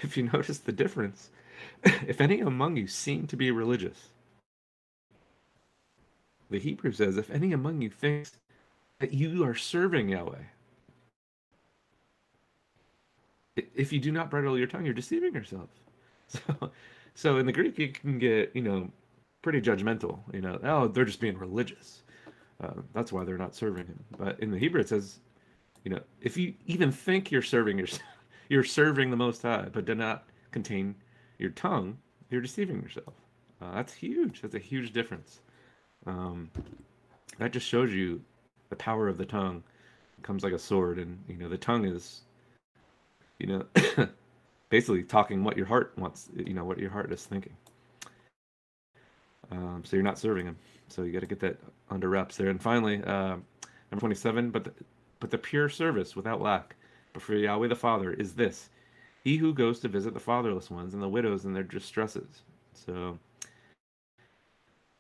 if 0.04 0.16
you 0.16 0.24
notice 0.24 0.60
the 0.60 0.72
difference, 0.72 1.32
if 1.84 2.22
any 2.22 2.40
among 2.40 2.78
you 2.78 2.88
seem 2.88 3.26
to 3.28 3.36
be 3.36 3.52
religious, 3.52 4.10
the 6.50 6.60
Hebrew 6.60 6.92
says, 6.92 7.18
if 7.18 7.30
any 7.30 7.54
among 7.54 7.82
you 7.82 7.90
thinks 7.90 8.32
that 9.00 9.14
you 9.14 9.44
are 9.46 9.56
serving 9.56 10.10
Yahweh, 10.10 10.44
if 13.76 13.92
you 13.92 14.00
do 14.00 14.12
not 14.12 14.30
bridle 14.30 14.58
your 14.58 14.68
tongue, 14.68 14.86
you're 14.86 14.94
deceiving 14.94 15.34
yourself. 15.34 15.70
So, 16.30 16.72
so 17.16 17.38
in 17.38 17.46
the 17.46 17.54
Greek, 17.54 17.80
you 17.80 17.88
can 17.88 18.20
get, 18.20 18.52
you 18.54 18.62
know, 18.62 18.92
pretty 19.42 19.62
judgmental. 19.62 20.20
You 20.34 20.42
know, 20.42 20.60
oh, 20.62 20.90
they're 20.90 21.06
just 21.06 21.22
being 21.22 21.38
religious. 21.38 22.02
Uh, 22.62 22.74
that's 22.94 23.14
why 23.14 23.24
they're 23.24 23.38
not 23.38 23.56
serving 23.56 23.88
him. 23.88 24.04
But 24.18 24.38
in 24.42 24.52
the 24.52 24.58
Hebrew, 24.58 24.82
it 24.82 24.90
says, 24.90 25.20
you 25.86 25.92
know, 25.92 26.02
if 26.22 26.36
you 26.36 26.54
even 26.66 26.92
think 26.92 27.32
you're 27.32 27.42
serving 27.42 27.80
yourself, 27.80 28.04
you're 28.50 28.66
serving 28.66 29.10
the 29.10 29.16
Most 29.16 29.42
High, 29.42 29.70
but 29.72 29.86
do 29.86 29.96
not 29.96 30.28
contain 30.52 30.96
your 31.40 31.52
tongue, 31.52 31.98
you're 32.30 32.42
deceiving 32.42 32.82
yourself. 32.82 33.14
Uh, 33.62 33.76
that's 33.76 33.94
huge. 33.94 34.42
That's 34.42 34.56
a 34.56 34.60
huge 34.60 34.92
difference. 34.92 35.40
Um, 36.08 36.50
that 37.38 37.52
just 37.52 37.68
shows 37.68 37.94
you 37.94 38.22
the 38.70 38.76
power 38.76 39.08
of 39.08 39.18
the 39.18 39.26
tongue 39.26 39.64
it 40.18 40.24
comes 40.24 40.44
like 40.44 40.54
a 40.54 40.60
sword, 40.60 40.98
and 40.98 41.20
you 41.28 41.38
know 41.38 41.48
the 41.48 41.58
tongue 41.58 41.86
is, 41.86 42.22
you 43.40 43.48
know, 43.48 43.66
basically 44.70 45.04
talking 45.04 45.44
what 45.44 45.58
your 45.58 45.68
heart 45.68 45.94
wants. 45.98 46.30
You 46.36 46.54
know 46.54 46.64
what 46.64 46.80
your 46.80 46.90
heart 46.90 47.12
is 47.12 47.24
thinking. 47.26 47.56
Um, 49.52 49.84
so 49.86 49.96
you're 49.96 50.04
not 50.04 50.20
serving 50.20 50.46
him. 50.46 50.58
So 50.88 51.04
you 51.04 51.14
got 51.14 51.22
to 51.22 51.28
get 51.28 51.40
that 51.42 51.58
under 51.90 52.10
wraps 52.10 52.36
there. 52.36 52.50
And 52.50 52.62
finally, 52.62 53.02
uh, 53.04 53.38
number 53.92 54.00
27. 54.00 54.50
But 54.50 54.66
the, 54.66 54.74
but 55.20 55.32
the 55.32 55.38
pure 55.38 55.70
service 55.70 56.16
without 56.16 56.42
lack 56.42 56.76
before 57.14 57.36
Yahweh 57.36 57.68
the 57.68 57.76
Father 57.76 58.12
is 58.14 58.34
this: 58.34 58.70
He 59.24 59.38
who 59.38 59.54
goes 59.54 59.80
to 59.82 59.88
visit 59.88 60.14
the 60.14 60.20
fatherless 60.20 60.72
ones 60.72 60.94
and 60.94 61.04
the 61.04 61.10
widows 61.10 61.46
in 61.46 61.54
their 61.54 61.64
distresses. 61.64 62.42
So 62.74 63.20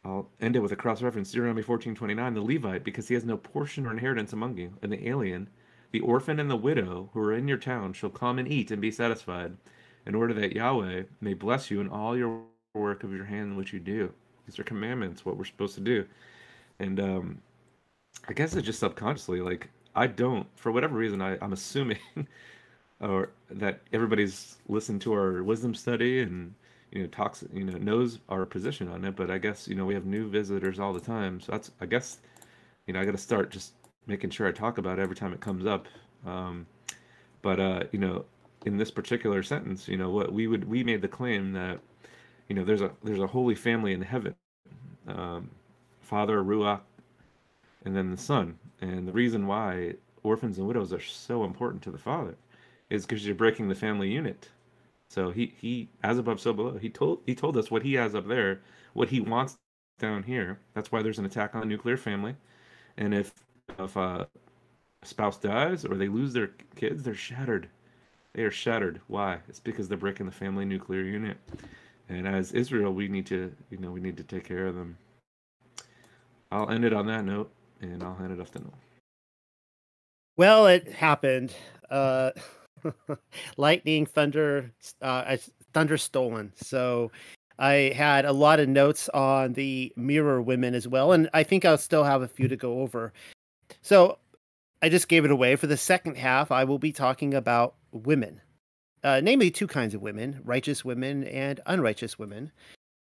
I'll 0.03 0.29
end 0.39 0.55
it 0.55 0.61
with 0.61 0.71
a 0.71 0.75
cross 0.75 1.01
reference. 1.01 1.31
Deuteronomy 1.31 1.63
14:29, 1.63 2.33
the 2.33 2.41
Levite, 2.41 2.83
because 2.83 3.07
he 3.07 3.13
has 3.13 3.25
no 3.25 3.37
portion 3.37 3.85
or 3.85 3.91
inheritance 3.91 4.33
among 4.33 4.57
you, 4.57 4.73
and 4.81 4.91
the 4.91 5.07
alien, 5.07 5.49
the 5.91 5.99
orphan 6.01 6.39
and 6.39 6.49
the 6.49 6.55
widow 6.55 7.09
who 7.13 7.19
are 7.19 7.33
in 7.33 7.47
your 7.47 7.57
town 7.57 7.93
shall 7.93 8.09
come 8.09 8.39
and 8.39 8.47
eat 8.47 8.71
and 8.71 8.81
be 8.81 8.91
satisfied, 8.91 9.57
in 10.05 10.15
order 10.15 10.33
that 10.33 10.53
Yahweh 10.53 11.03
may 11.21 11.33
bless 11.33 11.69
you 11.69 11.81
in 11.81 11.89
all 11.89 12.17
your 12.17 12.43
work 12.73 13.03
of 13.03 13.13
your 13.13 13.25
hand 13.25 13.57
which 13.57 13.73
you 13.73 13.79
do. 13.79 14.13
These 14.45 14.59
are 14.59 14.63
commandments, 14.63 15.25
what 15.25 15.37
we're 15.37 15.45
supposed 15.45 15.75
to 15.75 15.81
do. 15.81 16.05
And 16.79 16.99
um, 16.99 17.41
I 18.29 18.33
guess 18.33 18.55
it's 18.55 18.65
just 18.65 18.79
subconsciously, 18.79 19.41
like 19.41 19.69
I 19.95 20.07
don't, 20.07 20.47
for 20.55 20.71
whatever 20.71 20.95
reason, 20.95 21.21
I, 21.21 21.37
I'm 21.41 21.53
assuming 21.53 21.99
or 23.01 23.31
that 23.49 23.81
everybody's 23.93 24.57
listened 24.67 25.01
to 25.01 25.13
our 25.13 25.43
wisdom 25.43 25.73
study 25.73 26.21
and 26.21 26.53
you 26.91 27.01
know 27.01 27.07
talks 27.07 27.43
you 27.53 27.63
know 27.63 27.77
knows 27.77 28.19
our 28.29 28.45
position 28.45 28.87
on 28.89 29.03
it 29.05 29.15
but 29.15 29.29
i 29.29 29.37
guess 29.37 29.67
you 29.67 29.75
know 29.75 29.85
we 29.85 29.93
have 29.93 30.05
new 30.05 30.27
visitors 30.29 30.79
all 30.79 30.93
the 30.93 30.99
time. 30.99 31.39
So 31.41 31.51
that's 31.51 31.71
i 31.81 31.85
guess 31.85 32.19
you 32.87 32.93
know 32.93 33.01
i 33.01 33.05
got 33.05 33.11
to 33.11 33.17
start 33.17 33.51
just 33.51 33.73
making 34.07 34.29
sure 34.31 34.47
i 34.47 34.51
talk 34.51 34.77
about 34.77 34.99
it 34.99 35.01
every 35.03 35.15
time 35.15 35.33
it 35.33 35.41
comes 35.41 35.65
up. 35.65 35.87
Um, 36.25 36.67
but 37.41 37.59
uh, 37.59 37.83
you 37.91 37.99
know 37.99 38.25
in 38.65 38.77
this 38.77 38.91
particular 38.91 39.43
sentence 39.43 39.87
you 39.87 39.97
know 39.97 40.09
what 40.09 40.33
we 40.33 40.47
would 40.47 40.67
we 40.69 40.83
made 40.83 41.01
the 41.01 41.07
claim 41.07 41.53
that 41.53 41.79
you 42.49 42.55
know 42.55 42.63
there's 42.63 42.81
a 42.81 42.91
there's 43.03 43.19
a 43.21 43.27
holy 43.27 43.55
family 43.55 43.93
in 43.93 44.01
heaven. 44.01 44.35
Um, 45.07 45.51
father 46.01 46.43
ruach 46.43 46.81
and 47.85 47.95
then 47.95 48.11
the 48.11 48.17
son. 48.17 48.59
And 48.81 49.07
the 49.07 49.11
reason 49.11 49.47
why 49.47 49.95
orphans 50.23 50.57
and 50.57 50.67
widows 50.67 50.93
are 50.93 51.01
so 51.01 51.43
important 51.43 51.81
to 51.83 51.91
the 51.91 51.97
father 51.97 52.35
is 52.89 53.05
because 53.05 53.25
you're 53.25 53.35
breaking 53.35 53.69
the 53.69 53.75
family 53.75 54.09
unit 54.11 54.49
so 55.09 55.31
he 55.31 55.53
he 55.59 55.89
as 56.03 56.17
above 56.17 56.39
so 56.39 56.53
below. 56.53 56.77
He 56.77 56.89
told 56.89 57.21
he 57.25 57.35
told 57.35 57.57
us 57.57 57.71
what 57.71 57.83
he 57.83 57.93
has 57.95 58.15
up 58.15 58.27
there, 58.27 58.61
what 58.93 59.09
he 59.09 59.21
wants 59.21 59.57
down 59.99 60.23
here. 60.23 60.59
That's 60.73 60.91
why 60.91 61.01
there's 61.01 61.19
an 61.19 61.25
attack 61.25 61.55
on 61.55 61.61
the 61.61 61.67
nuclear 61.67 61.97
family. 61.97 62.35
And 62.97 63.13
if 63.13 63.33
if 63.79 63.95
a 63.95 64.27
spouse 65.03 65.37
dies 65.37 65.85
or 65.85 65.95
they 65.95 66.07
lose 66.07 66.33
their 66.33 66.51
kids, 66.75 67.03
they're 67.03 67.15
shattered. 67.15 67.69
They 68.33 68.43
are 68.43 68.51
shattered. 68.51 69.01
Why? 69.07 69.39
It's 69.47 69.59
because 69.59 69.87
they're 69.87 69.97
breaking 69.97 70.25
the 70.27 70.31
family 70.31 70.65
nuclear 70.65 71.03
unit. 71.03 71.37
And 72.09 72.27
as 72.27 72.51
Israel, 72.53 72.93
we 72.93 73.07
need 73.07 73.25
to 73.27 73.53
you 73.69 73.77
know 73.77 73.91
we 73.91 74.01
need 74.01 74.17
to 74.17 74.23
take 74.23 74.45
care 74.45 74.67
of 74.67 74.75
them. 74.75 74.97
I'll 76.51 76.69
end 76.69 76.85
it 76.85 76.93
on 76.93 77.07
that 77.07 77.25
note, 77.25 77.51
and 77.81 78.03
I'll 78.03 78.15
hand 78.15 78.31
it 78.31 78.39
off 78.39 78.51
to 78.51 78.59
Noel. 78.59 78.73
Well, 80.37 80.67
it 80.67 80.91
happened. 80.93 81.53
Uh 81.89 82.31
lightning, 83.57 84.05
thunder, 84.05 84.71
uh, 85.01 85.37
thunder 85.73 85.97
stolen. 85.97 86.51
So 86.55 87.11
I 87.59 87.93
had 87.95 88.25
a 88.25 88.33
lot 88.33 88.59
of 88.59 88.69
notes 88.69 89.09
on 89.09 89.53
the 89.53 89.91
mirror 89.95 90.41
women 90.41 90.75
as 90.75 90.87
well, 90.87 91.11
and 91.11 91.29
I 91.33 91.43
think 91.43 91.65
I'll 91.65 91.77
still 91.77 92.03
have 92.03 92.21
a 92.21 92.27
few 92.27 92.47
to 92.47 92.55
go 92.55 92.81
over. 92.81 93.13
So 93.81 94.19
I 94.81 94.89
just 94.89 95.07
gave 95.07 95.25
it 95.25 95.31
away 95.31 95.55
for 95.55 95.67
the 95.67 95.77
second 95.77 96.17
half. 96.17 96.51
I 96.51 96.63
will 96.63 96.79
be 96.79 96.91
talking 96.91 97.33
about 97.33 97.75
women, 97.91 98.41
uh, 99.03 99.21
namely 99.23 99.49
two 99.49 99.67
kinds 99.67 99.95
of 99.95 100.01
women: 100.01 100.39
righteous 100.43 100.85
women 100.85 101.23
and 101.23 101.59
unrighteous 101.65 102.19
women. 102.19 102.51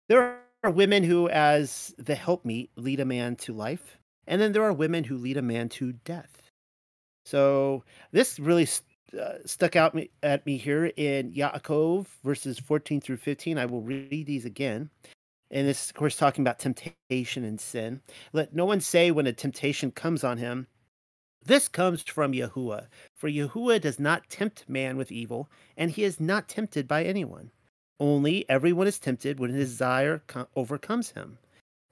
There 0.08 0.38
are 0.64 0.70
women 0.70 1.04
who, 1.04 1.28
as 1.28 1.94
the 1.98 2.16
helpmeet, 2.16 2.70
lead 2.76 3.00
a 3.00 3.04
man 3.04 3.36
to 3.36 3.52
life, 3.52 3.98
and 4.26 4.40
then 4.40 4.52
there 4.52 4.64
are 4.64 4.72
women 4.72 5.04
who 5.04 5.16
lead 5.16 5.36
a 5.36 5.42
man 5.42 5.68
to 5.70 5.92
death. 5.92 6.42
So 7.24 7.84
this 8.10 8.40
really 8.40 8.66
uh, 9.20 9.38
stuck 9.44 9.76
out 9.76 9.94
me, 9.94 10.10
at 10.22 10.44
me 10.46 10.56
here 10.56 10.86
in 10.96 11.32
Yaakov 11.32 12.06
verses 12.24 12.58
14 12.58 13.00
through 13.00 13.18
15. 13.18 13.58
I 13.58 13.66
will 13.66 13.82
read 13.82 14.26
these 14.26 14.44
again. 14.44 14.90
And 15.50 15.68
this, 15.68 15.90
of 15.90 15.94
course, 15.94 16.16
talking 16.16 16.42
about 16.42 16.58
temptation 16.58 17.44
and 17.44 17.60
sin. 17.60 18.00
Let 18.32 18.54
no 18.54 18.64
one 18.64 18.80
say 18.80 19.10
when 19.10 19.26
a 19.26 19.32
temptation 19.32 19.90
comes 19.90 20.24
on 20.24 20.38
him, 20.38 20.66
this 21.44 21.68
comes 21.68 22.02
from 22.02 22.32
Yahuwah. 22.32 22.86
For 23.16 23.28
Yahuwah 23.28 23.80
does 23.80 23.98
not 23.98 24.30
tempt 24.30 24.68
man 24.68 24.96
with 24.96 25.12
evil, 25.12 25.50
and 25.76 25.90
he 25.90 26.04
is 26.04 26.20
not 26.20 26.48
tempted 26.48 26.86
by 26.86 27.04
anyone. 27.04 27.50
Only 27.98 28.48
everyone 28.48 28.86
is 28.86 28.98
tempted 28.98 29.40
when 29.40 29.52
desire 29.52 30.22
co- 30.26 30.48
overcomes 30.56 31.10
him. 31.10 31.38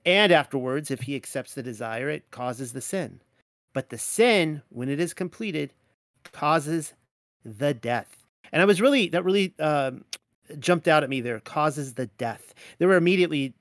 And 0.07 0.33
afterwards, 0.33 0.91
if 0.91 1.03
he 1.03 1.17
accepts 1.17 1.55
the 1.55 1.63
desire, 1.63 2.09
it 2.09 2.31
causes 2.31 2.73
the 2.73 2.81
sin. 2.81 3.21
But 3.73 3.91
the 3.91 3.99
sin, 3.99 4.63
when 4.71 4.89
it 4.89 5.01
is 5.01 5.13
completed, 5.13 5.73
causes 6.33 6.95
the 7.45 7.75
death. 7.75 8.27
And 8.53 8.61
I 8.61 8.65
was 8.65 8.81
really 8.81 9.09
that 9.09 9.25
really 9.25 9.55
um, 9.59 10.05
jumped 10.59 10.89
out 10.89 11.03
at 11.03 11.11
me 11.11 11.21
there. 11.21 11.41
Causes 11.41 11.95
the 11.95 12.07
death. 12.07 12.55
There 12.79 12.89
were 12.89 12.97
immediately 12.97 13.55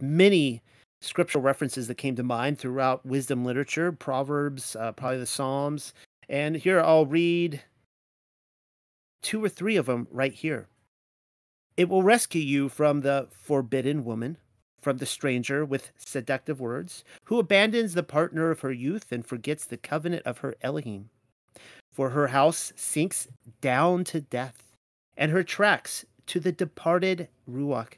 many 0.00 0.62
scriptural 1.00 1.42
references 1.42 1.88
that 1.88 1.96
came 1.96 2.16
to 2.16 2.22
mind 2.22 2.58
throughout 2.58 3.04
wisdom 3.04 3.44
literature, 3.44 3.92
Proverbs, 3.92 4.76
uh, 4.76 4.92
probably 4.92 5.18
the 5.18 5.26
Psalms, 5.26 5.92
and 6.28 6.56
here 6.56 6.80
I'll 6.80 7.06
read 7.06 7.62
two 9.22 9.44
or 9.44 9.48
three 9.48 9.76
of 9.76 9.86
them 9.86 10.08
right 10.10 10.32
here. 10.32 10.68
It 11.76 11.88
will 11.88 12.02
rescue 12.02 12.40
you 12.40 12.68
from 12.68 13.02
the 13.02 13.28
forbidden 13.30 14.04
woman, 14.04 14.38
from 14.80 14.96
the 14.96 15.06
stranger 15.06 15.64
with 15.64 15.92
seductive 15.96 16.60
words, 16.60 17.04
who 17.24 17.38
abandons 17.38 17.94
the 17.94 18.02
partner 18.02 18.50
of 18.50 18.60
her 18.60 18.72
youth 18.72 19.12
and 19.12 19.26
forgets 19.26 19.66
the 19.66 19.76
covenant 19.76 20.22
of 20.24 20.38
her 20.38 20.54
Elohim 20.62 21.10
for 21.96 22.10
her 22.10 22.26
house 22.26 22.74
sinks 22.76 23.26
down 23.62 24.04
to 24.04 24.20
death, 24.20 24.70
and 25.16 25.32
her 25.32 25.42
tracks 25.42 26.04
to 26.26 26.38
the 26.38 26.52
departed 26.52 27.26
Ruach. 27.50 27.94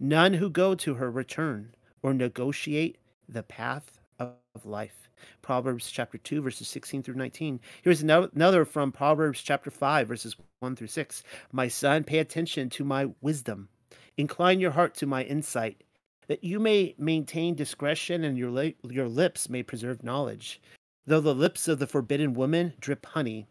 None 0.00 0.32
who 0.32 0.48
go 0.48 0.74
to 0.76 0.94
her 0.94 1.10
return 1.10 1.74
or 2.02 2.14
negotiate 2.14 2.96
the 3.28 3.42
path 3.42 4.00
of 4.18 4.32
life. 4.64 5.10
Proverbs 5.42 5.90
chapter 5.90 6.16
2, 6.16 6.40
verses 6.40 6.68
16 6.68 7.02
through 7.02 7.16
19. 7.16 7.60
Here's 7.82 8.00
another 8.00 8.64
from 8.64 8.90
Proverbs 8.90 9.42
chapter 9.42 9.70
5, 9.70 10.08
verses 10.08 10.34
1 10.60 10.74
through 10.74 10.86
6. 10.86 11.22
My 11.52 11.68
son, 11.68 12.04
pay 12.04 12.20
attention 12.20 12.70
to 12.70 12.82
my 12.82 13.10
wisdom. 13.20 13.68
Incline 14.16 14.58
your 14.58 14.70
heart 14.70 14.94
to 14.94 15.06
my 15.06 15.24
insight, 15.24 15.84
that 16.28 16.42
you 16.42 16.58
may 16.58 16.94
maintain 16.96 17.54
discretion 17.54 18.24
and 18.24 18.38
your, 18.38 18.72
your 18.88 19.08
lips 19.08 19.50
may 19.50 19.62
preserve 19.62 20.02
knowledge. 20.02 20.62
Though 21.08 21.20
the 21.20 21.34
lips 21.34 21.68
of 21.68 21.78
the 21.78 21.86
forbidden 21.86 22.34
woman 22.34 22.74
drip 22.80 23.06
honey, 23.06 23.46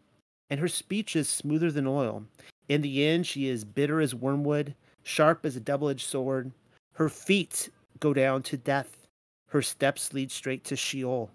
and 0.48 0.60
her 0.60 0.68
speech 0.68 1.16
is 1.16 1.28
smoother 1.28 1.72
than 1.72 1.88
oil, 1.88 2.24
in 2.68 2.82
the 2.82 3.04
end 3.04 3.26
she 3.26 3.48
is 3.48 3.64
bitter 3.64 4.00
as 4.00 4.14
wormwood, 4.14 4.76
sharp 5.02 5.44
as 5.44 5.56
a 5.56 5.60
double 5.60 5.88
edged 5.88 6.06
sword. 6.06 6.52
Her 6.92 7.08
feet 7.08 7.68
go 7.98 8.14
down 8.14 8.44
to 8.44 8.56
death, 8.56 9.08
her 9.48 9.60
steps 9.60 10.12
lead 10.12 10.30
straight 10.30 10.62
to 10.66 10.76
Sheol. 10.76 11.32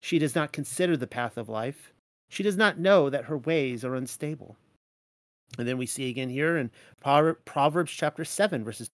She 0.00 0.18
does 0.18 0.34
not 0.34 0.50
consider 0.50 0.96
the 0.96 1.06
path 1.06 1.36
of 1.36 1.50
life. 1.50 1.92
She 2.30 2.42
does 2.42 2.56
not 2.56 2.78
know 2.78 3.10
that 3.10 3.26
her 3.26 3.36
ways 3.36 3.84
are 3.84 3.96
unstable. 3.96 4.56
And 5.58 5.68
then 5.68 5.76
we 5.76 5.84
see 5.84 6.08
again 6.08 6.30
here 6.30 6.56
in 6.56 6.70
Proverbs 7.02 7.92
chapter 7.92 8.24
7, 8.24 8.64
verses 8.64 8.88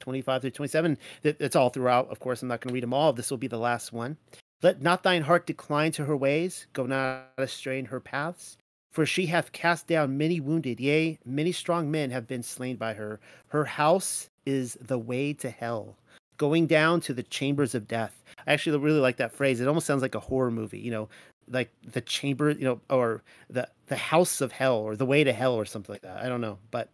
25 0.00 0.42
through 0.42 0.50
27. 0.50 0.98
It's 1.22 1.56
all 1.56 1.70
throughout. 1.70 2.10
Of 2.10 2.20
course, 2.20 2.42
I'm 2.42 2.48
not 2.48 2.60
going 2.60 2.68
to 2.68 2.74
read 2.74 2.82
them 2.82 2.92
all. 2.92 3.14
This 3.14 3.30
will 3.30 3.38
be 3.38 3.48
the 3.48 3.56
last 3.56 3.94
one. 3.94 4.18
Let 4.62 4.82
not 4.82 5.02
thine 5.02 5.22
heart 5.22 5.46
decline 5.46 5.92
to 5.92 6.04
her 6.04 6.16
ways, 6.16 6.66
go 6.72 6.86
not 6.86 7.28
astray 7.38 7.78
in 7.78 7.86
her 7.86 8.00
paths. 8.00 8.56
For 8.90 9.06
she 9.06 9.26
hath 9.26 9.52
cast 9.52 9.86
down 9.86 10.18
many 10.18 10.40
wounded, 10.40 10.80
yea, 10.80 11.18
many 11.24 11.52
strong 11.52 11.90
men 11.90 12.10
have 12.10 12.26
been 12.26 12.42
slain 12.42 12.76
by 12.76 12.94
her. 12.94 13.20
Her 13.48 13.64
house 13.64 14.30
is 14.46 14.76
the 14.80 14.98
way 14.98 15.32
to 15.34 15.50
hell, 15.50 15.96
going 16.38 16.66
down 16.66 17.00
to 17.02 17.14
the 17.14 17.22
chambers 17.22 17.74
of 17.74 17.86
death. 17.86 18.24
I 18.46 18.52
actually 18.52 18.78
really 18.78 18.98
like 18.98 19.18
that 19.18 19.32
phrase. 19.32 19.60
It 19.60 19.68
almost 19.68 19.86
sounds 19.86 20.02
like 20.02 20.14
a 20.14 20.20
horror 20.20 20.50
movie, 20.50 20.80
you 20.80 20.90
know, 20.90 21.08
like 21.48 21.70
the 21.92 22.00
chamber, 22.00 22.50
you 22.50 22.64
know, 22.64 22.80
or 22.90 23.22
the 23.48 23.68
the 23.86 23.96
house 23.96 24.40
of 24.40 24.52
hell, 24.52 24.76
or 24.76 24.96
the 24.96 25.06
way 25.06 25.22
to 25.22 25.32
hell, 25.32 25.54
or 25.54 25.64
something 25.64 25.92
like 25.92 26.02
that. 26.02 26.22
I 26.22 26.28
don't 26.28 26.40
know, 26.40 26.58
but 26.70 26.88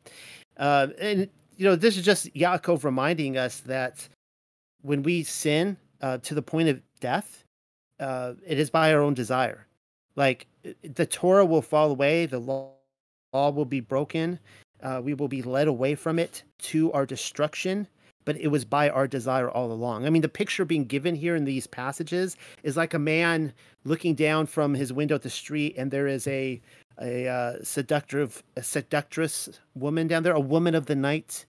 uh, 0.58 0.88
and 1.00 1.28
you 1.56 1.64
know, 1.64 1.76
this 1.76 1.96
is 1.96 2.04
just 2.04 2.32
Yaakov 2.34 2.84
reminding 2.84 3.36
us 3.36 3.60
that 3.60 4.06
when 4.82 5.02
we 5.02 5.22
sin 5.22 5.76
uh, 6.02 6.18
to 6.18 6.34
the 6.34 6.42
point 6.42 6.68
of 6.68 6.80
death, 7.00 7.43
uh, 8.05 8.34
it 8.46 8.59
is 8.59 8.70
by 8.70 8.92
our 8.92 9.00
own 9.00 9.14
desire. 9.14 9.66
Like 10.14 10.46
the 10.82 11.07
Torah 11.07 11.46
will 11.46 11.62
fall 11.62 11.90
away, 11.90 12.26
the 12.26 12.38
law, 12.38 12.72
law 13.32 13.50
will 13.50 13.64
be 13.64 13.80
broken, 13.80 14.38
uh, 14.82 15.00
we 15.02 15.14
will 15.14 15.28
be 15.28 15.42
led 15.42 15.68
away 15.68 15.94
from 15.94 16.18
it 16.18 16.44
to 16.59 16.92
our 16.92 17.07
destruction. 17.07 17.88
But 18.26 18.38
it 18.38 18.48
was 18.48 18.64
by 18.64 18.88
our 18.88 19.07
desire 19.07 19.50
all 19.50 19.70
along. 19.70 20.07
I 20.07 20.11
mean, 20.11 20.22
the 20.22 20.30
picture 20.30 20.64
being 20.64 20.86
given 20.86 21.14
here 21.14 21.36
in 21.36 21.44
these 21.44 21.66
passages 21.66 22.38
is 22.62 22.74
like 22.74 22.94
a 22.94 22.98
man 22.98 23.52
looking 23.84 24.14
down 24.14 24.46
from 24.46 24.72
his 24.72 24.94
window 24.94 25.16
at 25.16 25.22
the 25.22 25.28
street, 25.28 25.74
and 25.76 25.90
there 25.90 26.07
is 26.07 26.26
a 26.26 26.61
a 27.00 27.28
uh, 27.28 27.52
seductive, 27.62 28.42
a 28.57 28.62
seductress 28.62 29.61
woman 29.74 30.07
down 30.07 30.22
there, 30.22 30.32
a 30.32 30.40
woman 30.40 30.74
of 30.74 30.86
the 30.86 30.94
night, 30.94 31.44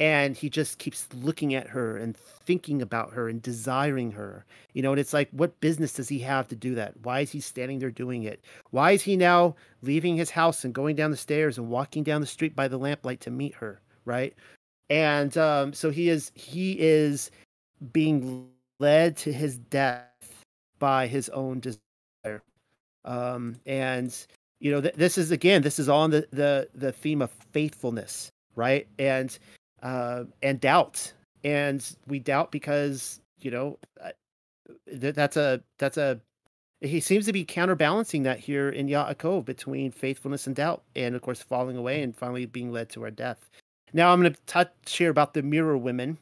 and 0.00 0.36
he 0.36 0.48
just 0.48 0.78
keeps 0.78 1.06
looking 1.14 1.54
at 1.54 1.68
her 1.68 1.96
and 1.96 2.16
thinking 2.16 2.82
about 2.82 3.12
her 3.12 3.28
and 3.28 3.42
desiring 3.42 4.10
her 4.12 4.44
you 4.72 4.82
know 4.82 4.90
and 4.90 5.00
it's 5.00 5.12
like 5.12 5.28
what 5.30 5.58
business 5.60 5.92
does 5.94 6.08
he 6.08 6.18
have 6.20 6.48
to 6.48 6.56
do 6.56 6.74
that? 6.74 6.94
Why 7.02 7.20
is 7.20 7.30
he 7.30 7.40
standing 7.40 7.78
there 7.78 7.90
doing 7.90 8.24
it? 8.24 8.44
Why 8.70 8.92
is 8.92 9.02
he 9.02 9.16
now 9.16 9.56
leaving 9.82 10.16
his 10.16 10.30
house 10.30 10.64
and 10.64 10.74
going 10.74 10.96
down 10.96 11.10
the 11.10 11.16
stairs 11.16 11.58
and 11.58 11.68
walking 11.68 12.02
down 12.02 12.20
the 12.20 12.26
street 12.26 12.56
by 12.56 12.68
the 12.68 12.78
lamplight 12.78 13.20
to 13.20 13.30
meet 13.30 13.54
her 13.54 13.80
right? 14.04 14.34
And 14.90 15.36
um, 15.38 15.72
so 15.72 15.90
he 15.90 16.08
is 16.08 16.30
he 16.34 16.78
is 16.78 17.30
being 17.92 18.48
led 18.80 19.16
to 19.18 19.32
his 19.32 19.58
death 19.58 20.44
by 20.78 21.06
his 21.06 21.28
own 21.30 21.60
desire. 21.60 22.42
Um, 23.04 23.56
and 23.66 24.16
you 24.60 24.70
know, 24.70 24.80
th- 24.80 24.94
this 24.94 25.18
is 25.18 25.30
again, 25.30 25.62
this 25.62 25.78
is 25.78 25.88
on 25.88 26.10
the 26.10 26.26
the 26.30 26.68
the 26.74 26.92
theme 26.92 27.22
of 27.22 27.30
faithfulness, 27.52 28.30
right? 28.56 28.86
And 28.98 29.36
uh, 29.84 30.24
and 30.42 30.58
doubt, 30.60 31.12
and 31.44 31.96
we 32.08 32.18
doubt 32.18 32.50
because 32.50 33.20
you 33.40 33.50
know 33.50 33.78
uh, 34.02 34.10
th- 35.00 35.14
that's 35.14 35.36
a 35.36 35.62
that's 35.78 35.98
a 35.98 36.20
he 36.80 37.00
seems 37.00 37.26
to 37.26 37.32
be 37.32 37.44
counterbalancing 37.44 38.24
that 38.24 38.38
here 38.40 38.68
in 38.68 38.88
Yaakov 38.88 39.44
between 39.44 39.92
faithfulness 39.92 40.46
and 40.46 40.56
doubt, 40.56 40.82
and 40.96 41.14
of 41.14 41.22
course 41.22 41.42
falling 41.42 41.76
away 41.76 42.02
and 42.02 42.16
finally 42.16 42.46
being 42.46 42.72
led 42.72 42.88
to 42.90 43.02
our 43.04 43.10
death. 43.10 43.50
Now 43.92 44.12
I'm 44.12 44.20
going 44.20 44.32
to 44.32 44.40
touch 44.46 44.70
here 44.86 45.10
about 45.10 45.34
the 45.34 45.42
mirror 45.42 45.76
women, 45.76 46.18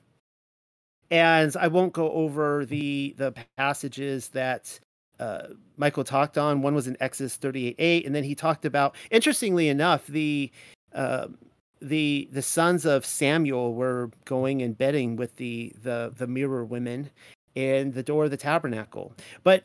and 1.10 1.56
I 1.56 1.68
won't 1.68 1.92
go 1.92 2.10
over 2.12 2.66
the 2.66 3.14
the 3.16 3.32
passages 3.56 4.28
that 4.30 4.78
uh, 5.20 5.48
Michael 5.76 6.04
talked 6.04 6.36
on. 6.36 6.62
One 6.62 6.74
was 6.74 6.88
in 6.88 6.96
Exodus 6.98 7.38
38:8, 7.38 8.06
and 8.06 8.14
then 8.14 8.24
he 8.24 8.34
talked 8.34 8.64
about, 8.64 8.96
interestingly 9.12 9.68
enough, 9.68 10.06
the 10.08 10.50
uh, 10.94 11.28
the 11.82 12.28
the 12.32 12.42
sons 12.42 12.86
of 12.86 13.04
Samuel 13.04 13.74
were 13.74 14.10
going 14.24 14.62
and 14.62 14.76
bedding 14.76 15.16
with 15.16 15.36
the 15.36 15.72
the 15.82 16.12
the 16.16 16.26
mirror 16.26 16.64
women 16.64 17.10
in 17.54 17.92
the 17.92 18.02
door 18.02 18.24
of 18.24 18.30
the 18.30 18.36
tabernacle. 18.36 19.12
But 19.42 19.64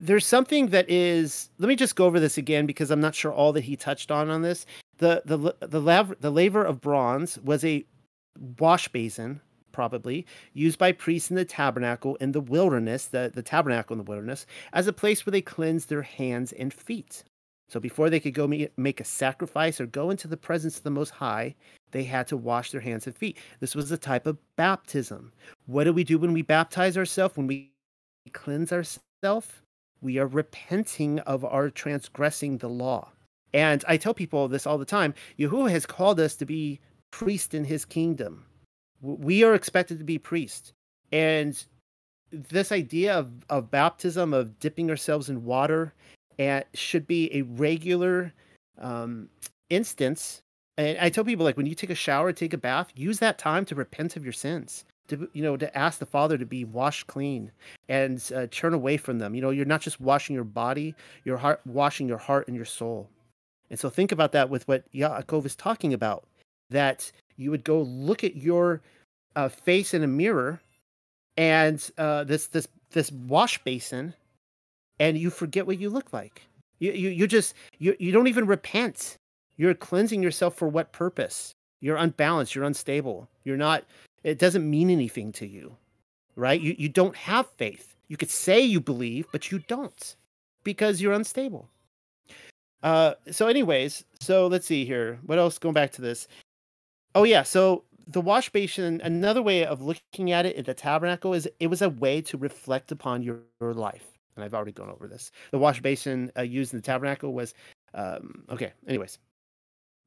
there's 0.00 0.26
something 0.26 0.68
that 0.68 0.88
is. 0.88 1.50
Let 1.58 1.68
me 1.68 1.76
just 1.76 1.96
go 1.96 2.06
over 2.06 2.20
this 2.20 2.38
again 2.38 2.66
because 2.66 2.90
I'm 2.90 3.00
not 3.00 3.14
sure 3.14 3.32
all 3.32 3.52
that 3.52 3.64
he 3.64 3.76
touched 3.76 4.10
on 4.10 4.28
on 4.28 4.42
this. 4.42 4.66
The 4.98 5.22
the 5.24 5.54
the 5.66 5.80
lav, 5.80 6.14
the 6.20 6.30
laver 6.30 6.64
of 6.64 6.80
bronze 6.80 7.38
was 7.38 7.64
a 7.64 7.84
wash 8.58 8.88
basin 8.88 9.40
probably 9.72 10.24
used 10.52 10.78
by 10.78 10.92
priests 10.92 11.30
in 11.30 11.36
the 11.36 11.44
tabernacle 11.44 12.16
in 12.16 12.32
the 12.32 12.40
wilderness, 12.40 13.06
the, 13.06 13.30
the 13.34 13.42
tabernacle 13.42 13.92
in 13.94 13.98
the 13.98 14.08
wilderness, 14.08 14.46
as 14.72 14.86
a 14.86 14.92
place 14.92 15.26
where 15.26 15.32
they 15.32 15.42
cleansed 15.42 15.88
their 15.88 16.02
hands 16.02 16.52
and 16.52 16.72
feet. 16.72 17.24
So 17.68 17.80
before 17.80 18.10
they 18.10 18.20
could 18.20 18.34
go 18.34 18.46
make 18.76 19.00
a 19.00 19.04
sacrifice 19.04 19.80
or 19.80 19.86
go 19.86 20.10
into 20.10 20.28
the 20.28 20.36
presence 20.36 20.76
of 20.76 20.82
the 20.84 20.90
Most 20.90 21.10
High, 21.10 21.54
they 21.90 22.04
had 22.04 22.26
to 22.28 22.36
wash 22.36 22.70
their 22.70 22.80
hands 22.80 23.06
and 23.06 23.16
feet. 23.16 23.38
This 23.60 23.74
was 23.74 23.90
a 23.90 23.98
type 23.98 24.26
of 24.26 24.38
baptism. 24.56 25.32
What 25.66 25.84
do 25.84 25.92
we 25.92 26.04
do 26.04 26.18
when 26.18 26.32
we 26.32 26.42
baptize 26.42 26.96
ourselves? 26.96 27.36
When 27.36 27.46
we 27.46 27.72
cleanse 28.32 28.72
ourselves? 28.72 29.48
We 30.00 30.18
are 30.18 30.26
repenting 30.26 31.20
of 31.20 31.44
our 31.44 31.70
transgressing 31.70 32.58
the 32.58 32.68
law. 32.68 33.10
And 33.54 33.84
I 33.88 33.96
tell 33.96 34.14
people 34.14 34.48
this 34.48 34.66
all 34.66 34.78
the 34.78 34.84
time 34.84 35.14
Yahuwah 35.38 35.70
has 35.70 35.86
called 35.86 36.20
us 36.20 36.36
to 36.36 36.44
be 36.44 36.80
priest 37.10 37.54
in 37.54 37.64
his 37.64 37.84
kingdom 37.84 38.44
we 39.04 39.44
are 39.44 39.54
expected 39.54 39.98
to 39.98 40.04
be 40.04 40.18
priests 40.18 40.72
and 41.12 41.64
this 42.30 42.72
idea 42.72 43.14
of, 43.14 43.30
of 43.50 43.70
baptism 43.70 44.32
of 44.32 44.58
dipping 44.58 44.90
ourselves 44.90 45.28
in 45.28 45.44
water 45.44 45.92
and 46.38 46.64
should 46.74 47.06
be 47.06 47.34
a 47.34 47.42
regular 47.42 48.32
um, 48.78 49.28
instance. 49.70 50.42
And 50.76 50.98
i 50.98 51.08
tell 51.08 51.24
people 51.24 51.44
like 51.44 51.56
when 51.56 51.66
you 51.66 51.74
take 51.74 51.90
a 51.90 51.94
shower 51.94 52.32
take 52.32 52.52
a 52.52 52.58
bath 52.58 52.92
use 52.96 53.20
that 53.20 53.38
time 53.38 53.64
to 53.66 53.76
repent 53.76 54.16
of 54.16 54.24
your 54.24 54.32
sins 54.32 54.84
to 55.08 55.28
you 55.32 55.42
know 55.42 55.56
to 55.56 55.76
ask 55.76 55.98
the 55.98 56.06
father 56.06 56.36
to 56.36 56.46
be 56.46 56.64
washed 56.64 57.06
clean 57.06 57.52
and 57.88 58.30
uh, 58.34 58.46
turn 58.50 58.74
away 58.74 58.96
from 58.96 59.18
them. 59.18 59.34
You 59.34 59.42
know 59.42 59.50
you're 59.50 59.66
not 59.66 59.80
just 59.80 60.00
washing 60.00 60.34
your 60.34 60.44
body 60.44 60.94
your 61.24 61.36
heart 61.36 61.60
washing 61.66 62.08
your 62.08 62.18
heart 62.18 62.48
and 62.48 62.56
your 62.56 62.64
soul. 62.64 63.08
And 63.70 63.78
so 63.78 63.88
think 63.88 64.12
about 64.12 64.32
that 64.32 64.50
with 64.50 64.66
what 64.68 64.90
Yaakov 64.92 65.46
is 65.46 65.56
talking 65.56 65.94
about 65.94 66.24
that 66.70 67.10
you 67.36 67.50
would 67.50 67.64
go 67.64 67.82
look 67.82 68.24
at 68.24 68.36
your 68.36 68.82
uh, 69.36 69.48
face 69.48 69.94
in 69.94 70.02
a 70.02 70.08
mirror 70.08 70.60
and 71.36 71.90
uh, 71.98 72.24
this 72.24 72.46
this 72.48 72.68
this 72.90 73.10
wash 73.10 73.62
basin, 73.64 74.14
and 74.98 75.18
you 75.18 75.30
forget 75.30 75.66
what 75.66 75.78
you 75.78 75.90
look 75.90 76.12
like. 76.12 76.42
You 76.78 76.92
you, 76.92 77.10
you 77.10 77.26
just 77.26 77.54
you, 77.78 77.96
you 77.98 78.12
don't 78.12 78.28
even 78.28 78.46
repent. 78.46 79.16
You're 79.56 79.74
cleansing 79.74 80.22
yourself 80.22 80.56
for 80.56 80.68
what 80.68 80.92
purpose? 80.92 81.52
You're 81.80 81.96
unbalanced. 81.96 82.54
You're 82.54 82.64
unstable. 82.64 83.28
You're 83.44 83.56
not. 83.56 83.84
It 84.22 84.38
doesn't 84.38 84.68
mean 84.68 84.90
anything 84.90 85.32
to 85.32 85.46
you, 85.46 85.76
right? 86.36 86.60
You 86.60 86.74
you 86.78 86.88
don't 86.88 87.16
have 87.16 87.48
faith. 87.56 87.96
You 88.08 88.16
could 88.16 88.30
say 88.30 88.60
you 88.60 88.80
believe, 88.80 89.26
but 89.32 89.50
you 89.50 89.60
don't 89.60 90.16
because 90.62 91.00
you're 91.00 91.12
unstable. 91.12 91.68
Uh, 92.82 93.14
so, 93.30 93.46
anyways, 93.46 94.04
so 94.20 94.46
let's 94.46 94.66
see 94.66 94.84
here. 94.84 95.18
What 95.24 95.38
else? 95.38 95.58
Going 95.58 95.72
back 95.74 95.92
to 95.92 96.02
this. 96.02 96.28
Oh 97.14 97.24
yeah, 97.24 97.42
so 97.42 97.84
the 98.06 98.20
wash 98.20 98.50
basin, 98.50 99.00
another 99.02 99.42
way 99.42 99.64
of 99.64 99.80
looking 99.80 100.32
at 100.32 100.46
it 100.46 100.56
at 100.56 100.66
the 100.66 100.74
tabernacle 100.74 101.32
is 101.32 101.48
it 101.60 101.68
was 101.68 101.80
a 101.80 101.88
way 101.88 102.20
to 102.22 102.36
reflect 102.36 102.92
upon 102.92 103.22
your, 103.22 103.40
your 103.60 103.72
life. 103.72 104.13
And 104.36 104.44
I've 104.44 104.54
already 104.54 104.72
gone 104.72 104.90
over 104.90 105.06
this. 105.06 105.30
The 105.50 105.58
wash 105.58 105.80
basin 105.80 106.32
uh, 106.36 106.42
used 106.42 106.72
in 106.72 106.78
the 106.78 106.82
tabernacle 106.82 107.32
was 107.32 107.54
um, 107.94 108.44
okay. 108.50 108.72
Anyways, 108.88 109.18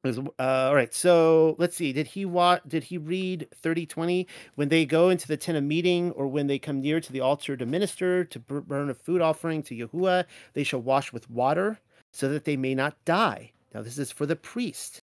was, 0.04 0.18
uh, 0.18 0.32
all 0.38 0.74
right. 0.74 0.92
So 0.92 1.56
let's 1.58 1.76
see. 1.76 1.92
Did 1.92 2.06
he 2.06 2.24
wa- 2.24 2.60
Did 2.66 2.84
he 2.84 2.98
read 2.98 3.48
thirty 3.54 3.86
twenty 3.86 4.26
when 4.54 4.68
they 4.68 4.84
go 4.84 5.08
into 5.10 5.26
the 5.26 5.36
tent 5.36 5.58
of 5.58 5.64
meeting, 5.64 6.10
or 6.12 6.26
when 6.26 6.46
they 6.46 6.58
come 6.58 6.80
near 6.80 7.00
to 7.00 7.12
the 7.12 7.20
altar 7.20 7.56
to 7.56 7.66
minister 7.66 8.24
to 8.24 8.38
burn 8.38 8.90
a 8.90 8.94
food 8.94 9.20
offering 9.20 9.62
to 9.64 9.74
Yahuwah? 9.74 10.24
They 10.52 10.64
shall 10.64 10.82
wash 10.82 11.12
with 11.12 11.30
water, 11.30 11.78
so 12.12 12.28
that 12.28 12.44
they 12.44 12.56
may 12.56 12.74
not 12.74 13.02
die. 13.04 13.52
Now 13.74 13.82
this 13.82 13.98
is 13.98 14.12
for 14.12 14.26
the 14.26 14.36
priest. 14.36 15.00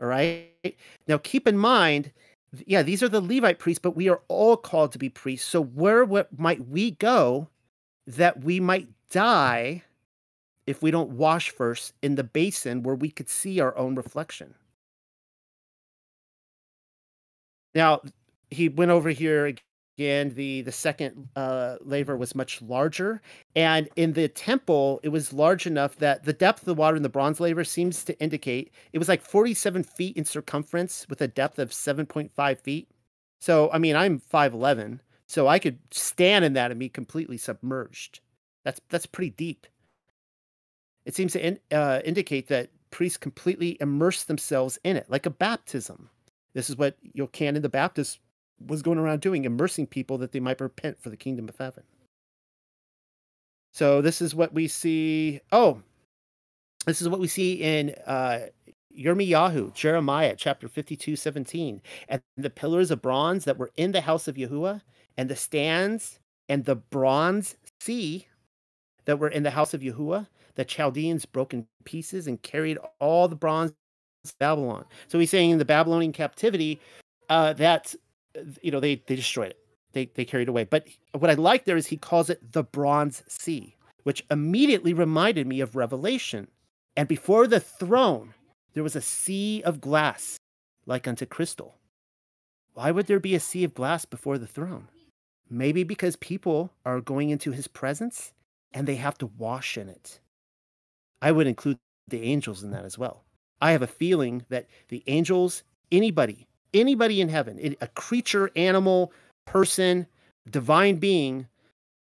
All 0.00 0.06
right. 0.06 0.76
Now 1.08 1.18
keep 1.18 1.48
in 1.48 1.58
mind 1.58 2.12
yeah, 2.66 2.82
these 2.82 3.02
are 3.02 3.08
the 3.08 3.20
Levite 3.20 3.58
priests, 3.58 3.80
but 3.80 3.96
we 3.96 4.08
are 4.08 4.22
all 4.28 4.56
called 4.56 4.92
to 4.92 4.98
be 4.98 5.08
priests. 5.08 5.46
So 5.46 5.62
where 5.62 6.04
what 6.04 6.38
might 6.38 6.66
we 6.68 6.92
go 6.92 7.48
that 8.08 8.42
we 8.42 8.60
might 8.60 8.88
die 9.10 9.82
if 10.66 10.82
we 10.82 10.90
don't 10.90 11.10
wash 11.10 11.50
first 11.50 11.94
in 12.02 12.14
the 12.16 12.24
basin 12.24 12.82
where 12.82 12.94
we 12.94 13.10
could 13.10 13.28
see 13.28 13.60
our 13.60 13.76
own 13.76 13.94
reflection? 13.94 14.54
Now, 17.74 18.00
he 18.50 18.68
went 18.68 18.90
over 18.90 19.10
here 19.10 19.46
again. 19.46 20.34
the 20.34 20.62
the 20.62 20.72
second 20.72 21.28
uh, 21.36 21.76
laver 21.82 22.16
was 22.16 22.34
much 22.34 22.62
larger 22.62 23.20
and 23.56 23.88
in 23.96 24.12
the 24.12 24.28
temple 24.28 25.00
it 25.02 25.08
was 25.08 25.32
large 25.32 25.66
enough 25.66 25.96
that 25.96 26.24
the 26.24 26.32
depth 26.32 26.60
of 26.60 26.66
the 26.66 26.74
water 26.74 26.96
in 26.96 27.02
the 27.02 27.08
bronze 27.08 27.40
laver 27.40 27.64
seems 27.64 28.04
to 28.04 28.18
indicate 28.20 28.72
it 28.92 28.98
was 28.98 29.08
like 29.08 29.22
47 29.22 29.82
feet 29.82 30.16
in 30.16 30.24
circumference 30.24 31.06
with 31.08 31.20
a 31.20 31.26
depth 31.28 31.58
of 31.58 31.70
7.5 31.70 32.60
feet 32.60 32.88
so 33.40 33.70
i 33.72 33.78
mean 33.78 33.96
i'm 33.96 34.20
5'11 34.20 35.00
so 35.28 35.46
i 35.46 35.58
could 35.58 35.78
stand 35.92 36.44
in 36.44 36.54
that 36.54 36.70
and 36.72 36.80
be 36.80 36.88
completely 36.88 37.38
submerged 37.38 38.20
that's 38.64 38.80
that's 38.88 39.06
pretty 39.06 39.30
deep 39.30 39.66
it 41.04 41.14
seems 41.14 41.32
to 41.32 41.46
in, 41.46 41.58
uh, 41.70 42.00
indicate 42.04 42.48
that 42.48 42.70
priests 42.90 43.16
completely 43.16 43.76
immerse 43.80 44.24
themselves 44.24 44.78
in 44.82 44.96
it 44.96 45.06
like 45.08 45.26
a 45.26 45.30
baptism 45.30 46.10
this 46.54 46.68
is 46.68 46.76
what 46.76 46.96
Yochanan 47.16 47.62
the 47.62 47.68
Baptist 47.68 48.18
was 48.66 48.82
going 48.82 48.98
around 48.98 49.20
doing, 49.20 49.44
immersing 49.44 49.86
people 49.86 50.18
that 50.18 50.32
they 50.32 50.40
might 50.40 50.60
repent 50.60 51.00
for 51.00 51.10
the 51.10 51.16
kingdom 51.16 51.48
of 51.48 51.56
heaven. 51.56 51.84
So 53.72 54.02
this 54.02 54.20
is 54.20 54.34
what 54.34 54.52
we 54.52 54.66
see. 54.66 55.40
Oh, 55.52 55.82
this 56.86 57.00
is 57.00 57.08
what 57.08 57.20
we 57.20 57.28
see 57.28 57.54
in 57.54 57.94
uh, 58.06 58.46
Yirmiyahu, 58.98 59.74
Jeremiah 59.74 60.34
chapter 60.36 60.68
52, 60.68 61.14
17. 61.14 61.82
And 62.08 62.22
the 62.36 62.50
pillars 62.50 62.90
of 62.90 63.02
bronze 63.02 63.44
that 63.44 63.58
were 63.58 63.70
in 63.76 63.92
the 63.92 64.00
house 64.00 64.26
of 64.26 64.36
Yahuwah, 64.36 64.80
and 65.18 65.28
the 65.28 65.36
stands 65.36 66.18
and 66.48 66.64
the 66.64 66.76
bronze 66.76 67.56
sea 67.80 68.26
that 69.04 69.18
were 69.18 69.28
in 69.28 69.42
the 69.42 69.50
house 69.50 69.74
of 69.74 69.82
Yahuwah, 69.82 70.26
the 70.54 70.64
Chaldeans 70.64 71.26
broke 71.26 71.52
in 71.52 71.66
pieces 71.84 72.26
and 72.26 72.40
carried 72.42 72.78
all 72.98 73.28
the 73.28 73.36
bronze 73.36 73.72
to 74.24 74.32
Babylon. 74.38 74.86
So 75.08 75.18
he's 75.18 75.30
saying 75.30 75.50
in 75.50 75.58
the 75.58 75.64
Babylonian 75.66 76.12
captivity 76.12 76.80
uh, 77.28 77.52
that 77.54 77.94
you 78.62 78.70
know, 78.70 78.80
they 78.80 79.02
they 79.06 79.16
destroyed 79.16 79.50
it. 79.50 79.58
They 79.92 80.06
they 80.14 80.24
carried 80.24 80.48
away. 80.48 80.64
But 80.64 80.86
what 81.12 81.30
I 81.30 81.34
like 81.34 81.64
there 81.64 81.76
is 81.76 81.86
he 81.86 81.96
calls 81.96 82.30
it 82.30 82.52
the 82.52 82.62
Bronze 82.62 83.22
Sea, 83.28 83.74
which 84.04 84.24
immediately 84.30 84.92
reminded 84.92 85.46
me 85.46 85.60
of 85.60 85.76
Revelation. 85.76 86.48
And 86.96 87.08
before 87.08 87.46
the 87.46 87.60
throne, 87.60 88.34
there 88.74 88.82
was 88.82 88.96
a 88.96 89.00
sea 89.00 89.62
of 89.62 89.80
glass, 89.80 90.36
like 90.86 91.06
unto 91.06 91.26
crystal. 91.26 91.76
Why 92.74 92.90
would 92.90 93.06
there 93.06 93.20
be 93.20 93.34
a 93.34 93.40
sea 93.40 93.64
of 93.64 93.74
glass 93.74 94.04
before 94.04 94.38
the 94.38 94.46
throne? 94.46 94.88
Maybe 95.50 95.84
because 95.84 96.16
people 96.16 96.72
are 96.84 97.00
going 97.00 97.30
into 97.30 97.52
his 97.52 97.68
presence 97.68 98.32
and 98.72 98.86
they 98.86 98.96
have 98.96 99.16
to 99.18 99.30
wash 99.38 99.78
in 99.78 99.88
it. 99.88 100.20
I 101.22 101.32
would 101.32 101.46
include 101.46 101.78
the 102.06 102.22
angels 102.22 102.62
in 102.62 102.70
that 102.70 102.84
as 102.84 102.98
well. 102.98 103.24
I 103.60 103.72
have 103.72 103.82
a 103.82 103.86
feeling 103.86 104.44
that 104.50 104.66
the 104.88 105.02
angels, 105.06 105.62
anybody 105.90 106.48
anybody 106.74 107.20
in 107.20 107.28
heaven, 107.28 107.76
a 107.80 107.86
creature, 107.88 108.50
animal, 108.56 109.12
person, 109.46 110.06
divine 110.50 110.96
being, 110.96 111.46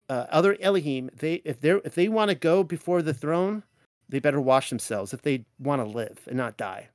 uh, 0.09 0.27
other 0.31 0.57
Elohim, 0.61 1.11
they 1.17 1.35
if 1.45 1.61
they 1.61 1.71
if 1.71 1.95
they 1.95 2.09
want 2.09 2.31
to 2.31 2.35
go 2.35 2.65
before 2.65 3.03
the 3.03 3.15
throne, 3.15 3.63
they 4.09 4.19
better 4.19 4.41
wash 4.41 4.71
themselves 4.71 5.15
if 5.15 5.23
they 5.23 5.45
want 5.59 5.81
to 5.81 5.89
live 5.89 6.21
and 6.27 6.37
not 6.37 6.57
die. 6.57 6.89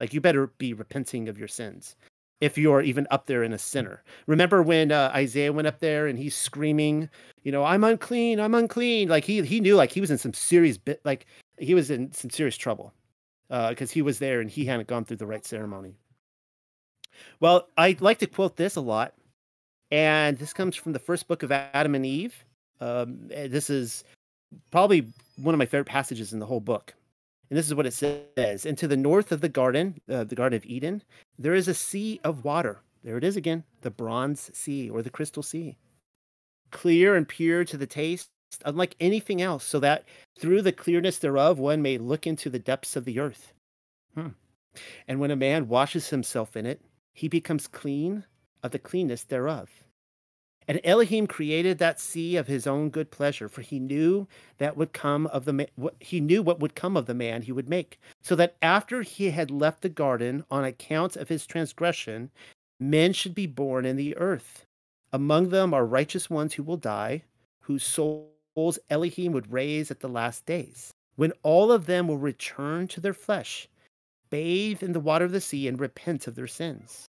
Like 0.00 0.14
you 0.14 0.20
better 0.20 0.48
be 0.58 0.72
repenting 0.72 1.28
of 1.28 1.38
your 1.38 1.48
sins 1.48 1.96
if 2.42 2.58
you're 2.58 2.82
even 2.82 3.06
up 3.12 3.26
there 3.26 3.44
in 3.44 3.52
a 3.52 3.58
sinner. 3.58 4.02
Remember 4.26 4.64
when 4.64 4.90
uh, 4.90 5.12
Isaiah 5.14 5.52
went 5.52 5.68
up 5.68 5.78
there 5.78 6.08
and 6.08 6.18
he's 6.18 6.34
screaming, 6.34 7.08
you 7.44 7.52
know, 7.52 7.64
I'm 7.64 7.84
unclean, 7.84 8.40
I'm 8.40 8.56
unclean. 8.56 9.08
Like 9.08 9.24
he 9.24 9.42
he 9.42 9.60
knew 9.60 9.76
like 9.76 9.92
he 9.92 10.00
was 10.00 10.10
in 10.10 10.18
some 10.18 10.34
serious 10.34 10.76
bit 10.76 11.00
like 11.04 11.26
he 11.58 11.72
was 11.72 11.88
in 11.88 12.12
some 12.12 12.30
serious 12.30 12.56
trouble 12.56 12.92
because 13.48 13.90
uh, 13.90 13.94
he 13.94 14.02
was 14.02 14.18
there 14.18 14.40
and 14.40 14.50
he 14.50 14.64
hadn't 14.64 14.88
gone 14.88 15.04
through 15.04 15.18
the 15.18 15.26
right 15.26 15.46
ceremony. 15.46 15.94
Well, 17.38 17.68
I 17.76 17.96
like 18.00 18.18
to 18.18 18.26
quote 18.26 18.56
this 18.56 18.74
a 18.74 18.80
lot, 18.80 19.14
and 19.92 20.36
this 20.36 20.52
comes 20.52 20.74
from 20.74 20.92
the 20.92 20.98
first 20.98 21.28
book 21.28 21.44
of 21.44 21.52
Adam 21.52 21.94
and 21.94 22.04
Eve. 22.04 22.44
Um, 22.80 23.28
eh, 23.30 23.46
this 23.46 23.70
is 23.70 24.02
probably 24.72 25.12
one 25.36 25.54
of 25.54 25.60
my 25.60 25.66
favorite 25.66 25.86
passages 25.86 26.32
in 26.32 26.40
the 26.40 26.46
whole 26.46 26.60
book. 26.60 26.94
And 27.52 27.58
this 27.58 27.66
is 27.66 27.74
what 27.74 27.84
it 27.84 27.92
says 27.92 28.64
And 28.64 28.78
to 28.78 28.88
the 28.88 28.96
north 28.96 29.30
of 29.30 29.42
the 29.42 29.48
garden, 29.50 30.00
uh, 30.10 30.24
the 30.24 30.34
Garden 30.34 30.56
of 30.56 30.64
Eden, 30.64 31.02
there 31.42 31.54
is 31.54 31.68
a 31.68 31.74
sea 31.74 32.20
of 32.24 32.44
water. 32.44 32.80
There 33.02 33.16
it 33.16 33.24
is 33.24 33.36
again, 33.36 33.64
the 33.80 33.90
bronze 33.90 34.50
sea 34.56 34.88
or 34.88 35.02
the 35.02 35.10
crystal 35.10 35.42
sea. 35.42 35.76
Clear 36.70 37.16
and 37.16 37.28
pure 37.28 37.64
to 37.64 37.76
the 37.76 37.86
taste, 37.86 38.28
unlike 38.64 38.96
anything 39.00 39.42
else, 39.42 39.64
so 39.64 39.80
that 39.80 40.04
through 40.38 40.62
the 40.62 40.72
clearness 40.72 41.18
thereof 41.18 41.58
one 41.58 41.82
may 41.82 41.98
look 41.98 42.26
into 42.26 42.48
the 42.48 42.58
depths 42.58 42.96
of 42.96 43.04
the 43.04 43.18
earth. 43.18 43.52
Hmm. 44.14 44.28
And 45.06 45.20
when 45.20 45.30
a 45.30 45.36
man 45.36 45.68
washes 45.68 46.10
himself 46.10 46.56
in 46.56 46.64
it, 46.64 46.80
he 47.12 47.28
becomes 47.28 47.66
clean 47.66 48.24
of 48.62 48.70
the 48.70 48.78
cleanness 48.78 49.24
thereof. 49.24 49.81
And 50.68 50.80
Elohim 50.84 51.26
created 51.26 51.78
that 51.78 52.00
sea 52.00 52.36
of 52.36 52.46
his 52.46 52.66
own 52.66 52.90
good 52.90 53.10
pleasure, 53.10 53.48
for 53.48 53.62
he 53.62 53.78
knew 53.78 54.28
that 54.58 54.76
would 54.76 54.92
come 54.92 55.26
of 55.28 55.44
the 55.44 55.52
ma- 55.52 55.90
he 55.98 56.20
knew 56.20 56.42
what 56.42 56.60
would 56.60 56.74
come 56.74 56.96
of 56.96 57.06
the 57.06 57.14
man 57.14 57.42
he 57.42 57.52
would 57.52 57.68
make, 57.68 58.00
so 58.20 58.36
that 58.36 58.56
after 58.62 59.02
he 59.02 59.30
had 59.30 59.50
left 59.50 59.82
the 59.82 59.88
garden 59.88 60.44
on 60.50 60.64
account 60.64 61.16
of 61.16 61.28
his 61.28 61.46
transgression, 61.46 62.30
men 62.78 63.12
should 63.12 63.34
be 63.34 63.46
born 63.46 63.84
in 63.84 63.96
the 63.96 64.16
earth. 64.16 64.64
Among 65.12 65.48
them 65.50 65.74
are 65.74 65.84
righteous 65.84 66.30
ones 66.30 66.54
who 66.54 66.62
will 66.62 66.76
die, 66.76 67.24
whose 67.62 67.84
souls 67.84 68.78
Elohim 68.88 69.32
would 69.32 69.52
raise 69.52 69.90
at 69.90 70.00
the 70.00 70.08
last 70.08 70.46
days, 70.46 70.92
when 71.16 71.32
all 71.42 71.70
of 71.72 71.86
them 71.86 72.08
will 72.08 72.18
return 72.18 72.88
to 72.88 73.00
their 73.00 73.12
flesh, 73.12 73.68
bathe 74.30 74.82
in 74.82 74.92
the 74.92 75.00
water 75.00 75.24
of 75.24 75.32
the 75.32 75.40
sea, 75.40 75.68
and 75.68 75.80
repent 75.80 76.26
of 76.26 76.34
their 76.34 76.46
sins. 76.46 77.06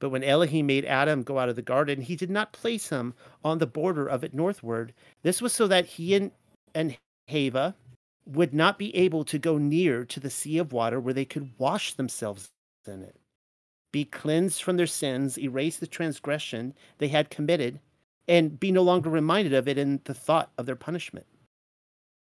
But 0.00 0.10
when 0.10 0.22
Elohim 0.22 0.66
made 0.66 0.84
Adam 0.84 1.22
go 1.22 1.38
out 1.38 1.48
of 1.48 1.56
the 1.56 1.62
garden, 1.62 2.02
he 2.02 2.16
did 2.16 2.30
not 2.30 2.52
place 2.52 2.88
him 2.88 3.14
on 3.44 3.58
the 3.58 3.66
border 3.66 4.06
of 4.06 4.22
it 4.22 4.34
northward. 4.34 4.92
This 5.22 5.42
was 5.42 5.52
so 5.52 5.66
that 5.66 5.86
he 5.86 6.14
and, 6.14 6.30
and 6.74 6.96
Hava 7.28 7.74
would 8.24 8.54
not 8.54 8.78
be 8.78 8.94
able 8.94 9.24
to 9.24 9.38
go 9.38 9.58
near 9.58 10.04
to 10.04 10.20
the 10.20 10.30
sea 10.30 10.58
of 10.58 10.72
water 10.72 11.00
where 11.00 11.14
they 11.14 11.24
could 11.24 11.50
wash 11.58 11.94
themselves 11.94 12.50
in 12.86 13.02
it, 13.02 13.16
be 13.92 14.04
cleansed 14.04 14.62
from 14.62 14.76
their 14.76 14.86
sins, 14.86 15.38
erase 15.38 15.78
the 15.78 15.86
transgression 15.86 16.74
they 16.98 17.08
had 17.08 17.30
committed, 17.30 17.80
and 18.26 18.60
be 18.60 18.70
no 18.70 18.82
longer 18.82 19.10
reminded 19.10 19.54
of 19.54 19.66
it 19.66 19.78
in 19.78 20.00
the 20.04 20.14
thought 20.14 20.50
of 20.58 20.66
their 20.66 20.76
punishment. 20.76 21.26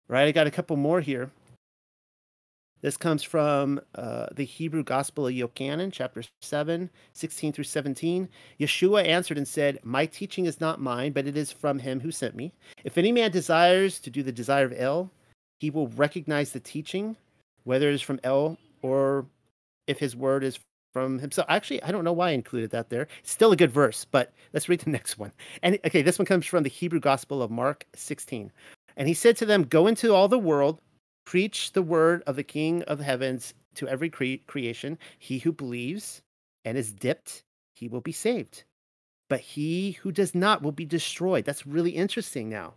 Right? 0.08 0.28
I 0.28 0.32
got 0.32 0.46
a 0.46 0.52
couple 0.52 0.76
more 0.76 1.00
here. 1.00 1.30
This 2.80 2.96
comes 2.96 3.22
from 3.22 3.80
uh, 3.96 4.26
the 4.32 4.44
Hebrew 4.44 4.84
Gospel 4.84 5.26
of 5.26 5.34
Yochanan, 5.34 5.92
chapter 5.92 6.22
7, 6.42 6.88
16 7.12 7.52
through 7.52 7.64
17. 7.64 8.28
Yeshua 8.60 9.04
answered 9.04 9.36
and 9.36 9.48
said, 9.48 9.80
My 9.82 10.06
teaching 10.06 10.46
is 10.46 10.60
not 10.60 10.80
mine, 10.80 11.12
but 11.12 11.26
it 11.26 11.36
is 11.36 11.50
from 11.50 11.80
him 11.80 12.00
who 12.00 12.12
sent 12.12 12.36
me. 12.36 12.52
If 12.84 12.96
any 12.96 13.10
man 13.10 13.32
desires 13.32 13.98
to 14.00 14.10
do 14.10 14.22
the 14.22 14.32
desire 14.32 14.64
of 14.64 14.74
El, 14.76 15.10
he 15.58 15.70
will 15.70 15.88
recognize 15.88 16.52
the 16.52 16.60
teaching, 16.60 17.16
whether 17.64 17.88
it 17.88 17.94
is 17.94 18.02
from 18.02 18.20
El 18.22 18.56
or 18.82 19.26
if 19.88 19.98
his 19.98 20.14
word 20.14 20.44
is 20.44 20.60
from 20.92 21.18
himself. 21.18 21.46
Actually, 21.50 21.82
I 21.82 21.90
don't 21.90 22.04
know 22.04 22.12
why 22.12 22.28
I 22.28 22.32
included 22.32 22.70
that 22.70 22.90
there. 22.90 23.08
It's 23.20 23.32
still 23.32 23.52
a 23.52 23.56
good 23.56 23.72
verse, 23.72 24.04
but 24.04 24.32
let's 24.52 24.68
read 24.68 24.80
the 24.80 24.90
next 24.98 25.18
one. 25.18 25.32
And 25.64 25.78
okay, 25.84 26.02
this 26.02 26.18
one 26.18 26.26
comes 26.26 26.46
from 26.46 26.62
the 26.62 26.68
Hebrew 26.68 27.00
Gospel 27.00 27.42
of 27.42 27.50
Mark 27.50 27.86
16. 27.96 28.52
And 28.96 29.08
he 29.08 29.14
said 29.14 29.36
to 29.38 29.46
them, 29.46 29.64
Go 29.64 29.86
into 29.86 30.14
all 30.14 30.28
the 30.28 30.38
world 30.38 30.80
Preach 31.28 31.72
the 31.72 31.82
word 31.82 32.22
of 32.26 32.36
the 32.36 32.42
King 32.42 32.82
of 32.84 32.96
the 32.96 33.04
heavens 33.04 33.52
to 33.74 33.86
every 33.86 34.08
cre- 34.08 34.42
creation. 34.46 34.96
He 35.18 35.36
who 35.36 35.52
believes 35.52 36.22
and 36.64 36.78
is 36.78 36.90
dipped, 36.90 37.42
he 37.74 37.86
will 37.86 38.00
be 38.00 38.12
saved. 38.12 38.64
But 39.28 39.40
he 39.40 39.90
who 40.00 40.10
does 40.10 40.34
not 40.34 40.62
will 40.62 40.72
be 40.72 40.86
destroyed. 40.86 41.44
That's 41.44 41.66
really 41.66 41.90
interesting 41.90 42.48
now. 42.48 42.72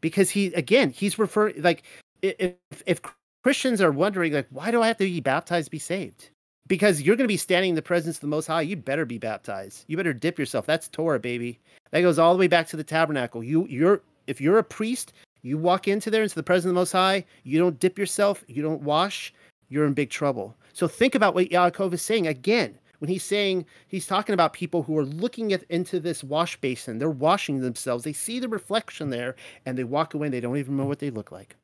Because 0.00 0.30
he, 0.30 0.46
again, 0.54 0.88
he's 0.88 1.18
referring, 1.18 1.60
like, 1.60 1.82
if, 2.22 2.54
if 2.86 3.02
Christians 3.44 3.82
are 3.82 3.92
wondering, 3.92 4.32
like, 4.32 4.48
why 4.48 4.70
do 4.70 4.80
I 4.80 4.86
have 4.86 4.96
to 4.96 5.04
be 5.04 5.20
baptized 5.20 5.66
to 5.66 5.70
be 5.70 5.78
saved? 5.78 6.30
Because 6.68 7.02
you're 7.02 7.16
going 7.16 7.28
to 7.28 7.28
be 7.28 7.36
standing 7.36 7.68
in 7.68 7.76
the 7.76 7.82
presence 7.82 8.16
of 8.16 8.22
the 8.22 8.28
Most 8.28 8.46
High. 8.46 8.62
You 8.62 8.76
better 8.76 9.04
be 9.04 9.18
baptized. 9.18 9.84
You 9.88 9.98
better 9.98 10.14
dip 10.14 10.38
yourself. 10.38 10.64
That's 10.64 10.88
Torah, 10.88 11.20
baby. 11.20 11.58
That 11.90 12.00
goes 12.00 12.18
all 12.18 12.32
the 12.32 12.40
way 12.40 12.48
back 12.48 12.66
to 12.68 12.78
the 12.78 12.82
tabernacle. 12.82 13.44
You, 13.44 13.66
you're, 13.68 14.00
if 14.26 14.40
you're 14.40 14.56
a 14.56 14.64
priest, 14.64 15.12
you 15.42 15.58
walk 15.58 15.88
into 15.88 16.10
there 16.10 16.22
into 16.22 16.34
the 16.34 16.42
presence 16.42 16.66
of 16.66 16.74
the 16.74 16.80
Most 16.80 16.92
High, 16.92 17.24
you 17.44 17.58
don't 17.58 17.80
dip 17.80 17.98
yourself, 17.98 18.44
you 18.48 18.62
don't 18.62 18.82
wash, 18.82 19.32
you're 19.68 19.86
in 19.86 19.94
big 19.94 20.10
trouble. 20.10 20.56
So 20.72 20.88
think 20.88 21.14
about 21.14 21.34
what 21.34 21.50
Yaakov 21.50 21.92
is 21.92 22.02
saying 22.02 22.26
again. 22.26 22.78
When 22.98 23.08
he's 23.08 23.22
saying 23.22 23.64
he's 23.86 24.06
talking 24.06 24.32
about 24.32 24.52
people 24.52 24.82
who 24.82 24.98
are 24.98 25.04
looking 25.04 25.52
at, 25.52 25.62
into 25.70 26.00
this 26.00 26.24
wash 26.24 26.60
basin, 26.60 26.98
they're 26.98 27.10
washing 27.10 27.60
themselves, 27.60 28.02
they 28.02 28.12
see 28.12 28.40
the 28.40 28.48
reflection 28.48 29.10
there, 29.10 29.36
and 29.64 29.78
they 29.78 29.84
walk 29.84 30.14
away 30.14 30.26
and 30.26 30.34
they 30.34 30.40
don't 30.40 30.56
even 30.56 30.76
know 30.76 30.86
what 30.86 30.98
they 30.98 31.10
look 31.10 31.30
like. 31.30 31.54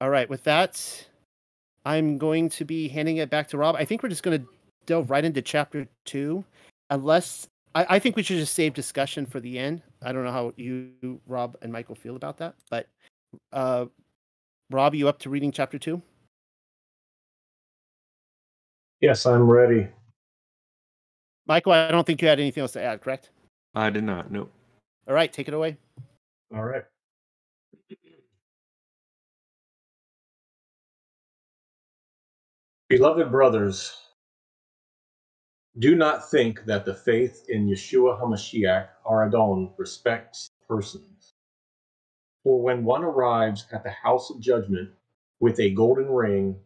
All 0.00 0.10
right, 0.10 0.28
with 0.28 0.42
that, 0.44 1.06
I'm 1.84 2.18
going 2.18 2.48
to 2.50 2.64
be 2.64 2.88
handing 2.88 3.18
it 3.18 3.30
back 3.30 3.46
to 3.48 3.58
Rob. 3.58 3.76
I 3.76 3.84
think 3.84 4.02
we're 4.02 4.08
just 4.08 4.24
going 4.24 4.40
to 4.40 4.46
delve 4.86 5.10
right 5.10 5.24
into 5.24 5.40
chapter 5.40 5.86
two, 6.04 6.44
unless 6.90 7.46
I, 7.74 7.86
I, 7.90 7.98
think 7.98 8.16
we 8.16 8.22
should 8.22 8.38
just 8.38 8.54
save 8.54 8.74
discussion 8.74 9.26
for 9.26 9.40
the 9.40 9.58
end. 9.58 9.82
I 10.02 10.12
don't 10.12 10.24
know 10.24 10.32
how 10.32 10.52
you, 10.56 11.20
Rob, 11.26 11.56
and 11.62 11.72
Michael 11.72 11.94
feel 11.94 12.16
about 12.16 12.36
that, 12.38 12.54
but 12.70 12.88
uh, 13.52 13.86
Rob, 14.70 14.94
you 14.94 15.08
up 15.08 15.18
to 15.20 15.30
reading 15.30 15.52
chapter 15.52 15.78
two? 15.78 16.02
Yes, 19.00 19.26
I'm 19.26 19.50
ready. 19.50 19.88
Michael, 21.46 21.72
I 21.72 21.90
don't 21.90 22.06
think 22.06 22.22
you 22.22 22.28
had 22.28 22.38
anything 22.38 22.60
else 22.60 22.72
to 22.72 22.82
add, 22.82 23.00
correct? 23.00 23.30
I 23.74 23.90
did 23.90 24.04
not. 24.04 24.30
Nope. 24.30 24.52
All 25.08 25.14
right, 25.14 25.32
take 25.32 25.48
it 25.48 25.54
away. 25.54 25.76
All 26.54 26.62
right. 26.62 26.84
Beloved 32.88 33.30
brothers, 33.30 33.96
do 35.78 35.96
not 35.96 36.30
think 36.30 36.66
that 36.66 36.84
the 36.84 36.94
faith 36.94 37.46
in 37.48 37.66
Yeshua 37.66 38.20
HaMashiach, 38.20 38.88
our 39.06 39.24
Adon, 39.24 39.72
respects 39.78 40.50
persons. 40.68 41.32
For 42.44 42.60
when 42.60 42.84
one 42.84 43.04
arrives 43.04 43.66
at 43.72 43.82
the 43.82 43.90
house 43.90 44.28
of 44.28 44.40
judgment 44.40 44.90
with 45.40 45.58
a 45.58 45.70
golden 45.70 46.10
ring 46.12 46.60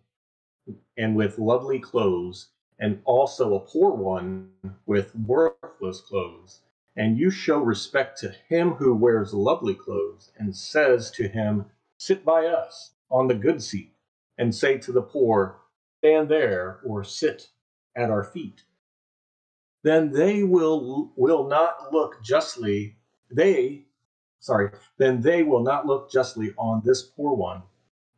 and 0.97 1.15
with 1.15 1.39
lovely 1.39 1.79
clothes, 1.79 2.49
and 2.81 3.01
also 3.05 3.55
a 3.55 3.61
poor 3.61 3.93
one 3.93 4.51
with 4.87 5.15
worthless 5.15 6.01
clothes, 6.01 6.63
and 6.97 7.17
you 7.17 7.31
show 7.31 7.59
respect 7.59 8.19
to 8.19 8.35
him 8.49 8.73
who 8.73 8.93
wears 8.93 9.33
lovely 9.33 9.75
clothes, 9.75 10.33
and 10.37 10.57
says 10.57 11.13
to 11.13 11.29
him, 11.29 11.67
Sit 11.97 12.25
by 12.25 12.47
us 12.47 12.95
on 13.09 13.29
the 13.29 13.35
good 13.35 13.63
seat, 13.63 13.95
and 14.37 14.53
say 14.53 14.79
to 14.79 14.91
the 14.91 15.03
poor, 15.03 15.61
Stand 15.99 16.29
there, 16.29 16.81
or 16.85 17.05
sit 17.05 17.51
at 17.95 18.11
our 18.11 18.25
feet 18.25 18.65
then 19.87 20.11
they 20.11 20.43
will 20.43 21.13
will 21.17 21.47
not 21.49 21.93
look 21.93 22.23
justly 22.23 22.97
they 23.31 23.87
sorry 24.41 24.71
then 24.99 25.21
they 25.21 25.43
will 25.43 25.63
not 25.63 25.87
look 25.87 26.11
justly 26.11 26.53
on 26.59 26.83
this 26.85 27.03
poor 27.03 27.35
one 27.35 27.63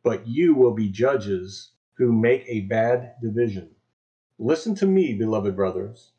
but 0.03 0.27
you 0.27 0.53
will 0.55 0.73
be 0.73 0.89
judges 0.89 1.71
who 1.97 2.11
make 2.13 2.45
a 2.47 2.61
bad 2.61 3.15
division. 3.21 3.69
Listen 4.37 4.73
to 4.75 4.85
me 4.85 5.13
beloved 5.13 5.55
brothers. 5.55 6.13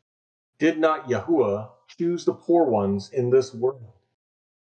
Did 0.59 0.77
not 0.77 1.09
yahuwah 1.09 1.69
choose 1.97 2.23
the 2.23 2.33
poor 2.33 2.69
ones 2.69 3.09
in 3.11 3.31
this 3.31 3.53
world 3.53 3.93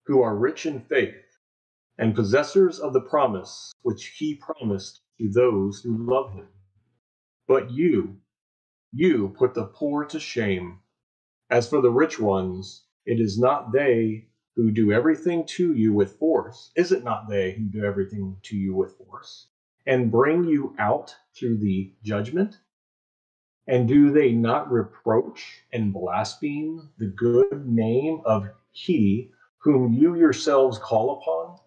who 0.06 0.22
are 0.22 0.36
rich 0.36 0.66
in 0.66 0.82
faith 0.82 1.16
and 1.98 2.14
possessors 2.14 2.80
of 2.80 2.92
the 2.92 3.02
promise 3.02 3.72
which 3.82 4.08
he 4.18 4.36
promised 4.36 5.02
to 5.18 5.30
those 5.30 5.82
who 5.82 5.98
love 5.98 6.34
him? 6.34 6.50
But 7.48 7.72
you 7.72 8.18
you 8.96 9.28
put 9.38 9.54
the 9.54 9.66
poor 9.66 10.06
to 10.06 10.18
shame. 10.22 10.80
As 11.50 11.70
for 11.70 11.82
the 11.82 11.92
rich 11.92 12.18
ones, 12.18 12.86
it 13.06 13.20
is 13.20 13.38
not 13.38 13.74
they 13.74 14.30
who 14.56 14.72
do 14.72 14.94
everything 14.94 15.46
to 15.46 15.74
you 15.74 15.94
with 15.94 16.18
force. 16.18 16.72
Is 16.78 16.94
it 16.94 17.04
not 17.04 17.28
they 17.28 17.52
who 17.52 17.66
do 17.66 17.84
everything 17.84 18.38
to 18.44 18.56
you 18.56 18.74
with 18.74 18.94
force 18.94 19.48
and 19.86 20.10
bring 20.10 20.46
you 20.46 20.74
out 20.80 21.14
through 21.36 21.58
the 21.58 21.92
judgment? 22.04 22.60
And 23.68 23.86
do 23.86 24.12
they 24.12 24.32
not 24.32 24.72
reproach 24.72 25.64
and 25.74 25.92
blaspheme 25.92 26.90
the 26.98 27.08
good 27.08 27.68
name 27.68 28.22
of 28.24 28.48
He 28.72 29.32
whom 29.58 29.92
you 29.92 30.16
yourselves 30.16 30.78
call 30.78 31.20
upon? 31.20 31.60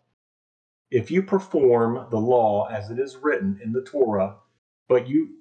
If 0.91 1.11
you 1.11 1.23
perform 1.23 2.07
the 2.11 2.21
law 2.21 2.69
as 2.69 2.91
it 2.91 2.99
is 2.99 3.17
written 3.17 3.61
in 3.63 3.73
the 3.73 3.83
Torah, 3.83 4.37
but 4.89 5.07
you 5.07 5.38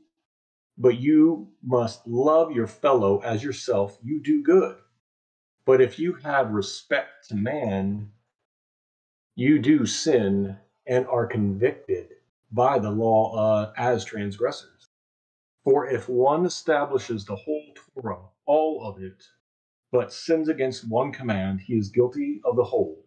but 0.77 0.99
you 0.99 1.49
must 1.63 2.07
love 2.07 2.51
your 2.51 2.67
fellow 2.67 3.19
as 3.19 3.43
yourself. 3.43 3.97
You 4.03 4.21
do 4.21 4.43
good. 4.43 4.77
But 5.65 5.81
if 5.81 5.99
you 5.99 6.13
have 6.15 6.51
respect 6.51 7.29
to 7.29 7.35
man, 7.35 8.11
you 9.35 9.59
do 9.59 9.85
sin 9.85 10.57
and 10.87 11.07
are 11.07 11.27
convicted 11.27 12.09
by 12.51 12.79
the 12.79 12.91
law 12.91 13.35
uh, 13.35 13.73
as 13.77 14.05
transgressors. 14.05 14.87
For 15.63 15.87
if 15.89 16.09
one 16.09 16.45
establishes 16.45 17.25
the 17.25 17.35
whole 17.35 17.63
Torah, 17.93 18.19
all 18.45 18.83
of 18.87 19.01
it, 19.01 19.23
but 19.91 20.13
sins 20.13 20.49
against 20.49 20.89
one 20.89 21.11
command, 21.11 21.61
he 21.61 21.75
is 21.77 21.89
guilty 21.89 22.41
of 22.45 22.55
the 22.55 22.63
whole. 22.63 23.05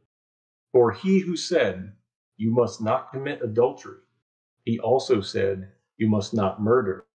For 0.72 0.92
he 0.92 1.20
who 1.20 1.36
said, 1.36 1.92
You 2.36 2.52
must 2.52 2.82
not 2.82 3.12
commit 3.12 3.42
adultery, 3.42 4.00
he 4.64 4.78
also 4.80 5.20
said, 5.20 5.72
You 5.96 6.08
must 6.08 6.34
not 6.34 6.62
murder. 6.62 7.06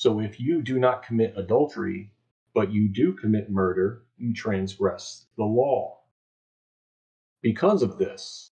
So 0.00 0.18
if 0.18 0.40
you 0.40 0.62
do 0.62 0.78
not 0.78 1.02
commit 1.02 1.36
adultery, 1.36 2.10
but 2.54 2.72
you 2.72 2.88
do 2.88 3.12
commit 3.12 3.50
murder, 3.50 4.06
you 4.16 4.32
transgress 4.32 5.26
the 5.36 5.44
law. 5.44 5.98
Because 7.42 7.82
of 7.82 7.98
this, 7.98 8.50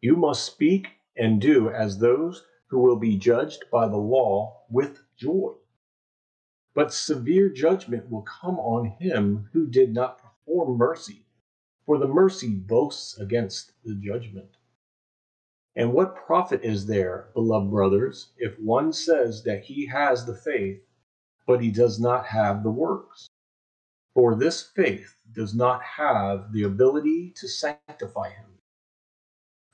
you 0.00 0.16
must 0.16 0.46
speak 0.46 0.88
and 1.14 1.42
do 1.42 1.68
as 1.68 1.98
those 1.98 2.42
who 2.68 2.78
will 2.78 2.96
be 2.96 3.18
judged 3.18 3.64
by 3.70 3.86
the 3.86 3.98
law 3.98 4.62
with 4.70 5.02
joy. 5.14 5.52
But 6.72 6.94
severe 6.94 7.50
judgment 7.50 8.10
will 8.10 8.22
come 8.22 8.58
on 8.58 8.96
him 8.98 9.50
who 9.52 9.66
did 9.66 9.92
not 9.92 10.22
perform 10.22 10.78
mercy, 10.78 11.26
for 11.84 11.98
the 11.98 12.08
mercy 12.08 12.54
boasts 12.54 13.18
against 13.18 13.72
the 13.84 13.94
judgment. 13.94 14.56
And 15.78 15.94
what 15.94 16.16
profit 16.16 16.64
is 16.64 16.86
there, 16.86 17.30
beloved 17.34 17.70
brothers, 17.70 18.32
if 18.36 18.58
one 18.58 18.92
says 18.92 19.44
that 19.44 19.62
he 19.62 19.86
has 19.86 20.26
the 20.26 20.34
faith, 20.34 20.82
but 21.46 21.62
he 21.62 21.70
does 21.70 22.00
not 22.00 22.26
have 22.26 22.64
the 22.64 22.70
works? 22.72 23.28
For 24.14 24.34
this 24.34 24.60
faith 24.60 25.16
does 25.32 25.54
not 25.54 25.80
have 25.82 26.52
the 26.52 26.64
ability 26.64 27.32
to 27.36 27.48
sanctify 27.48 28.30
him. 28.30 28.58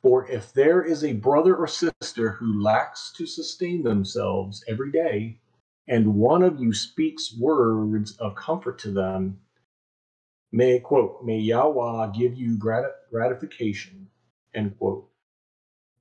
For 0.03 0.31
if 0.31 0.53
there 0.53 0.83
is 0.83 1.03
a 1.03 1.15
brother 1.15 1.57
or 1.57 1.67
sister 1.69 2.33
who 2.33 2.63
lacks 2.63 3.11
to 3.17 3.27
sustain 3.27 3.83
themselves 3.83 4.63
every 4.69 4.93
day, 4.93 5.41
and 5.89 6.17
one 6.17 6.43
of 6.43 6.61
you 6.61 6.75
speaks 6.75 7.35
words 7.39 8.15
of 8.19 8.37
comfort 8.37 8.79
to 8.81 8.93
them, 8.93 9.41
may 10.53 10.81
quote, 10.81 11.25
may 11.25 11.39
Yahweh 11.39 12.13
give 12.13 12.35
you 12.35 12.59
grat- 12.59 13.11
gratification, 13.11 14.11
end 14.55 14.77
quote. 14.79 15.09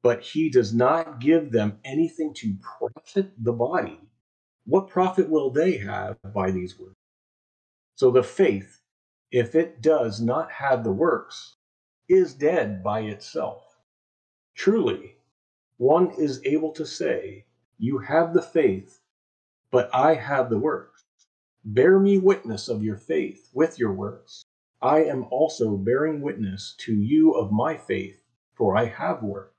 But 0.04 0.22
he 0.24 0.50
does 0.52 0.74
not 0.74 1.22
give 1.22 1.52
them 1.52 1.80
anything 1.86 2.34
to 2.36 2.58
profit 2.62 3.34
the 3.40 3.54
body. 3.54 4.00
What 4.66 4.90
profit 4.90 5.30
will 5.30 5.52
they 5.52 5.78
have 5.78 6.18
by 6.34 6.52
these 6.52 6.80
words? 6.80 6.96
So 7.96 8.12
the 8.12 8.24
faith, 8.24 8.82
if 9.32 9.56
it 9.56 9.82
does 9.82 10.22
not 10.22 10.52
have 10.52 10.84
the 10.84 10.92
works, 10.94 11.56
is 12.10 12.36
dead 12.36 12.84
by 12.84 13.02
itself. 13.02 13.78
Truly, 14.56 15.18
one 15.78 16.12
is 16.18 16.42
able 16.46 16.72
to 16.74 16.86
say, 16.86 17.46
You 17.80 18.00
have 18.00 18.34
the 18.34 18.42
faith, 18.44 19.02
but 19.72 19.90
I 19.94 20.16
have 20.16 20.50
the 20.50 20.60
works. 20.60 21.06
Bear 21.66 22.00
me 22.00 22.18
witness 22.18 22.70
of 22.70 22.84
your 22.84 22.98
faith 22.98 23.50
with 23.54 23.80
your 23.80 23.94
works. 23.94 24.44
I 24.82 25.04
am 25.06 25.26
also 25.32 25.78
bearing 25.78 26.22
witness 26.22 26.76
to 26.80 26.94
you 26.96 27.34
of 27.34 27.52
my 27.52 27.78
faith, 27.78 28.22
for 28.56 28.78
I 28.78 28.86
have 28.86 29.24
works. 29.24 29.53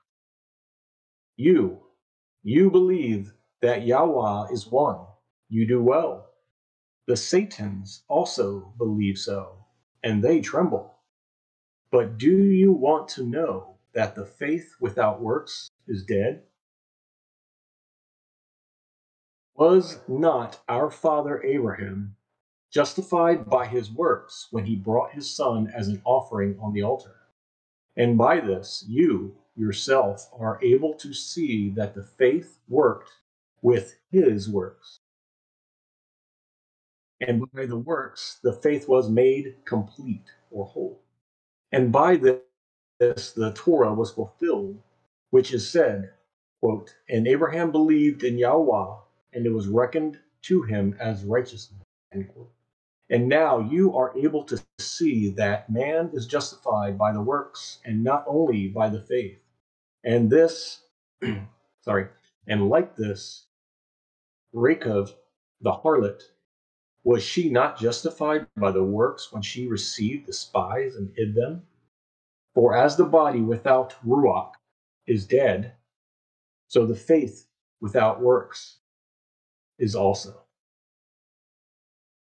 You, 1.37 1.81
you 2.43 2.71
believe 2.71 3.33
that 3.61 3.85
Yahweh 3.85 4.51
is 4.53 4.67
one. 4.67 5.05
You 5.49 5.67
do 5.67 5.81
well. 5.81 6.29
The 7.07 7.17
Satans 7.17 8.03
also 8.07 8.73
believe 8.77 9.17
so, 9.17 9.65
and 10.03 10.23
they 10.23 10.39
tremble. 10.41 10.95
But 11.91 12.17
do 12.17 12.31
you 12.31 12.71
want 12.71 13.09
to 13.09 13.25
know 13.25 13.77
that 13.93 14.15
the 14.15 14.25
faith 14.25 14.75
without 14.79 15.21
works 15.21 15.69
is 15.87 16.03
dead? 16.03 16.43
Was 19.55 19.99
not 20.07 20.59
our 20.67 20.89
father 20.89 21.43
Abraham 21.43 22.15
justified 22.71 23.49
by 23.49 23.67
his 23.67 23.91
works 23.91 24.47
when 24.51 24.65
he 24.65 24.75
brought 24.75 25.13
his 25.13 25.33
son 25.33 25.71
as 25.73 25.87
an 25.87 26.01
offering 26.05 26.57
on 26.61 26.73
the 26.73 26.83
altar? 26.83 27.15
And 27.95 28.17
by 28.17 28.39
this, 28.39 28.83
you 28.87 29.37
yourself 29.57 30.29
are 30.37 30.59
able 30.63 30.93
to 30.95 31.13
see 31.13 31.69
that 31.71 31.95
the 31.95 32.03
faith 32.03 32.59
worked 32.69 33.11
with 33.61 33.97
his 34.11 34.49
works. 34.49 34.99
And 37.21 37.49
by 37.53 37.65
the 37.65 37.77
works, 37.77 38.39
the 38.43 38.53
faith 38.53 38.87
was 38.89 39.09
made 39.09 39.55
complete 39.65 40.25
or 40.51 40.65
whole. 40.65 41.01
And 41.71 41.91
by 41.91 42.17
this, 42.17 43.31
the 43.33 43.53
Torah 43.55 43.93
was 43.93 44.11
fulfilled, 44.11 44.79
which 45.31 45.53
is 45.53 45.69
said, 45.69 46.11
quote, 46.61 46.95
And 47.09 47.27
Abraham 47.27 47.71
believed 47.71 48.23
in 48.23 48.37
Yahweh, 48.37 48.95
and 49.33 49.45
it 49.45 49.51
was 49.51 49.67
reckoned 49.67 50.19
to 50.43 50.63
him 50.63 50.95
as 50.99 51.25
righteousness. 51.25 51.81
And 53.09 53.29
now 53.29 53.59
you 53.59 53.95
are 53.95 54.17
able 54.17 54.43
to 54.45 54.61
see 54.79 55.29
that 55.31 55.69
man 55.69 56.11
is 56.13 56.27
justified 56.27 56.97
by 56.97 57.13
the 57.13 57.21
works 57.21 57.79
and 57.85 58.03
not 58.03 58.25
only 58.27 58.67
by 58.69 58.89
the 58.89 59.01
faith. 59.01 59.39
And 60.05 60.29
this, 60.29 60.83
sorry, 61.81 62.07
and 62.47 62.69
like 62.69 62.95
this, 62.95 63.47
Rachab, 64.53 65.11
the 65.61 65.71
harlot, 65.71 66.21
was 67.03 67.23
she 67.23 67.49
not 67.49 67.79
justified 67.79 68.47
by 68.55 68.71
the 68.71 68.83
works 68.83 69.31
when 69.31 69.41
she 69.41 69.67
received 69.67 70.27
the 70.27 70.33
spies 70.33 70.95
and 70.95 71.11
hid 71.15 71.35
them? 71.35 71.63
For 72.53 72.77
as 72.77 72.95
the 72.95 73.05
body 73.05 73.41
without 73.41 73.95
Ruach 74.05 74.51
is 75.07 75.25
dead, 75.25 75.73
so 76.67 76.85
the 76.85 76.95
faith 76.95 77.47
without 77.81 78.21
works 78.21 78.77
is 79.77 79.95
also. 79.95 80.41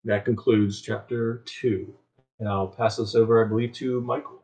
That 0.04 0.26
concludes 0.26 0.82
chapter 0.82 1.44
2. 1.46 1.94
And 2.40 2.48
I'll 2.48 2.68
pass 2.68 2.98
this 2.98 3.16
over, 3.16 3.44
I 3.44 3.48
believe, 3.48 3.74
to 3.74 4.02
Michael. 4.02 4.42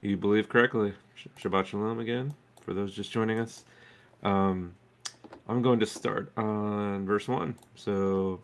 You 0.00 0.16
believe 0.16 0.48
correctly. 0.48 0.94
Shabbat 1.38 1.66
Shalom 1.66 2.00
again, 2.00 2.34
for 2.60 2.74
those 2.74 2.94
just 2.94 3.12
joining 3.12 3.38
us. 3.38 3.64
Um, 4.22 4.74
I'm 5.48 5.62
going 5.62 5.80
to 5.80 5.86
start 5.86 6.32
on 6.36 7.06
verse 7.06 7.28
1. 7.28 7.54
So, 7.74 8.40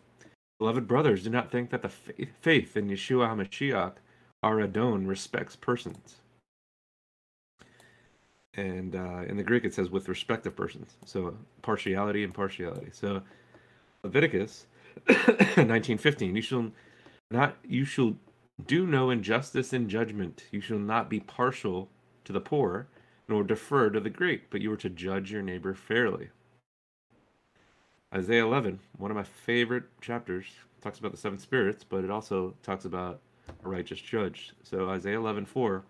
beloved 0.59 0.87
brothers, 0.87 1.23
do 1.23 1.29
not 1.29 1.51
think 1.51 1.69
that 1.71 1.81
the 1.81 1.89
faith 1.89 2.77
in 2.77 2.89
Yeshua 2.89 3.29
HaMashiach 3.29 3.93
our 4.43 4.61
Adon 4.61 5.05
respects 5.05 5.55
persons. 5.55 6.15
And 8.55 8.95
uh, 8.95 9.23
in 9.27 9.37
the 9.37 9.43
Greek, 9.43 9.63
it 9.63 9.73
says 9.73 9.89
with 9.89 10.09
respect 10.09 10.45
of 10.45 10.55
persons. 10.55 10.97
So 11.05 11.37
partiality 11.61 12.23
and 12.23 12.33
partiality. 12.33 12.89
So 12.91 13.21
Leviticus 14.03 14.65
1915, 15.05 16.35
you 16.35 16.41
shall 16.41 16.71
not, 17.29 17.55
you 17.63 17.85
shall 17.85 18.15
do 18.65 18.85
no 18.85 19.09
injustice 19.09 19.73
in 19.73 19.87
judgment. 19.87 20.43
You 20.51 20.59
shall 20.59 20.79
not 20.79 21.09
be 21.09 21.19
partial 21.19 21.89
to 22.25 22.33
the 22.33 22.39
poor, 22.39 22.87
nor 23.27 23.43
defer 23.43 23.89
to 23.89 23.99
the 23.99 24.09
great, 24.09 24.49
but 24.49 24.61
you 24.61 24.71
are 24.71 24.77
to 24.77 24.89
judge 24.89 25.31
your 25.31 25.41
neighbor 25.41 25.73
fairly. 25.73 26.29
Isaiah 28.13 28.43
11, 28.43 28.79
one 28.97 29.09
of 29.09 29.17
my 29.17 29.23
favorite 29.23 29.85
chapters, 30.01 30.45
talks 30.81 30.99
about 30.99 31.11
the 31.11 31.17
seven 31.17 31.39
spirits, 31.39 31.83
but 31.83 32.03
it 32.03 32.11
also 32.11 32.53
talks 32.61 32.85
about 32.85 33.21
a 33.63 33.69
righteous 33.69 33.99
judge. 33.99 34.53
So 34.63 34.89
Isaiah 34.89 35.17
11, 35.17 35.45
4. 35.45 35.83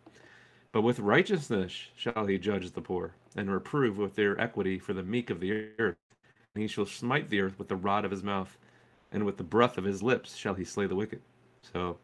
But 0.71 0.83
with 0.83 0.99
righteousness 0.99 1.73
shall 1.95 2.27
he 2.27 2.37
judge 2.37 2.69
the 2.71 2.81
poor, 2.81 3.15
and 3.35 3.51
reprove 3.51 3.97
with 3.97 4.15
their 4.15 4.39
equity 4.39 4.77
for 4.77 4.93
the 4.93 5.03
meek 5.03 5.29
of 5.29 5.39
the 5.39 5.69
earth. 5.79 5.97
And 6.53 6.61
he 6.61 6.67
shall 6.67 6.85
smite 6.85 7.29
the 7.29 7.41
earth 7.41 7.57
with 7.57 7.69
the 7.69 7.75
rod 7.75 8.05
of 8.05 8.11
his 8.11 8.23
mouth, 8.23 8.57
and 9.11 9.25
with 9.25 9.37
the 9.37 9.43
breath 9.43 9.77
of 9.77 9.83
his 9.83 10.03
lips 10.03 10.35
shall 10.35 10.53
he 10.53 10.63
slay 10.63 10.85
the 10.85 10.95
wicked. 10.95 11.21
So 11.73 11.97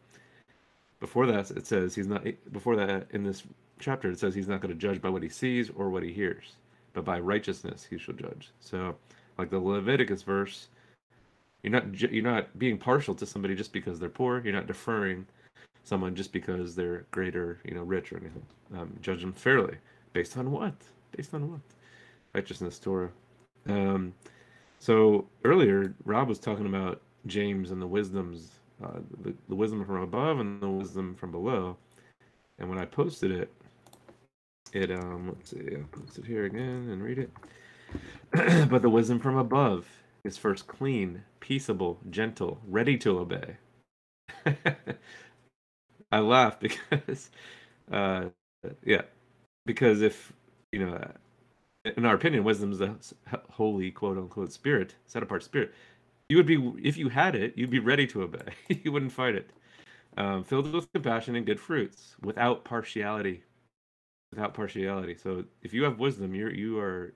before 1.00 1.26
that, 1.26 1.50
it 1.50 1.66
says 1.66 1.94
he's 1.94 2.06
not, 2.06 2.26
before 2.50 2.76
that, 2.76 3.06
in 3.10 3.22
this 3.22 3.44
chapter, 3.78 4.10
it 4.10 4.18
says 4.18 4.34
he's 4.34 4.48
not 4.48 4.60
going 4.60 4.72
to 4.72 4.78
judge 4.78 5.00
by 5.00 5.08
what 5.08 5.22
he 5.22 5.28
sees 5.28 5.70
or 5.70 5.90
what 5.90 6.02
he 6.02 6.12
hears, 6.12 6.56
but 6.92 7.04
by 7.04 7.18
righteousness 7.18 7.86
he 7.88 7.98
shall 7.98 8.14
judge. 8.14 8.50
So, 8.60 8.96
like 9.36 9.50
the 9.50 9.58
Leviticus 9.58 10.22
verse, 10.22 10.68
you're 11.62 11.72
not 11.72 12.00
you're 12.00 12.22
not 12.22 12.58
being 12.58 12.78
partial 12.78 13.14
to 13.14 13.26
somebody 13.26 13.54
just 13.54 13.72
because 13.72 13.98
they're 13.98 14.08
poor. 14.08 14.40
You're 14.42 14.54
not 14.54 14.66
deferring 14.66 15.26
someone 15.84 16.14
just 16.14 16.32
because 16.32 16.74
they're 16.74 17.06
great 17.10 17.34
or 17.34 17.58
you 17.64 17.74
know 17.74 17.82
rich 17.82 18.12
or 18.12 18.18
anything. 18.18 18.44
Um, 18.76 18.96
judge 19.00 19.20
them 19.20 19.32
fairly 19.32 19.76
based 20.12 20.36
on 20.36 20.50
what? 20.50 20.74
Based 21.16 21.34
on 21.34 21.50
what? 21.50 21.60
Righteousness, 22.34 22.78
Torah. 22.78 23.10
Um, 23.66 24.14
so 24.78 25.26
earlier, 25.44 25.94
Rob 26.04 26.28
was 26.28 26.38
talking 26.38 26.66
about 26.66 27.00
James 27.26 27.70
and 27.70 27.82
the 27.82 27.86
wisdoms, 27.86 28.50
uh, 28.82 29.00
the, 29.22 29.34
the 29.48 29.54
wisdom 29.54 29.84
from 29.84 30.02
above 30.02 30.40
and 30.40 30.60
the 30.60 30.68
wisdom 30.68 31.14
from 31.14 31.32
below. 31.32 31.76
And 32.58 32.68
when 32.68 32.78
I 32.78 32.84
posted 32.84 33.30
it, 33.30 33.52
it 34.72 34.90
um 34.90 35.28
let's 35.28 35.50
see, 35.50 35.76
I'll 35.76 35.84
post 35.84 36.18
it 36.18 36.24
here 36.26 36.44
again 36.44 36.88
and 36.90 37.02
read 37.02 37.18
it. 37.18 37.30
but 38.70 38.82
the 38.82 38.90
wisdom 38.90 39.18
from 39.20 39.36
above 39.36 39.86
is 40.24 40.36
first 40.38 40.66
clean, 40.66 41.24
peaceable, 41.40 42.00
gentle, 42.10 42.60
ready 42.66 42.96
to 42.98 43.18
obey. 43.18 43.56
I 46.12 46.20
laugh 46.20 46.58
because, 46.60 47.30
uh, 47.90 48.26
yeah, 48.84 49.02
because 49.66 50.02
if 50.02 50.32
you 50.72 50.86
know, 50.86 51.12
in 51.96 52.04
our 52.06 52.14
opinion, 52.14 52.44
wisdom 52.44 52.72
is 52.72 52.78
the 52.78 52.96
holy 53.50 53.90
quote 53.90 54.18
unquote 54.18 54.52
spirit, 54.52 54.94
set 55.06 55.22
apart 55.22 55.42
spirit. 55.42 55.74
You 56.28 56.36
would 56.38 56.46
be, 56.46 56.56
if 56.82 56.96
you 56.98 57.08
had 57.10 57.34
it, 57.34 57.54
you'd 57.56 57.70
be 57.70 57.80
ready 57.80 58.06
to 58.08 58.22
obey. 58.22 58.52
you 58.68 58.92
wouldn't 58.92 59.12
fight 59.12 59.34
it. 59.34 59.50
Um, 60.16 60.44
filled 60.44 60.72
with 60.72 60.92
compassion 60.92 61.36
and 61.36 61.46
good 61.46 61.60
fruits, 61.60 62.16
without 62.22 62.64
partiality. 62.64 63.44
Without 64.32 64.54
partiality. 64.54 65.14
So 65.14 65.44
if 65.62 65.72
you 65.72 65.84
have 65.84 65.98
wisdom, 65.98 66.34
you're 66.34 66.52
you 66.52 66.78
are 66.78 67.14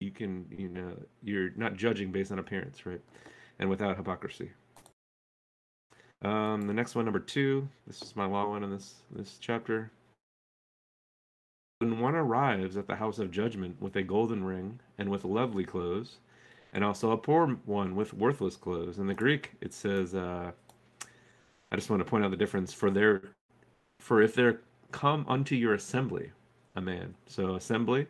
you 0.00 0.10
can 0.10 0.46
you 0.50 0.68
know 0.68 0.92
you're 1.22 1.50
not 1.56 1.76
judging 1.76 2.10
based 2.10 2.32
on 2.32 2.38
appearance, 2.38 2.86
right? 2.86 3.00
And 3.58 3.68
without 3.68 3.96
hypocrisy. 3.96 4.50
Um, 6.22 6.62
the 6.62 6.72
next 6.72 6.94
one, 6.94 7.04
number 7.04 7.20
two. 7.20 7.68
This 7.86 8.00
is 8.00 8.16
my 8.16 8.24
long 8.24 8.50
one 8.50 8.64
in 8.64 8.70
this 8.70 8.94
this 9.14 9.36
chapter. 9.40 9.90
When 11.80 12.00
one 12.00 12.14
arrives 12.14 12.76
at 12.76 12.86
the 12.86 12.96
house 12.96 13.18
of 13.18 13.30
judgment 13.30 13.80
with 13.80 13.96
a 13.96 14.02
golden 14.02 14.42
ring 14.44 14.80
and 14.96 15.10
with 15.10 15.24
lovely 15.24 15.64
clothes, 15.64 16.18
and 16.74 16.82
also 16.82 17.12
a 17.12 17.16
poor 17.16 17.46
one 17.64 17.94
with 17.94 18.12
worthless 18.12 18.56
clothes. 18.56 18.98
In 18.98 19.06
the 19.06 19.14
Greek, 19.14 19.52
it 19.60 19.72
says, 19.72 20.14
uh, 20.14 20.50
I 21.70 21.76
just 21.76 21.88
want 21.88 22.00
to 22.00 22.08
point 22.08 22.24
out 22.24 22.30
the 22.30 22.36
difference 22.36 22.72
for 22.72 22.90
their, 22.90 23.22
for 24.00 24.20
if 24.20 24.34
there 24.34 24.60
come 24.92 25.24
unto 25.28 25.54
your 25.54 25.74
assembly 25.74 26.30
a 26.76 26.80
man. 26.80 27.14
So 27.26 27.54
assembly, 27.54 28.06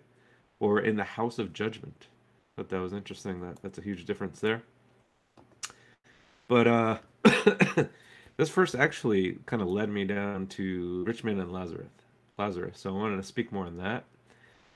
or 0.60 0.80
in 0.80 0.96
the 0.96 1.04
house 1.04 1.38
of 1.38 1.52
judgment. 1.52 2.08
But 2.56 2.68
that 2.68 2.80
was 2.80 2.92
interesting. 2.92 3.40
That 3.40 3.60
that's 3.62 3.78
a 3.78 3.82
huge 3.82 4.04
difference 4.04 4.40
there. 4.40 4.62
But 6.48 6.66
uh, 6.66 6.98
this 8.36 8.48
first 8.48 8.74
actually 8.74 9.38
kind 9.46 9.62
of 9.62 9.68
led 9.68 9.88
me 9.88 10.04
down 10.04 10.46
to 10.48 11.04
rich 11.06 11.24
man 11.24 11.40
and 11.40 11.52
Lazarus. 11.52 11.88
Lazarus. 12.38 12.78
So 12.78 12.90
I 12.90 12.98
wanted 12.98 13.16
to 13.16 13.22
speak 13.22 13.52
more 13.52 13.66
on 13.66 13.76
that. 13.78 14.04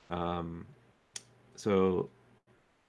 Um, 0.09 0.65
so 1.55 2.09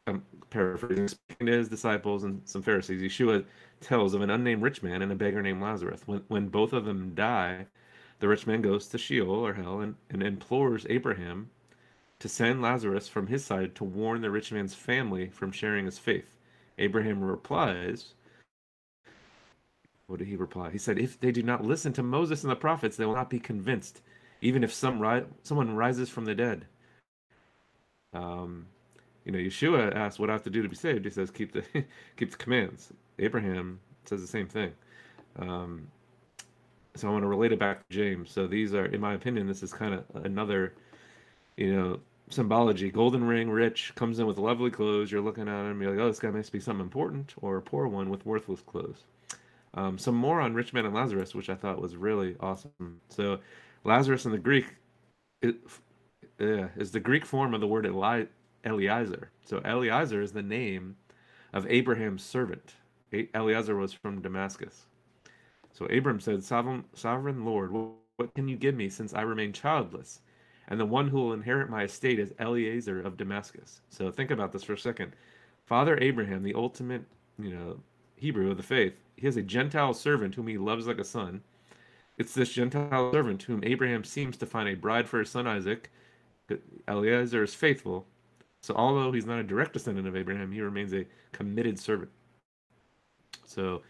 I'm 0.06 0.22
paraphrasing. 0.50 1.08
Speaking 1.08 1.46
to 1.46 1.52
his 1.52 1.68
disciples 1.68 2.24
and 2.24 2.40
some 2.44 2.62
Pharisees, 2.62 3.02
Yeshua 3.02 3.44
tells 3.80 4.14
of 4.14 4.22
an 4.22 4.30
unnamed 4.30 4.62
rich 4.62 4.82
man 4.82 5.02
and 5.02 5.12
a 5.12 5.14
beggar 5.14 5.42
named 5.42 5.62
Lazarus. 5.62 6.02
When 6.06 6.22
when 6.28 6.48
both 6.48 6.72
of 6.72 6.84
them 6.84 7.14
die, 7.14 7.66
the 8.20 8.28
rich 8.28 8.46
man 8.46 8.62
goes 8.62 8.86
to 8.88 8.98
Sheol 8.98 9.30
or 9.46 9.54
hell 9.54 9.80
and, 9.80 9.96
and 10.10 10.22
implores 10.22 10.86
Abraham 10.88 11.50
to 12.18 12.28
send 12.28 12.62
Lazarus 12.62 13.08
from 13.08 13.26
his 13.26 13.44
side 13.44 13.74
to 13.76 13.84
warn 13.84 14.20
the 14.20 14.30
rich 14.30 14.52
man's 14.52 14.74
family 14.74 15.28
from 15.28 15.52
sharing 15.52 15.86
his 15.86 15.98
faith. 15.98 16.36
Abraham 16.78 17.22
replies, 17.22 18.14
What 20.06 20.18
did 20.18 20.28
he 20.28 20.36
reply? 20.36 20.70
He 20.70 20.78
said, 20.78 20.98
If 20.98 21.18
they 21.18 21.32
do 21.32 21.42
not 21.42 21.64
listen 21.64 21.92
to 21.94 22.02
Moses 22.02 22.42
and 22.42 22.50
the 22.50 22.56
prophets, 22.56 22.96
they 22.96 23.06
will 23.06 23.14
not 23.14 23.30
be 23.30 23.40
convinced 23.40 24.02
even 24.42 24.64
if 24.64 24.72
some 24.72 25.00
ri- 25.00 25.24
someone 25.42 25.74
rises 25.74 26.08
from 26.08 26.24
the 26.24 26.34
dead. 26.34 26.66
Um, 28.12 28.66
you 29.24 29.32
know, 29.32 29.38
Yeshua 29.38 29.94
asks 29.94 30.18
what 30.18 30.30
I 30.30 30.32
have 30.32 30.42
to 30.44 30.50
do 30.50 30.62
to 30.62 30.68
be 30.68 30.76
saved. 30.76 31.04
He 31.04 31.10
says, 31.10 31.30
keep 31.30 31.52
the 31.52 31.62
keep 32.16 32.30
the 32.30 32.36
commands. 32.36 32.92
Abraham 33.18 33.80
says 34.04 34.20
the 34.20 34.26
same 34.26 34.48
thing. 34.48 34.72
Um, 35.38 35.88
so 36.94 37.08
I 37.08 37.12
want 37.12 37.22
to 37.22 37.28
relate 37.28 37.52
it 37.52 37.58
back 37.58 37.86
to 37.88 37.94
James. 37.94 38.30
So 38.30 38.46
these 38.46 38.74
are, 38.74 38.86
in 38.86 39.00
my 39.00 39.14
opinion, 39.14 39.46
this 39.46 39.62
is 39.62 39.72
kind 39.72 39.94
of 39.94 40.04
another, 40.24 40.74
you 41.56 41.74
know, 41.74 42.00
symbology. 42.30 42.90
Golden 42.90 43.24
ring, 43.24 43.50
rich, 43.50 43.92
comes 43.94 44.18
in 44.18 44.26
with 44.26 44.38
lovely 44.38 44.70
clothes. 44.70 45.10
You're 45.10 45.20
looking 45.20 45.48
at 45.48 45.66
him, 45.66 45.80
you're 45.80 45.92
like, 45.92 46.00
oh, 46.00 46.08
this 46.08 46.18
guy 46.18 46.30
must 46.30 46.52
be 46.52 46.60
something 46.60 46.84
important, 46.84 47.34
or 47.42 47.56
a 47.56 47.62
poor 47.62 47.86
one 47.86 48.10
with 48.10 48.24
worthless 48.26 48.60
clothes. 48.60 49.04
Um, 49.74 49.98
some 49.98 50.14
more 50.16 50.40
on 50.40 50.54
rich 50.54 50.72
man 50.72 50.84
and 50.84 50.94
Lazarus, 50.94 51.34
which 51.34 51.48
I 51.48 51.54
thought 51.54 51.80
was 51.80 51.96
really 51.96 52.36
awesome. 52.40 53.00
So 53.08 53.38
Lazarus 53.84 54.24
in 54.24 54.32
the 54.32 54.38
Greek 54.38 54.66
it, 55.42 55.56
is 56.38 56.90
the 56.90 57.00
Greek 57.00 57.24
form 57.24 57.54
of 57.54 57.60
the 57.60 57.66
word 57.66 57.86
Eli, 57.86 58.24
Eliezer. 58.64 59.30
So 59.44 59.60
Eliezer 59.64 60.22
is 60.22 60.32
the 60.32 60.42
name 60.42 60.96
of 61.52 61.66
Abraham's 61.68 62.22
servant. 62.22 62.74
Eliezer 63.12 63.76
was 63.76 63.92
from 63.92 64.20
Damascus. 64.20 64.86
So 65.72 65.86
Abram 65.86 66.20
said, 66.20 66.42
Sovereign, 66.42 66.84
Sovereign 66.94 67.44
Lord, 67.44 67.72
what 67.72 68.34
can 68.34 68.48
you 68.48 68.56
give 68.56 68.74
me 68.74 68.88
since 68.88 69.14
I 69.14 69.22
remain 69.22 69.52
childless? 69.52 70.20
And 70.68 70.78
the 70.78 70.86
one 70.86 71.08
who 71.08 71.18
will 71.18 71.32
inherit 71.32 71.70
my 71.70 71.84
estate 71.84 72.18
is 72.18 72.34
Eliezer 72.38 73.00
of 73.00 73.16
Damascus. 73.16 73.80
So 73.88 74.10
think 74.10 74.30
about 74.30 74.52
this 74.52 74.62
for 74.62 74.74
a 74.74 74.78
second. 74.78 75.12
Father 75.66 75.98
Abraham, 76.00 76.42
the 76.42 76.54
ultimate, 76.54 77.02
you 77.38 77.50
know, 77.50 77.80
Hebrew 78.16 78.50
of 78.50 78.56
the 78.56 78.62
faith, 78.62 78.94
he 79.16 79.26
has 79.26 79.36
a 79.36 79.42
Gentile 79.42 79.94
servant 79.94 80.34
whom 80.34 80.46
he 80.46 80.58
loves 80.58 80.86
like 80.86 80.98
a 80.98 81.04
son. 81.04 81.42
It's 82.18 82.34
this 82.34 82.52
Gentile 82.52 83.12
servant 83.12 83.42
whom 83.42 83.64
Abraham 83.64 84.04
seems 84.04 84.36
to 84.36 84.46
find 84.46 84.68
a 84.68 84.74
bride 84.74 85.08
for 85.08 85.20
his 85.20 85.30
son 85.30 85.46
Isaac. 85.46 85.90
Eliezer 86.88 87.42
is 87.42 87.54
faithful. 87.54 88.06
So, 88.62 88.74
although 88.74 89.10
he's 89.10 89.24
not 89.24 89.38
a 89.38 89.42
direct 89.42 89.72
descendant 89.72 90.06
of 90.06 90.16
Abraham, 90.16 90.52
he 90.52 90.60
remains 90.60 90.92
a 90.92 91.06
committed 91.32 91.78
servant. 91.78 92.10
So, 93.46 93.82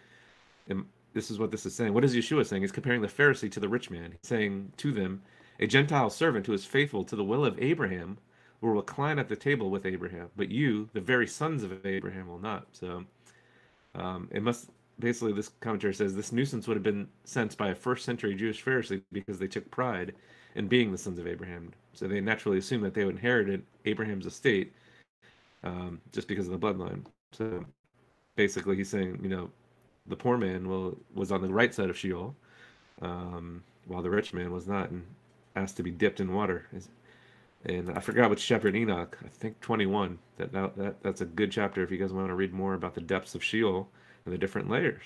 um, 0.71 0.87
this 1.13 1.31
is 1.31 1.39
what 1.39 1.51
this 1.51 1.67
is 1.67 1.75
saying. 1.75 1.95
What 1.95 2.05
is 2.05 2.15
Yeshua 2.15 2.47
saying? 2.47 2.63
He's 2.63 2.73
comparing 2.73 3.03
the 3.03 3.09
Pharisee 3.09 3.51
to 3.53 3.61
the 3.61 3.69
rich 3.69 3.91
man. 3.91 4.15
Saying 4.23 4.73
to 4.79 4.93
them, 4.93 5.23
a 5.59 5.67
Gentile 5.67 6.11
servant 6.11 6.47
who 6.47 6.53
is 6.53 6.65
faithful 6.65 7.05
to 7.05 7.17
the 7.17 7.25
will 7.25 7.45
of 7.45 7.61
Abraham 7.61 8.19
will 8.61 8.71
recline 8.71 9.19
at 9.19 9.29
the 9.29 9.37
table 9.37 9.71
with 9.71 9.87
Abraham, 9.87 10.29
but 10.37 10.51
you, 10.51 10.89
the 10.93 11.01
very 11.01 11.27
sons 11.27 11.63
of 11.63 11.85
Abraham, 11.87 12.29
will 12.29 12.39
not. 12.39 12.67
So, 12.73 13.05
um, 13.95 14.29
it 14.31 14.43
must 14.43 14.71
basically 14.99 15.33
this 15.33 15.49
commentary 15.61 15.95
says 15.95 16.15
this 16.15 16.33
nuisance 16.33 16.69
would 16.69 16.77
have 16.77 16.85
been 16.85 17.09
sensed 17.25 17.57
by 17.57 17.69
a 17.69 17.75
first 17.75 18.05
century 18.05 18.35
Jewish 18.35 18.63
Pharisee 18.63 19.03
because 19.13 19.39
they 19.39 19.49
took 19.49 19.71
pride 19.71 20.15
in 20.55 20.69
being 20.69 20.93
the 20.93 20.99
sons 20.99 21.19
of 21.19 21.27
Abraham. 21.27 21.73
So 21.95 22.07
they 22.07 22.21
naturally 22.21 22.59
assumed 22.59 22.85
that 22.85 22.95
they 22.95 23.05
would 23.05 23.17
inherit 23.17 23.63
Abraham's 23.85 24.27
estate 24.27 24.73
um, 25.65 26.01
just 26.13 26.29
because 26.29 26.49
of 26.49 26.59
the 26.59 26.67
bloodline. 26.67 27.05
So 27.33 27.65
basically, 28.37 28.77
he's 28.77 28.89
saying, 28.89 29.21
you 29.23 29.29
know, 29.29 29.51
the 30.07 30.17
poor 30.17 30.37
man 30.37 30.69
will, 30.69 30.99
was 31.15 31.33
on 31.33 31.43
the 31.43 31.53
right 31.53 31.75
side 31.75 31.91
of 31.91 31.99
Sheol, 31.99 32.35
um, 33.03 33.63
while 33.87 34.03
the 34.03 34.11
rich 34.11 34.33
man 34.33 34.53
was 34.53 34.67
not, 34.67 34.91
and 34.91 35.05
asked 35.57 35.77
to 35.77 35.83
be 35.83 35.91
dipped 35.91 36.21
in 36.21 36.33
water. 36.33 36.67
And 37.65 37.91
I 37.91 38.01
forgot 38.01 38.31
which 38.31 38.47
chapter 38.47 38.69
in 38.69 38.77
Enoch. 38.77 39.19
I 39.25 39.29
think 39.29 39.61
21. 39.61 40.19
That, 40.39 40.53
that 40.53 41.03
that's 41.03 41.21
a 41.21 41.27
good 41.27 41.53
chapter 41.53 41.83
if 41.83 41.91
you 41.91 41.99
guys 41.99 42.13
want 42.13 42.29
to 42.29 42.35
read 42.35 42.55
more 42.55 42.75
about 42.75 42.95
the 42.95 43.01
depths 43.01 43.35
of 43.35 43.45
Sheol 43.45 43.89
and 44.25 44.33
the 44.33 44.39
different 44.39 44.71
layers. 44.71 45.03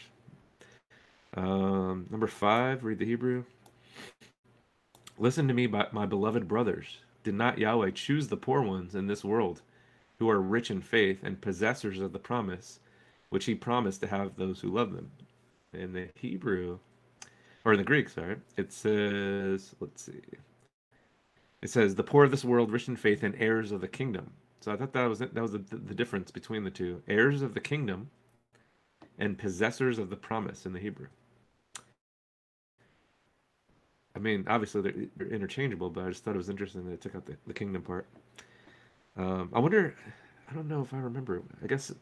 Um, 1.36 2.06
number 2.10 2.28
five, 2.28 2.84
read 2.84 2.98
the 2.98 3.06
Hebrew. 3.06 3.44
Listen 5.18 5.48
to 5.48 5.54
me, 5.54 5.66
my 5.66 6.06
beloved 6.06 6.46
brothers. 6.46 6.98
Did 7.24 7.34
not 7.34 7.58
Yahweh 7.58 7.92
choose 7.92 8.28
the 8.28 8.36
poor 8.36 8.62
ones 8.62 8.94
in 8.94 9.06
this 9.06 9.24
world, 9.24 9.62
who 10.18 10.28
are 10.28 10.40
rich 10.40 10.70
in 10.70 10.80
faith 10.80 11.20
and 11.22 11.40
possessors 11.40 12.00
of 12.00 12.12
the 12.12 12.18
promise, 12.18 12.80
which 13.34 13.46
he 13.46 13.54
promised 13.54 14.00
to 14.00 14.06
have 14.06 14.36
those 14.36 14.60
who 14.60 14.70
love 14.70 14.94
them? 14.94 15.10
In 15.72 15.92
the 15.92 16.08
Hebrew, 16.14 16.78
or 17.64 17.72
in 17.72 17.78
the 17.78 17.84
Greek, 17.84 18.08
sorry, 18.08 18.36
it 18.56 18.72
says, 18.72 19.74
let's 19.80 20.04
see. 20.04 20.20
It 21.60 21.68
says, 21.68 21.96
the 21.96 22.04
poor 22.04 22.24
of 22.24 22.30
this 22.30 22.44
world, 22.44 22.70
rich 22.70 22.86
in 22.86 22.94
faith, 22.94 23.24
and 23.24 23.34
heirs 23.36 23.72
of 23.72 23.80
the 23.80 23.88
kingdom. 23.88 24.30
So 24.60 24.72
I 24.72 24.76
thought 24.76 24.92
that 24.92 25.06
was 25.06 25.18
that 25.18 25.34
was 25.34 25.50
the, 25.50 25.58
the 25.58 25.94
difference 25.94 26.30
between 26.30 26.62
the 26.62 26.70
two. 26.70 27.02
Heirs 27.08 27.42
of 27.42 27.54
the 27.54 27.60
kingdom 27.60 28.08
and 29.18 29.36
possessors 29.36 29.98
of 29.98 30.10
the 30.10 30.16
promise 30.16 30.64
in 30.64 30.72
the 30.72 30.78
Hebrew. 30.78 31.08
I 34.16 34.20
mean, 34.20 34.44
obviously 34.46 34.80
they're, 34.80 35.06
they're 35.16 35.34
interchangeable, 35.34 35.90
but 35.90 36.04
I 36.04 36.08
just 36.10 36.22
thought 36.22 36.34
it 36.34 36.38
was 36.38 36.48
interesting 36.48 36.86
that 36.86 36.92
it 36.92 37.00
took 37.00 37.16
out 37.16 37.26
the, 37.26 37.36
the 37.48 37.52
kingdom 37.52 37.82
part. 37.82 38.06
Um, 39.16 39.50
I 39.52 39.58
wonder, 39.58 39.96
I 40.48 40.54
don't 40.54 40.68
know 40.68 40.82
if 40.82 40.94
I 40.94 40.98
remember. 40.98 41.42
I 41.62 41.66
guess 41.66 41.92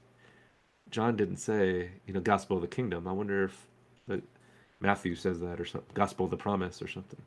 John 0.93 1.17
didn't 1.17 1.39
say, 1.39 1.91
you 2.07 2.13
know, 2.13 2.21
gospel 2.21 2.57
of 2.57 2.63
the 2.63 2.69
kingdom. 2.69 3.09
I 3.09 3.13
wonder 3.13 3.45
if 3.45 3.67
the, 4.07 4.23
Matthew 4.79 5.17
says 5.17 5.41
that 5.41 5.59
or 5.59 5.65
something, 5.65 5.91
gospel 5.95 6.27
of 6.27 6.31
the 6.31 6.37
promise 6.37 6.81
or 6.81 6.87
something. 6.87 7.21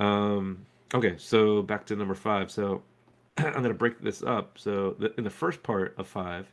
Um, 0.00 0.66
okay, 0.92 1.14
so 1.16 1.62
back 1.62 1.86
to 1.86 1.96
number 1.96 2.14
five. 2.14 2.50
So 2.50 2.82
I'm 3.38 3.52
going 3.52 3.64
to 3.64 3.74
break 3.74 4.00
this 4.00 4.22
up. 4.22 4.58
So 4.58 4.96
the, 4.98 5.14
in 5.16 5.24
the 5.24 5.30
first 5.30 5.62
part 5.62 5.94
of 5.96 6.08
five, 6.08 6.52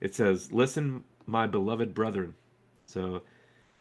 it 0.00 0.14
says, 0.14 0.52
"Listen, 0.52 1.02
my 1.26 1.46
beloved 1.46 1.94
brethren." 1.94 2.34
So 2.86 3.22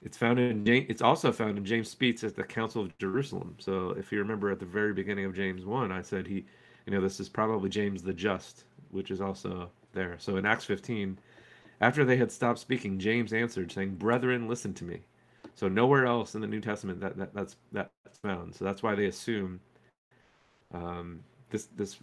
it's 0.04 0.18
found 0.18 0.40
in 0.40 0.66
it's 0.68 1.02
also 1.02 1.32
found 1.32 1.58
in 1.58 1.66
James 1.66 1.90
Speaks 1.90 2.24
at 2.24 2.36
the 2.36 2.44
Council 2.44 2.84
of 2.84 2.98
Jerusalem. 2.98 3.56
So 3.60 3.90
if 3.92 4.12
you 4.12 4.20
remember 4.20 4.52
at 4.52 4.60
the 4.60 4.66
very 4.66 4.94
beginning 4.94 5.26
of 5.26 5.36
James 5.36 5.66
one, 5.66 5.92
I 5.92 6.02
said 6.02 6.28
he, 6.28 6.46
you 6.86 6.94
know, 6.94 7.02
this 7.02 7.20
is 7.20 7.28
probably 7.28 7.70
James 7.70 8.04
the 8.04 8.14
Just, 8.14 8.64
which 8.92 9.12
is 9.12 9.20
also 9.20 9.70
there. 9.94 10.16
So 10.20 10.38
in 10.38 10.46
Acts 10.46 10.66
15, 10.66 11.18
after 11.82 12.06
they 12.06 12.16
had 12.16 12.32
stopped 12.32 12.60
speaking, 12.60 13.00
James 13.00 13.34
answered, 13.34 13.72
saying, 13.72 13.96
"Brethren, 13.96 14.48
listen 14.48 14.74
to 14.76 14.86
me." 14.86 15.02
So 15.56 15.68
nowhere 15.68 16.06
else 16.06 16.36
in 16.36 16.42
the 16.42 16.48
New 16.48 16.62
Testament 16.62 17.02
that, 17.02 17.18
that 17.18 17.34
that's 17.34 17.58
that's 17.74 17.92
found. 18.24 18.56
So 18.56 18.64
that's 18.64 18.82
why 18.82 18.96
they 18.96 19.08
assume 19.08 19.60
um, 20.74 21.24
this 21.50 21.66
this 21.76 21.98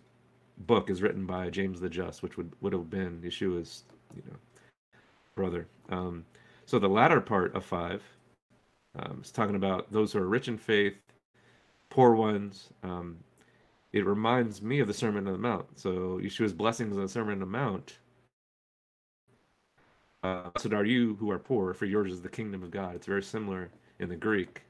book 0.58 0.90
is 0.90 1.00
written 1.00 1.24
by 1.24 1.48
James 1.48 1.80
the 1.80 1.88
Just, 1.88 2.22
which 2.22 2.36
would 2.36 2.52
would 2.60 2.72
have 2.72 2.90
been 2.90 3.20
Yeshua's 3.22 3.84
you 4.14 4.22
know 4.28 4.36
brother. 5.34 5.68
Um, 5.88 6.24
so 6.66 6.78
the 6.78 6.88
latter 6.88 7.20
part 7.20 7.54
of 7.54 7.64
five 7.64 8.02
um, 8.98 9.20
is 9.22 9.30
talking 9.30 9.56
about 9.56 9.90
those 9.92 10.12
who 10.12 10.18
are 10.18 10.28
rich 10.28 10.48
in 10.48 10.58
faith, 10.58 10.96
poor 11.88 12.14
ones. 12.14 12.70
Um, 12.82 13.18
it 13.92 14.04
reminds 14.04 14.60
me 14.60 14.80
of 14.80 14.88
the 14.88 14.92
Sermon 14.92 15.26
on 15.26 15.32
the 15.32 15.38
Mount. 15.38 15.66
So 15.78 16.20
Yeshua's 16.22 16.52
blessings 16.52 16.96
on 16.96 17.02
the 17.02 17.08
Sermon 17.08 17.34
on 17.34 17.40
the 17.40 17.46
Mount. 17.46 17.98
Uh, 20.22 20.50
blessed 20.50 20.72
are 20.72 20.84
you 20.84 21.16
who 21.20 21.30
are 21.30 21.38
poor, 21.38 21.74
for 21.74 21.86
yours 21.86 22.12
is 22.12 22.22
the 22.22 22.28
kingdom 22.28 22.62
of 22.62 22.70
God. 22.70 22.94
It's 22.94 23.06
very 23.06 23.22
similar 23.22 23.70
in 23.98 24.08
the 24.08 24.16
Greek 24.16 24.62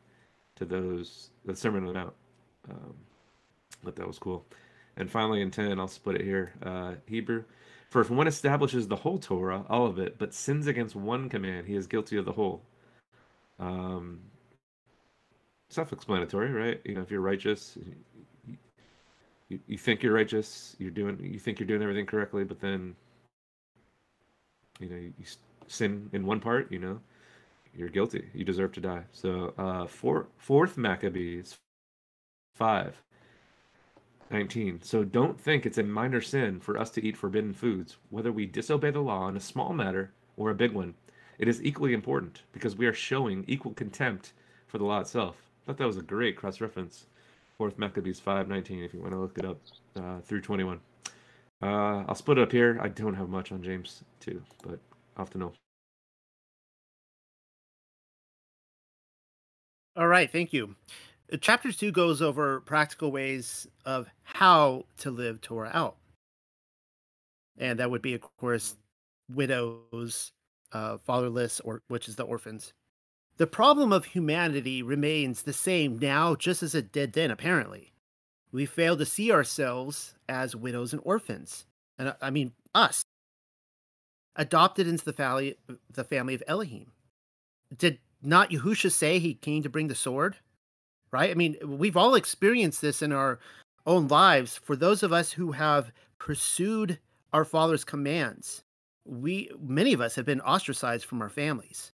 to 0.57 0.65
those 0.65 1.31
the 1.45 1.57
Sermon 1.57 1.83
on 1.83 1.87
the 1.87 1.95
Mount. 1.95 2.15
Um, 2.70 2.95
but 3.83 3.97
that 3.97 4.07
was 4.07 4.19
cool. 4.19 4.45
And 4.97 5.11
finally, 5.11 5.41
in 5.41 5.51
ten, 5.51 5.79
I'll 5.79 5.89
split 5.89 6.16
it 6.16 6.25
here. 6.25 6.53
Uh, 6.62 6.95
Hebrew. 7.07 7.45
For 7.89 8.03
if 8.03 8.11
one 8.11 8.27
establishes 8.27 8.87
the 8.87 8.97
whole 8.97 9.19
Torah, 9.19 9.65
all 9.70 9.87
of 9.87 9.99
it, 9.99 10.19
but 10.19 10.35
sins 10.35 10.66
against 10.66 10.95
one 10.95 11.31
command, 11.31 11.66
he 11.66 11.75
is 11.75 11.87
guilty 11.87 12.19
of 12.19 12.27
the 12.27 12.33
whole. 12.33 12.62
Um, 13.59 14.20
self-explanatory, 15.70 16.51
right? 16.51 16.81
You 16.85 16.97
know, 16.97 17.01
if 17.01 17.11
you're 17.11 17.23
righteous, 17.23 17.79
you, 19.49 19.59
you 19.66 19.79
think 19.79 20.03
you're 20.03 20.12
righteous, 20.12 20.77
you're 20.79 20.91
doing, 20.91 21.19
you 21.23 21.39
think 21.39 21.59
you're 21.59 21.66
doing 21.66 21.81
everything 21.81 22.05
correctly, 22.05 22.45
but 22.45 22.61
then, 22.61 22.95
you 24.81 24.89
know, 24.89 24.97
you, 24.97 25.13
sin 25.67 26.09
in 26.13 26.27
one 26.27 26.41
part, 26.41 26.71
you 26.71 26.79
know, 26.79 27.01
you're 27.75 27.89
guilty. 27.89 28.29
You 28.35 28.45
deserve 28.45 28.73
to 28.73 28.81
die. 28.81 29.05
So, 29.13 29.55
uh, 29.59 29.87
four, 29.87 30.27
fourth 30.37 30.77
Maccabees, 30.77 31.59
five. 32.55 33.03
19. 34.31 34.83
So 34.83 35.05
don't 35.05 35.41
think 35.41 35.65
it's 35.65 35.79
a 35.79 35.83
minor 35.83 36.21
sin 36.21 36.61
for 36.61 36.79
us 36.79 36.91
to 36.91 37.05
eat 37.05 37.17
forbidden 37.17 37.55
foods, 37.55 37.97
whether 38.11 38.31
we 38.31 38.47
disobey 38.47 38.91
the 38.91 39.01
law 39.01 39.29
in 39.29 39.37
a 39.37 39.41
small 39.41 39.73
matter 39.73 40.13
or 40.37 40.51
a 40.51 40.55
big 40.55 40.73
one. 40.73 40.95
It 41.39 41.49
is 41.49 41.63
equally 41.63 41.95
important 41.95 42.43
because 42.53 42.77
we 42.77 42.87
are 42.87 42.93
showing 42.93 43.45
equal 43.47 43.73
contempt 43.73 44.33
for 44.67 44.79
the 44.79 44.85
law 44.85 45.01
itself. 45.01 45.37
I 45.63 45.67
thought 45.67 45.79
that 45.79 45.87
was 45.87 45.97
a 45.97 46.03
great 46.03 46.37
cross 46.37 46.61
reference. 46.61 47.07
Fourth 47.57 47.79
Maccabees 47.79 48.21
5:19 48.21 48.85
if 48.85 48.93
you 48.93 49.01
want 49.01 49.13
to 49.13 49.19
look 49.19 49.39
it 49.39 49.45
up 49.45 49.61
uh, 49.97 50.21
through 50.21 50.43
21. 50.43 50.81
Uh, 51.61 52.05
I'll 52.07 52.15
split 52.15 52.39
it 52.39 52.43
up 52.43 52.53
here. 52.53 52.79
I 52.81 52.89
don't 52.89 53.15
have 53.15 53.29
much 53.29 53.51
on 53.51 53.63
James 53.63 54.05
too, 54.21 54.43
but 54.63 54.79
I'll 55.17 55.25
have 55.25 55.31
to 55.31 55.39
know. 55.39 55.53
All 59.97 60.07
right, 60.07 60.31
thank 60.31 60.53
you. 60.53 60.77
Uh, 61.33 61.37
chapter 61.41 61.73
two 61.73 61.91
goes 61.91 62.23
over 62.23 62.61
practical 62.61 63.11
ways 63.11 63.67
of 63.85 64.09
how 64.23 64.85
to 64.99 65.11
live 65.11 65.41
Torah 65.41 65.73
out. 65.75 65.97
And 67.57 67.81
that 67.81 67.91
would 67.91 68.03
be, 68.03 68.15
of 68.15 68.21
course, 68.39 68.77
widows, 69.29 70.31
uh, 70.73 70.99
fatherless, 70.99 71.59
or 71.61 71.83
which 71.89 72.09
is 72.09 72.15
the 72.15 72.23
orphans. 72.23 72.73
The 73.37 73.49
problem 73.49 73.93
of 73.93 74.05
humanity 74.05 74.83
remains 74.83 75.43
the 75.43 75.53
same 75.53 75.99
now, 75.99 76.37
just 76.37 76.63
as 76.63 76.75
it 76.75 76.93
did 76.93 77.13
then, 77.15 77.33
apparently. 77.33 77.93
We 78.53 78.66
fail 78.66 78.97
to 78.97 79.07
see 79.07 79.31
ourselves 79.33 80.15
as 80.29 80.57
widows 80.57 80.93
and 80.93 81.03
orphans. 81.05 81.66
And 81.99 82.09
uh, 82.09 82.15
I 82.23 82.31
mean, 82.31 82.53
us, 82.75 83.03
adopted 84.37 84.87
into 84.87 85.05
the 85.05 85.12
family, 85.12 85.57
the 85.93 86.05
family 86.05 86.35
of 86.35 86.43
Elohim. 86.47 86.93
Did 87.77 87.99
not 88.23 88.51
Yahusha 88.51 88.91
say 88.91 89.19
he 89.19 89.35
came 89.35 89.62
to 89.62 89.69
bring 89.69 89.89
the 89.89 89.95
sword? 89.95 90.37
right? 91.11 91.31
I 91.31 91.35
mean, 91.35 91.57
we've 91.65 91.97
all 91.97 92.15
experienced 92.15 92.81
this 92.81 93.03
in 93.03 93.12
our 93.12 93.39
own 93.87 94.09
lives. 94.09 94.57
For 94.57 94.77
those 94.77 95.03
of 95.03 95.12
us 95.12 95.33
who 95.33 95.53
have 95.53 95.91
pursued 96.19 96.99
our 97.33 97.45
Father's 97.45 97.85
commands, 97.85 98.62
we 99.05 99.51
many 99.61 99.93
of 99.93 100.01
us 100.01 100.15
have 100.15 100.27
been 100.27 100.41
ostracized 100.41 101.05
from 101.05 101.23
our 101.23 101.29
families. 101.29 101.93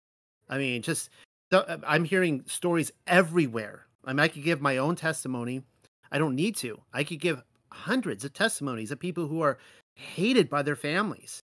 I 0.48 0.59
mean, 0.59 0.82
just 0.82 1.10
uh, 1.52 1.78
I'm 1.86 2.05
hearing 2.05 2.44
stories 2.47 2.93
everywhere. 3.06 3.86
I 4.05 4.12
mean, 4.12 4.20
I 4.20 4.28
could 4.28 4.44
give 4.44 4.60
my 4.60 4.78
own 4.78 4.97
testimony. 4.97 5.62
I 6.11 6.19
don't 6.19 6.35
need 6.35 6.57
to. 6.57 6.81
I 6.93 7.05
could 7.05 7.20
give 7.20 7.43
hundreds 7.73 8.24
of 8.24 8.32
testimonies 8.32 8.91
of 8.91 8.99
people 8.99 9.27
who 9.27 9.43
are 9.43 9.59
hated 9.95 10.51
by 10.51 10.62
their 10.62 10.77
families. 10.77 11.41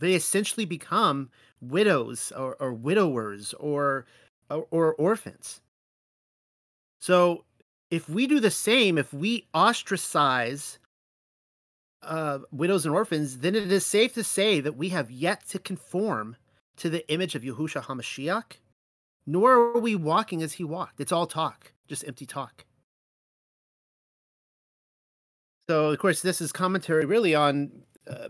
They 0.00 0.14
essentially 0.14 0.64
become 0.66 1.30
widows 1.60 2.32
or, 2.36 2.56
or 2.60 2.72
widowers 2.72 3.54
or, 3.54 4.06
or, 4.50 4.66
or 4.70 4.94
orphans 4.94 5.60
so 7.06 7.44
if 7.88 8.08
we 8.08 8.26
do 8.26 8.40
the 8.40 8.50
same, 8.50 8.98
if 8.98 9.14
we 9.14 9.46
ostracize 9.54 10.80
uh, 12.02 12.40
widows 12.50 12.84
and 12.84 12.92
orphans, 12.92 13.38
then 13.38 13.54
it 13.54 13.70
is 13.70 13.86
safe 13.86 14.12
to 14.14 14.24
say 14.24 14.58
that 14.60 14.76
we 14.76 14.88
have 14.88 15.08
yet 15.08 15.46
to 15.50 15.60
conform 15.60 16.36
to 16.78 16.90
the 16.90 17.08
image 17.08 17.36
of 17.36 17.42
Yahushua 17.42 17.84
HaMashiach, 17.84 18.58
nor 19.24 19.52
are 19.52 19.78
we 19.78 19.94
walking 19.94 20.42
as 20.42 20.54
he 20.54 20.64
walked. 20.64 21.00
It's 21.00 21.12
all 21.12 21.28
talk, 21.28 21.72
just 21.86 22.04
empty 22.08 22.26
talk. 22.26 22.65
So, 25.68 25.90
of 25.90 25.98
course, 25.98 26.22
this 26.22 26.40
is 26.40 26.52
commentary 26.52 27.04
really 27.04 27.34
on 27.34 27.82
uh, 28.06 28.28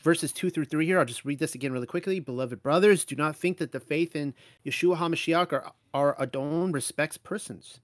verses 0.00 0.32
2 0.32 0.50
through 0.50 0.66
3 0.66 0.86
here. 0.86 0.98
I'll 0.98 1.04
just 1.04 1.24
read 1.24 1.40
this 1.40 1.54
again 1.54 1.72
really 1.72 1.86
quickly. 1.86 2.20
Beloved 2.20 2.62
brothers, 2.62 3.04
do 3.04 3.16
not 3.16 3.34
think 3.34 3.58
that 3.58 3.72
the 3.72 3.80
faith 3.80 4.14
in 4.14 4.34
Yeshua 4.64 4.98
HaMashiach 4.98 5.52
or, 5.52 5.72
or 5.92 6.20
Adon 6.20 6.70
respects 6.70 7.18
persons. 7.18 7.80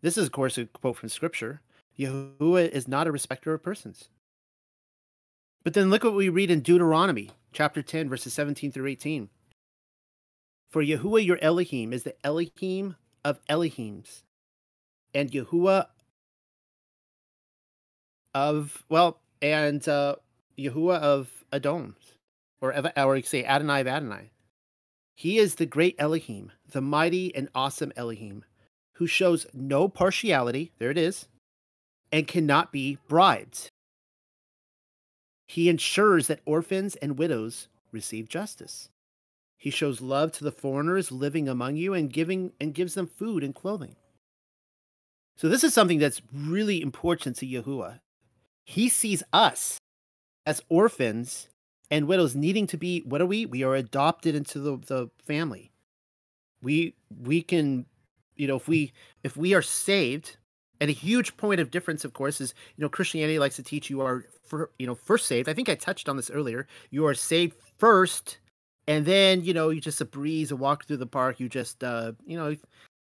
This 0.00 0.16
is, 0.16 0.26
of 0.26 0.32
course, 0.32 0.58
a 0.58 0.66
quote 0.66 0.96
from 0.96 1.08
scripture. 1.08 1.62
Yahuwah 1.98 2.68
is 2.68 2.86
not 2.86 3.06
a 3.06 3.12
respecter 3.12 3.54
of 3.54 3.62
persons. 3.62 4.10
But 5.64 5.74
then 5.74 5.90
look 5.90 6.04
what 6.04 6.14
we 6.14 6.28
read 6.28 6.50
in 6.50 6.60
Deuteronomy 6.60 7.30
chapter 7.52 7.82
10, 7.82 8.08
verses 8.08 8.34
17 8.34 8.70
through 8.70 8.86
18. 8.86 9.30
For 10.70 10.82
Yahuwah 10.82 11.24
your 11.24 11.38
Elohim 11.40 11.92
is 11.92 12.02
the 12.02 12.14
Elohim 12.24 12.96
of 13.24 13.40
Elohims, 13.46 14.22
and 15.14 15.30
Yahuwah 15.30 15.86
of, 18.34 18.84
well, 18.88 19.20
and 19.40 19.86
uh, 19.88 20.16
Yahuwah 20.58 20.98
of 20.98 21.44
Adoms, 21.52 22.16
or, 22.60 22.74
or 22.96 23.22
say 23.22 23.44
Adonai 23.44 23.80
of 23.80 23.86
Adonai. 23.86 24.30
He 25.16 25.38
is 25.38 25.54
the 25.54 25.66
great 25.66 25.94
Elohim, 25.98 26.50
the 26.70 26.80
mighty 26.80 27.34
and 27.34 27.48
awesome 27.54 27.92
Elohim, 27.94 28.44
who 28.94 29.06
shows 29.06 29.46
no 29.52 29.88
partiality, 29.88 30.72
there 30.78 30.90
it 30.90 30.98
is, 30.98 31.28
and 32.10 32.26
cannot 32.26 32.72
be 32.72 32.98
bribed. 33.08 33.70
He 35.46 35.68
ensures 35.68 36.26
that 36.26 36.40
orphans 36.44 36.96
and 36.96 37.18
widows 37.18 37.68
receive 37.92 38.28
justice. 38.28 38.88
He 39.56 39.70
shows 39.70 40.00
love 40.00 40.32
to 40.32 40.44
the 40.44 40.52
foreigners 40.52 41.12
living 41.12 41.48
among 41.48 41.76
you 41.76 41.94
and 41.94 42.12
giving 42.12 42.52
and 42.60 42.74
gives 42.74 42.94
them 42.94 43.06
food 43.06 43.44
and 43.44 43.54
clothing. 43.54 43.96
So 45.36 45.48
this 45.48 45.64
is 45.64 45.74
something 45.74 45.98
that's 45.98 46.22
really 46.32 46.82
important 46.82 47.36
to 47.36 47.46
Yahuwah. 47.46 48.00
He 48.64 48.88
sees 48.88 49.22
us 49.32 49.78
as 50.46 50.62
orphans 50.68 51.48
and 51.90 52.06
widows 52.06 52.34
needing 52.34 52.66
to 52.68 52.76
be 52.76 53.00
what 53.00 53.20
are 53.20 53.26
we? 53.26 53.46
We 53.46 53.62
are 53.62 53.74
adopted 53.74 54.34
into 54.34 54.58
the, 54.58 54.78
the 54.78 55.10
family. 55.26 55.70
We 56.62 56.94
we 57.22 57.42
can 57.42 57.86
you 58.36 58.46
know 58.46 58.56
if 58.56 58.68
we 58.68 58.92
if 59.22 59.36
we 59.36 59.54
are 59.54 59.62
saved 59.62 60.36
and 60.80 60.90
a 60.90 60.94
huge 60.94 61.36
point 61.36 61.60
of 61.60 61.70
difference 61.70 62.04
of 62.04 62.12
course 62.12 62.40
is 62.40 62.54
you 62.76 62.82
know 62.82 62.88
christianity 62.88 63.38
likes 63.38 63.56
to 63.56 63.62
teach 63.62 63.90
you 63.90 64.00
are 64.00 64.24
for 64.42 64.70
you 64.78 64.86
know 64.86 64.94
first 64.94 65.26
saved 65.26 65.48
i 65.48 65.54
think 65.54 65.68
i 65.68 65.74
touched 65.74 66.08
on 66.08 66.16
this 66.16 66.30
earlier 66.30 66.66
you 66.90 67.06
are 67.06 67.14
saved 67.14 67.56
first 67.78 68.38
and 68.86 69.06
then 69.06 69.42
you 69.44 69.54
know 69.54 69.70
you 69.70 69.80
just 69.80 70.00
a 70.00 70.04
breeze 70.04 70.50
a 70.50 70.56
walk 70.56 70.84
through 70.84 70.96
the 70.96 71.06
park 71.06 71.38
you 71.40 71.48
just 71.48 71.82
uh 71.84 72.12
you 72.26 72.36
know 72.36 72.50
if, 72.50 72.60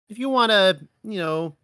if 0.10 0.18
you 0.18 0.30
want 0.30 0.52
to 0.52 0.80
you 1.04 1.20
know 1.20 1.56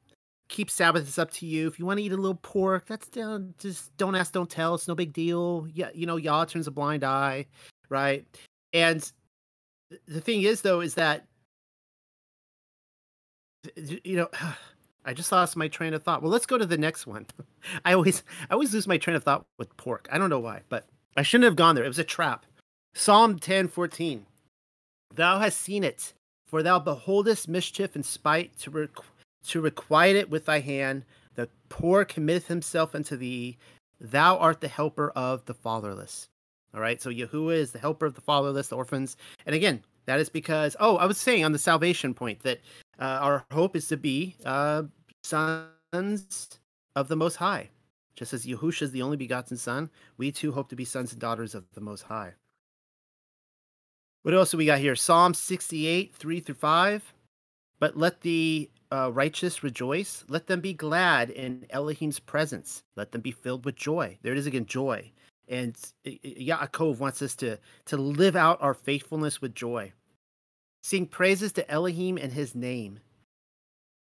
keep 0.53 0.69
sabbath 0.69 1.07
it's 1.07 1.17
up 1.17 1.31
to 1.31 1.45
you. 1.45 1.67
If 1.67 1.79
you 1.79 1.85
want 1.85 1.97
to 1.97 2.03
eat 2.03 2.11
a 2.11 2.17
little 2.17 2.35
pork 2.35 2.85
that's 2.85 3.17
uh, 3.17 3.39
just 3.57 3.95
don't 3.97 4.15
ask 4.15 4.31
don't 4.31 4.49
tell. 4.49 4.75
It's 4.75 4.87
no 4.87 4.95
big 4.95 5.11
deal. 5.11 5.67
Yeah 5.73 5.89
you 5.93 6.05
know 6.05 6.15
yah 6.15 6.45
turns 6.45 6.67
a 6.67 6.71
blind 6.71 7.03
eye 7.03 7.47
right? 7.89 8.25
And 8.71 9.11
the 10.07 10.21
thing 10.21 10.43
is 10.43 10.61
though 10.61 10.79
is 10.79 10.93
that 10.93 11.25
you 13.77 14.17
know 14.17 14.29
i 15.05 15.13
just 15.13 15.31
lost 15.31 15.57
my 15.57 15.67
train 15.67 15.93
of 15.93 16.03
thought. 16.03 16.21
Well 16.21 16.31
let's 16.31 16.45
go 16.45 16.57
to 16.57 16.65
the 16.65 16.77
next 16.77 17.05
one. 17.05 17.25
I 17.85 17.93
always 17.93 18.23
i 18.49 18.53
always 18.53 18.73
lose 18.73 18.87
my 18.87 18.97
train 18.97 19.15
of 19.15 19.23
thought 19.23 19.45
with 19.57 19.75
pork. 19.75 20.07
I 20.11 20.17
don't 20.17 20.29
know 20.29 20.39
why 20.39 20.61
but 20.69 20.87
i 21.17 21.23
shouldn't 21.23 21.45
have 21.45 21.55
gone 21.55 21.75
there. 21.75 21.83
It 21.83 21.89
was 21.89 21.99
a 21.99 22.03
trap. 22.03 22.45
Psalm 22.93 23.39
10 23.39 23.67
14 23.67 24.25
thou 25.15 25.39
hast 25.39 25.59
seen 25.59 25.83
it 25.83 26.13
for 26.45 26.61
thou 26.61 26.77
beholdest 26.77 27.47
mischief 27.47 27.95
and 27.95 28.05
spite 28.05 28.55
to, 28.59 28.69
requ- 28.69 29.03
to 29.47 29.61
requite 29.61 30.15
it 30.15 30.29
with 30.29 30.45
thy 30.45 30.59
hand 30.59 31.03
the 31.35 31.49
poor 31.69 32.05
committeth 32.05 32.47
himself 32.47 32.95
unto 32.95 33.15
thee 33.15 33.57
thou 33.99 34.37
art 34.37 34.61
the 34.61 34.67
helper 34.67 35.11
of 35.11 35.45
the 35.45 35.53
fatherless 35.53 36.29
all 36.73 36.81
right 36.81 37.01
so 37.01 37.09
yahuwah 37.09 37.55
is 37.55 37.71
the 37.71 37.79
helper 37.79 38.05
of 38.05 38.15
the 38.15 38.21
fatherless 38.21 38.67
the 38.67 38.75
orphans 38.75 39.17
and 39.45 39.55
again 39.55 39.83
that 40.05 40.19
is 40.19 40.29
because 40.29 40.75
oh 40.79 40.97
i 40.97 41.05
was 41.05 41.17
saying 41.17 41.43
on 41.43 41.51
the 41.51 41.59
salvation 41.59 42.13
point 42.13 42.39
that 42.41 42.59
uh, 42.99 43.19
our 43.21 43.45
hope 43.51 43.75
is 43.75 43.87
to 43.87 43.97
be 43.97 44.35
uh, 44.45 44.83
sons 45.23 46.59
of 46.95 47.07
the 47.07 47.15
Most 47.15 47.37
High. 47.37 47.69
Just 48.15 48.33
as 48.33 48.45
Yahusha 48.45 48.83
is 48.83 48.91
the 48.91 49.01
only 49.01 49.17
begotten 49.17 49.57
Son, 49.57 49.89
we 50.17 50.31
too 50.31 50.51
hope 50.51 50.69
to 50.69 50.75
be 50.75 50.85
sons 50.85 51.11
and 51.11 51.21
daughters 51.21 51.55
of 51.55 51.65
the 51.73 51.81
Most 51.81 52.03
High. 52.03 52.33
What 54.21 54.33
else 54.33 54.51
do 54.51 54.57
we 54.57 54.65
got 54.65 54.79
here? 54.79 54.95
Psalm 54.95 55.33
68, 55.33 56.15
3 56.15 56.39
through 56.39 56.55
5. 56.55 57.13
But 57.79 57.97
let 57.97 58.21
the 58.21 58.69
uh, 58.93 59.11
righteous 59.11 59.63
rejoice. 59.63 60.23
Let 60.29 60.45
them 60.45 60.61
be 60.61 60.73
glad 60.73 61.31
in 61.31 61.65
Elohim's 61.71 62.19
presence. 62.19 62.83
Let 62.95 63.11
them 63.11 63.21
be 63.21 63.31
filled 63.31 63.65
with 63.65 63.75
joy. 63.75 64.19
There 64.21 64.33
it 64.33 64.37
is 64.37 64.45
again, 64.45 64.67
joy. 64.67 65.11
And 65.47 65.75
Yaakov 66.05 66.99
wants 66.99 67.21
us 67.21 67.35
to, 67.37 67.57
to 67.85 67.97
live 67.97 68.35
out 68.35 68.61
our 68.61 68.75
faithfulness 68.75 69.41
with 69.41 69.55
joy. 69.55 69.93
Sing 70.83 71.07
praises 71.07 71.51
to 71.53 71.69
Elohim 71.69 72.17
and 72.17 72.31
his 72.31 72.53
name. 72.53 72.99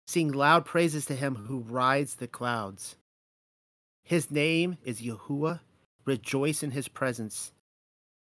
Sing 0.06 0.30
loud 0.30 0.66
praises 0.66 1.06
to 1.06 1.16
him 1.16 1.36
who 1.36 1.60
rides 1.60 2.16
the 2.16 2.28
clouds. 2.28 2.96
His 4.04 4.30
name 4.30 4.76
is 4.84 5.00
Yahuwah. 5.00 5.60
Rejoice 6.04 6.62
in 6.62 6.72
his 6.72 6.88
presence. 6.88 7.52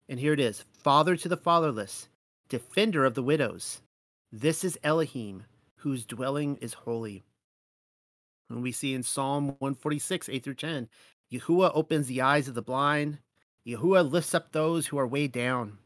And 0.09 0.19
here 0.19 0.33
it 0.33 0.39
is 0.39 0.65
Father 0.73 1.15
to 1.15 1.29
the 1.29 1.37
fatherless, 1.37 2.09
defender 2.49 3.05
of 3.05 3.13
the 3.13 3.23
widows. 3.23 3.81
This 4.31 4.63
is 4.63 4.77
Elohim, 4.83 5.45
whose 5.79 6.05
dwelling 6.05 6.57
is 6.57 6.73
holy. 6.73 7.23
And 8.49 8.63
we 8.63 8.71
see 8.71 8.93
in 8.93 9.03
Psalm 9.03 9.47
146, 9.59 10.29
8 10.29 10.43
through 10.43 10.53
10, 10.55 10.89
Yahuwah 11.31 11.71
opens 11.73 12.07
the 12.07 12.21
eyes 12.21 12.47
of 12.47 12.55
the 12.55 12.61
blind. 12.61 13.19
Yahuwah 13.65 14.09
lifts 14.09 14.33
up 14.33 14.51
those 14.51 14.87
who 14.87 14.97
are 14.97 15.07
weighed 15.07 15.31
down. 15.31 15.77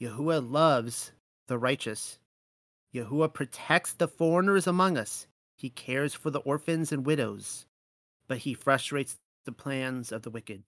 Yahuwah 0.00 0.50
loves 0.50 1.12
the 1.46 1.58
righteous. 1.58 2.18
Yahuwah 2.94 3.32
protects 3.32 3.92
the 3.92 4.08
foreigners 4.08 4.66
among 4.66 4.98
us. 4.98 5.26
He 5.56 5.70
cares 5.70 6.14
for 6.14 6.30
the 6.30 6.40
orphans 6.40 6.90
and 6.90 7.06
widows, 7.06 7.66
but 8.26 8.38
he 8.38 8.54
frustrates 8.54 9.18
the 9.44 9.52
plans 9.52 10.10
of 10.10 10.22
the 10.22 10.30
wicked. 10.30 10.64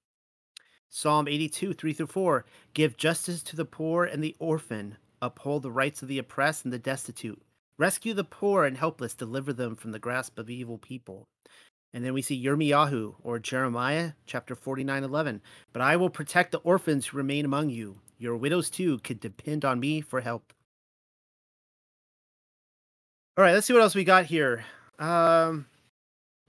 Psalm 0.88 1.26
82, 1.26 1.72
3 1.72 1.92
through 1.94 2.06
4 2.06 2.44
Give 2.74 2.96
justice 2.96 3.42
to 3.44 3.56
the 3.56 3.64
poor 3.64 4.04
and 4.04 4.22
the 4.22 4.36
orphan, 4.38 4.98
uphold 5.20 5.62
the 5.62 5.72
rights 5.72 6.02
of 6.02 6.08
the 6.08 6.18
oppressed 6.18 6.64
and 6.64 6.72
the 6.72 6.78
destitute. 6.78 7.42
Rescue 7.78 8.14
the 8.14 8.24
poor 8.24 8.64
and 8.64 8.76
helpless, 8.76 9.14
deliver 9.14 9.52
them 9.52 9.76
from 9.76 9.92
the 9.92 9.98
grasp 9.98 10.38
of 10.38 10.50
evil 10.50 10.78
people. 10.78 11.26
And 11.94 12.04
then 12.04 12.14
we 12.14 12.22
see 12.22 12.42
Yirmiyahu 12.42 13.14
or 13.22 13.38
Jeremiah 13.38 14.12
chapter 14.26 14.54
49 14.54 15.04
11. 15.04 15.42
But 15.72 15.82
I 15.82 15.96
will 15.96 16.10
protect 16.10 16.52
the 16.52 16.58
orphans 16.58 17.06
who 17.06 17.16
remain 17.16 17.44
among 17.44 17.70
you. 17.70 17.98
Your 18.18 18.36
widows 18.36 18.70
too 18.70 18.98
could 18.98 19.20
depend 19.20 19.64
on 19.64 19.80
me 19.80 20.00
for 20.00 20.20
help. 20.20 20.52
All 23.36 23.44
right, 23.44 23.52
let's 23.52 23.66
see 23.66 23.72
what 23.72 23.82
else 23.82 23.94
we 23.94 24.04
got 24.04 24.26
here. 24.26 24.64
Um, 24.98 25.66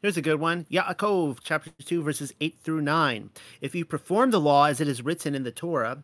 here's 0.01 0.17
a 0.17 0.21
good 0.21 0.39
one. 0.39 0.65
Yaakov 0.69 1.39
chapter 1.43 1.71
2, 1.71 2.03
verses 2.03 2.33
8 2.39 2.59
through 2.61 2.81
9. 2.81 3.29
If 3.61 3.73
you 3.73 3.85
perform 3.85 4.31
the 4.31 4.39
law 4.39 4.65
as 4.65 4.81
it 4.81 4.87
is 4.87 5.01
written 5.01 5.33
in 5.33 5.43
the 5.43 5.51
Torah, 5.51 6.03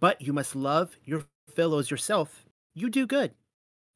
but 0.00 0.20
you 0.20 0.32
must 0.32 0.56
love 0.56 0.96
your 1.04 1.24
fellows 1.54 1.90
yourself, 1.90 2.44
you 2.74 2.90
do 2.90 3.06
good. 3.06 3.32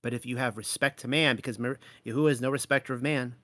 But 0.03 0.15
if 0.15 0.27
you 0.27 0.37
have 0.37 0.57
respect 0.57 1.01
to 1.01 1.09
man, 1.09 1.37
because 1.37 1.59
Yahuwah 1.59 2.31
is 2.31 2.41
no 2.41 2.51
respecter 2.51 2.93
of 2.93 3.03
man, 3.03 3.37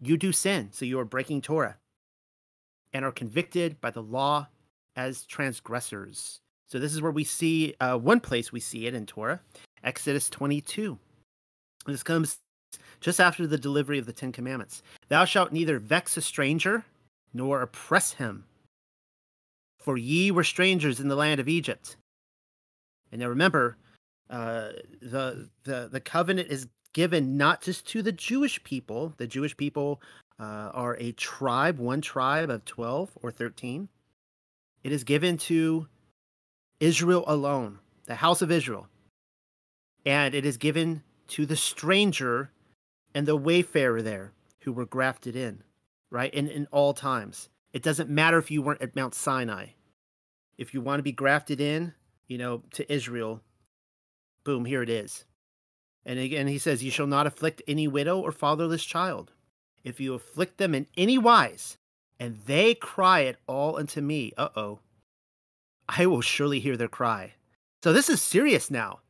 you 0.00 0.16
do 0.16 0.32
sin, 0.32 0.70
so 0.72 0.84
you 0.84 0.98
are 0.98 1.04
breaking 1.04 1.42
Torah 1.42 1.76
and 2.92 3.04
are 3.04 3.12
convicted 3.12 3.80
by 3.80 3.90
the 3.90 4.02
law 4.02 4.48
as 4.96 5.24
transgressors. 5.24 6.40
So 6.68 6.78
this 6.78 6.94
is 6.94 7.02
where 7.02 7.12
we 7.12 7.24
see 7.24 7.74
uh, 7.80 7.96
one 7.98 8.20
place 8.20 8.52
we 8.52 8.60
see 8.60 8.86
it 8.86 8.94
in 8.94 9.06
Torah, 9.06 9.40
Exodus 9.84 10.28
22. 10.30 10.98
This 11.86 12.02
comes 12.02 12.38
just 13.00 13.20
after 13.20 13.46
the 13.46 13.58
delivery 13.58 13.98
of 13.98 14.06
the 14.06 14.12
Ten 14.12 14.32
Commandments. 14.32 14.82
Thou 15.08 15.24
shalt 15.24 15.52
neither 15.52 15.78
vex 15.78 16.16
a 16.16 16.22
stranger 16.22 16.84
nor 17.34 17.62
oppress 17.62 18.14
him, 18.14 18.44
for 19.78 19.96
ye 19.96 20.30
were 20.30 20.44
strangers 20.44 21.00
in 21.00 21.08
the 21.08 21.16
land 21.16 21.40
of 21.40 21.48
Egypt. 21.48 21.96
And 23.10 23.20
now 23.20 23.28
remember, 23.28 23.76
uh, 24.30 24.70
the 25.00 25.50
the 25.64 25.88
the 25.90 26.00
covenant 26.00 26.48
is 26.48 26.68
given 26.92 27.36
not 27.36 27.62
just 27.62 27.86
to 27.88 28.02
the 28.02 28.12
Jewish 28.12 28.62
people. 28.64 29.14
The 29.16 29.26
Jewish 29.26 29.56
people 29.56 30.00
uh, 30.38 30.70
are 30.72 30.96
a 30.98 31.12
tribe, 31.12 31.78
one 31.78 32.00
tribe 32.00 32.50
of 32.50 32.64
twelve 32.64 33.10
or 33.22 33.30
thirteen. 33.30 33.88
It 34.82 34.92
is 34.92 35.04
given 35.04 35.36
to 35.38 35.86
Israel 36.80 37.24
alone, 37.26 37.78
the 38.06 38.16
house 38.16 38.42
of 38.42 38.50
Israel, 38.50 38.88
and 40.04 40.34
it 40.34 40.44
is 40.44 40.56
given 40.56 41.02
to 41.28 41.46
the 41.46 41.56
stranger 41.56 42.50
and 43.14 43.26
the 43.26 43.36
wayfarer 43.36 44.02
there 44.02 44.32
who 44.60 44.72
were 44.72 44.86
grafted 44.86 45.36
in, 45.36 45.62
right? 46.10 46.32
In 46.34 46.48
in 46.48 46.66
all 46.72 46.94
times. 46.94 47.48
It 47.72 47.82
doesn't 47.82 48.10
matter 48.10 48.38
if 48.38 48.50
you 48.50 48.60
weren't 48.60 48.82
at 48.82 48.96
Mount 48.96 49.14
Sinai. 49.14 49.68
If 50.58 50.74
you 50.74 50.80
want 50.82 50.98
to 50.98 51.02
be 51.02 51.12
grafted 51.12 51.60
in, 51.60 51.94
you 52.28 52.36
know, 52.36 52.62
to 52.72 52.92
Israel, 52.92 53.40
Boom, 54.44 54.64
here 54.64 54.82
it 54.82 54.90
is. 54.90 55.24
And 56.04 56.18
again, 56.18 56.46
he 56.48 56.58
says, 56.58 56.82
You 56.82 56.90
shall 56.90 57.06
not 57.06 57.26
afflict 57.26 57.62
any 57.66 57.86
widow 57.86 58.18
or 58.20 58.32
fatherless 58.32 58.84
child. 58.84 59.32
If 59.84 60.00
you 60.00 60.14
afflict 60.14 60.58
them 60.58 60.74
in 60.74 60.86
any 60.96 61.18
wise, 61.18 61.76
and 62.18 62.38
they 62.46 62.74
cry 62.74 63.20
it 63.20 63.38
all 63.46 63.76
unto 63.76 64.00
me, 64.00 64.32
uh 64.36 64.48
oh, 64.56 64.78
I 65.88 66.06
will 66.06 66.20
surely 66.20 66.60
hear 66.60 66.76
their 66.76 66.88
cry. 66.88 67.34
So 67.82 67.92
this 67.92 68.08
is 68.08 68.22
serious 68.22 68.70
now. 68.70 69.00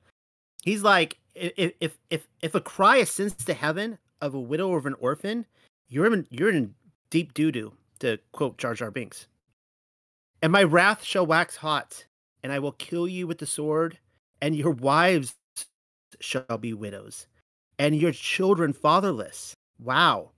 He's 0.62 0.82
like, 0.82 1.18
if 1.34 1.72
if 1.80 1.98
if 2.10 2.28
if 2.40 2.54
a 2.54 2.60
cry 2.60 2.98
ascends 2.98 3.34
to 3.44 3.54
heaven 3.54 3.98
of 4.20 4.34
a 4.34 4.40
widow 4.40 4.68
or 4.68 4.78
of 4.78 4.86
an 4.86 4.94
orphan, 4.94 5.46
you're 5.88 6.12
in 6.12 6.26
you're 6.30 6.50
in 6.50 6.74
deep 7.10 7.34
doo 7.34 7.52
doo, 7.52 7.72
to 8.00 8.18
quote 8.32 8.58
Jar 8.58 8.74
Jar 8.74 8.90
Binks. 8.90 9.26
And 10.40 10.52
my 10.52 10.62
wrath 10.62 11.04
shall 11.04 11.26
wax 11.26 11.56
hot, 11.56 12.06
and 12.42 12.52
I 12.52 12.58
will 12.58 12.72
kill 12.72 13.06
you 13.06 13.26
with 13.26 13.38
the 13.38 13.46
sword, 13.46 13.98
and 14.42 14.54
your 14.56 14.72
wives 14.72 15.34
shall 16.20 16.58
be 16.58 16.74
widows, 16.74 17.28
and 17.78 17.96
your 17.96 18.12
children 18.12 18.74
fatherless. 18.74 19.54
Wow. 19.78 20.32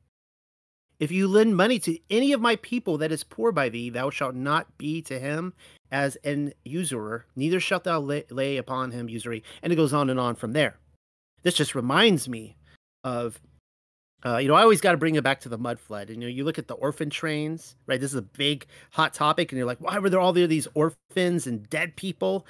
If 1.01 1.11
you 1.11 1.27
lend 1.27 1.57
money 1.57 1.81
to 1.81 1.99
any 2.09 2.33
of 2.33 2.41
my 2.41 2.55
people 2.57 2.99
that 2.99 3.11
is 3.11 3.25
poor 3.25 3.51
by 3.51 3.69
thee, 3.69 3.91
thou 3.91 4.11
shalt 4.11 4.37
not 4.37 4.79
be 4.79 5.03
to 5.03 5.19
him 5.19 5.55
as 5.91 6.17
an 6.23 6.53
usurer, 6.65 7.27
neither 7.35 7.59
shalt 7.59 7.85
thou 7.85 7.99
lay, 7.99 8.25
lay 8.31 8.59
upon 8.59 8.93
him 8.93 9.09
usury. 9.09 9.43
And 9.63 9.73
it 9.73 9.77
goes 9.77 9.93
on 9.93 10.11
and 10.11 10.21
on 10.21 10.37
from 10.37 10.53
there. 10.53 10.79
This 11.43 11.55
just 11.55 11.75
reminds 11.75 12.29
me 12.29 12.57
of 13.03 13.41
uh, 14.27 14.39
you 14.39 14.49
know, 14.49 14.55
I 14.55 14.63
always 14.63 14.81
got 14.81 14.93
to 14.93 14.97
bring 14.97 15.17
it 15.17 15.23
back 15.23 15.41
to 15.41 15.51
the 15.51 15.59
mud 15.59 15.79
flood. 15.79 16.09
And, 16.09 16.23
you 16.23 16.29
know, 16.29 16.35
you 16.35 16.45
look 16.45 16.59
at 16.59 16.67
the 16.67 16.75
orphan 16.75 17.11
trains, 17.11 17.77
right? 17.87 18.01
This 18.01 18.13
is 18.13 18.17
a 18.17 18.23
big 18.23 18.65
hot 18.91 19.13
topic, 19.13 19.53
and 19.53 19.59
you're 19.59 19.67
like, 19.67 19.83
why 19.83 19.99
were 19.99 20.09
there 20.09 20.21
all 20.21 20.33
these 20.33 20.67
orphans 20.73 21.47
and 21.47 21.69
dead 21.69 21.95
people? 21.95 22.47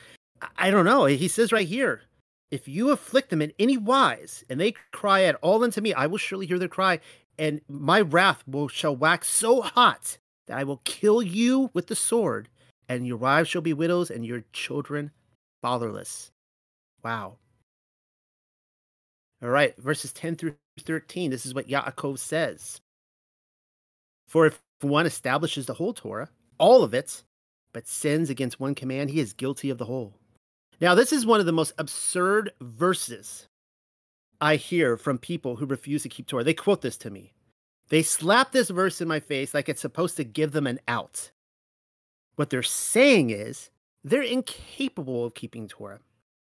I 0.57 0.71
don't 0.71 0.85
know. 0.85 1.05
He 1.07 1.29
says 1.29 1.53
right 1.53 1.67
here, 1.67 2.03
if 2.51 2.69
you 2.69 2.91
afflict 2.91 3.31
them 3.31 3.43
in 3.43 3.53
any 3.59 3.77
wise, 3.77 4.45
and 4.49 4.61
they 4.61 4.75
cry 4.93 5.25
at 5.25 5.37
all 5.37 5.65
unto 5.65 5.81
me, 5.81 5.93
I 5.93 6.07
will 6.07 6.19
surely 6.19 6.47
hear 6.47 6.59
their 6.59 6.69
cry, 6.69 7.01
and 7.39 7.61
my 7.69 8.01
wrath 8.01 8.45
will 8.47 8.69
shall 8.69 8.95
wax 8.95 9.29
so 9.29 9.63
hot 9.63 10.19
that 10.47 10.59
I 10.59 10.65
will 10.65 10.81
kill 10.85 11.23
you 11.23 11.71
with 11.73 11.89
the 11.89 11.97
sword, 11.97 12.49
and 12.89 13.07
your 13.07 13.17
wives 13.17 13.49
shall 13.49 13.63
be 13.63 13.73
widows, 13.73 14.11
and 14.11 14.25
your 14.25 14.45
children 14.53 15.11
fatherless. 15.63 16.31
Wow. 17.03 17.39
All 19.43 19.49
right, 19.49 19.77
verses 19.77 20.13
10 20.13 20.37
through 20.37 20.55
13. 20.79 21.31
This 21.31 21.47
is 21.47 21.55
what 21.55 21.69
Yaakov 21.69 22.19
says. 22.19 22.81
For 24.29 24.47
if 24.47 24.61
one 24.81 25.07
establishes 25.07 25.67
the 25.67 25.75
whole 25.75 25.93
Torah, 25.93 26.29
all 26.59 26.83
of 26.83 26.95
it, 26.95 27.25
but 27.73 27.89
sins 27.89 28.31
against 28.31 28.61
one 28.61 28.75
command, 28.75 29.11
he 29.11 29.21
is 29.21 29.33
guilty 29.33 29.71
of 29.71 29.79
the 29.79 29.85
whole. 29.87 30.15
Now, 30.81 30.95
this 30.95 31.13
is 31.13 31.25
one 31.25 31.41
of 31.41 31.47
the 31.47 31.53
most 31.53 31.73
absurd 31.79 32.53
verses 32.61 33.49
I 34.41 34.57
hear 34.57 34.97
from 34.97 35.19
people 35.19 35.57
who 35.57 35.67
refuse 35.67 36.03
to 36.03 36.09
keep 36.09 36.27
Torah. 36.27 36.45
They 36.45 36.55
quote 36.55 36.83
this 36.83 36.97
to 36.99 37.11
me. 37.11 37.33
They 37.89 38.03
slap 38.03 38.53
this 38.53 38.71
verse 38.71 39.01
in 39.01 39.09
my 39.09 39.21
face 39.21 39.55
like 39.55 39.69
it's 39.69 39.81
supposed 39.81 40.17
to 40.17 40.25
give 40.25 40.53
them 40.53 40.67
an 40.67 40.81
out. 40.89 41.31
What 42.37 42.51
they're 42.51 42.63
saying 42.63 43.31
is 43.31 43.71
they're 44.03 44.23
incapable 44.23 45.25
of 45.25 45.35
keeping 45.35 45.69
Torah. 45.69 46.01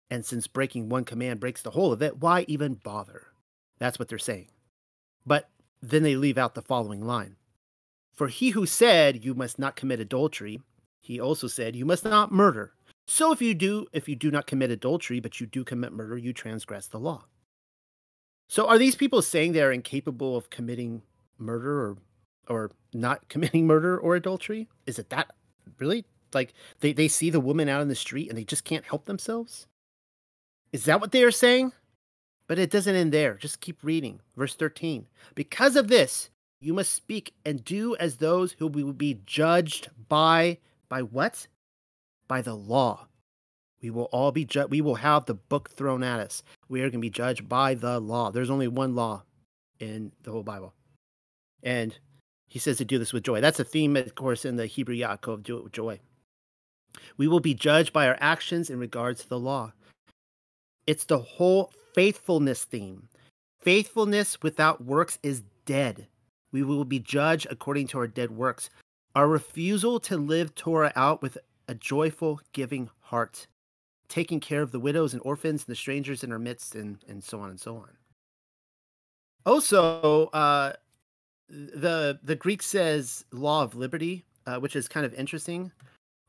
And 0.09 0.25
since 0.25 0.47
breaking 0.47 0.89
one 0.89 1.05
command 1.05 1.39
breaks 1.39 1.61
the 1.61 1.71
whole 1.71 1.93
of 1.93 2.01
it, 2.01 2.19
why 2.19 2.45
even 2.47 2.75
bother? 2.75 3.27
That's 3.79 3.97
what 3.97 4.07
they're 4.07 4.17
saying. 4.17 4.49
But 5.25 5.49
then 5.81 6.03
they 6.03 6.15
leave 6.15 6.37
out 6.37 6.55
the 6.55 6.61
following 6.61 7.05
line 7.05 7.37
For 8.13 8.27
he 8.27 8.49
who 8.49 8.65
said, 8.65 9.23
You 9.23 9.33
must 9.33 9.57
not 9.57 9.75
commit 9.75 9.99
adultery, 9.99 10.61
he 11.01 11.19
also 11.19 11.47
said, 11.47 11.75
You 11.75 11.85
must 11.85 12.05
not 12.05 12.31
murder. 12.31 12.73
So 13.07 13.32
if 13.32 13.41
you 13.41 13.53
do, 13.53 13.88
if 13.91 14.07
you 14.07 14.15
do 14.15 14.32
not 14.32 14.48
commit 14.48 14.72
adultery, 14.72 15.19
but 15.19 15.40
you 15.40 15.48
do 15.48 15.64
commit 15.64 15.91
murder, 15.91 16.18
you 16.18 16.34
transgress 16.34 16.88
the 16.88 16.99
law. 16.99 17.26
So 18.48 18.68
are 18.68 18.78
these 18.78 18.95
people 18.95 19.22
saying 19.22 19.53
they're 19.53 19.72
incapable 19.72 20.36
of 20.36 20.49
committing 20.49 21.03
murder 21.38 21.82
or 21.82 21.98
or 22.48 22.72
not 22.94 23.30
committing 23.30 23.68
murder 23.68 23.98
or 23.98 24.15
adultery? 24.15 24.68
Is 24.86 24.99
it 24.99 25.10
that 25.10 25.32
really? 25.80 26.06
Like 26.34 26.53
they, 26.80 26.94
they 26.94 27.07
see 27.07 27.30
the 27.30 27.40
woman 27.40 27.69
out 27.69 27.82
in 27.82 27.88
the 27.88 27.95
street 27.95 28.30
and 28.30 28.38
they 28.38 28.44
just 28.44 28.64
can't 28.64 28.86
help 28.86 29.06
themselves? 29.06 29.68
Is 30.72 30.86
that 30.86 31.02
what 31.02 31.11
they 31.11 31.23
are 31.23 31.32
saying? 31.32 31.73
But 32.48 32.60
it 32.60 32.69
doesn't 32.69 32.95
end 32.95 33.14
there. 33.14 33.36
Just 33.36 33.61
keep 33.61 33.84
reading. 33.84 34.19
Verse 34.36 34.56
13. 34.56 35.07
Because 35.36 35.76
of 35.76 35.88
this, 35.88 36.30
you 36.60 36.73
must 36.73 36.94
speak 36.94 37.34
and 37.45 37.64
do 37.64 37.95
as 37.95 38.18
those 38.18 38.53
who 38.53 38.68
will 38.68 38.94
be 38.94 39.22
judged 39.26 39.90
by 40.10 40.57
by 40.90 41.02
what? 41.02 41.48
By 42.31 42.41
the 42.41 42.55
law. 42.55 43.07
We 43.81 43.89
will 43.89 44.05
all 44.13 44.31
be 44.31 44.45
ju- 44.45 44.67
we 44.67 44.79
will 44.79 44.95
have 44.95 45.25
the 45.25 45.33
book 45.33 45.69
thrown 45.71 46.01
at 46.01 46.21
us. 46.21 46.43
We 46.69 46.79
are 46.79 46.85
going 46.85 46.93
to 46.93 46.99
be 46.99 47.09
judged 47.09 47.49
by 47.49 47.73
the 47.73 47.99
law. 47.99 48.31
There's 48.31 48.49
only 48.49 48.69
one 48.69 48.95
law 48.95 49.23
in 49.81 50.13
the 50.23 50.31
whole 50.31 50.41
Bible. 50.41 50.73
And 51.61 51.97
he 52.47 52.57
says 52.57 52.77
to 52.77 52.85
do 52.85 52.97
this 52.97 53.11
with 53.11 53.23
joy. 53.23 53.41
That's 53.41 53.59
a 53.59 53.65
theme, 53.65 53.97
of 53.97 54.15
course, 54.15 54.45
in 54.45 54.55
the 54.55 54.65
Hebrew 54.65 54.95
Yaakov, 54.95 55.43
do 55.43 55.57
it 55.57 55.65
with 55.65 55.73
joy. 55.73 55.99
We 57.17 57.27
will 57.27 57.41
be 57.41 57.53
judged 57.53 57.91
by 57.91 58.07
our 58.07 58.17
actions 58.21 58.69
in 58.69 58.79
regards 58.79 59.23
to 59.23 59.27
the 59.27 59.37
law. 59.37 59.73
It's 60.87 61.03
the 61.03 61.19
whole 61.19 61.73
faithfulness 61.93 62.63
theme. 62.63 63.09
Faithfulness 63.59 64.41
without 64.41 64.81
works 64.81 65.19
is 65.21 65.43
dead. 65.65 66.07
We 66.53 66.63
will 66.63 66.85
be 66.85 66.99
judged 66.99 67.47
according 67.49 67.87
to 67.87 67.97
our 67.97 68.07
dead 68.07 68.31
works. 68.31 68.69
Our 69.17 69.27
refusal 69.27 69.99
to 69.99 70.15
live 70.15 70.55
Torah 70.55 70.93
out 70.95 71.21
with 71.21 71.37
a 71.67 71.75
joyful, 71.75 72.39
giving 72.53 72.89
heart, 73.01 73.47
taking 74.07 74.39
care 74.39 74.61
of 74.61 74.71
the 74.71 74.79
widows 74.79 75.13
and 75.13 75.21
orphans 75.23 75.61
and 75.61 75.71
the 75.71 75.75
strangers 75.75 76.23
in 76.23 76.31
our 76.31 76.39
midst, 76.39 76.75
and, 76.75 76.97
and 77.07 77.23
so 77.23 77.39
on 77.39 77.49
and 77.49 77.59
so 77.59 77.75
on. 77.77 77.89
Also, 79.45 80.27
uh, 80.27 80.73
the 81.49 82.19
the 82.23 82.35
Greek 82.35 82.61
says 82.61 83.25
law 83.31 83.63
of 83.63 83.75
liberty, 83.75 84.23
uh, 84.45 84.57
which 84.57 84.75
is 84.75 84.88
kind 84.88 85.05
of 85.05 85.13
interesting, 85.13 85.71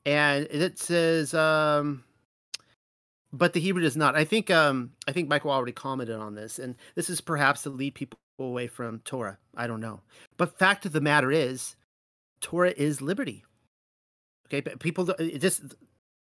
and 0.05 0.47
it 0.51 0.79
says, 0.79 1.35
um, 1.35 2.05
but 3.33 3.53
the 3.53 3.61
Hebrew 3.61 3.83
does 3.83 3.97
not. 3.97 4.17
I 4.17 4.25
think 4.25 4.51
um, 4.51 4.93
I 5.07 5.13
think 5.13 5.29
Michael 5.29 5.51
already 5.51 5.73
commented 5.73 6.17
on 6.17 6.35
this, 6.35 6.59
and 6.59 6.75
this 6.95 7.11
is 7.11 7.21
perhaps 7.21 7.63
to 7.63 7.71
lead 7.71 7.95
people 7.95 8.19
away 8.39 8.67
from 8.67 9.01
Torah. 9.01 9.39
I 9.57 9.67
don't 9.67 9.81
know, 9.81 10.01
but 10.37 10.59
fact 10.59 10.87
of 10.87 10.93
the 10.93 11.01
matter 11.01 11.31
is, 11.31 11.77
Torah 12.41 12.75
is 12.77 13.01
liberty. 13.03 13.45
Okay, 14.53 14.61
but 14.61 14.81
people 14.81 15.07
just 15.39 15.63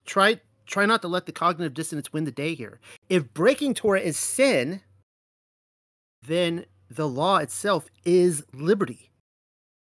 try 0.06 0.40
try 0.66 0.86
not 0.86 1.02
to 1.02 1.10
let 1.10 1.26
the 1.26 1.34
cognitive 1.34 1.74
dissonance 1.74 2.14
win 2.14 2.24
the 2.24 2.32
day 2.32 2.56
here. 2.56 2.80
If 3.10 3.34
breaking 3.34 3.74
Torah 3.74 4.00
is 4.00 4.16
sin, 4.16 4.80
then 6.26 6.66
the 6.90 7.08
law 7.08 7.38
itself 7.38 7.90
is 8.06 8.46
liberty. 8.54 9.10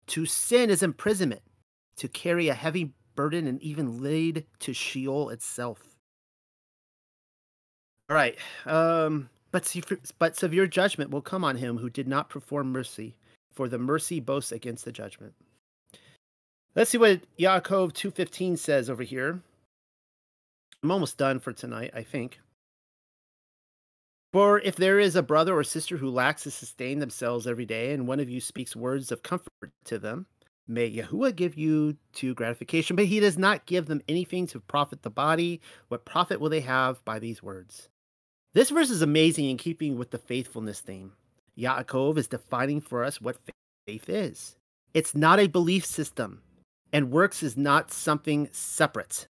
To 0.08 0.26
sin 0.26 0.70
is 0.70 0.82
imprisonment, 0.82 1.42
to 1.98 2.08
carry 2.08 2.48
a 2.48 2.54
heavy 2.54 2.94
burden 3.16 3.46
and 3.46 3.62
even 3.62 4.02
lead 4.02 4.46
to 4.60 4.74
Sheol 4.74 5.30
itself. 5.30 5.98
All 8.10 8.16
right. 8.16 8.38
Um, 8.66 9.30
but, 9.52 9.76
but 10.18 10.38
severe 10.38 10.66
judgment 10.66 11.12
will 11.12 11.22
come 11.22 11.44
on 11.44 11.58
him 11.58 11.78
who 11.78 11.90
did 11.90 12.08
not 12.08 12.30
perform 12.30 12.72
mercy, 12.72 13.18
for 13.52 13.68
the 13.68 13.78
mercy 13.78 14.22
boasts 14.22 14.54
against 14.54 14.86
the 14.86 14.94
judgment. 14.94 15.34
Let's 16.76 16.92
see 16.92 16.98
what 16.98 17.22
Yaakov 17.38 17.94
2.15 17.94 18.58
says 18.58 18.90
over 18.90 19.04
here. 19.04 19.42
I'm 20.84 20.92
almost 20.92 21.18
done 21.18 21.40
for 21.40 21.52
tonight, 21.52 21.92
I 21.94 22.04
think. 22.04 22.40
For 24.32 24.60
if 24.60 24.76
there 24.76 25.00
is 25.00 25.16
a 25.16 25.24
brother 25.24 25.58
or 25.58 25.64
sister 25.64 25.98
who 25.98 26.10
lacks 26.10 26.44
to 26.44 26.52
sustain 26.52 27.00
themselves 27.00 27.48
every 27.48 27.66
day, 27.66 27.92
and 27.92 28.08
one 28.08 28.20
of 28.20 28.30
you 28.30 28.40
speaks 28.40 28.76
words 28.76 29.12
of 29.12 29.24
comfort 29.24 29.72
to 29.86 29.98
them, 29.98 30.28
may 30.68 30.90
Yahuwah 30.90 31.36
give 31.36 31.58
you 31.58 31.98
to 32.14 32.36
gratification, 32.36 32.96
but 32.96 33.06
he 33.06 33.20
does 33.20 33.40
not 33.40 33.66
give 33.66 33.88
them 33.88 34.04
anything 34.08 34.46
to 34.48 34.60
profit 34.60 35.02
the 35.02 35.10
body. 35.10 35.60
What 35.88 36.06
profit 36.06 36.40
will 36.40 36.50
they 36.50 36.62
have 36.62 37.04
by 37.04 37.18
these 37.18 37.42
words? 37.42 37.90
This 38.54 38.70
verse 38.70 38.92
is 38.92 39.02
amazing 39.02 39.50
in 39.50 39.58
keeping 39.58 39.98
with 39.98 40.12
the 40.12 40.20
faithfulness 40.20 40.80
theme. 40.80 41.14
Yaakov 41.58 42.18
is 42.18 42.28
defining 42.28 42.80
for 42.80 43.04
us 43.04 43.20
what 43.20 43.38
faith 43.88 44.08
is. 44.08 44.56
It's 44.94 45.16
not 45.16 45.40
a 45.40 45.48
belief 45.48 45.86
system, 45.86 46.42
and 46.92 47.12
works 47.12 47.44
is 47.44 47.58
not 47.58 47.92
something 47.92 48.50
separate 48.52 49.28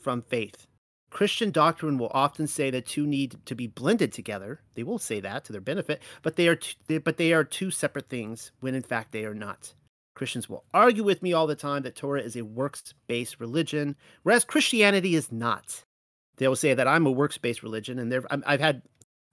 from 0.00 0.22
faith. 0.22 0.66
Christian 1.10 1.50
doctrine 1.50 1.98
will 1.98 2.10
often 2.14 2.46
say 2.46 2.70
that 2.70 2.86
two 2.86 3.06
need 3.06 3.36
to 3.44 3.54
be 3.54 3.66
blended 3.66 4.12
together. 4.12 4.60
They 4.74 4.84
will 4.84 4.98
say 4.98 5.20
that 5.20 5.44
to 5.44 5.52
their 5.52 5.60
benefit, 5.60 6.02
but 6.22 6.36
they 6.36 6.46
are 6.46 6.56
t- 6.56 6.76
they, 6.86 6.98
but 6.98 7.16
they 7.16 7.32
are 7.32 7.44
two 7.44 7.70
separate 7.70 8.08
things 8.08 8.52
when 8.60 8.74
in 8.74 8.82
fact 8.82 9.12
they 9.12 9.24
are 9.24 9.34
not. 9.34 9.74
Christians 10.14 10.48
will 10.48 10.64
argue 10.72 11.02
with 11.02 11.22
me 11.22 11.32
all 11.32 11.46
the 11.46 11.56
time 11.56 11.82
that 11.82 11.96
Torah 11.96 12.20
is 12.20 12.36
a 12.36 12.44
works-based 12.44 13.40
religion, 13.40 13.96
whereas 14.22 14.44
Christianity 14.44 15.14
is 15.14 15.32
not. 15.32 15.84
They 16.36 16.46
will 16.46 16.56
say 16.56 16.74
that 16.74 16.88
I'm 16.88 17.06
a 17.06 17.10
works-based 17.10 17.62
religion, 17.62 17.98
and 17.98 18.26
I've 18.46 18.60
had 18.60 18.82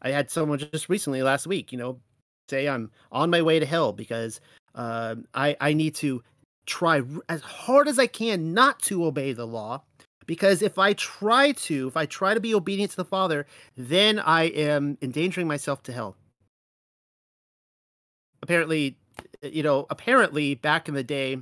I 0.01 0.09
had 0.09 0.31
someone 0.31 0.59
just 0.59 0.89
recently 0.89 1.21
last 1.21 1.47
week, 1.47 1.71
you 1.71 1.77
know, 1.77 1.99
say 2.49 2.67
I'm 2.67 2.91
on 3.11 3.29
my 3.29 3.41
way 3.41 3.59
to 3.59 3.65
hell 3.65 3.93
because 3.93 4.39
uh, 4.75 5.15
I 5.33 5.55
I 5.61 5.73
need 5.73 5.95
to 5.95 6.23
try 6.67 7.01
as 7.27 7.41
hard 7.41 7.87
as 7.87 7.97
I 7.97 8.05
can 8.05 8.53
not 8.53 8.79
to 8.83 9.05
obey 9.05 9.33
the 9.33 9.47
law 9.47 9.81
because 10.27 10.61
if 10.61 10.77
I 10.77 10.93
try 10.93 11.53
to, 11.53 11.87
if 11.87 11.97
I 11.97 12.05
try 12.05 12.33
to 12.33 12.39
be 12.39 12.53
obedient 12.53 12.91
to 12.91 12.97
the 12.97 13.05
Father, 13.05 13.47
then 13.75 14.19
I 14.19 14.43
am 14.43 14.97
endangering 15.01 15.47
myself 15.47 15.81
to 15.83 15.93
hell. 15.93 16.15
Apparently, 18.43 18.97
you 19.41 19.63
know, 19.63 19.87
apparently 19.89 20.53
back 20.53 20.87
in 20.87 20.93
the 20.93 21.03
day, 21.03 21.37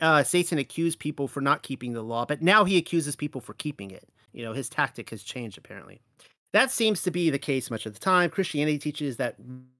uh, 0.00 0.22
Satan 0.22 0.58
accused 0.58 0.98
people 0.98 1.28
for 1.28 1.40
not 1.40 1.62
keeping 1.62 1.92
the 1.92 2.02
law, 2.02 2.24
but 2.24 2.40
now 2.40 2.64
he 2.64 2.78
accuses 2.78 3.14
people 3.16 3.40
for 3.40 3.52
keeping 3.52 3.90
it. 3.90 4.08
You 4.32 4.44
know, 4.44 4.52
his 4.52 4.68
tactic 4.68 5.10
has 5.10 5.22
changed 5.22 5.58
apparently. 5.58 6.00
That 6.52 6.70
seems 6.70 7.02
to 7.02 7.10
be 7.10 7.30
the 7.30 7.38
case 7.38 7.70
much 7.70 7.86
of 7.86 7.92
the 7.92 8.00
time. 8.00 8.30
Christianity 8.30 8.78
teaches 8.78 9.16
that 9.16 9.36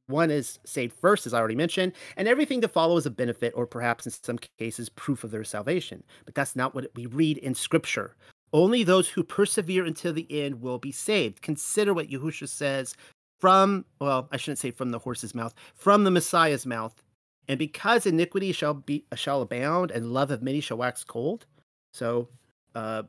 one 0.08 0.30
is 0.30 0.58
saved 0.64 0.94
first, 1.00 1.26
as 1.26 1.34
I 1.34 1.38
already 1.38 1.56
mentioned, 1.56 1.92
and 2.16 2.28
everything 2.28 2.60
to 2.60 2.68
follow 2.68 2.96
is 2.96 3.06
a 3.06 3.10
benefit 3.10 3.52
or 3.56 3.66
perhaps 3.66 4.06
in 4.06 4.12
some 4.12 4.38
cases 4.58 4.88
proof 4.88 5.24
of 5.24 5.30
their 5.30 5.44
salvation. 5.44 6.02
But 6.24 6.34
that's 6.34 6.56
not 6.56 6.74
what 6.74 6.90
we 6.94 7.06
read 7.06 7.38
in 7.38 7.54
Scripture. 7.54 8.14
Only 8.52 8.84
those 8.84 9.08
who 9.08 9.24
persevere 9.24 9.84
until 9.84 10.12
the 10.12 10.26
end 10.30 10.60
will 10.60 10.78
be 10.78 10.92
saved. 10.92 11.42
Consider 11.42 11.92
what 11.92 12.08
Yahusha 12.08 12.48
says 12.48 12.94
from, 13.40 13.84
well, 14.00 14.28
I 14.30 14.36
shouldn't 14.36 14.58
say 14.58 14.70
from 14.70 14.90
the 14.90 14.98
horse's 14.98 15.34
mouth, 15.34 15.54
from 15.74 16.04
the 16.04 16.10
Messiah's 16.10 16.66
mouth. 16.66 17.02
And 17.48 17.58
because 17.58 18.06
iniquity 18.06 18.52
shall 18.52 18.74
be 18.74 19.04
shall 19.14 19.42
abound 19.42 19.90
and 19.90 20.12
love 20.12 20.30
of 20.30 20.42
many 20.42 20.60
shall 20.60 20.78
wax 20.78 21.04
cold. 21.04 21.46
So 21.92 22.28
uh, 22.76 23.02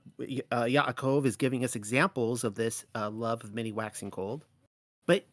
uh, 0.50 0.64
Yaakov 0.64 1.26
is 1.26 1.36
giving 1.36 1.66
us 1.66 1.76
examples 1.76 2.46
of 2.46 2.56
this 2.56 2.86
uh, 2.96 3.10
love 3.10 3.44
of 3.44 3.54
many 3.54 3.74
waxing 3.74 4.10
cold. 4.10 4.46
But 5.06 5.26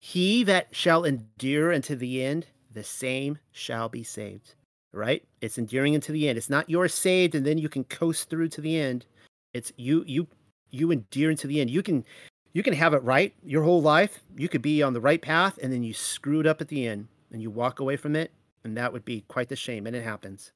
he 0.00 0.44
that 0.44 0.68
shall 0.70 1.04
endure 1.04 1.72
unto 1.72 1.96
the 1.96 2.22
end, 2.22 2.46
the 2.72 2.84
same 2.84 3.38
shall 3.50 3.88
be 3.88 4.04
saved. 4.04 4.54
Right? 4.92 5.24
It's 5.40 5.58
enduring 5.58 5.96
unto 5.96 6.12
the 6.12 6.28
end. 6.28 6.38
It's 6.38 6.50
not 6.50 6.70
you're 6.70 6.88
saved 6.88 7.34
and 7.34 7.44
then 7.44 7.58
you 7.58 7.68
can 7.68 7.84
coast 7.84 8.30
through 8.30 8.48
to 8.50 8.60
the 8.60 8.78
end. 8.78 9.06
It's 9.52 9.72
you 9.76 10.04
you 10.06 10.28
you 10.70 10.92
endure 10.92 11.30
unto 11.30 11.48
the 11.48 11.60
end. 11.60 11.70
You 11.70 11.82
can 11.82 12.04
you 12.52 12.62
can 12.62 12.74
have 12.74 12.94
it 12.94 13.02
right 13.02 13.34
your 13.44 13.64
whole 13.64 13.82
life. 13.82 14.20
You 14.36 14.48
could 14.48 14.62
be 14.62 14.82
on 14.82 14.92
the 14.92 15.00
right 15.00 15.20
path 15.20 15.58
and 15.62 15.72
then 15.72 15.82
you 15.82 15.94
screw 15.94 16.40
it 16.40 16.46
up 16.46 16.60
at 16.60 16.68
the 16.68 16.86
end 16.86 17.08
and 17.32 17.42
you 17.42 17.50
walk 17.50 17.80
away 17.80 17.96
from 17.96 18.16
it, 18.16 18.32
and 18.64 18.76
that 18.76 18.92
would 18.92 19.04
be 19.04 19.24
quite 19.28 19.48
the 19.48 19.56
shame, 19.56 19.86
and 19.86 19.94
it 19.94 20.02
happens. 20.02 20.52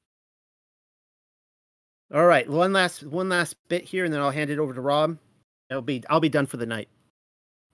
All 2.13 2.25
right, 2.25 2.47
one 2.47 2.71
last 2.71 3.03
one 3.03 3.29
last 3.29 3.55
bit 3.67 3.85
here, 3.85 4.05
and 4.05 4.13
then 4.13 4.21
I'll 4.21 4.31
hand 4.31 4.49
it 4.49 4.59
over 4.59 4.73
to 4.73 4.81
Rob. 4.81 5.17
I'll 5.71 5.81
be 5.81 6.03
I'll 6.09 6.19
be 6.19 6.29
done 6.29 6.45
for 6.45 6.57
the 6.57 6.65
night. 6.65 6.87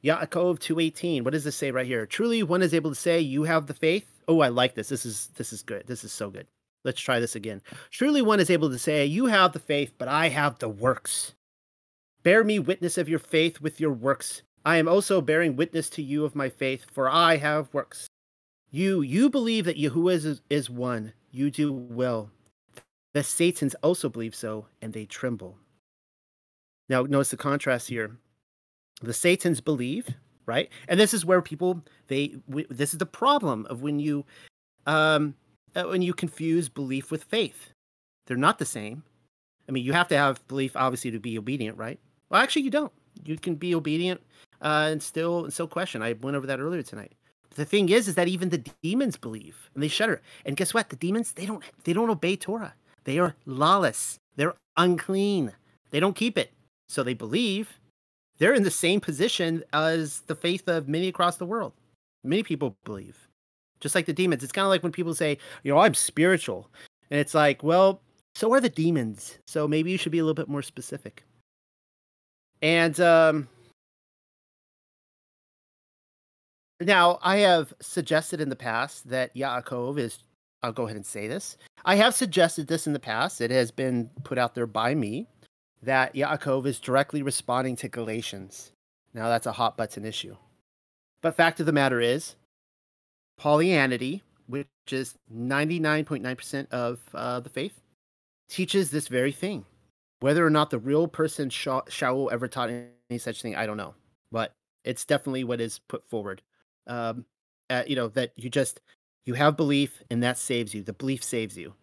Yaakov 0.04 0.60
two 0.60 0.80
eighteen. 0.80 1.24
What 1.24 1.34
does 1.34 1.44
this 1.44 1.56
say 1.56 1.72
right 1.72 1.86
here? 1.86 2.06
Truly, 2.06 2.42
one 2.42 2.62
is 2.62 2.74
able 2.74 2.90
to 2.92 2.96
say, 2.96 3.20
"You 3.20 3.44
have 3.44 3.68
the 3.68 3.74
faith." 3.74 4.08
Oh, 4.28 4.40
I 4.40 4.48
like 4.48 4.76
this. 4.76 4.90
This 4.90 5.06
is 5.06 5.28
this 5.36 5.52
is 5.52 5.64
good. 5.64 5.86
This 5.88 6.04
is 6.04 6.14
so 6.14 6.30
good. 6.30 6.48
Let's 6.84 7.02
try 7.02 7.20
this 7.20 7.36
again. 7.36 7.62
Truly, 7.92 8.22
one 8.22 8.40
is 8.40 8.50
able 8.50 8.70
to 8.70 8.80
say, 8.80 9.06
"You 9.06 9.26
have 9.26 9.52
the 9.52 9.60
faith, 9.60 9.94
but 9.98 10.08
I 10.08 10.30
have 10.30 10.60
the 10.60 10.70
works." 10.70 11.34
Bear 12.24 12.44
me 12.44 12.58
witness 12.58 12.98
of 12.98 13.10
your 13.10 13.20
faith 13.20 13.60
with 13.60 13.82
your 13.82 13.92
works. 13.92 14.44
I 14.64 14.78
am 14.78 14.88
also 14.88 15.22
bearing 15.22 15.56
witness 15.56 15.90
to 15.92 16.04
you 16.04 16.24
of 16.24 16.36
my 16.36 16.50
faith, 16.50 16.86
for 16.92 17.10
I 17.10 17.38
have 17.38 17.74
works. 17.74 18.08
You 18.70 19.02
you 19.02 19.30
believe 19.30 19.66
that 19.66 19.78
Yahuwah 19.78 20.14
is, 20.14 20.42
is 20.50 20.70
one. 20.70 21.14
You 21.32 21.52
do 21.52 21.74
well. 21.74 22.32
The 23.14 23.24
Satans 23.24 23.76
also 23.84 24.10
believe 24.10 24.36
so, 24.36 24.68
and 24.82 24.94
they 24.94 25.06
tremble. 25.06 25.58
Now, 26.90 27.04
notice 27.04 27.30
the 27.30 27.38
contrast 27.38 27.90
here. 27.90 28.18
The 29.02 29.14
Satans 29.14 29.62
believe, 29.62 30.10
right? 30.46 30.70
And 30.88 31.00
this 31.00 31.14
is 31.14 31.26
where 31.26 31.42
people 31.42 31.84
they 32.08 32.36
this 32.70 32.94
is 32.94 33.00
the 33.00 33.06
problem 33.06 33.66
of 33.70 33.82
when 33.82 34.00
you 34.00 34.26
um 34.86 35.36
uh, 35.76 35.84
when 35.84 36.02
you 36.02 36.14
confuse 36.14 36.70
belief 36.70 37.12
with 37.12 37.24
faith. 37.24 37.72
They're 38.28 38.38
not 38.38 38.60
the 38.60 38.66
same. 38.66 39.04
I 39.68 39.72
mean, 39.72 39.84
you 39.84 39.94
have 39.94 40.08
to 40.10 40.18
have 40.18 40.46
belief 40.48 40.76
obviously 40.76 41.12
to 41.12 41.20
be 41.20 41.38
obedient, 41.38 41.78
right? 41.78 42.00
Well, 42.30 42.42
actually, 42.42 42.64
you 42.64 42.72
don't. 42.72 42.92
You 43.24 43.38
can 43.38 43.56
be 43.56 43.76
obedient 43.76 44.22
uh, 44.62 44.90
and 44.92 45.02
still 45.02 45.46
and 45.46 45.54
still 45.54 45.68
question. 45.68 46.02
I 46.02 46.14
went 46.14 46.38
over 46.38 46.48
that 46.48 46.60
earlier 46.60 46.84
tonight. 46.84 47.14
But 47.50 47.58
the 47.58 47.66
thing 47.66 47.90
is, 47.90 48.08
is 48.08 48.16
that 48.16 48.28
even 48.28 48.50
the 48.50 48.64
demons 48.84 49.18
believe 49.18 49.70
and 49.74 49.84
they 49.84 49.88
shudder. 49.88 50.22
And 50.46 50.56
guess 50.56 50.74
what? 50.74 50.90
The 50.90 50.96
demons 50.96 51.34
they 51.34 51.46
don't 51.46 51.64
they 51.84 51.94
don't 51.94 52.10
obey 52.10 52.36
Torah. 52.36 52.74
They 53.04 53.20
are 53.20 53.36
lawless. 53.46 54.20
They're 54.36 54.56
unclean. 54.78 55.54
They 55.92 56.00
don't 56.00 56.16
keep 56.16 56.38
it. 56.38 56.52
So 56.90 57.04
they 57.04 57.14
believe. 57.14 57.80
They're 58.38 58.54
in 58.54 58.64
the 58.64 58.72
same 58.72 59.00
position 59.00 59.64
as 59.74 60.22
the 60.22 60.36
faith 60.36 60.68
of 60.68 60.88
many 60.88 61.08
across 61.08 61.38
the 61.38 61.46
world. 61.46 61.74
Many 62.24 62.44
people 62.44 62.76
believe. 62.86 63.28
Just 63.80 63.96
like 63.96 64.06
the 64.06 64.14
demons. 64.14 64.44
It's 64.44 64.52
kind 64.52 64.66
of 64.66 64.70
like 64.70 64.84
when 64.84 64.92
people 64.92 65.16
say, 65.16 65.38
you 65.64 65.72
know, 65.72 65.80
I'm 65.80 65.94
spiritual. 65.94 66.70
And 67.10 67.20
it's 67.20 67.34
like, 67.34 67.64
well, 67.64 68.02
so 68.36 68.52
are 68.54 68.62
the 68.62 68.70
demons. 68.70 69.38
So 69.48 69.68
maybe 69.68 69.92
you 69.92 69.98
should 69.98 70.12
be 70.12 70.20
a 70.20 70.24
little 70.24 70.34
bit 70.34 70.48
more 70.48 70.62
specific. 70.62 71.24
And 72.62 73.00
um, 73.00 73.48
now 76.80 77.20
I 77.22 77.38
have 77.38 77.74
suggested 77.82 78.40
in 78.40 78.50
the 78.50 78.56
past 78.56 79.10
that 79.10 79.36
Yaakov 79.36 79.98
is. 79.98 80.20
I'll 80.64 80.72
go 80.72 80.86
ahead 80.86 80.96
and 80.96 81.06
say 81.06 81.28
this. 81.28 81.58
I 81.86 81.96
have 81.96 82.14
suggested 82.14 82.68
this 82.68 82.86
in 82.86 82.94
the 82.94 83.00
past. 83.00 83.42
It 83.42 83.52
has 83.52 83.72
been 83.72 84.10
put 84.24 84.38
out 84.38 84.54
there 84.54 84.68
by 84.68 84.94
me 84.94 85.28
that 85.82 86.14
Yaakov 86.14 86.66
is 86.68 86.80
directly 86.80 87.24
responding 87.24 87.76
to 87.78 87.90
Galatians. 87.90 88.72
Now 89.14 89.28
that's 89.30 89.48
a 89.48 89.52
hot 89.54 89.78
button 89.78 90.06
issue. 90.06 90.36
But 91.22 91.36
fact 91.36 91.60
of 91.60 91.66
the 91.66 91.72
matter 91.72 92.00
is, 92.00 92.36
Paulianity, 93.40 94.22
which 94.48 94.68
is 94.92 95.16
99.9% 95.34 96.70
of 96.72 97.00
uh, 97.14 97.40
the 97.40 97.50
faith, 97.50 97.82
teaches 98.50 98.92
this 98.92 99.08
very 99.08 99.32
thing. 99.32 99.66
Whether 100.20 100.46
or 100.46 100.52
not 100.52 100.70
the 100.70 100.80
real 100.80 101.08
person 101.08 101.50
Sha- 101.50 101.82
Shaul 101.84 102.32
ever 102.32 102.48
taught 102.48 102.70
any 102.70 103.18
such 103.18 103.42
thing, 103.42 103.56
I 103.56 103.66
don't 103.66 103.78
know. 103.78 103.96
But 104.32 104.54
it's 104.84 105.06
definitely 105.06 105.44
what 105.44 105.60
is 105.60 105.80
put 105.80 106.08
forward. 106.08 106.42
Um, 106.86 107.26
uh, 107.70 107.84
you 107.88 107.96
know 107.96 108.10
that 108.10 108.34
you 108.36 108.50
just 108.50 108.82
you 109.26 109.36
have 109.36 109.58
belief 109.58 110.04
and 110.10 110.24
that 110.24 110.38
saves 110.38 110.74
you. 110.74 110.84
The 110.84 110.94
belief 110.94 111.24
saves 111.24 111.58
you. 111.58 111.74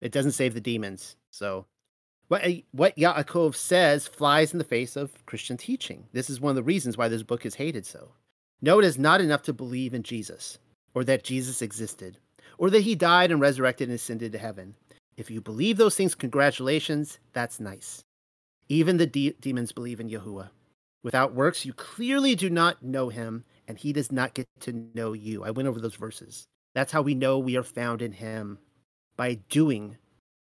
It 0.00 0.12
doesn't 0.12 0.32
save 0.32 0.54
the 0.54 0.60
demons. 0.60 1.16
So 1.30 1.66
what 2.28 2.44
eh, 2.44 2.60
what 2.72 2.96
Yaakov 2.96 3.54
says 3.54 4.06
flies 4.06 4.52
in 4.52 4.58
the 4.58 4.64
face 4.64 4.96
of 4.96 5.24
Christian 5.26 5.56
teaching. 5.56 6.06
This 6.12 6.28
is 6.28 6.40
one 6.40 6.50
of 6.50 6.56
the 6.56 6.62
reasons 6.62 6.96
why 6.96 7.08
this 7.08 7.22
book 7.22 7.46
is 7.46 7.54
hated 7.54 7.86
so. 7.86 8.12
No, 8.62 8.78
it 8.78 8.84
is 8.84 8.98
not 8.98 9.20
enough 9.20 9.42
to 9.42 9.52
believe 9.52 9.94
in 9.94 10.02
Jesus, 10.02 10.58
or 10.94 11.04
that 11.04 11.24
Jesus 11.24 11.62
existed, 11.62 12.18
or 12.58 12.70
that 12.70 12.80
he 12.80 12.94
died 12.94 13.30
and 13.30 13.40
resurrected 13.40 13.88
and 13.88 13.94
ascended 13.94 14.32
to 14.32 14.38
heaven. 14.38 14.74
If 15.16 15.30
you 15.30 15.40
believe 15.40 15.76
those 15.76 15.94
things, 15.94 16.14
congratulations, 16.14 17.18
that's 17.32 17.60
nice. 17.60 18.02
Even 18.68 18.96
the 18.96 19.06
de- 19.06 19.36
demons 19.40 19.72
believe 19.72 20.00
in 20.00 20.10
Yahuwah. 20.10 20.50
Without 21.04 21.34
works, 21.34 21.64
you 21.64 21.72
clearly 21.72 22.34
do 22.34 22.50
not 22.50 22.82
know 22.82 23.08
him, 23.08 23.44
and 23.68 23.78
he 23.78 23.92
does 23.92 24.10
not 24.10 24.34
get 24.34 24.46
to 24.60 24.88
know 24.94 25.12
you. 25.12 25.44
I 25.44 25.50
went 25.50 25.68
over 25.68 25.80
those 25.80 25.94
verses. 25.94 26.46
That's 26.76 26.92
how 26.92 27.00
we 27.00 27.14
know 27.14 27.38
we 27.38 27.56
are 27.56 27.62
found 27.62 28.02
in 28.02 28.12
him 28.12 28.58
by 29.16 29.38
doing 29.48 29.96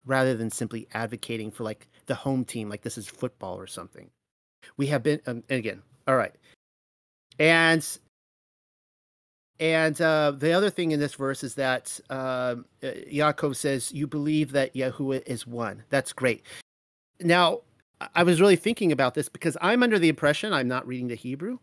rather 0.07 0.37
than 0.37 0.49
simply 0.49 0.87
advocating 0.95 1.51
for 1.51 1.65
like 1.65 1.89
the 2.07 2.15
home 2.15 2.45
team, 2.45 2.69
like 2.69 2.83
this 2.83 2.97
is 2.97 3.09
football 3.09 3.57
or 3.57 3.67
something. 3.67 4.09
We 4.77 4.87
have 4.87 5.03
been, 5.03 5.21
um, 5.27 5.43
and 5.49 5.59
again, 5.59 5.83
all 6.07 6.15
right. 6.15 6.33
And 7.41 7.85
and 9.59 10.01
uh, 10.01 10.31
the 10.31 10.53
other 10.53 10.71
thing 10.71 10.93
in 10.93 11.01
this 11.01 11.15
verse 11.15 11.43
is 11.43 11.57
that 11.57 11.99
uh, 12.11 12.57
Yaakov 12.81 13.57
says, 13.57 13.93
You 13.93 14.07
believe 14.07 14.53
that 14.53 14.73
Yahuwah 14.73 15.27
is 15.27 15.49
one. 15.49 15.83
That's 15.91 16.13
great. 16.13 16.45
Now, 17.21 17.63
I 18.15 18.23
was 18.23 18.41
really 18.41 18.55
thinking 18.55 18.93
about 18.93 19.15
this 19.15 19.29
because 19.29 19.57
I'm 19.61 19.83
under 19.83 19.99
the 19.99 20.09
impression, 20.09 20.53
I'm 20.53 20.69
not 20.69 20.87
reading 20.87 21.09
the 21.09 21.17
Hebrew, 21.17 21.59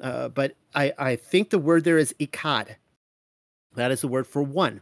uh, 0.00 0.30
but 0.30 0.54
I, 0.74 0.94
I 0.98 1.16
think 1.16 1.50
the 1.50 1.58
word 1.58 1.84
there 1.84 1.98
is 1.98 2.14
echad. 2.18 2.76
That 3.76 3.90
is 3.90 4.00
the 4.00 4.08
word 4.08 4.26
for 4.26 4.42
one. 4.42 4.80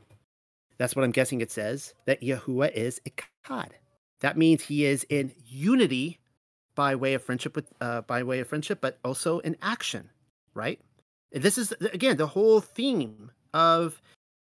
That's 0.78 0.96
what 0.96 1.04
I'm 1.04 1.12
guessing 1.12 1.40
it 1.40 1.50
says, 1.50 1.94
that 2.06 2.22
Yahuwah 2.22 2.72
is 2.72 3.00
echad. 3.06 3.70
That 4.20 4.36
means 4.36 4.62
he 4.62 4.84
is 4.84 5.04
in 5.08 5.32
unity 5.46 6.18
by 6.74 6.94
way 6.94 7.14
of 7.14 7.22
friendship 7.22 7.54
with 7.54 7.72
uh, 7.80 8.00
by 8.02 8.22
way 8.22 8.40
of 8.40 8.48
friendship, 8.48 8.80
but 8.80 8.98
also 9.04 9.40
in 9.40 9.56
action, 9.62 10.10
right? 10.54 10.80
This 11.32 11.58
is 11.58 11.72
again 11.92 12.16
the 12.16 12.26
whole 12.26 12.60
theme 12.60 13.30
of 13.52 14.00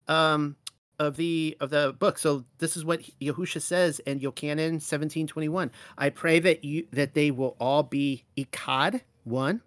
um 0.08 0.56
of 1.00 1.16
the 1.16 1.58
of 1.60 1.70
the 1.70 1.96
book. 1.98 2.18
So 2.18 2.46
this 2.60 2.78
is 2.78 2.86
what 2.86 3.02
Yahusha 3.20 3.62
says 3.62 4.00
in 4.00 4.20
Yochanan 4.20 4.82
17:21. 4.82 5.72
I 5.98 6.10
pray 6.10 6.40
that 6.40 6.64
you 6.64 6.88
that 6.92 7.14
they 7.14 7.32
will 7.32 7.56
all 7.60 7.84
be 7.84 8.26
echad, 8.38 9.02
one, 9.24 9.62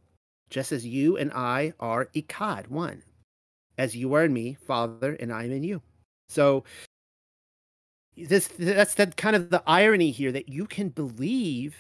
just 0.51 0.73
as 0.73 0.87
you 0.87 1.17
and 1.17 1.33
I 1.33 1.73
are 1.81 2.07
echad, 2.15 2.69
one. 2.69 3.03
As 3.77 3.97
you 3.97 4.15
are 4.15 4.25
in 4.25 4.33
me, 4.33 4.57
Father, 4.67 5.15
and 5.15 5.33
I 5.33 5.45
am 5.45 5.53
in 5.53 5.65
you. 5.65 5.83
So 6.29 6.65
this 8.17 8.49
that's 8.59 8.95
that 8.95 9.17
kind 9.17 9.35
of 9.35 9.51
the 9.51 9.63
irony 9.67 10.11
here 10.11 10.33
that 10.33 10.49
you 10.49 10.67
can 10.67 10.89
believe 10.89 11.77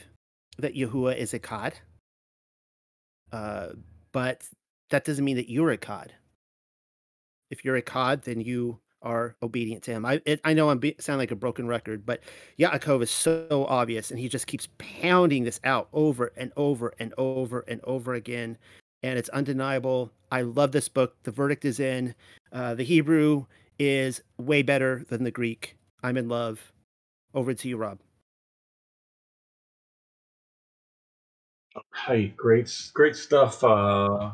that 0.58 0.74
Yahuwah 0.74 1.16
is 1.16 1.32
echad, 1.32 1.74
uh, 3.32 3.68
but 4.12 4.44
that 4.90 5.04
doesn't 5.04 5.24
mean 5.24 5.36
that 5.36 5.50
you're 5.50 5.76
echad. 5.76 6.08
If 7.50 7.64
you're 7.64 7.80
echad, 7.80 8.22
then 8.22 8.40
you 8.40 8.80
are 9.02 9.36
obedient 9.42 9.82
to 9.84 9.92
him. 9.92 10.04
I 10.04 10.20
it, 10.24 10.40
I 10.44 10.54
know 10.54 10.70
I'm 10.70 10.78
be, 10.78 10.96
sound 10.98 11.18
like 11.18 11.30
a 11.30 11.36
broken 11.36 11.68
record, 11.68 12.04
but 12.04 12.20
Yaakov 12.58 13.02
is 13.02 13.10
so 13.10 13.66
obvious, 13.68 14.10
and 14.10 14.18
he 14.18 14.28
just 14.28 14.46
keeps 14.46 14.68
pounding 14.78 15.44
this 15.44 15.60
out 15.62 15.88
over 15.92 16.32
and 16.36 16.52
over 16.56 16.94
and 16.98 17.14
over 17.16 17.60
and 17.68 17.80
over 17.84 18.14
again, 18.14 18.56
and 19.04 19.18
it's 19.18 19.28
undeniable. 19.28 20.10
I 20.32 20.40
love 20.40 20.72
this 20.72 20.88
book. 20.88 21.14
The 21.24 21.30
verdict 21.30 21.66
is 21.66 21.78
in. 21.78 22.14
Uh, 22.50 22.74
the 22.74 22.84
Hebrew 22.84 23.44
is 23.78 24.22
way 24.38 24.62
better 24.62 25.04
than 25.10 25.24
the 25.24 25.30
Greek. 25.30 25.76
I'm 26.02 26.16
in 26.16 26.28
love. 26.28 26.72
Over 27.34 27.52
to 27.52 27.68
you, 27.68 27.76
Rob. 27.76 27.98
Right, 32.08 32.34
great, 32.36 32.70
great 32.94 33.16
stuff, 33.16 33.62
uh, 33.62 34.30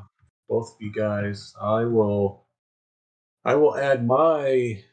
both 0.48 0.74
of 0.74 0.76
you 0.80 0.92
guys. 0.92 1.52
I 1.60 1.84
will, 1.84 2.44
I 3.44 3.56
will 3.56 3.76
add 3.76 4.06
my 4.06 4.84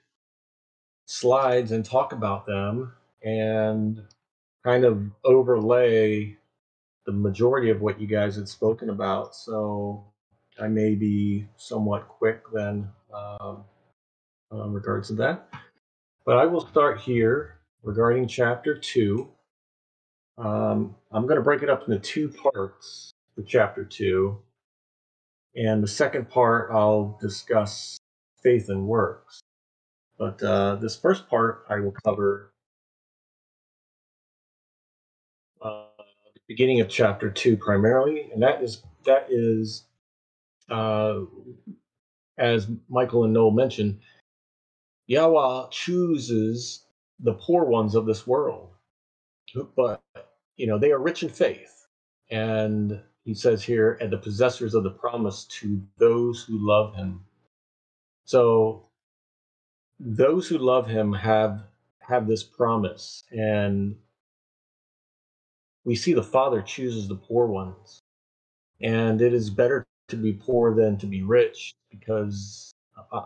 slides 1.05 1.71
and 1.71 1.85
talk 1.85 2.13
about 2.13 2.47
them, 2.47 2.93
and 3.21 4.01
kind 4.63 4.85
of 4.85 5.03
overlay 5.23 6.36
the 7.07 7.13
majority 7.13 7.69
of 7.69 7.81
what 7.81 7.99
you 7.99 8.05
guys 8.05 8.35
had 8.35 8.47
spoken 8.47 8.89
about. 8.89 9.33
So 9.33 10.03
I 10.61 10.67
may 10.67 10.93
be 10.93 11.47
somewhat 11.55 12.09
quick 12.09 12.41
then 12.53 12.89
um, 13.13 13.63
in 14.51 14.73
regards 14.73 15.07
to 15.07 15.13
that. 15.15 15.47
But 16.25 16.37
I 16.37 16.45
will 16.45 16.67
start 16.67 16.99
here 16.99 17.59
regarding 17.81 18.27
chapter 18.27 18.77
two. 18.77 19.29
Um, 20.37 20.95
I'm 21.11 21.23
going 21.23 21.37
to 21.37 21.43
break 21.43 21.63
it 21.63 21.69
up 21.69 21.87
into 21.87 21.97
two 21.97 22.27
parts 22.27 23.11
for 23.33 23.41
chapter 23.43 23.85
two. 23.85 24.37
And 25.55 25.81
the 25.81 25.87
second 25.87 26.29
part, 26.29 26.69
I'll 26.71 27.17
discuss 27.21 27.97
faith 28.43 28.67
and 28.67 28.85
works. 28.85 29.39
But 30.19 30.43
uh, 30.43 30.75
this 30.75 30.97
first 30.97 31.29
part, 31.29 31.65
I 31.69 31.79
will 31.79 31.95
cover 32.03 32.51
uh, 35.61 35.85
beginning 36.47 36.81
of 36.81 36.89
chapter 36.89 37.29
two 37.29 37.57
primarily, 37.57 38.29
and 38.31 38.41
that 38.41 38.63
is 38.63 38.83
that 39.05 39.27
is, 39.29 39.83
uh, 40.69 41.21
as 42.37 42.67
Michael 42.89 43.23
and 43.23 43.33
Noel 43.33 43.51
mentioned, 43.51 43.99
Yahweh 45.07 45.67
chooses 45.71 46.85
the 47.19 47.33
poor 47.33 47.65
ones 47.65 47.95
of 47.95 48.05
this 48.05 48.27
world, 48.27 48.69
but 49.75 50.01
you 50.57 50.67
know 50.67 50.77
they 50.79 50.91
are 50.91 50.99
rich 50.99 51.23
in 51.23 51.29
faith, 51.29 51.87
and 52.29 53.01
he 53.25 53.33
says 53.33 53.63
here, 53.63 53.97
and 54.01 54.11
the 54.11 54.17
possessors 54.17 54.73
of 54.73 54.83
the 54.83 54.91
promise 54.91 55.45
to 55.45 55.81
those 55.97 56.43
who 56.43 56.65
love 56.65 56.95
him. 56.95 57.25
So 58.25 58.87
those 59.99 60.47
who 60.47 60.57
love 60.57 60.87
him 60.87 61.13
have 61.13 61.63
have 61.99 62.27
this 62.27 62.43
promise, 62.43 63.23
and 63.31 63.97
we 65.87 65.95
see 65.95 66.13
the 66.13 66.23
Father 66.23 66.61
chooses 66.61 67.07
the 67.07 67.15
poor 67.15 67.47
ones, 67.47 68.03
and 68.81 69.21
it 69.23 69.33
is 69.33 69.49
better 69.49 69.87
to 70.09 70.17
be 70.17 70.33
poor 70.33 70.75
than 70.75 70.97
to 70.99 71.07
be 71.07 71.23
rich 71.23 71.73
because. 71.91 72.71
Uh, 73.11 73.21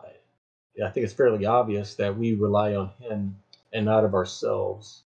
I 0.83 0.89
think 0.89 1.05
it's 1.05 1.13
fairly 1.13 1.45
obvious 1.45 1.95
that 1.95 2.17
we 2.17 2.33
rely 2.33 2.75
on 2.75 2.91
Him 2.99 3.37
and 3.73 3.85
not 3.85 4.05
of 4.05 4.13
ourselves 4.13 5.03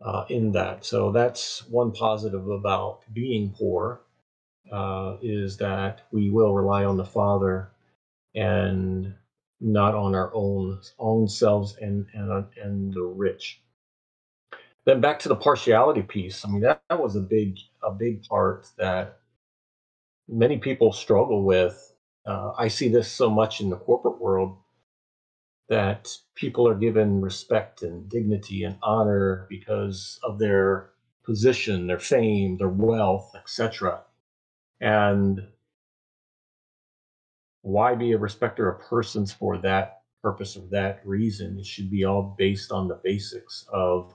uh, 0.00 0.24
in 0.28 0.52
that. 0.52 0.84
So 0.84 1.12
that's 1.12 1.68
one 1.68 1.92
positive 1.92 2.48
about 2.48 3.00
being 3.12 3.54
poor 3.56 4.00
uh, 4.72 5.16
is 5.22 5.56
that 5.58 6.02
we 6.12 6.30
will 6.30 6.54
rely 6.54 6.84
on 6.84 6.96
the 6.96 7.04
Father 7.04 7.70
and 8.34 9.14
not 9.60 9.94
on 9.94 10.14
our 10.14 10.32
own 10.34 10.80
own 10.98 11.28
selves 11.28 11.76
and 11.80 12.06
and 12.14 12.46
and 12.62 12.94
the 12.94 13.02
rich. 13.02 13.60
Then 14.88 15.02
back 15.02 15.18
to 15.18 15.28
the 15.28 15.36
partiality 15.36 16.00
piece. 16.00 16.46
I 16.46 16.48
mean 16.48 16.62
that, 16.62 16.80
that 16.88 16.98
was 16.98 17.14
a 17.14 17.20
big 17.20 17.58
a 17.82 17.90
big 17.90 18.22
part 18.22 18.68
that 18.78 19.18
many 20.26 20.56
people 20.56 20.94
struggle 20.94 21.44
with. 21.44 21.92
Uh, 22.24 22.52
I 22.56 22.68
see 22.68 22.88
this 22.88 23.06
so 23.06 23.28
much 23.28 23.60
in 23.60 23.68
the 23.68 23.76
corporate 23.76 24.18
world 24.18 24.56
that 25.68 26.08
people 26.34 26.66
are 26.66 26.74
given 26.74 27.20
respect 27.20 27.82
and 27.82 28.08
dignity 28.08 28.64
and 28.64 28.78
honor 28.82 29.46
because 29.50 30.18
of 30.22 30.38
their 30.38 30.88
position, 31.22 31.86
their 31.86 31.98
fame, 31.98 32.56
their 32.56 32.70
wealth, 32.70 33.32
etc. 33.36 34.00
And 34.80 35.48
why 37.60 37.94
be 37.94 38.12
a 38.12 38.18
respecter 38.18 38.70
of 38.70 38.80
persons 38.88 39.34
for 39.34 39.58
that 39.58 40.00
purpose 40.22 40.56
or 40.56 40.66
that 40.70 41.02
reason? 41.04 41.58
It 41.58 41.66
should 41.66 41.90
be 41.90 42.04
all 42.04 42.34
based 42.38 42.72
on 42.72 42.88
the 42.88 42.98
basics 43.04 43.66
of 43.70 44.14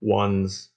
one's 0.00 0.70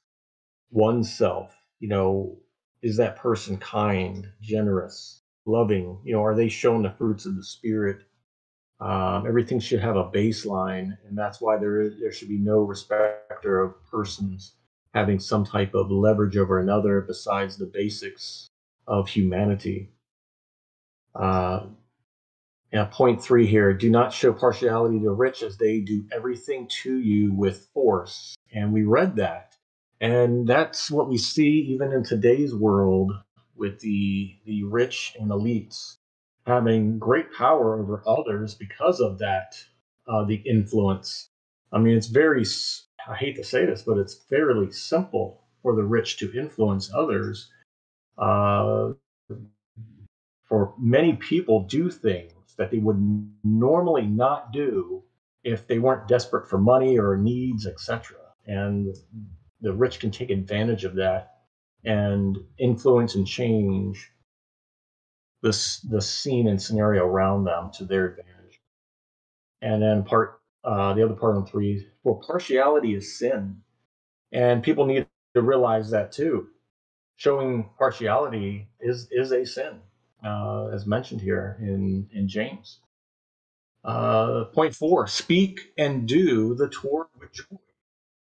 oneself. 0.72 1.54
You 1.80 1.90
know, 1.90 2.38
is 2.82 2.98
that 2.98 3.18
person 3.18 3.58
kind, 3.58 4.28
generous, 4.42 5.22
loving? 5.46 6.00
You 6.04 6.14
know, 6.14 6.24
are 6.24 6.36
they 6.36 6.50
showing 6.50 6.84
the 6.84 6.92
fruits 6.92 7.26
of 7.26 7.36
the 7.36 7.44
spirit? 7.44 8.04
Um, 8.80 9.26
everything 9.28 9.60
should 9.60 9.80
have 9.80 9.96
a 9.96 10.10
baseline, 10.10 10.98
and 11.08 11.18
that's 11.18 11.40
why 11.40 11.58
there 11.58 11.82
is 11.82 11.94
there 12.00 12.12
should 12.12 12.28
be 12.30 12.38
no 12.38 12.60
respecter 12.60 13.62
of 13.62 13.74
persons 13.90 14.54
having 14.94 15.20
some 15.20 15.44
type 15.46 15.74
of 15.74 15.90
leverage 15.90 16.38
over 16.38 16.60
another 16.60 17.02
besides 17.02 17.58
the 17.58 17.66
basics 17.66 18.48
of 18.88 19.08
humanity. 19.08 19.90
Uh, 21.16 21.68
yeah, 22.74 22.86
point 22.86 23.24
three 23.24 23.48
here: 23.48 23.74
do 23.74 23.90
not 23.90 24.14
show 24.14 24.34
partiality 24.34 25.00
to 25.00 25.12
rich, 25.12 25.44
as 25.44 25.58
they 25.58 25.80
do 25.80 26.06
everything 26.12 26.68
to 26.84 26.98
you 26.98 27.34
with 27.34 27.68
force. 27.74 28.36
And 28.54 28.74
we 28.74 28.84
read 28.84 29.16
that, 29.18 29.56
and 30.02 30.48
that's 30.48 30.92
what 30.92 31.10
we 31.10 31.18
see 31.18 31.68
even 31.70 31.94
in 31.94 32.04
today's 32.04 32.56
world 32.56 33.14
with 33.56 33.80
the 33.82 34.36
the 34.46 34.64
rich 34.64 35.16
and 35.20 35.30
elites 35.30 35.98
having 36.46 37.00
great 37.00 37.32
power 37.34 37.80
over 37.80 38.04
others 38.08 38.56
because 38.56 39.00
of 39.00 39.20
that, 39.20 39.56
uh, 40.08 40.24
the 40.26 40.42
influence. 40.46 41.30
I 41.72 41.80
mean, 41.80 41.96
it's 41.96 42.08
very, 42.08 42.44
I 43.08 43.16
hate 43.16 43.36
to 43.38 43.44
say 43.44 43.66
this, 43.66 43.84
but 43.84 43.98
it's 43.98 44.16
fairly 44.16 44.72
simple 44.72 45.42
for 45.62 45.76
the 45.76 45.84
rich 45.84 46.18
to 46.18 46.38
influence 46.38 46.92
others. 46.94 47.50
Uh, 48.18 48.94
for 50.50 50.74
many 50.78 51.14
people, 51.14 51.64
do 51.64 51.90
things 51.90 52.33
that 52.58 52.72
they 52.72 52.80
would 52.80 52.98
normally 53.44 54.06
not 54.06 54.52
do 54.52 55.04
if 55.44 55.68
they 55.68 55.80
weren't 55.80 56.08
desperate 56.08 56.50
for 56.50 56.58
money 56.58 56.98
or 56.98 57.18
needs, 57.18 57.68
etc. 57.68 58.18
And 58.46 58.96
the 59.62 59.74
rich 59.74 60.00
can 60.00 60.12
take 60.12 60.30
advantage 60.30 60.84
of 60.84 60.96
that 60.96 61.34
and 61.86 62.38
influence 62.58 63.16
and 63.16 63.28
change 63.28 64.12
this 65.42 65.82
the 65.82 66.02
scene 66.02 66.48
and 66.48 66.62
scenario 66.62 67.06
around 67.06 67.44
them 67.44 67.70
to 67.74 67.86
their 67.86 68.08
advantage. 68.08 68.62
And 69.62 69.82
then 69.82 70.04
part 70.04 70.40
uh, 70.64 70.94
the 70.94 71.04
other 71.04 71.14
part 71.14 71.36
on 71.36 71.46
three, 71.46 71.86
well, 72.04 72.24
partiality 72.26 72.96
is 72.96 73.20
sin, 73.20 73.58
and 74.32 74.64
people 74.64 74.86
need 74.86 75.06
to 75.36 75.42
realize 75.42 75.90
that 75.92 76.14
too. 76.14 76.48
Showing 77.18 77.70
partiality 77.78 78.70
is 78.80 79.10
is 79.12 79.34
a 79.34 79.46
sin, 79.46 79.80
uh, 80.24 80.68
as 80.74 80.86
mentioned 80.86 81.22
here 81.22 81.58
in 81.62 82.08
in 82.14 82.28
James. 82.28 82.80
Uh, 83.84 84.46
point 84.46 84.76
four: 84.76 85.08
speak 85.08 85.74
and 85.78 86.08
do 86.08 86.56
the 86.56 86.70
Torah 86.70 87.08
with 87.20 87.34
joy. 87.34 87.58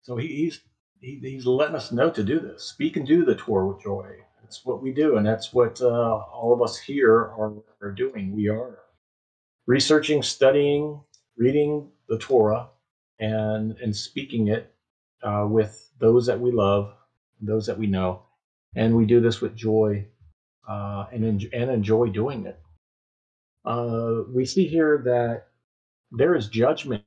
So 0.03 0.18
he, 0.18 0.28
he's 0.28 0.61
he, 0.99 1.19
he's 1.22 1.45
letting 1.45 1.76
us 1.76 1.91
know 1.91 2.10
to 2.11 2.24
do 2.24 2.40
this. 2.40 2.64
Speak 2.64 2.98
and 2.98 3.07
do 3.07 3.26
the 3.26 3.36
Torah 3.36 3.68
with 3.68 3.82
joy. 3.82 4.15
That's 4.41 4.65
what 4.65 4.82
we 4.82 4.94
do, 4.94 5.18
and 5.18 5.26
that's 5.26 5.53
what 5.53 5.82
uh, 5.82 6.18
all 6.34 6.53
of 6.53 6.61
us 6.61 6.78
here 6.78 7.14
are, 7.14 7.53
are 7.82 7.91
doing. 7.91 8.34
We 8.36 8.49
are 8.49 8.80
researching, 9.68 10.24
studying, 10.24 11.02
reading 11.38 11.90
the 12.07 12.18
Torah, 12.18 12.69
and 13.19 13.78
and 13.80 13.95
speaking 13.95 14.48
it 14.49 14.74
uh, 15.24 15.48
with 15.49 15.90
those 15.99 16.28
that 16.28 16.40
we 16.40 16.52
love, 16.52 16.94
those 17.41 17.65
that 17.68 17.78
we 17.78 17.88
know, 17.88 18.24
and 18.76 18.95
we 18.95 19.06
do 19.06 19.19
this 19.19 19.41
with 19.41 19.56
joy 19.56 20.07
uh, 20.68 21.06
and 21.14 21.26
en- 21.26 21.52
and 21.53 21.72
enjoy 21.72 22.07
doing 22.10 22.45
it. 22.45 22.60
Uh, 23.65 24.23
we 24.34 24.45
see 24.45 24.68
here 24.68 25.02
that 25.06 25.48
there 26.11 26.35
is 26.35 26.49
judgment, 26.49 27.03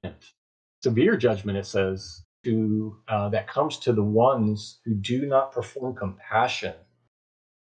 severe 0.83 1.17
judgment. 1.17 1.59
It 1.59 1.67
says 1.67 2.25
to 2.45 2.97
uh, 3.09 3.29
that 3.31 3.49
comes 3.49 3.79
to 3.79 3.93
the 3.93 4.05
ones 4.05 4.81
who 4.85 4.95
do 4.95 5.27
not 5.27 5.53
perform 5.53 5.97
compassion 5.97 6.75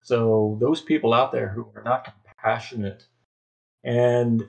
so 0.03 0.57
those 0.61 0.81
people 0.81 1.13
out 1.13 1.31
there 1.31 1.49
who 1.49 1.67
are 1.75 1.83
not 1.83 2.05
compassionate, 2.05 3.05
and 3.83 4.43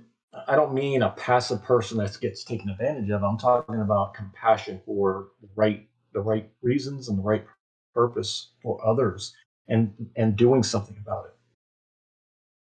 I 0.48 0.56
don't 0.56 0.74
mean 0.74 1.02
a 1.02 1.10
passive 1.10 1.62
person 1.62 1.98
that 1.98 2.18
gets 2.20 2.44
taken 2.44 2.70
advantage 2.70 3.10
of. 3.10 3.24
I'm 3.24 3.38
talking 3.38 3.80
about 3.80 4.14
compassion 4.14 4.80
for 4.86 5.28
the 5.42 5.48
right 5.56 5.88
the 6.14 6.22
right 6.22 6.50
reasons 6.62 7.08
and 7.08 7.18
the 7.18 7.22
right 7.22 7.46
purpose 7.94 8.52
for 8.62 8.84
others, 8.86 9.34
and 9.68 9.92
and 10.16 10.36
doing 10.36 10.62
something 10.62 10.96
about 11.00 11.26
it. 11.26 11.34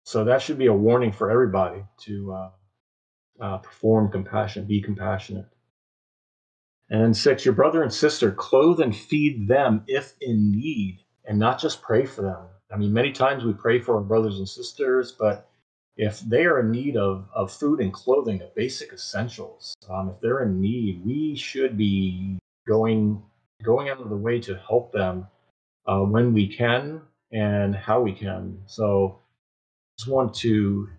So 0.06 0.26
that 0.26 0.42
should 0.42 0.58
be 0.58 0.68
a 0.68 0.74
warning 0.74 1.12
for 1.12 1.32
everybody 1.32 1.84
to 2.02 2.34
uh, 2.34 2.50
uh, 3.40 3.58
perform 3.60 4.12
compassion, 4.12 4.66
be 4.66 4.82
compassionate. 4.82 5.48
And 6.90 7.16
six, 7.16 7.46
your 7.46 7.56
brother 7.56 7.82
and 7.82 7.94
sister, 7.94 8.32
clothe 8.32 8.82
and 8.82 8.96
feed 8.96 9.48
them 9.48 9.84
if 9.88 10.14
in 10.20 10.52
need, 10.52 11.00
and 11.26 11.40
not 11.40 11.60
just 11.60 11.82
pray 11.82 12.06
for 12.06 12.22
them. 12.22 12.46
I 12.72 12.78
mean, 12.78 12.92
many 12.92 13.12
times 13.12 13.44
we 13.44 13.54
pray 13.54 13.80
for 13.80 13.96
our 13.96 14.04
brothers 14.04 14.38
and 14.38 14.48
sisters, 14.48 15.12
but 15.12 15.50
if 15.96 16.20
they 16.22 16.46
are 16.46 16.60
in 16.60 16.72
need 16.72 16.98
of, 16.98 17.30
of 17.34 17.52
food 17.52 17.80
and 17.80 17.94
clothing, 17.94 18.42
of 18.42 18.54
basic 18.56 18.92
essentials, 18.92 19.76
um, 19.90 20.10
if 20.10 20.20
they're 20.22 20.44
in 20.44 20.60
need, 20.60 21.06
we 21.06 21.36
should 21.36 21.78
be 21.78 22.40
going 22.68 23.22
going 23.64 23.90
out 23.90 24.02
of 24.02 24.10
the 24.10 24.18
way 24.18 24.40
to 24.42 24.58
help 24.68 24.92
them 24.92 25.26
uh, 25.86 26.00
when 26.00 26.34
we 26.34 26.48
can 26.48 27.02
and 27.32 27.76
how 27.76 28.02
we 28.02 28.14
can. 28.14 28.60
So, 28.66 29.20
just 29.98 30.10
want 30.10 30.34
to 30.36 30.90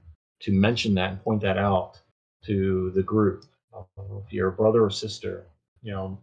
to 0.41 0.53
mention 0.53 0.95
that 0.95 1.11
and 1.11 1.25
point 1.25 1.43
that 1.43 1.59
out 1.59 2.01
to 2.47 2.91
the 2.95 3.03
group. 3.03 3.45
Uh, 3.77 3.83
if 4.25 4.33
your 4.33 4.51
brother 4.51 4.85
or 4.85 4.91
sister, 4.91 5.47
you 5.83 5.93
know, 5.93 6.19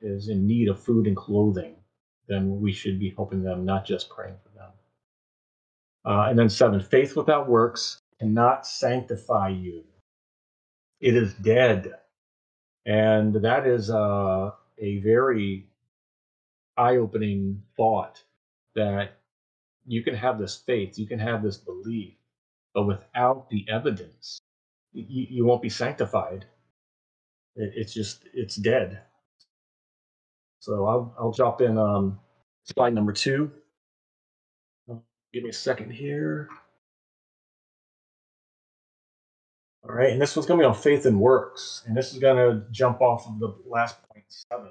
is 0.00 0.28
in 0.28 0.46
need 0.46 0.68
of 0.68 0.80
food 0.80 1.06
and 1.06 1.16
clothing, 1.16 1.76
then 2.28 2.60
we 2.60 2.72
should 2.72 2.98
be 2.98 3.10
helping 3.10 3.42
them, 3.42 3.64
not 3.64 3.84
just 3.84 4.08
praying 4.08 4.36
for 4.42 4.58
them. 4.58 4.70
Uh, 6.04 6.28
and 6.30 6.38
then 6.38 6.48
seven, 6.48 6.80
faith 6.80 7.16
without 7.16 7.48
works 7.48 8.00
cannot 8.18 8.66
sanctify 8.66 9.48
you. 9.48 9.84
It 11.00 11.14
is 11.14 11.34
dead. 11.34 11.92
And 12.86 13.34
that 13.34 13.66
is 13.66 13.90
uh, 13.90 14.52
a 14.78 14.98
very 15.00 15.66
eye 16.80 16.96
opening 16.96 17.62
thought 17.76 18.22
that 18.74 19.18
you 19.86 20.02
can 20.02 20.14
have 20.14 20.38
this 20.38 20.56
faith, 20.56 20.98
you 20.98 21.06
can 21.06 21.18
have 21.18 21.42
this 21.42 21.58
belief, 21.58 22.14
but 22.74 22.86
without 22.86 23.48
the 23.50 23.66
evidence, 23.68 24.40
you, 24.92 25.26
you 25.28 25.44
won't 25.44 25.62
be 25.62 25.68
sanctified. 25.68 26.46
It, 27.56 27.72
it's 27.76 27.92
just, 27.92 28.24
it's 28.32 28.56
dead. 28.56 29.00
So 30.60 30.86
I'll, 30.86 31.14
I'll 31.18 31.32
drop 31.32 31.60
in 31.60 31.76
um, 31.76 32.18
slide 32.64 32.94
number 32.94 33.12
two. 33.12 33.50
Give 35.32 35.44
me 35.44 35.50
a 35.50 35.52
second 35.52 35.90
here. 35.92 36.48
All 39.84 39.94
right, 39.94 40.12
and 40.12 40.20
this 40.20 40.36
one's 40.36 40.46
going 40.46 40.60
to 40.60 40.62
be 40.62 40.66
on 40.66 40.74
faith 40.74 41.06
and 41.06 41.18
works, 41.18 41.82
and 41.86 41.96
this 41.96 42.12
is 42.12 42.18
going 42.18 42.36
to 42.36 42.66
jump 42.70 43.00
off 43.00 43.26
of 43.26 43.38
the 43.38 43.54
last 43.66 43.96
point 44.12 44.24
seven 44.28 44.70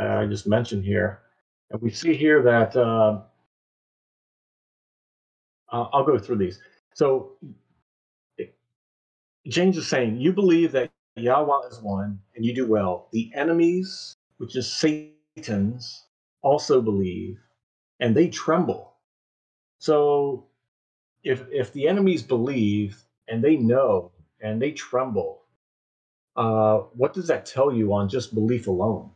I 0.00 0.26
just 0.26 0.46
mentioned 0.46 0.84
here. 0.84 1.22
And 1.70 1.80
we 1.80 1.90
see 1.90 2.14
here 2.14 2.42
that 2.42 2.76
uh, 2.76 3.22
I'll 5.70 6.04
go 6.04 6.18
through 6.18 6.38
these. 6.38 6.60
So 6.94 7.32
James 9.48 9.76
is 9.76 9.86
saying, 9.86 10.16
You 10.16 10.32
believe 10.32 10.72
that 10.72 10.90
Yahweh 11.16 11.68
is 11.70 11.80
one, 11.80 12.20
and 12.34 12.44
you 12.44 12.54
do 12.54 12.66
well. 12.66 13.08
The 13.12 13.30
enemies, 13.34 14.16
which 14.38 14.56
is 14.56 14.70
Satan's, 14.70 16.04
also 16.42 16.80
believe, 16.80 17.38
and 18.00 18.14
they 18.14 18.28
tremble. 18.28 18.94
So 19.78 20.46
if 21.24 21.44
if 21.50 21.72
the 21.72 21.88
enemies 21.88 22.22
believe 22.22 23.02
and 23.28 23.42
they 23.42 23.56
know 23.56 24.12
and 24.40 24.60
they 24.60 24.72
tremble, 24.72 25.42
uh, 26.36 26.78
what 26.94 27.14
does 27.14 27.28
that 27.28 27.46
tell 27.46 27.72
you 27.72 27.92
on 27.92 28.08
just 28.08 28.34
belief 28.34 28.66
alone? 28.66 29.10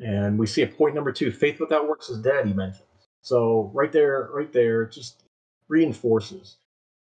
And 0.00 0.38
we 0.38 0.46
see 0.46 0.62
a 0.62 0.66
point 0.66 0.94
number 0.94 1.12
two: 1.12 1.30
faith 1.30 1.60
without 1.60 1.88
works 1.88 2.10
is 2.10 2.18
dead. 2.18 2.46
He 2.46 2.52
mentions. 2.52 2.82
So 3.22 3.70
right 3.74 3.90
there, 3.90 4.28
right 4.32 4.52
there, 4.52 4.86
just 4.86 5.24
reinforces 5.68 6.56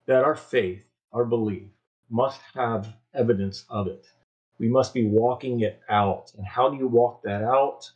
that 0.06 0.24
our 0.24 0.36
faith, 0.36 0.82
our 1.14 1.26
belief, 1.26 1.68
must 2.10 2.42
have 2.54 2.94
evidence 3.14 3.66
of 3.70 3.88
it. 3.88 4.08
We 4.60 4.70
must 4.70 4.94
be 4.94 5.06
walking 5.06 5.62
it 5.62 5.82
out. 5.90 6.32
And 6.38 6.46
how 6.46 6.70
do 6.70 6.78
you 6.78 6.88
walk 6.88 7.22
that 7.24 7.44
out? 7.44 7.92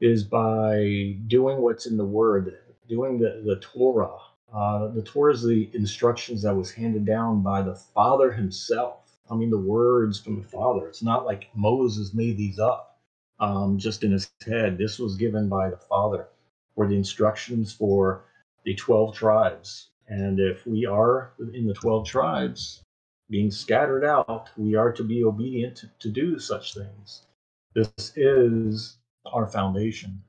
Is 0.00 0.24
by 0.24 1.16
doing 1.26 1.58
what's 1.58 1.86
in 1.86 1.96
the 1.96 2.04
Word, 2.04 2.56
doing 2.88 3.18
the, 3.18 3.42
the 3.44 3.56
Torah. 3.60 4.16
Uh, 4.52 4.88
the 4.88 5.02
Torah 5.02 5.32
is 5.34 5.42
the 5.42 5.70
instructions 5.74 6.42
that 6.42 6.54
was 6.54 6.70
handed 6.70 7.04
down 7.04 7.42
by 7.42 7.62
the 7.62 7.74
Father 7.74 8.32
himself. 8.32 9.00
I 9.30 9.34
mean, 9.34 9.50
the 9.50 9.58
words 9.58 10.20
from 10.20 10.40
the 10.40 10.48
Father. 10.48 10.88
It's 10.88 11.02
not 11.02 11.26
like 11.26 11.48
Moses 11.54 12.14
made 12.14 12.36
these 12.36 12.58
up 12.58 12.97
um, 13.40 13.78
just 13.78 14.04
in 14.04 14.12
his 14.12 14.30
head. 14.46 14.78
This 14.78 14.98
was 14.98 15.16
given 15.16 15.48
by 15.48 15.70
the 15.70 15.76
Father 15.76 16.28
for 16.74 16.86
the 16.86 16.96
instructions 16.96 17.72
for 17.72 18.24
the 18.64 18.74
12 18.74 19.14
tribes. 19.14 19.90
And 20.08 20.40
if 20.40 20.66
we 20.66 20.86
are 20.86 21.32
in 21.52 21.66
the 21.66 21.74
12 21.74 22.06
tribes 22.06 22.82
being 23.30 23.50
scattered 23.50 24.04
out, 24.04 24.48
we 24.56 24.74
are 24.74 24.92
to 24.92 25.04
be 25.04 25.24
obedient 25.24 25.84
to, 25.98 26.08
do 26.08 26.38
such 26.38 26.74
things. 26.74 27.26
This 27.74 28.12
is 28.16 28.98
our 29.26 29.46
foundation. 29.46 30.22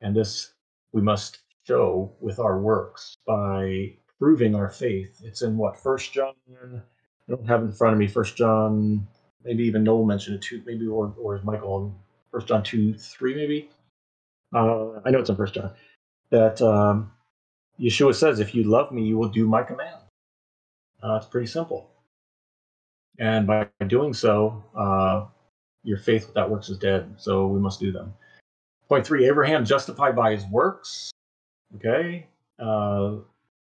And 0.00 0.16
this 0.16 0.52
we 0.92 1.02
must 1.02 1.40
show 1.66 2.12
with 2.20 2.38
our 2.38 2.60
works 2.60 3.16
by 3.26 3.92
proving 4.18 4.54
our 4.54 4.70
faith. 4.70 5.20
It's 5.22 5.42
in 5.42 5.56
what 5.56 5.78
First 5.78 6.12
John. 6.12 6.34
I 6.62 6.80
don't 7.28 7.46
have 7.46 7.62
in 7.62 7.72
front 7.72 7.92
of 7.92 7.98
me. 7.98 8.06
First 8.06 8.36
John, 8.36 9.06
maybe 9.44 9.64
even 9.64 9.84
Noel 9.84 10.04
mentioned 10.04 10.36
it 10.36 10.42
too. 10.42 10.62
Maybe 10.64 10.86
or 10.86 11.14
or 11.20 11.36
is 11.36 11.44
Michael 11.44 11.94
First 12.30 12.48
John 12.48 12.62
two 12.62 12.94
three 12.94 13.34
maybe. 13.34 13.70
Uh, 14.54 15.00
I 15.04 15.10
know 15.10 15.18
it's 15.20 15.30
in 15.30 15.36
First 15.36 15.54
John 15.54 15.70
that 16.30 16.60
um, 16.62 17.12
Yeshua 17.80 18.14
says, 18.14 18.40
"If 18.40 18.54
you 18.54 18.64
love 18.64 18.92
me, 18.92 19.04
you 19.04 19.16
will 19.18 19.28
do 19.28 19.46
my 19.46 19.62
command." 19.62 19.96
Uh, 21.02 21.16
it's 21.16 21.26
pretty 21.26 21.46
simple, 21.46 21.90
and 23.18 23.46
by 23.46 23.68
doing 23.86 24.14
so, 24.14 24.64
uh, 24.76 25.26
your 25.82 25.98
faith 25.98 26.26
without 26.26 26.50
works 26.50 26.68
is 26.68 26.78
dead. 26.78 27.14
So 27.16 27.46
we 27.46 27.60
must 27.60 27.80
do 27.80 27.92
them. 27.92 28.14
Point 28.88 29.06
three: 29.06 29.26
Abraham 29.26 29.64
justified 29.64 30.16
by 30.16 30.32
his 30.32 30.44
works. 30.46 31.10
Okay, 31.76 32.26
uh, 32.58 33.16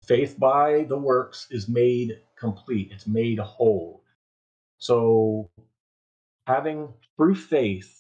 faith 0.06 0.38
by 0.38 0.84
the 0.88 0.96
works 0.96 1.46
is 1.50 1.68
made 1.68 2.20
complete. 2.38 2.90
It's 2.92 3.06
made 3.06 3.38
whole. 3.38 4.02
So 4.78 5.50
having 6.46 6.88
true 7.16 7.34
faith 7.34 7.99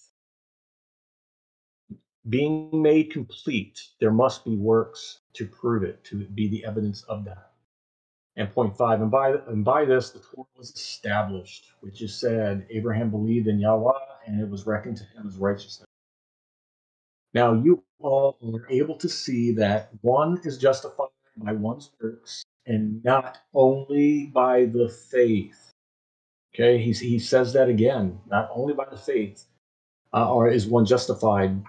being 2.28 2.70
made 2.82 3.10
complete, 3.10 3.80
there 4.00 4.12
must 4.12 4.44
be 4.44 4.56
works 4.56 5.20
to 5.34 5.46
prove 5.46 5.82
it, 5.82 6.04
to 6.04 6.16
be 6.16 6.48
the 6.48 6.64
evidence 6.64 7.02
of 7.04 7.24
that. 7.24 7.50
And 8.36 8.52
point 8.52 8.76
five, 8.76 9.00
and 9.00 9.10
by 9.10 9.34
and 9.48 9.64
by 9.64 9.84
this 9.84 10.10
the 10.10 10.20
Torah 10.20 10.46
was 10.56 10.70
established, 10.70 11.72
which 11.80 12.00
is 12.02 12.18
said, 12.18 12.66
Abraham 12.70 13.10
believed 13.10 13.48
in 13.48 13.58
Yahweh, 13.58 13.92
and 14.26 14.40
it 14.40 14.48
was 14.48 14.66
reckoned 14.66 14.98
to 14.98 15.04
him 15.04 15.26
as 15.26 15.36
righteousness. 15.36 15.86
Now 17.34 17.54
you 17.54 17.82
all 17.98 18.38
are 18.54 18.66
able 18.70 18.96
to 18.98 19.08
see 19.08 19.52
that 19.52 19.90
one 20.02 20.40
is 20.44 20.58
justified 20.58 21.08
by 21.36 21.52
one's 21.52 21.90
works, 22.00 22.44
and 22.66 23.02
not 23.04 23.38
only 23.54 24.26
by 24.26 24.66
the 24.66 24.88
faith. 24.88 25.70
Okay, 26.54 26.78
he, 26.78 26.92
he 26.92 27.18
says 27.18 27.52
that 27.52 27.68
again, 27.68 28.18
not 28.26 28.50
only 28.52 28.74
by 28.74 28.86
the 28.90 28.96
faith, 28.96 29.44
uh, 30.12 30.32
or 30.32 30.48
is 30.48 30.66
one 30.66 30.84
justified 30.84 31.62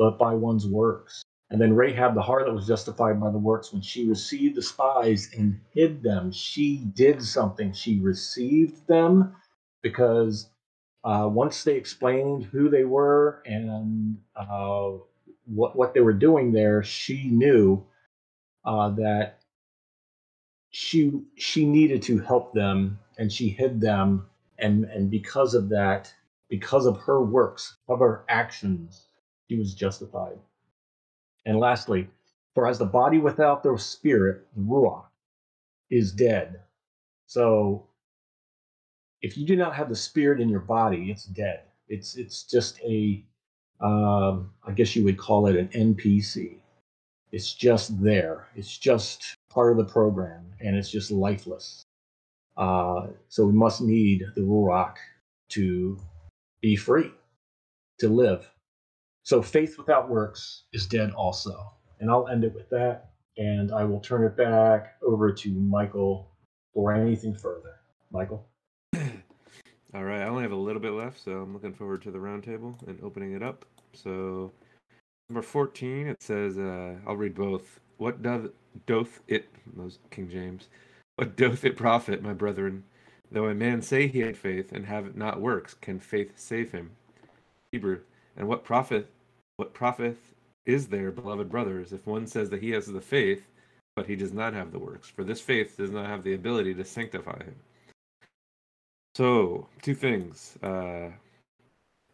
but 0.00 0.18
by 0.18 0.32
one's 0.32 0.66
works. 0.66 1.22
And 1.50 1.60
then 1.60 1.74
Rahab 1.74 2.14
the 2.14 2.22
harlot 2.22 2.54
was 2.54 2.66
justified 2.66 3.20
by 3.20 3.30
the 3.30 3.36
works 3.38 3.70
when 3.70 3.82
she 3.82 4.08
received 4.08 4.54
the 4.56 4.62
spies 4.62 5.28
and 5.36 5.60
hid 5.74 6.02
them. 6.02 6.32
She 6.32 6.86
did 6.94 7.22
something. 7.22 7.74
She 7.74 8.00
received 8.00 8.86
them 8.86 9.36
because 9.82 10.48
uh, 11.04 11.28
once 11.30 11.64
they 11.64 11.76
explained 11.76 12.44
who 12.44 12.70
they 12.70 12.84
were 12.84 13.42
and 13.44 14.16
uh, 14.34 14.92
what 15.44 15.76
what 15.76 15.92
they 15.92 16.00
were 16.00 16.14
doing 16.14 16.52
there, 16.52 16.82
she 16.82 17.24
knew 17.24 17.84
uh, 18.64 18.88
that 18.92 19.40
she 20.70 21.12
she 21.36 21.66
needed 21.66 22.00
to 22.04 22.20
help 22.20 22.54
them, 22.54 22.98
and 23.18 23.30
she 23.30 23.50
hid 23.50 23.82
them. 23.82 24.26
And 24.58 24.84
and 24.84 25.10
because 25.10 25.52
of 25.52 25.68
that, 25.70 26.14
because 26.48 26.86
of 26.86 26.96
her 27.02 27.22
works, 27.22 27.76
of 27.86 27.98
her 27.98 28.24
actions, 28.30 29.08
he 29.50 29.58
was 29.58 29.74
justified. 29.74 30.38
And 31.44 31.58
lastly, 31.58 32.06
for 32.54 32.68
as 32.68 32.78
the 32.78 32.84
body 32.84 33.18
without 33.18 33.64
the 33.64 33.76
spirit, 33.76 34.46
the 34.54 34.62
ruach, 34.62 35.06
is 35.90 36.12
dead. 36.12 36.60
So 37.26 37.88
if 39.22 39.36
you 39.36 39.44
do 39.44 39.56
not 39.56 39.74
have 39.74 39.88
the 39.88 39.96
spirit 39.96 40.40
in 40.40 40.48
your 40.48 40.60
body, 40.60 41.10
it's 41.10 41.24
dead. 41.24 41.62
It's 41.88 42.14
it's 42.14 42.44
just 42.44 42.80
a, 42.82 43.24
um, 43.80 44.52
I 44.64 44.70
guess 44.72 44.94
you 44.94 45.02
would 45.04 45.18
call 45.18 45.48
it 45.48 45.56
an 45.56 45.68
NPC. 45.68 46.58
It's 47.32 47.52
just 47.52 48.00
there. 48.00 48.46
It's 48.54 48.78
just 48.78 49.34
part 49.50 49.72
of 49.72 49.78
the 49.78 49.92
program, 49.92 50.46
and 50.60 50.76
it's 50.76 50.90
just 50.90 51.10
lifeless. 51.10 51.82
Uh, 52.56 53.08
so 53.28 53.46
we 53.46 53.52
must 53.52 53.80
need 53.80 54.26
the 54.36 54.42
ruach 54.42 54.94
to 55.50 55.98
be 56.60 56.76
free, 56.76 57.10
to 57.98 58.08
live. 58.08 58.48
So 59.30 59.40
faith 59.40 59.78
without 59.78 60.10
works 60.10 60.64
is 60.72 60.88
dead 60.88 61.12
also. 61.12 61.72
And 62.00 62.10
I'll 62.10 62.26
end 62.26 62.42
it 62.42 62.52
with 62.52 62.68
that. 62.70 63.10
And 63.38 63.70
I 63.70 63.84
will 63.84 64.00
turn 64.00 64.24
it 64.24 64.36
back 64.36 64.94
over 65.06 65.32
to 65.32 65.50
Michael 65.52 66.32
for 66.74 66.92
anything 66.92 67.36
further. 67.36 67.76
Michael? 68.10 68.48
All 68.96 70.02
right. 70.02 70.22
I 70.22 70.26
only 70.26 70.42
have 70.42 70.50
a 70.50 70.56
little 70.56 70.82
bit 70.82 70.94
left, 70.94 71.22
so 71.22 71.30
I'm 71.42 71.52
looking 71.52 71.72
forward 71.72 72.02
to 72.02 72.10
the 72.10 72.18
roundtable 72.18 72.74
and 72.88 72.98
opening 73.04 73.34
it 73.34 73.40
up. 73.40 73.64
So, 73.92 74.50
number 75.28 75.42
14, 75.42 76.08
it 76.08 76.20
says, 76.20 76.58
uh, 76.58 76.96
I'll 77.06 77.14
read 77.14 77.36
both. 77.36 77.78
What 77.98 78.22
doth, 78.22 78.48
doth 78.86 79.20
it, 79.28 79.48
King 80.10 80.28
James, 80.28 80.66
what 81.14 81.36
doth 81.36 81.64
it 81.64 81.76
profit, 81.76 82.20
my 82.20 82.32
brethren? 82.32 82.82
Though 83.30 83.46
a 83.46 83.54
man 83.54 83.80
say 83.80 84.08
he 84.08 84.22
had 84.22 84.36
faith 84.36 84.72
and 84.72 84.86
have 84.86 85.14
not 85.14 85.40
works, 85.40 85.74
can 85.74 86.00
faith 86.00 86.32
save 86.34 86.72
him? 86.72 86.96
Hebrew, 87.70 88.00
and 88.36 88.48
what 88.48 88.64
profit 88.64 89.08
what 89.60 89.74
profit 89.74 90.16
is 90.64 90.88
there, 90.88 91.10
beloved 91.10 91.50
brothers, 91.50 91.92
if 91.92 92.06
one 92.06 92.26
says 92.26 92.48
that 92.48 92.62
he 92.62 92.70
has 92.70 92.86
the 92.86 92.98
faith, 92.98 93.42
but 93.94 94.06
he 94.06 94.16
does 94.16 94.32
not 94.32 94.54
have 94.54 94.72
the 94.72 94.78
works? 94.78 95.10
For 95.10 95.22
this 95.22 95.38
faith 95.38 95.76
does 95.76 95.90
not 95.90 96.06
have 96.06 96.24
the 96.24 96.32
ability 96.32 96.72
to 96.74 96.84
sanctify 96.84 97.44
him. 97.44 97.56
So, 99.14 99.68
two 99.82 99.94
things. 99.94 100.56
Uh, 100.62 101.10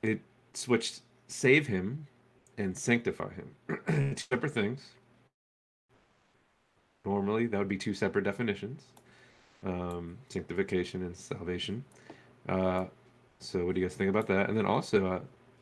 it 0.03 0.21
switched 0.55 1.03
save 1.29 1.69
him 1.69 2.09
and 2.59 2.77
sanctify 2.77 3.31
him. 3.35 3.49
two 4.17 4.25
separate 4.29 4.53
things. 4.53 4.81
Normally, 7.05 7.47
that 7.47 7.59
would 7.59 7.69
be 7.69 7.77
two 7.77 7.95
separate 7.95 8.25
definitions 8.25 8.83
um, 9.65 10.19
sanctification 10.31 11.03
and 11.03 11.17
salvation. 11.17 11.85
Uh, 12.49 12.87
so, 13.39 13.65
what 13.65 13.77
do 13.77 13.81
you 13.81 13.87
guys 13.87 13.97
think 13.97 14.11
about 14.11 14.27
that? 14.27 14.49
And 14.49 14.59
then 14.59 14.67
also, 14.67 15.07
uh, 15.07 15.21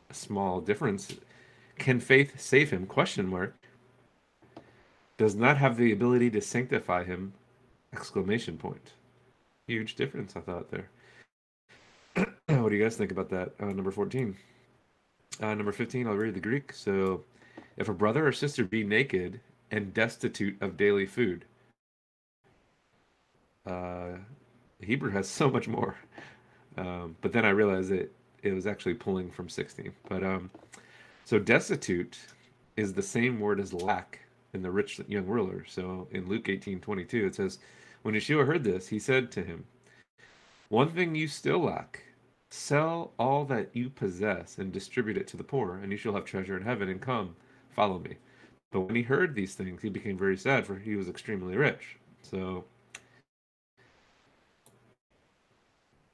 a 0.09 0.13
small 0.13 0.61
difference. 0.61 1.13
Can 1.77 1.99
faith 1.99 2.39
save 2.39 2.71
him? 2.71 2.85
Question 2.85 3.27
mark. 3.27 3.55
Does 5.17 5.35
not 5.35 5.57
have 5.57 5.77
the 5.77 5.91
ability 5.91 6.29
to 6.31 6.41
sanctify 6.41 7.03
him. 7.03 7.33
Exclamation 7.93 8.57
point. 8.57 8.93
Huge 9.67 9.95
difference, 9.95 10.35
I 10.35 10.41
thought 10.41 10.69
there. 10.69 10.89
what 12.47 12.69
do 12.69 12.75
you 12.75 12.83
guys 12.83 12.95
think 12.95 13.11
about 13.11 13.29
that? 13.29 13.53
Uh, 13.59 13.67
number 13.67 13.91
14. 13.91 14.35
Uh, 15.41 15.53
number 15.53 15.71
15, 15.71 16.07
I'll 16.07 16.13
read 16.13 16.33
the 16.33 16.39
Greek. 16.39 16.71
So, 16.73 17.23
if 17.77 17.89
a 17.89 17.93
brother 17.93 18.25
or 18.25 18.31
sister 18.31 18.63
be 18.63 18.83
naked 18.83 19.39
and 19.71 19.93
destitute 19.93 20.61
of 20.61 20.77
daily 20.77 21.05
food, 21.05 21.45
uh, 23.65 24.17
Hebrew 24.81 25.11
has 25.11 25.27
so 25.29 25.49
much 25.49 25.67
more. 25.67 25.95
Um, 26.77 27.15
but 27.21 27.31
then 27.31 27.45
I 27.45 27.49
realized 27.49 27.89
that 27.89 28.11
it 28.43 28.53
was 28.53 28.67
actually 28.67 28.93
pulling 28.93 29.31
from 29.31 29.49
16. 29.49 29.91
But 30.07 30.23
um, 30.23 30.51
so 31.25 31.39
destitute 31.39 32.17
is 32.77 32.93
the 32.93 33.01
same 33.01 33.39
word 33.39 33.59
as 33.59 33.73
lack 33.73 34.19
in 34.53 34.61
the 34.61 34.71
rich 34.71 35.01
young 35.07 35.25
ruler. 35.25 35.65
So 35.67 36.07
in 36.11 36.29
Luke 36.29 36.47
18 36.49 36.79
22, 36.79 37.25
it 37.25 37.35
says, 37.35 37.59
When 38.03 38.15
Yeshua 38.15 38.45
heard 38.45 38.63
this, 38.63 38.87
he 38.87 38.99
said 38.99 39.31
to 39.33 39.43
him, 39.43 39.65
One 40.69 40.91
thing 40.91 41.15
you 41.15 41.27
still 41.27 41.59
lack 41.59 42.03
sell 42.51 43.11
all 43.19 43.43
that 43.45 43.69
you 43.73 43.89
possess 43.89 44.57
and 44.57 44.71
distribute 44.71 45.17
it 45.17 45.27
to 45.27 45.37
the 45.37 45.43
poor, 45.43 45.77
and 45.77 45.91
you 45.91 45.97
shall 45.97 46.13
have 46.13 46.25
treasure 46.25 46.55
in 46.55 46.63
heaven, 46.63 46.89
and 46.89 47.01
come, 47.01 47.35
follow 47.75 47.99
me. 47.99 48.15
But 48.71 48.81
when 48.81 48.95
he 48.95 49.03
heard 49.03 49.35
these 49.35 49.55
things, 49.55 49.81
he 49.81 49.89
became 49.89 50.17
very 50.17 50.37
sad, 50.37 50.65
for 50.65 50.77
he 50.77 50.95
was 50.95 51.09
extremely 51.09 51.57
rich. 51.57 51.97
So 52.21 52.65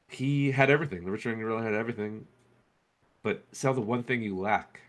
he 0.10 0.52
had 0.52 0.70
everything. 0.70 1.06
The 1.06 1.12
rich 1.12 1.26
young 1.26 1.40
ruler 1.40 1.64
had 1.64 1.74
everything, 1.74 2.26
but 3.24 3.44
sell 3.52 3.74
the 3.74 3.82
one 3.82 4.04
thing 4.04 4.22
you 4.22 4.38
lack, 4.38 4.82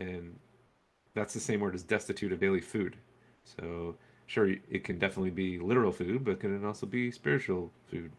and 0.00 0.38
that's 1.14 1.34
the 1.34 1.40
same 1.40 1.60
word 1.60 1.74
as 1.74 1.82
destitute 1.82 2.32
of 2.32 2.40
daily 2.40 2.60
food. 2.60 2.96
So 3.44 3.96
sure, 4.26 4.48
it 4.70 4.84
can 4.84 4.98
definitely 4.98 5.30
be 5.30 5.58
literal 5.58 5.92
food, 5.92 6.24
but 6.24 6.40
can 6.40 6.56
it 6.56 6.66
also 6.66 6.86
be 6.86 7.10
spiritual 7.10 7.70
food, 7.90 8.12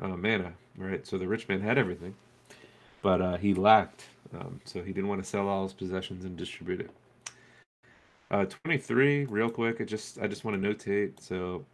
uh, 0.00 0.08
manna, 0.16 0.54
right? 0.76 1.06
So 1.06 1.18
the 1.18 1.28
rich 1.28 1.48
man 1.48 1.60
had 1.60 1.78
everything, 1.78 2.14
but 3.02 3.20
uh, 3.22 3.36
he 3.38 3.54
lacked, 3.54 4.04
um, 4.38 4.60
so 4.64 4.82
he 4.82 4.92
didn't 4.92 5.08
want 5.08 5.22
to 5.22 5.28
sell 5.28 5.48
all 5.48 5.64
his 5.64 5.72
possessions 5.74 6.24
and 6.24 6.36
distribute 6.36 6.80
it. 6.82 6.90
Uh, 8.30 8.46
23, 8.64 9.26
real 9.26 9.50
quick. 9.50 9.80
I 9.80 9.84
just 9.84 10.18
I 10.20 10.28
just 10.28 10.44
want 10.44 10.60
to 10.62 10.68
notate. 10.74 11.20
So 11.20 11.64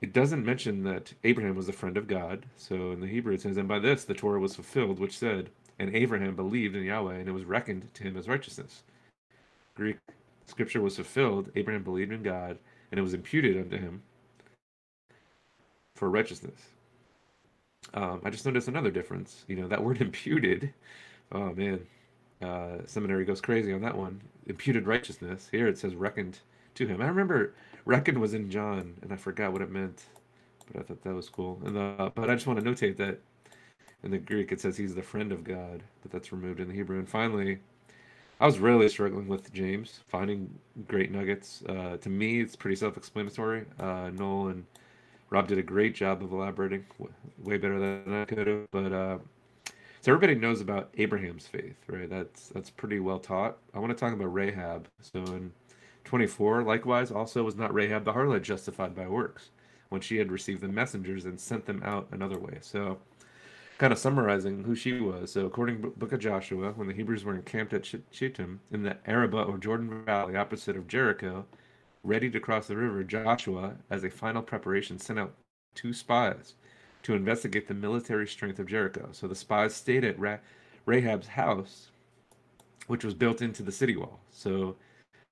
it 0.00 0.12
doesn't 0.12 0.44
mention 0.44 0.84
that 0.84 1.14
Abraham 1.24 1.56
was 1.56 1.68
a 1.68 1.72
friend 1.72 1.96
of 1.96 2.08
God. 2.08 2.46
So 2.56 2.92
in 2.92 3.00
the 3.00 3.06
Hebrew 3.06 3.34
it 3.34 3.42
says, 3.42 3.56
And 3.56 3.68
by 3.68 3.78
this 3.78 4.04
the 4.04 4.14
Torah 4.14 4.40
was 4.40 4.56
fulfilled, 4.56 4.98
which 4.98 5.18
said, 5.18 5.50
And 5.78 5.94
Abraham 5.94 6.36
believed 6.36 6.74
in 6.74 6.84
Yahweh, 6.84 7.16
and 7.16 7.28
it 7.28 7.32
was 7.32 7.44
reckoned 7.44 7.88
to 7.94 8.02
him 8.02 8.16
as 8.16 8.28
righteousness. 8.28 8.82
Greek 9.74 9.98
scripture 10.46 10.80
was 10.80 10.96
fulfilled, 10.96 11.50
Abraham 11.54 11.82
believed 11.82 12.12
in 12.12 12.22
God, 12.22 12.58
and 12.90 12.98
it 12.98 13.02
was 13.02 13.14
imputed 13.14 13.56
unto 13.58 13.76
him 13.76 14.02
for 15.94 16.08
righteousness. 16.08 16.60
Um, 17.94 18.20
I 18.24 18.30
just 18.30 18.46
noticed 18.46 18.68
another 18.68 18.90
difference. 18.90 19.44
You 19.48 19.56
know, 19.56 19.68
that 19.68 19.82
word 19.82 20.00
imputed, 20.00 20.72
oh 21.32 21.52
man, 21.52 21.86
uh, 22.42 22.78
seminary 22.86 23.24
goes 23.24 23.40
crazy 23.40 23.72
on 23.72 23.82
that 23.82 23.96
one. 23.96 24.20
Imputed 24.46 24.86
righteousness. 24.86 25.48
Here 25.50 25.68
it 25.68 25.78
says 25.78 25.94
reckoned 25.94 26.38
to 26.74 26.86
him. 26.86 27.02
I 27.02 27.08
remember 27.08 27.54
reckoned 27.84 28.18
was 28.18 28.34
in 28.34 28.50
John, 28.50 28.94
and 29.02 29.12
I 29.12 29.16
forgot 29.16 29.52
what 29.52 29.62
it 29.62 29.70
meant, 29.70 30.04
but 30.72 30.80
I 30.80 30.84
thought 30.84 31.02
that 31.02 31.14
was 31.14 31.28
cool. 31.28 31.60
And 31.64 31.76
the, 31.76 32.12
but 32.14 32.30
I 32.30 32.34
just 32.34 32.46
want 32.46 32.62
to 32.62 32.64
notate 32.64 32.96
that 32.98 33.20
in 34.06 34.12
the 34.12 34.18
Greek 34.18 34.52
it 34.52 34.60
says 34.60 34.76
he's 34.76 34.94
the 34.94 35.02
friend 35.02 35.32
of 35.32 35.44
God, 35.44 35.82
but 36.00 36.10
that's 36.10 36.32
removed 36.32 36.60
in 36.60 36.68
the 36.68 36.74
Hebrew. 36.74 36.98
And 36.98 37.08
finally, 37.08 37.58
I 38.40 38.46
was 38.46 38.58
really 38.58 38.88
struggling 38.88 39.28
with 39.28 39.52
James, 39.52 40.00
finding 40.08 40.48
great 40.86 41.10
nuggets. 41.10 41.62
Uh, 41.68 41.96
to 41.98 42.08
me, 42.08 42.40
it's 42.40 42.56
pretty 42.56 42.76
self-explanatory. 42.76 43.64
Uh, 43.80 44.10
Noel 44.10 44.48
and 44.48 44.64
Rob 45.30 45.48
did 45.48 45.58
a 45.58 45.62
great 45.62 45.94
job 45.94 46.22
of 46.22 46.32
elaborating, 46.32 46.84
way 47.42 47.58
better 47.58 47.78
than 47.78 48.14
I 48.14 48.24
could 48.24 48.46
have. 48.46 48.70
But 48.70 48.92
uh, 48.92 49.18
so 50.00 50.12
everybody 50.12 50.36
knows 50.36 50.60
about 50.60 50.90
Abraham's 50.98 51.46
faith, 51.46 51.76
right? 51.88 52.08
That's 52.08 52.48
that's 52.48 52.70
pretty 52.70 53.00
well 53.00 53.18
taught. 53.18 53.58
I 53.74 53.80
want 53.80 53.90
to 53.90 53.98
talk 53.98 54.12
about 54.12 54.32
Rahab. 54.32 54.86
So 55.00 55.18
in 55.18 55.52
24, 56.04 56.62
likewise, 56.62 57.10
also 57.10 57.42
was 57.42 57.56
not 57.56 57.74
Rahab 57.74 58.04
the 58.04 58.12
harlot 58.12 58.42
justified 58.42 58.94
by 58.94 59.08
works 59.08 59.50
when 59.88 60.00
she 60.00 60.16
had 60.16 60.30
received 60.30 60.60
the 60.60 60.68
messengers 60.68 61.24
and 61.24 61.40
sent 61.40 61.66
them 61.66 61.82
out 61.84 62.06
another 62.12 62.38
way. 62.38 62.58
So 62.60 62.98
kind 63.78 63.92
of 63.92 63.98
summarizing 63.98 64.64
who 64.64 64.74
she 64.74 65.00
was. 65.00 65.32
So, 65.32 65.46
according 65.46 65.82
to 65.82 65.88
Book 65.88 66.12
of 66.12 66.20
Joshua, 66.20 66.72
when 66.72 66.88
the 66.88 66.94
Hebrews 66.94 67.24
were 67.24 67.34
encamped 67.34 67.74
at 67.74 67.86
Shittim 68.10 68.60
in 68.70 68.82
the 68.82 68.96
Arabah 69.06 69.42
or 69.42 69.58
Jordan 69.58 70.04
Valley 70.04 70.36
opposite 70.36 70.76
of 70.76 70.88
Jericho, 70.88 71.44
ready 72.02 72.30
to 72.30 72.40
cross 72.40 72.68
the 72.68 72.76
river, 72.76 73.04
Joshua, 73.04 73.76
as 73.90 74.04
a 74.04 74.10
final 74.10 74.42
preparation, 74.42 74.98
sent 74.98 75.18
out 75.18 75.34
two 75.74 75.92
spies 75.92 76.54
to 77.02 77.14
investigate 77.14 77.68
the 77.68 77.74
military 77.74 78.26
strength 78.26 78.58
of 78.58 78.66
Jericho. 78.66 79.10
So 79.12 79.28
the 79.28 79.34
spies 79.34 79.74
stayed 79.74 80.04
at 80.04 80.18
Ra- 80.18 80.38
Rahab's 80.86 81.28
house, 81.28 81.90
which 82.86 83.04
was 83.04 83.14
built 83.14 83.42
into 83.42 83.62
the 83.62 83.72
city 83.72 83.96
wall. 83.96 84.20
So 84.30 84.76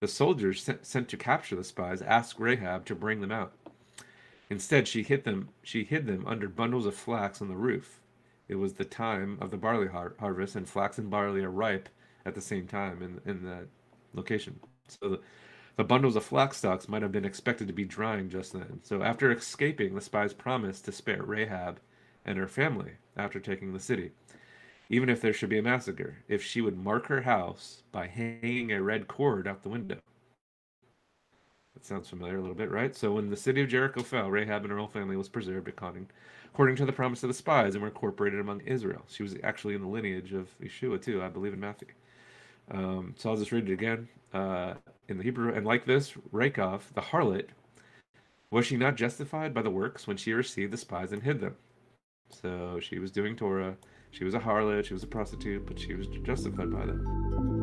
the 0.00 0.08
soldiers 0.08 0.62
sent, 0.62 0.84
sent 0.84 1.08
to 1.08 1.16
capture 1.16 1.56
the 1.56 1.64
spies 1.64 2.02
asked 2.02 2.38
Rahab 2.38 2.84
to 2.86 2.94
bring 2.94 3.20
them 3.20 3.32
out. 3.32 3.52
Instead, 4.50 4.86
she 4.86 5.02
hid 5.02 5.24
them. 5.24 5.48
She 5.62 5.84
hid 5.84 6.06
them 6.06 6.26
under 6.26 6.48
bundles 6.48 6.84
of 6.84 6.94
flax 6.94 7.40
on 7.40 7.48
the 7.48 7.56
roof. 7.56 8.00
It 8.48 8.56
was 8.56 8.74
the 8.74 8.84
time 8.84 9.38
of 9.40 9.50
the 9.50 9.56
barley 9.56 9.88
har- 9.88 10.14
harvest, 10.20 10.56
and 10.56 10.68
flax 10.68 10.98
and 10.98 11.10
barley 11.10 11.42
are 11.44 11.50
ripe 11.50 11.88
at 12.26 12.34
the 12.34 12.40
same 12.40 12.66
time 12.66 13.02
in 13.02 13.20
in 13.30 13.44
that 13.44 13.66
location. 14.14 14.60
So 14.88 15.08
the, 15.08 15.20
the 15.76 15.84
bundles 15.84 16.16
of 16.16 16.24
flax 16.24 16.58
stalks 16.58 16.88
might 16.88 17.02
have 17.02 17.12
been 17.12 17.24
expected 17.24 17.66
to 17.68 17.72
be 17.74 17.84
drying 17.84 18.28
just 18.30 18.52
then. 18.52 18.80
So 18.82 19.02
after 19.02 19.32
escaping, 19.32 19.94
the 19.94 20.00
spies 20.00 20.32
promised 20.32 20.84
to 20.84 20.92
spare 20.92 21.22
Rahab 21.22 21.80
and 22.24 22.38
her 22.38 22.48
family 22.48 22.92
after 23.16 23.40
taking 23.40 23.72
the 23.72 23.80
city, 23.80 24.12
even 24.88 25.08
if 25.08 25.20
there 25.20 25.32
should 25.32 25.50
be 25.50 25.58
a 25.58 25.62
massacre, 25.62 26.18
if 26.28 26.42
she 26.42 26.60
would 26.60 26.78
mark 26.78 27.06
her 27.06 27.22
house 27.22 27.82
by 27.92 28.06
hanging 28.06 28.72
a 28.72 28.82
red 28.82 29.08
cord 29.08 29.48
out 29.48 29.62
the 29.62 29.68
window. 29.68 29.98
That 31.74 31.84
sounds 31.84 32.08
familiar 32.08 32.38
a 32.38 32.40
little 32.40 32.54
bit, 32.56 32.70
right? 32.70 32.94
So 32.96 33.12
when 33.12 33.30
the 33.30 33.36
city 33.36 33.60
of 33.62 33.68
Jericho 33.68 34.02
fell, 34.02 34.30
Rahab 34.30 34.62
and 34.62 34.70
her 34.72 34.78
whole 34.78 34.88
family 34.88 35.16
was 35.16 35.28
preserved 35.28 35.68
according, 35.68 36.08
according 36.54 36.76
to 36.76 36.86
the 36.86 36.92
promise 36.92 37.24
of 37.24 37.28
the 37.28 37.34
spies 37.34 37.74
and 37.74 37.82
were 37.82 37.88
incorporated 37.88 38.38
among 38.38 38.60
Israel. 38.60 39.02
She 39.08 39.24
was 39.24 39.34
actually 39.42 39.74
in 39.74 39.80
the 39.80 39.88
lineage 39.88 40.32
of 40.32 40.48
Yeshua 40.60 41.02
too, 41.02 41.20
I 41.20 41.28
believe 41.28 41.52
in 41.52 41.58
Matthew. 41.58 41.88
Um, 42.70 43.12
so 43.18 43.28
I'll 43.28 43.36
just 43.36 43.50
read 43.50 43.68
it 43.68 43.72
again 43.72 44.08
uh, 44.32 44.74
in 45.08 45.18
the 45.18 45.24
Hebrew. 45.24 45.52
And 45.52 45.66
like 45.66 45.84
this, 45.84 46.12
Rachav, 46.32 46.82
the 46.94 47.00
harlot, 47.00 47.48
was 48.52 48.66
she 48.66 48.76
not 48.76 48.94
justified 48.94 49.52
by 49.52 49.62
the 49.62 49.70
works 49.70 50.06
when 50.06 50.16
she 50.16 50.32
received 50.32 50.72
the 50.72 50.76
spies 50.76 51.10
and 51.10 51.24
hid 51.24 51.40
them? 51.40 51.56
So 52.30 52.78
she 52.80 53.00
was 53.00 53.10
doing 53.10 53.34
Torah. 53.34 53.76
She 54.12 54.22
was 54.22 54.34
a 54.34 54.40
harlot. 54.40 54.84
She 54.84 54.94
was 54.94 55.02
a 55.02 55.08
prostitute, 55.08 55.66
but 55.66 55.80
she 55.80 55.94
was 55.94 56.06
justified 56.22 56.70
by 56.70 56.86
them. 56.86 57.53